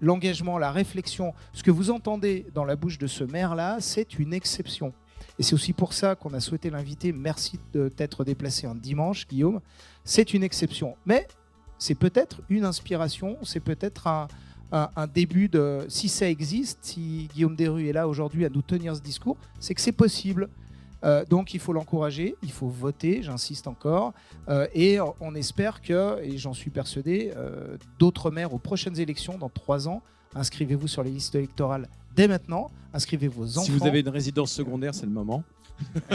l'engagement, 0.00 0.58
la 0.58 0.72
réflexion, 0.72 1.32
ce 1.52 1.62
que 1.62 1.70
vous 1.70 1.92
entendez 1.92 2.44
dans 2.54 2.64
la 2.64 2.74
bouche 2.74 2.98
de 2.98 3.06
ce 3.06 3.22
maire-là, 3.22 3.76
c'est 3.78 4.18
une 4.18 4.34
exception. 4.34 4.92
Et 5.38 5.44
c'est 5.44 5.54
aussi 5.54 5.72
pour 5.72 5.92
ça 5.92 6.16
qu'on 6.16 6.34
a 6.34 6.40
souhaité 6.40 6.70
l'inviter. 6.70 7.12
Merci 7.12 7.60
de 7.72 7.88
t'être 7.88 8.24
déplacé 8.24 8.66
un 8.66 8.74
dimanche, 8.74 9.28
Guillaume. 9.28 9.60
C'est 10.02 10.34
une 10.34 10.42
exception. 10.42 10.96
Mais 11.06 11.28
c'est 11.78 11.94
peut-être 11.94 12.40
une 12.48 12.64
inspiration, 12.64 13.38
c'est 13.42 13.60
peut-être 13.60 14.08
un, 14.08 14.26
un, 14.74 15.06
début 15.06 15.48
de. 15.48 15.84
Si 15.88 16.08
ça 16.08 16.28
existe, 16.28 16.78
si 16.82 17.28
Guillaume 17.32 17.54
Desrues 17.54 17.88
est 17.88 17.92
là 17.92 18.08
aujourd'hui 18.08 18.44
à 18.44 18.48
nous 18.48 18.62
tenir 18.62 18.96
ce 18.96 19.00
discours, 19.00 19.36
c'est 19.60 19.74
que 19.74 19.80
c'est 19.80 19.92
possible. 19.92 20.48
Euh, 21.04 21.24
donc 21.26 21.54
il 21.54 21.60
faut 21.60 21.72
l'encourager, 21.72 22.34
il 22.42 22.50
faut 22.50 22.68
voter, 22.68 23.22
j'insiste 23.22 23.66
encore, 23.68 24.14
euh, 24.48 24.66
et 24.74 24.98
on 25.20 25.34
espère 25.34 25.82
que, 25.82 26.18
et 26.22 26.38
j'en 26.38 26.54
suis 26.54 26.70
persuadé, 26.70 27.30
euh, 27.36 27.76
d'autres 27.98 28.30
maires 28.30 28.54
aux 28.54 28.58
prochaines 28.58 28.98
élections 28.98 29.36
dans 29.36 29.50
trois 29.50 29.86
ans, 29.86 30.02
inscrivez-vous 30.34 30.88
sur 30.88 31.02
les 31.02 31.10
listes 31.10 31.34
électorales 31.34 31.88
dès 32.16 32.26
maintenant, 32.26 32.70
inscrivez 32.94 33.28
vos 33.28 33.58
enfants. 33.58 33.66
Si 33.66 33.70
vous 33.70 33.86
avez 33.86 34.00
une 34.00 34.08
résidence 34.08 34.50
secondaire, 34.50 34.94
c'est 34.94 35.04
le 35.04 35.12
moment. 35.12 35.44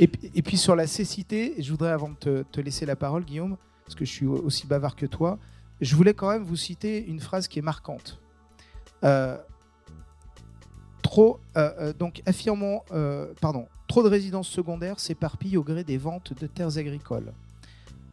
et, 0.00 0.10
et, 0.34 0.42
puis 0.42 0.56
sur 0.56 0.74
la 0.74 0.88
cécité, 0.88 1.54
je 1.58 1.70
voudrais 1.70 1.92
avant 1.92 2.08
de 2.08 2.16
te, 2.16 2.42
te 2.42 2.60
laisser 2.60 2.86
la 2.86 2.96
parole, 2.96 3.24
Guillaume, 3.24 3.56
parce 3.84 3.94
que 3.94 4.04
je 4.04 4.10
suis 4.10 4.26
aussi 4.26 4.66
bavard 4.66 4.96
que 4.96 5.06
toi, 5.06 5.38
je 5.80 5.94
voulais 5.94 6.14
quand 6.14 6.30
même 6.30 6.44
vous 6.44 6.56
citer 6.56 7.04
une 7.06 7.20
phrase 7.20 7.48
qui 7.48 7.58
est 7.58 7.62
marquante. 7.62 8.20
Euh, 9.04 9.36
trop, 11.02 11.40
euh, 11.56 11.70
euh, 11.78 11.92
donc 11.92 12.22
affirmons, 12.26 12.82
pardon, 13.40 13.66
trop 13.86 14.02
de 14.02 14.08
résidences 14.08 14.48
secondaires 14.48 15.00
s'éparpillent 15.00 15.56
au 15.56 15.62
gré 15.62 15.84
des 15.84 15.98
ventes 15.98 16.32
de 16.38 16.46
terres 16.46 16.78
agricoles. 16.78 17.32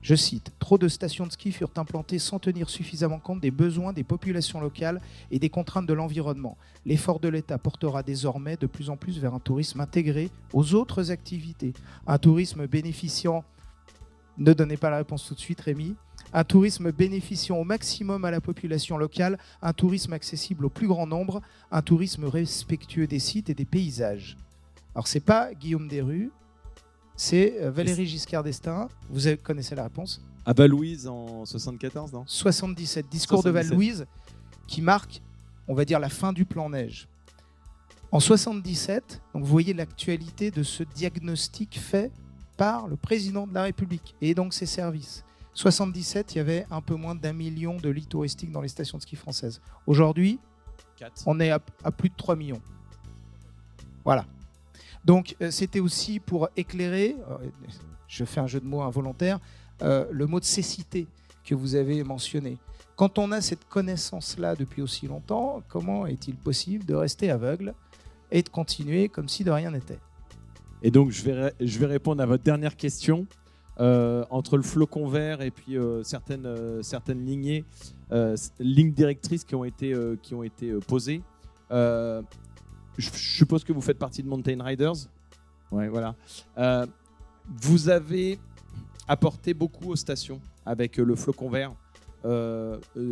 Je 0.01 0.13
cite, 0.13 0.51
Trop 0.59 0.78
de 0.78 0.88
stations 0.88 1.26
de 1.26 1.32
ski 1.32 1.51
furent 1.51 1.72
implantées 1.78 2.20
sans 2.20 2.38
tenir 2.38 2.70
suffisamment 2.70 3.18
compte 3.18 3.41
des 3.41 3.49
besoins 3.49 3.91
des 3.91 4.03
populations 4.03 4.61
locales 4.61 5.01
et 5.32 5.39
des 5.39 5.49
contraintes 5.49 5.88
de 5.88 5.93
l'environnement. 5.93 6.59
L'effort 6.86 7.20
de 7.20 7.28
l'État 7.28 7.57
portera 7.57 8.03
désormais 8.03 8.55
de 8.55 8.68
plus 8.68 8.91
en 8.91 8.97
plus 8.97 9.18
vers 9.18 9.34
un 9.34 9.39
tourisme 9.39 9.82
intégré 9.82 10.30
aux 10.53 10.76
autres 10.76 11.09
activités. 11.09 11.74
Un 12.05 12.20
tourisme 12.20 12.68
bénéficiant... 12.68 13.43
Ne 14.38 14.53
donnez 14.53 14.78
pas 14.78 14.91
la 14.91 14.97
réponse 14.97 15.26
tout 15.26 15.34
de 15.34 15.39
suite, 15.39 15.61
Rémi 15.61 15.95
un 16.36 16.43
tourisme 16.43 16.91
bénéficiant 16.91 17.57
au 17.57 17.63
maximum 17.63 18.25
à 18.25 18.29
la 18.29 18.41
population 18.41 18.97
locale, 18.97 19.39
un 19.61 19.71
tourisme 19.71 20.11
accessible 20.11 20.65
au 20.65 20.69
plus 20.69 20.86
grand 20.86 21.07
nombre, 21.07 21.41
un 21.71 21.81
tourisme 21.81 22.25
respectueux 22.25 23.07
des 23.07 23.19
sites 23.19 23.49
et 23.49 23.53
des 23.53 23.63
paysages. 23.63 24.38
Alors 24.93 25.07
c'est 25.07 25.21
pas 25.21 25.53
Guillaume 25.53 25.88
Desrues, 25.88 26.31
c'est 27.15 27.61
euh, 27.61 27.71
Valérie 27.71 28.05
Giscard 28.05 28.43
d'Estaing. 28.43 28.89
Vous 29.09 29.21
connaissez 29.41 29.75
la 29.75 29.83
réponse? 29.83 30.21
À 30.45 30.51
Val-Louise 30.51 31.07
en 31.07 31.45
74, 31.45 32.11
non? 32.11 32.25
77, 32.27 33.07
discours 33.09 33.41
de 33.41 33.49
Val-Louise 33.49 34.05
qui 34.67 34.81
marque, 34.81 35.21
on 35.69 35.73
va 35.73 35.86
dire, 35.86 36.01
la 36.01 36.09
fin 36.09 36.33
du 36.33 36.43
plan 36.43 36.69
neige. 36.69 37.07
En 38.11 38.19
77, 38.19 39.21
donc 39.33 39.43
vous 39.43 39.49
voyez 39.49 39.73
l'actualité 39.73 40.51
de 40.51 40.63
ce 40.63 40.83
diagnostic 40.83 41.79
fait 41.79 42.11
par 42.57 42.89
le 42.89 42.97
président 42.97 43.47
de 43.47 43.53
la 43.53 43.64
République 43.64 44.15
et 44.22 44.35
donc 44.35 44.53
ses 44.53 44.65
services. 44.65 45.23
77, 45.56 46.36
il 46.36 46.38
y 46.38 46.41
avait 46.41 46.68
un 46.69 46.82
peu 46.82 46.95
moins 46.95 47.15
d'un 47.15 47.32
million 47.32 47.77
de 47.77 47.90
lits 47.90 48.06
touristiques 48.06 48.52
dans 48.52 48.61
les 48.61 48.68
stations 48.68 48.98
de 48.98 49.03
ski 49.03 49.15
françaises. 49.15 49.61
Aujourd'hui, 49.88 50.38
on 51.26 51.40
est 51.40 51.49
à, 51.49 51.60
plus 51.60 52.10
de 52.10 52.15
3 52.15 52.36
millions. 52.36 52.61
Voilà. 54.03 54.26
Donc 55.06 55.36
euh, 55.41 55.52
c'était 55.52 55.80
aussi 55.80 56.19
pour 56.19 56.49
éclairer, 56.57 57.15
euh, 57.30 57.38
je 58.07 58.26
fais 58.26 58.41
un 58.41 58.48
jeu 58.48 58.60
de 58.60 58.65
mots 58.65 58.82
involontaire, 58.82 59.40
euh, 59.82 60.06
le 60.11 60.27
mot 60.27 60.40
de 60.40 60.45
cécité 60.45 61.07
que 61.45 61.56
vous 61.56 61.76
avez 61.76 62.03
mentionné. 62.03 62.57
Quand 62.98 63.18
on 63.18 63.32
a 63.32 63.40
cette 63.40 63.65
connaissance-là 63.65 64.56
depuis 64.56 64.82
aussi 64.82 65.07
longtemps, 65.07 65.61
comment 65.69 66.06
est-il 66.06 66.36
possible 66.36 66.86
de 66.86 66.95
rester 66.95 67.30
aveugle 67.30 67.73
et 68.32 68.41
de 68.41 68.49
continuer 68.49 69.10
comme 69.10 69.30
si 69.30 69.44
de 69.44 69.52
rien 69.52 69.72
n'était? 69.72 69.99
Et 70.82 70.91
donc 70.91 71.11
je 71.11 71.23
vais, 71.23 71.53
je 71.61 71.80
vais 71.80 71.86
répondre 71.86 72.22
à 72.22 72.26
votre 72.26 72.44
dernière 72.44 72.76
question. 72.76 73.26
Euh, 73.81 74.23
entre 74.30 74.56
le 74.56 74.64
flocon 74.64 75.06
vert 75.10 75.41
et 75.41 75.52
puis 75.52 75.77
euh, 75.77 76.02
certaines, 76.02 76.45
euh, 76.45 76.81
certaines 76.81 77.26
lignées, 77.26 77.65
lignes 78.57 78.93
directrices 78.93 79.43
qui 79.43 79.53
ont 79.53 79.65
été, 79.65 79.93
posées. 80.88 81.22
je 81.69 82.22
suppose 82.97 83.65
que 83.65 83.73
vous 83.73 83.81
faites 83.81 83.99
partie 83.99 84.23
de 84.23 84.30
Mountain 84.30 84.64
Riders. 84.64 85.10
Ouais, 85.72 85.89
voilà. 85.89 86.15
vous 87.47 87.89
avez 87.89 88.39
apporté 89.07 89.53
beaucoup 89.53 89.91
aux 89.91 89.95
stations 89.95 90.39
avec 90.65 90.97
le 90.97 91.15
flocon 91.15 91.49
vert. 91.49 91.73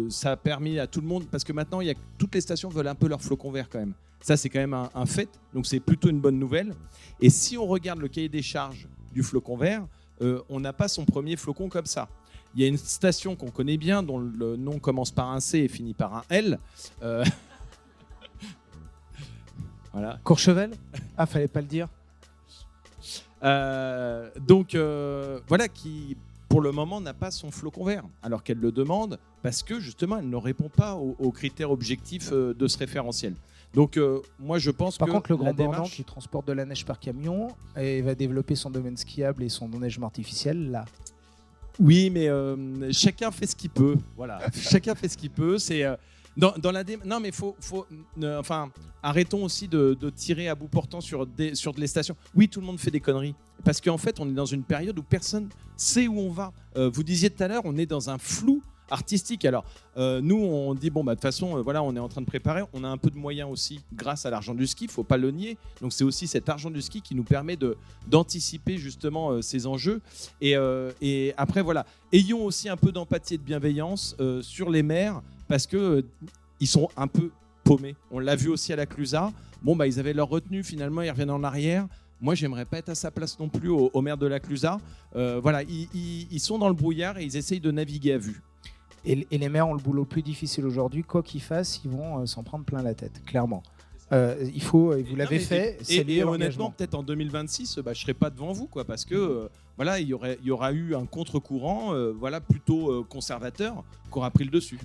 ça 0.10 0.32
a 0.32 0.38
permis 0.38 0.80
à 0.80 0.88
tout 0.88 1.02
le 1.02 1.08
monde, 1.08 1.26
parce 1.30 1.44
que 1.44 1.52
maintenant, 1.52 1.80
toutes 2.18 2.36
les 2.36 2.42
stations 2.42 2.70
veulent 2.70 2.88
un 2.88 2.96
peu 2.96 3.10
leur 3.10 3.22
flocon 3.22 3.52
vert 3.52 3.68
quand 3.70 3.80
même. 3.80 3.94
Ça, 4.22 4.38
c'est 4.38 4.48
quand 4.48 4.60
même 4.60 4.78
un 4.96 5.06
fait, 5.06 5.28
donc 5.54 5.66
c'est 5.66 5.82
plutôt 5.82 6.10
une 6.10 6.22
bonne 6.22 6.40
nouvelle. 6.40 6.74
Et 7.20 7.30
si 7.30 7.58
on 7.58 7.66
regarde 7.66 8.00
le 8.00 8.08
cahier 8.08 8.30
des 8.30 8.42
charges 8.42 8.88
du 9.12 9.22
flocon 9.22 9.58
vert, 9.58 9.86
euh, 10.22 10.42
on 10.50 10.60
n'a 10.60 10.74
pas 10.74 10.88
son 10.88 11.06
premier 11.06 11.36
flocon 11.36 11.70
comme 11.70 11.86
ça. 11.86 12.08
Il 12.56 12.62
y 12.62 12.66
a 12.66 12.68
une 12.68 12.78
station 12.78 13.36
qu'on 13.36 13.50
connaît 13.50 13.78
bien, 13.78 14.04
dont 14.04 14.20
le 14.20 14.56
nom 14.56 14.80
commence 14.80 15.12
par 15.12 15.32
un 15.32 15.40
C 15.40 15.60
et 15.60 15.68
finit 15.68 15.94
par 15.94 16.16
un 16.16 16.24
L. 16.30 16.60
Euh, 17.02 17.26
voilà. 19.94 20.20
Courchevel? 20.24 20.72
Ah, 21.18 21.26
fallait 21.26 21.48
pas 21.48 21.62
le 21.62 21.68
dire. 21.68 21.88
Euh, 23.44 24.30
donc 24.40 24.76
voilà, 25.48 25.68
qui 25.68 26.16
pour 26.48 26.62
le 26.62 26.72
moment 26.72 27.02
n'a 27.02 27.16
pas 27.16 27.32
son 27.32 27.50
flocon 27.50 27.84
vert, 27.86 28.04
alors 28.22 28.44
qu'elle 28.44 28.60
le 28.60 28.72
demande 28.72 29.18
parce 29.42 29.64
que 29.64 29.80
justement 29.80 30.18
elle 30.18 30.30
ne 30.30 30.36
répond 30.36 30.70
pas 30.70 30.94
aux, 30.94 31.16
aux 31.18 31.32
critères 31.32 31.72
objectifs 31.72 32.32
de 32.32 32.68
ce 32.68 32.78
référentiel. 32.78 33.34
Donc 33.74 33.98
euh, 33.98 34.22
moi 34.40 34.60
je 34.60 34.70
pense 34.72 34.98
Par 34.98 35.08
que 35.08 35.14
contre, 35.14 35.32
le 35.32 35.38
Grand 35.38 35.54
Bornand 35.54 35.72
démarche- 35.74 35.96
qui 35.96 36.04
transporte 36.04 36.48
de 36.48 36.54
la 36.54 36.66
neige 36.66 36.86
par 36.86 37.00
camion 37.00 37.48
et 37.76 38.02
va 38.02 38.14
développer 38.16 38.56
son 38.56 38.70
domaine 38.70 38.96
skiable 38.98 39.44
et 39.44 39.50
son 39.50 39.72
enneigement 39.74 40.08
artificiel 40.08 40.70
là. 40.72 40.86
Oui, 41.80 42.12
mais 42.12 42.28
euh, 42.28 42.92
chacun 42.92 43.32
fait 43.32 43.48
ce 43.48 43.56
qu'il 43.56 43.72
peut. 43.72 43.96
Voilà, 44.16 44.40
chacun 44.54 44.94
fait 44.94 45.08
ce 45.08 45.18
qu'il 45.18 45.32
peut. 45.32 45.58
C'est 45.58 45.84
euh, 45.84 45.96
dans, 46.38 46.54
dans 46.60 46.72
la 46.72 46.84
dé- 46.84 47.00
non, 47.04 47.20
mais 47.20 47.32
faut, 47.32 47.56
faut, 47.60 47.88
euh, 48.22 48.40
enfin, 48.40 48.70
arrêtons 49.02 49.44
aussi 49.44 49.68
de, 49.68 49.98
de 50.00 50.10
tirer 50.12 50.48
à 50.50 50.54
bout 50.56 50.68
portant 50.68 51.02
sur 51.02 51.26
des, 51.26 51.56
sur 51.56 51.74
les 51.76 51.88
stations. 51.88 52.16
Oui, 52.36 52.48
tout 52.48 52.60
le 52.60 52.68
monde 52.68 52.80
fait 52.80 52.92
des 52.92 53.00
conneries 53.00 53.34
parce 53.66 53.82
qu'en 53.82 53.98
fait, 53.98 54.20
on 54.20 54.30
est 54.30 54.34
dans 54.34 54.46
une 54.46 54.64
période 54.64 55.00
où 55.00 55.04
personne 55.04 55.50
sait 55.76 56.08
où 56.08 56.20
on 56.20 56.30
va. 56.30 56.52
Euh, 56.78 56.92
vous 56.94 57.02
disiez 57.02 57.32
tout 57.32 57.42
à 57.42 57.48
l'heure, 57.48 57.64
on 57.66 57.76
est 57.76 57.88
dans 57.88 58.12
un 58.12 58.20
flou 58.20 58.62
artistique. 58.90 59.46
Alors, 59.46 59.64
euh, 59.98 60.22
nous, 60.22 60.38
on 60.38 60.74
dit 60.74 60.90
bon, 60.90 61.04
bah 61.04 61.14
de 61.14 61.16
toute 61.18 61.24
façon, 61.24 61.58
euh, 61.58 61.62
voilà, 61.62 61.82
on 61.84 61.96
est 61.96 62.00
en 62.00 62.10
train 62.10 62.22
de 62.22 62.26
préparer. 62.26 62.62
On 62.74 62.84
a 62.84 62.88
un 62.88 62.98
peu 62.98 63.10
de 63.10 63.18
moyens 63.18 63.50
aussi 63.52 63.82
grâce 63.94 64.26
à 64.26 64.30
l'argent 64.30 64.54
du 64.54 64.68
ski. 64.68 64.88
Faut 64.88 65.04
pas 65.04 65.18
le 65.18 65.32
nier. 65.32 65.58
Donc, 65.82 65.94
c'est 65.94 66.04
aussi 66.04 66.28
cet 66.28 66.50
argent 66.50 66.70
du 66.70 66.82
ski 66.82 67.02
qui 67.02 67.16
nous 67.16 67.24
permet 67.24 67.58
d'anticiper 68.08 68.78
justement 68.78 69.32
euh, 69.32 69.42
ces 69.42 69.68
enjeux. 69.68 70.02
Et, 70.42 70.56
et 71.02 71.34
après, 71.38 71.62
voilà, 71.62 71.86
ayons 72.12 72.44
aussi 72.46 72.70
un 72.70 72.78
peu 72.78 72.92
d'empathie 72.92 73.36
et 73.36 73.38
de 73.38 73.44
bienveillance 73.44 74.16
sur 74.42 74.70
les 74.70 74.84
maires 74.84 75.22
parce 75.48 75.66
que 75.68 76.04
ils 76.60 76.68
sont 76.68 76.90
un 76.98 77.08
peu 77.08 77.30
paumés. 77.64 77.96
On 78.12 78.20
l'a 78.20 78.36
vu 78.36 78.50
aussi 78.50 78.74
à 78.74 78.76
la 78.76 78.86
Clusa. 78.86 79.32
Bon, 79.62 79.76
bah, 79.76 79.88
ils 79.88 80.00
avaient 80.00 80.14
leur 80.14 80.30
retenue, 80.30 80.64
finalement, 80.64 81.02
ils 81.02 81.10
reviennent 81.10 81.30
en 81.32 81.44
arrière. 81.44 81.88
Moi, 82.22 82.36
j'aimerais 82.36 82.66
pas 82.66 82.78
être 82.78 82.90
à 82.90 82.96
sa 82.96 83.12
place 83.12 83.38
non 83.40 83.50
plus 83.50 83.70
au, 83.70 83.90
au 83.94 84.02
maire 84.02 84.18
de 84.18 84.28
la 84.28 84.40
Clusa. 84.40 84.78
Voilà, 85.14 85.64
ils- 85.64 86.28
ils 86.32 86.40
sont 86.40 86.58
dans 86.58 86.68
le 86.70 86.74
brouillard 86.76 87.18
et 87.18 87.24
ils 87.26 87.36
essayent 87.38 87.60
de 87.60 87.72
naviguer 87.72 88.14
à 88.14 88.18
vue. 88.18 88.42
Et, 89.06 89.28
et 89.32 89.38
les 89.38 89.50
maires 89.50 89.68
ont 89.68 89.74
le 89.74 89.82
boulot 89.82 90.06
plus 90.06 90.22
difficile 90.22 90.66
aujourd'hui. 90.66 91.04
Quoi 91.04 91.24
qu'ils 91.24 91.42
fassent, 91.42 91.82
ils 91.84 91.92
vont 91.92 92.20
euh, 92.20 92.26
s'en 92.26 92.44
prendre 92.44 92.66
plein 92.66 92.82
la 92.82 92.94
tête, 92.94 93.22
clairement. 93.26 93.64
Euh, 94.14 94.36
il 94.54 94.62
faut, 94.62 94.94
et 94.94 95.02
vous 95.02 95.16
l'avez 95.16 95.40
fait, 95.40 95.80
Et, 95.90 95.98
et 95.98 96.04
lié 96.04 96.24
honnêtement, 96.24 96.70
peut-être 96.70 96.94
en 96.94 97.04
2026, 97.04 97.80
bah, 97.80 97.94
je 97.94 98.02
serai 98.02 98.14
pas 98.14 98.30
devant 98.30 98.52
vous, 98.52 98.68
quoi, 98.68 98.86
parce 98.86 99.06
que 99.06 99.16
euh, 99.16 99.50
voilà, 99.76 100.00
il 100.00 100.08
y 100.08 100.14
aurait, 100.14 100.38
il 100.42 100.48
y 100.48 100.52
aura 100.52 100.72
eu 100.72 100.94
un 100.94 101.06
contre-courant, 101.06 101.94
euh, 101.94 102.12
voilà, 102.12 102.40
plutôt 102.40 103.04
conservateur, 103.06 103.84
qui 104.12 104.18
aura 104.18 104.30
pris 104.30 104.44
le 104.44 104.52
dessus. 104.52 104.80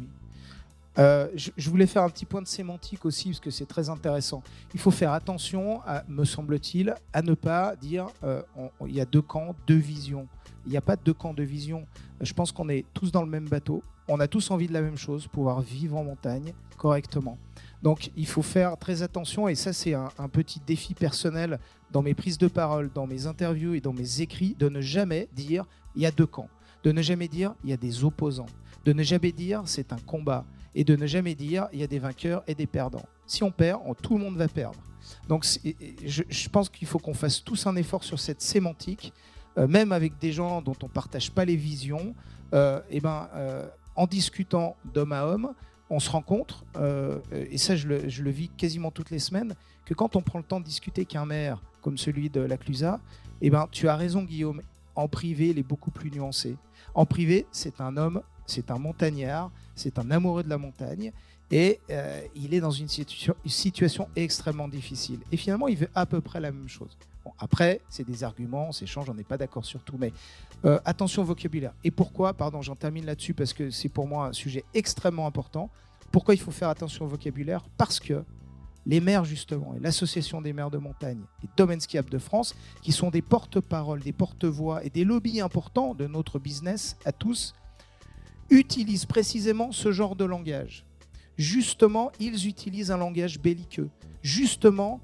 Je, 0.97 1.51
je 1.57 1.71
voulais 1.71 1.87
faire 1.87 2.03
un 2.03 2.09
petit 2.09 2.25
point 2.25 2.43
de 2.43 2.47
sémantique 2.47 3.05
aussi, 3.05 3.29
parce 3.29 3.41
que 3.41 3.51
c'est 3.51 3.67
très 3.67 3.91
intéressant. 3.91 4.43
Il 4.73 4.81
faut 4.81 4.91
faire 4.91 5.13
attention, 5.13 5.81
à, 5.87 6.05
me 6.09 6.25
semble-t-il, 6.25 6.95
à 7.13 7.23
ne 7.23 7.35
pas 7.35 7.77
dire 7.77 8.09
il 8.87 8.95
y 8.95 9.01
a 9.01 9.05
deux 9.05 9.23
camps, 9.23 9.55
deux 9.67 9.77
visions. 9.77 10.27
Il 10.67 10.73
n'y 10.73 10.77
a 10.77 10.83
pas 10.83 10.97
deux 10.97 11.15
camps 11.15 11.35
de 11.35 11.43
vision. 11.43 11.87
Je 12.21 12.33
pense 12.33 12.51
qu'on 12.51 12.69
est 12.69 12.85
tous 12.95 13.13
dans 13.13 13.23
le 13.23 13.31
même 13.31 13.49
bateau. 13.49 13.83
On 14.09 14.21
a 14.21 14.27
tous 14.27 14.51
envie 14.51 14.67
de 14.67 14.73
la 14.73 14.81
même 14.81 14.97
chose, 14.97 15.27
pouvoir 15.27 15.61
vivre 15.61 15.97
en 15.97 16.05
montagne 16.05 16.55
correctement. 16.77 17.39
Donc 17.83 18.11
il 18.17 18.27
faut 18.27 18.43
faire 18.43 18.77
très 18.79 19.03
attention, 19.03 19.49
et 19.49 19.55
ça 19.55 19.73
c'est 19.73 19.95
un, 19.95 20.29
petit 20.33 20.61
défi 20.67 20.95
personnel 20.95 21.61
dans 21.93 22.03
mes 22.03 22.15
prises 22.15 22.39
de 22.39 22.49
parole, 22.49 22.91
dans 22.95 23.07
mes 23.07 23.27
interviews 23.27 23.75
et 23.75 23.81
dans 23.81 23.93
mes 23.93 24.21
écrits, 24.21 24.57
de 24.59 24.69
ne 24.69 24.81
jamais 24.81 25.29
dire 25.35 25.65
il 25.95 26.03
y 26.03 26.07
a 26.07 26.11
deux 26.11 26.27
camps, 26.27 26.49
de 26.83 26.93
ne 26.93 27.03
jamais 27.03 27.29
dire 27.29 27.55
il 27.65 27.71
y 27.71 27.73
a 27.73 27.77
des 27.77 28.05
opposants, 28.05 28.47
de 28.85 28.93
ne 28.93 29.03
jamais 29.03 29.33
dire 29.33 29.63
c'est 29.67 29.93
un 29.93 29.99
combat, 29.99 30.45
et 30.75 30.85
de 30.85 30.97
ne 30.97 31.07
jamais 31.07 31.35
dire 31.35 31.69
il 31.73 31.81
y 31.81 31.83
a 31.83 31.87
des 31.87 31.99
vainqueurs 31.99 32.43
et 32.47 32.55
des 32.55 32.67
perdants. 32.67 33.07
Si 33.27 33.43
on 33.43 33.51
perd, 33.51 33.81
tout 34.03 34.17
le 34.17 34.25
monde 34.25 34.37
va 34.37 34.49
perdre. 34.49 34.81
Donc 35.29 35.45
je, 35.45 36.49
pense 36.49 36.69
qu'il 36.69 36.89
faut 36.89 36.99
qu'on 36.99 37.15
fasse 37.15 37.43
tous 37.45 37.67
un 37.67 37.77
effort 37.77 38.05
sur 38.05 38.19
cette 38.19 38.41
sémantique, 38.41 39.13
euh, 39.57 39.67
même 39.67 39.93
avec 39.93 40.19
des 40.19 40.33
gens 40.33 40.63
dont 40.63 40.77
on 40.83 40.89
partage 40.89 41.31
pas 41.31 41.45
les 41.45 41.57
visions. 41.57 42.15
euh, 42.55 42.81
et 42.91 43.01
ben, 43.01 43.29
euh, 43.35 43.69
en 43.99 44.07
discutant 44.07 44.77
d'homme 44.95 45.13
à 45.13 45.27
homme, 45.27 45.53
on 45.91 45.99
se 45.99 46.09
rencontre, 46.09 46.65
euh, 46.77 47.19
et 47.33 47.59
ça 47.59 47.75
je 47.75 47.89
le, 47.89 48.31
vis 48.31 48.49
quasiment 48.49 48.93
toutes 48.93 49.11
les 49.11 49.19
semaines, 49.19 49.55
que 49.85 49.93
quand 49.93 50.15
on 50.15 50.23
prend 50.23 50.39
le 50.39 50.45
temps 50.45 50.61
de 50.61 50.65
discuter 50.65 51.05
qu'un 51.05 51.27
maire 51.27 51.61
comme 51.83 51.99
celui 51.99 52.31
de 52.31 52.41
la 52.41 52.57
Clusa, 52.57 53.01
et 53.43 53.51
ben, 53.51 53.67
tu 53.73 53.89
as 53.89 53.97
raison 53.97 54.23
Guillaume, 54.23 54.63
en 54.95 55.09
privé 55.09 55.49
il 55.49 55.59
est 55.59 55.65
beaucoup 55.65 55.91
plus 55.91 56.13
nuancé. 56.13 56.57
En 56.95 57.07
privé, 57.07 57.47
c'est 57.51 57.81
un 57.81 57.97
homme, 57.97 58.23
c'est 58.47 58.71
un 58.71 58.79
montagnard, 58.79 59.51
c'est 59.75 59.99
un 59.99 60.13
amoureux 60.13 60.45
de 60.45 60.49
la 60.49 60.59
montagne 60.59 61.13
et 61.51 61.81
euh, 61.91 62.21
il 62.37 62.55
est 62.55 62.61
dans 62.61 62.71
une 62.71 62.89
situation 62.89 64.09
extrêmement 64.15 64.69
difficile. 64.69 65.19
Et 65.33 65.37
finalement, 65.37 65.67
il 65.67 65.77
veut 65.77 65.91
à 65.97 66.07
peu 66.07 66.21
près 66.21 66.41
la 66.41 66.53
même 66.53 66.69
chose. 66.69 66.97
Après, 67.39 67.81
c'est 67.89 68.05
des 68.05 68.25
arguments, 68.25 68.69
on 68.69 68.73
s'échange, 68.73 69.09
on 69.11 69.15
n'est 69.15 69.25
pas 69.25 69.39
d'accord 69.39 69.65
sur 69.65 69.83
tout, 69.83 69.97
mais 69.99 70.13
euh, 70.65 70.79
attention 70.85 71.23
au 71.23 71.25
vocabulaire. 71.25 71.73
Et 71.85 71.91
pourquoi, 71.91 72.35
pardon, 72.35 72.63
j'en 72.63 72.77
termine 72.77 73.07
là-dessus 73.07 73.35
parce 73.35 73.53
que 73.53 73.71
c'est 73.71 73.89
pour 73.89 74.07
moi 74.07 74.29
un 74.29 74.33
sujet 74.33 74.65
extrêmement 74.75 75.27
important. 75.27 75.71
Pourquoi 76.11 76.35
il 76.35 76.41
faut 76.41 76.51
faire 76.51 76.69
attention 76.69 77.05
au 77.05 77.09
vocabulaire? 77.09 77.65
Parce 77.77 78.01
que 78.01 78.25
les 78.87 79.01
maires, 79.01 79.25
justement, 79.25 79.75
et 79.75 79.81
l'Association 79.81 80.41
des 80.41 80.55
maires 80.55 80.71
de 80.71 80.79
montagne 80.79 81.21
et 81.45 81.49
Domaine 81.57 81.81
Skiable 81.81 82.09
de 82.09 82.19
France, 82.19 82.55
qui 82.83 82.93
sont 82.93 83.11
des 83.11 83.21
porte-paroles, 83.21 84.01
des 84.01 84.15
porte-voix 84.15 84.83
et 84.83 84.89
des 84.89 85.05
lobbies 85.05 85.43
importants 85.43 85.95
de 85.95 86.07
notre 86.07 86.39
business 86.39 86.97
à 87.05 87.13
tous, 87.13 87.55
utilisent 88.49 89.05
précisément 89.05 89.73
ce 89.73 89.93
genre 89.93 90.17
de 90.17 90.25
langage. 90.25 90.87
Justement, 91.37 92.11
ils 92.19 92.49
utilisent 92.49 92.91
un 92.91 92.97
langage 92.97 93.39
belliqueux. 93.39 93.91
Justement, 94.23 95.01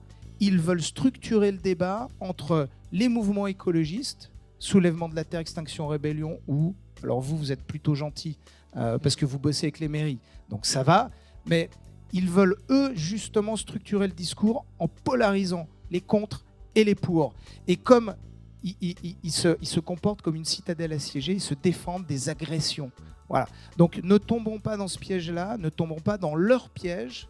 ils 0.47 0.59
veulent 0.59 0.83
structurer 0.83 1.53
le 1.53 1.59
débat 1.59 2.09
entre 2.21 2.69
les 2.93 3.09
mouvements 3.09 3.47
écologistes, 3.47 4.31
soulèvement 4.59 5.09
de 5.09 5.17
la 5.17 5.25
terre, 5.25 5.41
extinction, 5.41 5.87
rébellion, 5.87 6.39
ou, 6.47 6.75
alors 7.03 7.21
vous, 7.21 7.37
vous 7.37 7.53
êtes 7.53 7.63
plutôt 7.63 7.95
gentil 7.95 8.39
euh, 8.77 8.99
parce 8.99 9.17
que 9.17 9.25
vous 9.25 9.39
bossez 9.39 9.67
avec 9.67 9.79
les 9.79 9.89
mairies, 9.89 10.19
donc 10.51 10.67
ça 10.67 10.83
va, 10.83 11.11
mais 11.47 11.71
ils 12.13 12.29
veulent, 12.29 12.57
eux, 12.71 12.93
justement 12.95 13.57
structurer 13.57 14.07
le 14.07 14.13
discours 14.13 14.65
en 14.79 14.87
polarisant 14.87 15.67
les 15.91 16.01
contre 16.01 16.45
et 16.75 16.85
les 16.85 16.95
pour. 16.95 17.35
Et 17.67 17.77
comme 17.77 18.15
ils, 18.63 19.33
se 19.33 19.81
comportent 19.81 20.23
comme 20.23 20.37
une 20.37 20.45
citadelle 20.45 20.93
assiégée, 20.93 21.33
ils 21.33 21.41
se 21.41 21.55
défendent 21.55 22.07
des 22.07 22.29
agressions. 22.29 22.91
Voilà. 23.29 23.49
Donc 23.77 24.01
ne 24.03 24.19
tombons 24.19 24.59
pas 24.59 24.77
dans 24.77 24.89
ce 24.89 24.99
piège-là, 24.99 25.57
ne 25.59 25.69
tombons 25.69 26.01
pas 26.01 26.19
dans 26.19 26.35
leur 26.35 26.71
piège. 26.71 27.29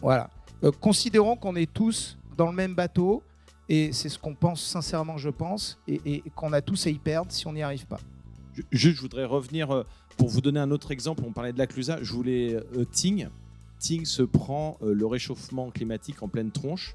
Voilà. 0.00 0.30
Euh, 0.62 0.70
considérons 0.80 1.36
qu'on 1.36 1.56
est 1.56 1.72
tous 1.72 2.16
dans 2.36 2.46
le 2.46 2.52
même 2.52 2.74
bateau, 2.74 3.22
et 3.68 3.92
c'est 3.92 4.08
ce 4.08 4.18
qu'on 4.18 4.34
pense 4.34 4.62
sincèrement, 4.62 5.16
je 5.16 5.30
pense, 5.30 5.78
et, 5.88 6.22
qu'on 6.34 6.52
a 6.52 6.60
tous 6.60 6.86
à 6.86 6.90
y 6.90 6.98
perdre 6.98 7.32
si 7.32 7.46
on 7.46 7.52
n'y 7.52 7.62
arrive 7.62 7.86
pas. 7.86 8.00
Ju- 8.54 8.64
Juste, 8.70 8.96
je 8.96 9.00
voudrais 9.02 9.24
revenir 9.24 9.70
euh, 9.70 9.82
pour 10.16 10.28
vous 10.28 10.40
donner 10.40 10.60
un 10.60 10.70
autre 10.70 10.90
exemple. 10.90 11.22
On 11.26 11.32
parlait 11.32 11.52
de 11.52 11.58
la 11.58 11.66
Clusa. 11.66 11.98
Je 12.02 12.12
voulais 12.12 12.54
euh, 12.54 12.84
Ting. 12.84 13.28
Ting 13.78 14.04
se 14.04 14.22
prend 14.22 14.78
le 14.80 15.04
réchauffement 15.06 15.70
climatique 15.70 16.22
en 16.22 16.28
pleine 16.28 16.50
tronche. 16.50 16.94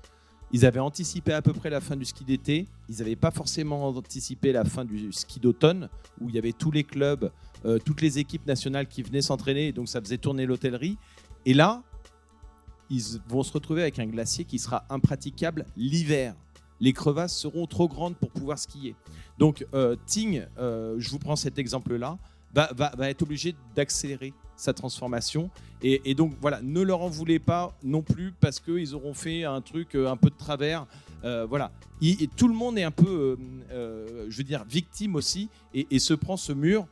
Ils 0.52 0.66
avaient 0.66 0.80
anticipé 0.80 1.34
à 1.34 1.42
peu 1.44 1.54
près 1.54 1.70
la 1.70 1.82
fin 1.82 1.96
du 1.96 2.06
ski 2.06 2.24
d'été. 2.24 2.66
Ils 2.88 2.98
n'avaient 2.98 3.16
pas 3.18 3.30
forcément 3.30 3.86
anticipé 3.90 4.52
la 4.52 4.64
fin 4.66 4.86
du 4.86 5.12
ski 5.14 5.40
d'automne, 5.40 5.90
où 6.20 6.30
il 6.30 6.36
y 6.36 6.40
avait 6.40 6.54
tous 6.54 6.72
les 6.72 6.84
clubs, 6.84 7.32
toutes 7.86 8.02
les 8.02 8.18
équipes 8.18 8.48
nationales 8.48 8.88
qui 8.88 9.04
venaient 9.04 9.22
s'entraîner, 9.22 9.68
et 9.68 9.72
donc 9.72 9.88
ça 9.88 10.02
faisait 10.02 10.18
tourner 10.18 10.48
l'hôtellerie. 10.48 10.98
Et 11.46 11.54
là, 11.54 11.84
ils 12.90 13.04
vont 13.28 13.44
se 13.44 13.52
retrouver 13.54 13.82
avec 13.82 14.00
un 14.00 14.06
glacier 14.08 14.46
qui 14.46 14.60
sera 14.60 14.86
impraticable 14.90 15.66
l'hiver. 15.78 16.36
Les 16.80 16.94
crevasses 16.94 17.36
seront 17.38 17.68
trop 17.68 17.88
grandes 17.88 18.16
pour 18.16 18.30
pouvoir 18.32 18.58
skier. 18.58 18.96
Donc, 19.38 19.66
euh, 19.74 19.96
Ting, 20.06 20.46
euh, 20.58 20.96
je 20.98 21.10
vous 21.10 21.20
prends 21.20 21.36
cet 21.36 21.60
exemple-là, 21.60 22.18
va, 22.54 22.72
va- 22.74 22.94
va 22.98 23.10
être 23.10 23.22
obligé 23.22 23.54
d'accélérer 23.76 24.34
sa 24.56 24.74
transformation. 24.74 25.50
Et, 25.82 26.14
donc, 26.16 26.34
voilà, 26.42 26.62
ne 26.62 26.82
leur 26.82 27.02
en 27.02 27.10
voulez 27.10 27.40
pas 27.40 27.78
non 27.84 28.02
plus 28.02 28.34
parce 28.40 28.60
qu'ils 28.60 28.94
auront 28.96 29.14
fait 29.14 29.44
un 29.46 29.62
truc 29.62 29.96
euh, 29.96 30.10
un 30.10 30.18
peu 30.18 30.30
de 30.30 30.36
travers. 30.36 30.86
Voilà. 31.24 31.72
Il- 32.02 32.22
et 32.24 32.28
tout 32.28 32.48
le 32.48 32.54
monde 32.54 32.78
est 32.78 32.84
un 32.84 32.92
peu, 32.92 33.38
je 33.70 34.38
veux 34.38 34.44
dire, 34.44 34.64
victime 34.66 35.16
aussi 35.16 35.50
et 35.74 36.00
se 36.00 36.14
prend 36.14 36.38
ce 36.38 36.54
mur 36.54 36.88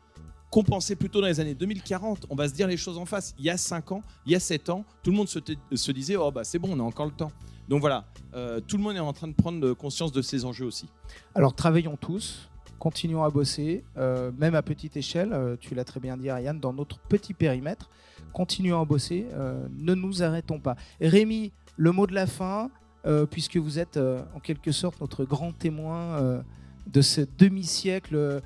pensait 0.49 0.95
plutôt 0.95 1.21
dans 1.21 1.27
les 1.27 1.39
années 1.39 1.55
2040. 1.55 2.25
On 2.29 2.35
va 2.35 2.47
se 2.47 2.53
dire 2.53 2.67
les 2.67 2.77
choses 2.77 2.97
en 2.97 3.05
face. 3.05 3.33
Il 3.37 3.45
y 3.45 3.49
a 3.49 3.57
5 3.57 3.91
ans, 3.91 4.03
il 4.25 4.31
y 4.31 4.35
a 4.35 4.39
7 4.39 4.69
ans, 4.69 4.85
tout 5.03 5.11
le 5.11 5.17
monde 5.17 5.27
se, 5.27 5.91
disait 5.91 6.15
Oh, 6.15 6.31
bah 6.31 6.43
c'est 6.43 6.59
bon, 6.59 6.69
on 6.75 6.79
a 6.79 6.83
encore 6.83 7.05
le 7.05 7.11
temps. 7.11 7.31
Donc 7.67 7.81
voilà, 7.81 8.05
euh, 8.33 8.61
tout 8.65 8.77
le 8.77 8.83
monde 8.83 8.95
est 8.95 8.99
en 8.99 9.11
train 9.13 9.27
de 9.27 9.33
prendre 9.33 9.73
conscience 9.73 10.11
de 10.13 10.21
ces 10.21 10.45
enjeux 10.45 10.65
aussi. 10.65 10.87
Alors 11.35 11.53
travaillons 11.53 11.97
tous, 11.97 12.49
continuons 12.79 13.23
à 13.23 13.29
bosser, 13.29 13.83
euh, 13.97 14.31
même 14.37 14.55
à 14.55 14.61
petite 14.61 14.95
échelle, 14.95 15.33
euh, 15.33 15.57
tu 15.59 15.75
l'as 15.75 15.83
très 15.83 15.99
bien 15.99 16.15
dit 16.15 16.29
Ariane, 16.29 16.61
dans 16.61 16.71
notre 16.71 16.97
petit 16.97 17.33
périmètre, 17.33 17.89
continuons 18.31 18.79
à 18.81 18.85
bosser, 18.85 19.27
euh, 19.33 19.67
ne 19.77 19.95
nous 19.95 20.23
arrêtons 20.23 20.59
pas. 20.61 20.77
Rémi, 21.01 21.51
le 21.75 21.91
mot 21.91 22.07
de 22.07 22.13
la 22.13 22.25
fin, 22.25 22.69
euh, 23.05 23.25
puisque 23.25 23.57
vous 23.57 23.79
êtes 23.79 23.97
euh, 23.97 24.21
en 24.33 24.39
quelque 24.39 24.71
sorte 24.71 25.01
notre 25.01 25.25
grand 25.25 25.51
témoin 25.51 26.19
euh, 26.21 26.41
de 26.87 27.01
ce 27.01 27.19
demi-siècle 27.37 28.15
euh, 28.15 28.39
de- 28.39 28.43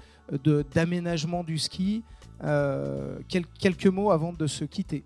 d'aménagement 0.74 1.44
du 1.44 1.58
ski, 1.58 2.04
euh, 2.44 3.18
quel- 3.28 3.46
quelques 3.60 3.88
mots 3.88 4.12
avant 4.12 4.34
de 4.34 4.48
se 4.48 4.64
quitter. 4.66 5.04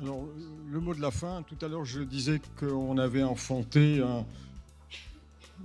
Alors, 0.00 0.26
le 0.70 0.80
mot 0.80 0.94
de 0.94 1.00
la 1.00 1.10
fin, 1.10 1.42
tout 1.42 1.64
à 1.64 1.68
l'heure, 1.68 1.84
je 1.84 2.00
disais 2.02 2.40
qu'on 2.58 2.98
avait 2.98 3.22
enfanté 3.22 4.00
un- 4.00 4.24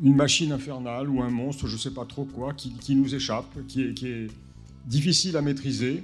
une 0.02 0.16
machine 0.16 0.52
infernale 0.52 1.10
ou 1.10 1.22
un 1.22 1.30
monstre, 1.30 1.68
je 1.68 1.74
ne 1.74 1.80
sais 1.80 1.92
pas 1.94 2.06
trop 2.06 2.26
quoi, 2.26 2.54
qui, 2.54 2.72
qui 2.74 2.96
nous 2.96 3.16
échappe, 3.16 3.48
qui 3.68 3.82
est, 3.84 3.94
qui 3.94 4.08
est 4.08 4.28
difficile 4.86 5.38
à 5.38 5.42
maîtriser. 5.42 6.04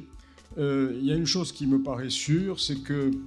Euh, 0.58 0.96
Il 1.00 1.06
y 1.06 1.12
a 1.12 1.16
une 1.16 1.26
chose 1.28 1.52
qui 1.52 1.68
me 1.68 1.82
paraît 1.82 2.10
sûre, 2.10 2.60
c'est 2.60 2.78
qu'il 2.84 3.20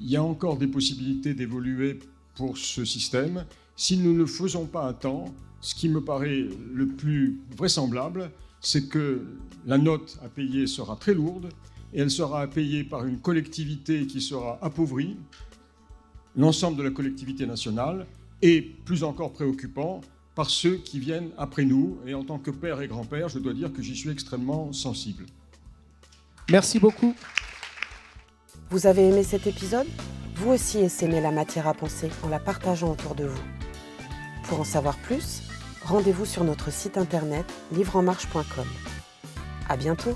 y 0.00 0.16
a 0.16 0.22
encore 0.22 0.56
des 0.56 0.66
possibilités 0.66 1.34
d'évoluer 1.34 1.98
pour 2.34 2.56
ce 2.58 2.84
système. 2.84 3.44
Si 3.76 3.96
nous 3.96 4.12
ne 4.12 4.18
le 4.18 4.26
faisons 4.26 4.66
pas 4.66 4.88
à 4.88 4.92
temps, 4.92 5.26
ce 5.60 5.74
qui 5.74 5.88
me 5.88 6.00
paraît 6.00 6.46
le 6.74 6.86
plus 6.86 7.38
vraisemblable, 7.56 8.30
c'est 8.60 8.88
que 8.88 9.26
la 9.66 9.78
note 9.78 10.18
à 10.24 10.28
payer 10.28 10.66
sera 10.66 10.96
très 10.96 11.14
lourde 11.14 11.50
et 11.92 12.00
elle 12.00 12.10
sera 12.10 12.46
payée 12.46 12.84
par 12.84 13.06
une 13.06 13.18
collectivité 13.18 14.06
qui 14.06 14.20
sera 14.20 14.58
appauvrie, 14.62 15.16
l'ensemble 16.36 16.76
de 16.76 16.82
la 16.82 16.90
collectivité 16.90 17.46
nationale, 17.46 18.06
et 18.42 18.60
plus 18.62 19.02
encore 19.04 19.32
préoccupant, 19.32 20.00
par 20.34 20.50
ceux 20.50 20.76
qui 20.76 21.00
viennent 21.00 21.30
après 21.36 21.64
nous. 21.64 21.98
Et 22.06 22.14
en 22.14 22.22
tant 22.22 22.38
que 22.38 22.50
père 22.52 22.80
et 22.80 22.86
grand-père, 22.86 23.28
je 23.28 23.38
dois 23.38 23.54
dire 23.54 23.72
que 23.72 23.82
j'y 23.82 23.96
suis 23.96 24.10
extrêmement 24.10 24.72
sensible. 24.72 25.26
Merci 26.50 26.78
beaucoup. 26.78 27.14
Vous 28.70 28.86
avez 28.86 29.08
aimé 29.08 29.22
cet 29.22 29.46
épisode? 29.46 29.86
Vous 30.36 30.50
aussi 30.50 30.78
essaimez 30.78 31.20
la 31.20 31.32
matière 31.32 31.66
à 31.66 31.74
penser 31.74 32.10
en 32.22 32.28
la 32.28 32.38
partageant 32.38 32.92
autour 32.92 33.14
de 33.16 33.24
vous. 33.24 33.42
Pour 34.44 34.60
en 34.60 34.64
savoir 34.64 34.96
plus, 34.98 35.42
rendez-vous 35.88 36.26
sur 36.26 36.44
notre 36.44 36.70
site 36.70 36.98
internet 36.98 37.50
livreenmarche.com. 37.72 38.66
À 39.70 39.76
bientôt 39.76 40.12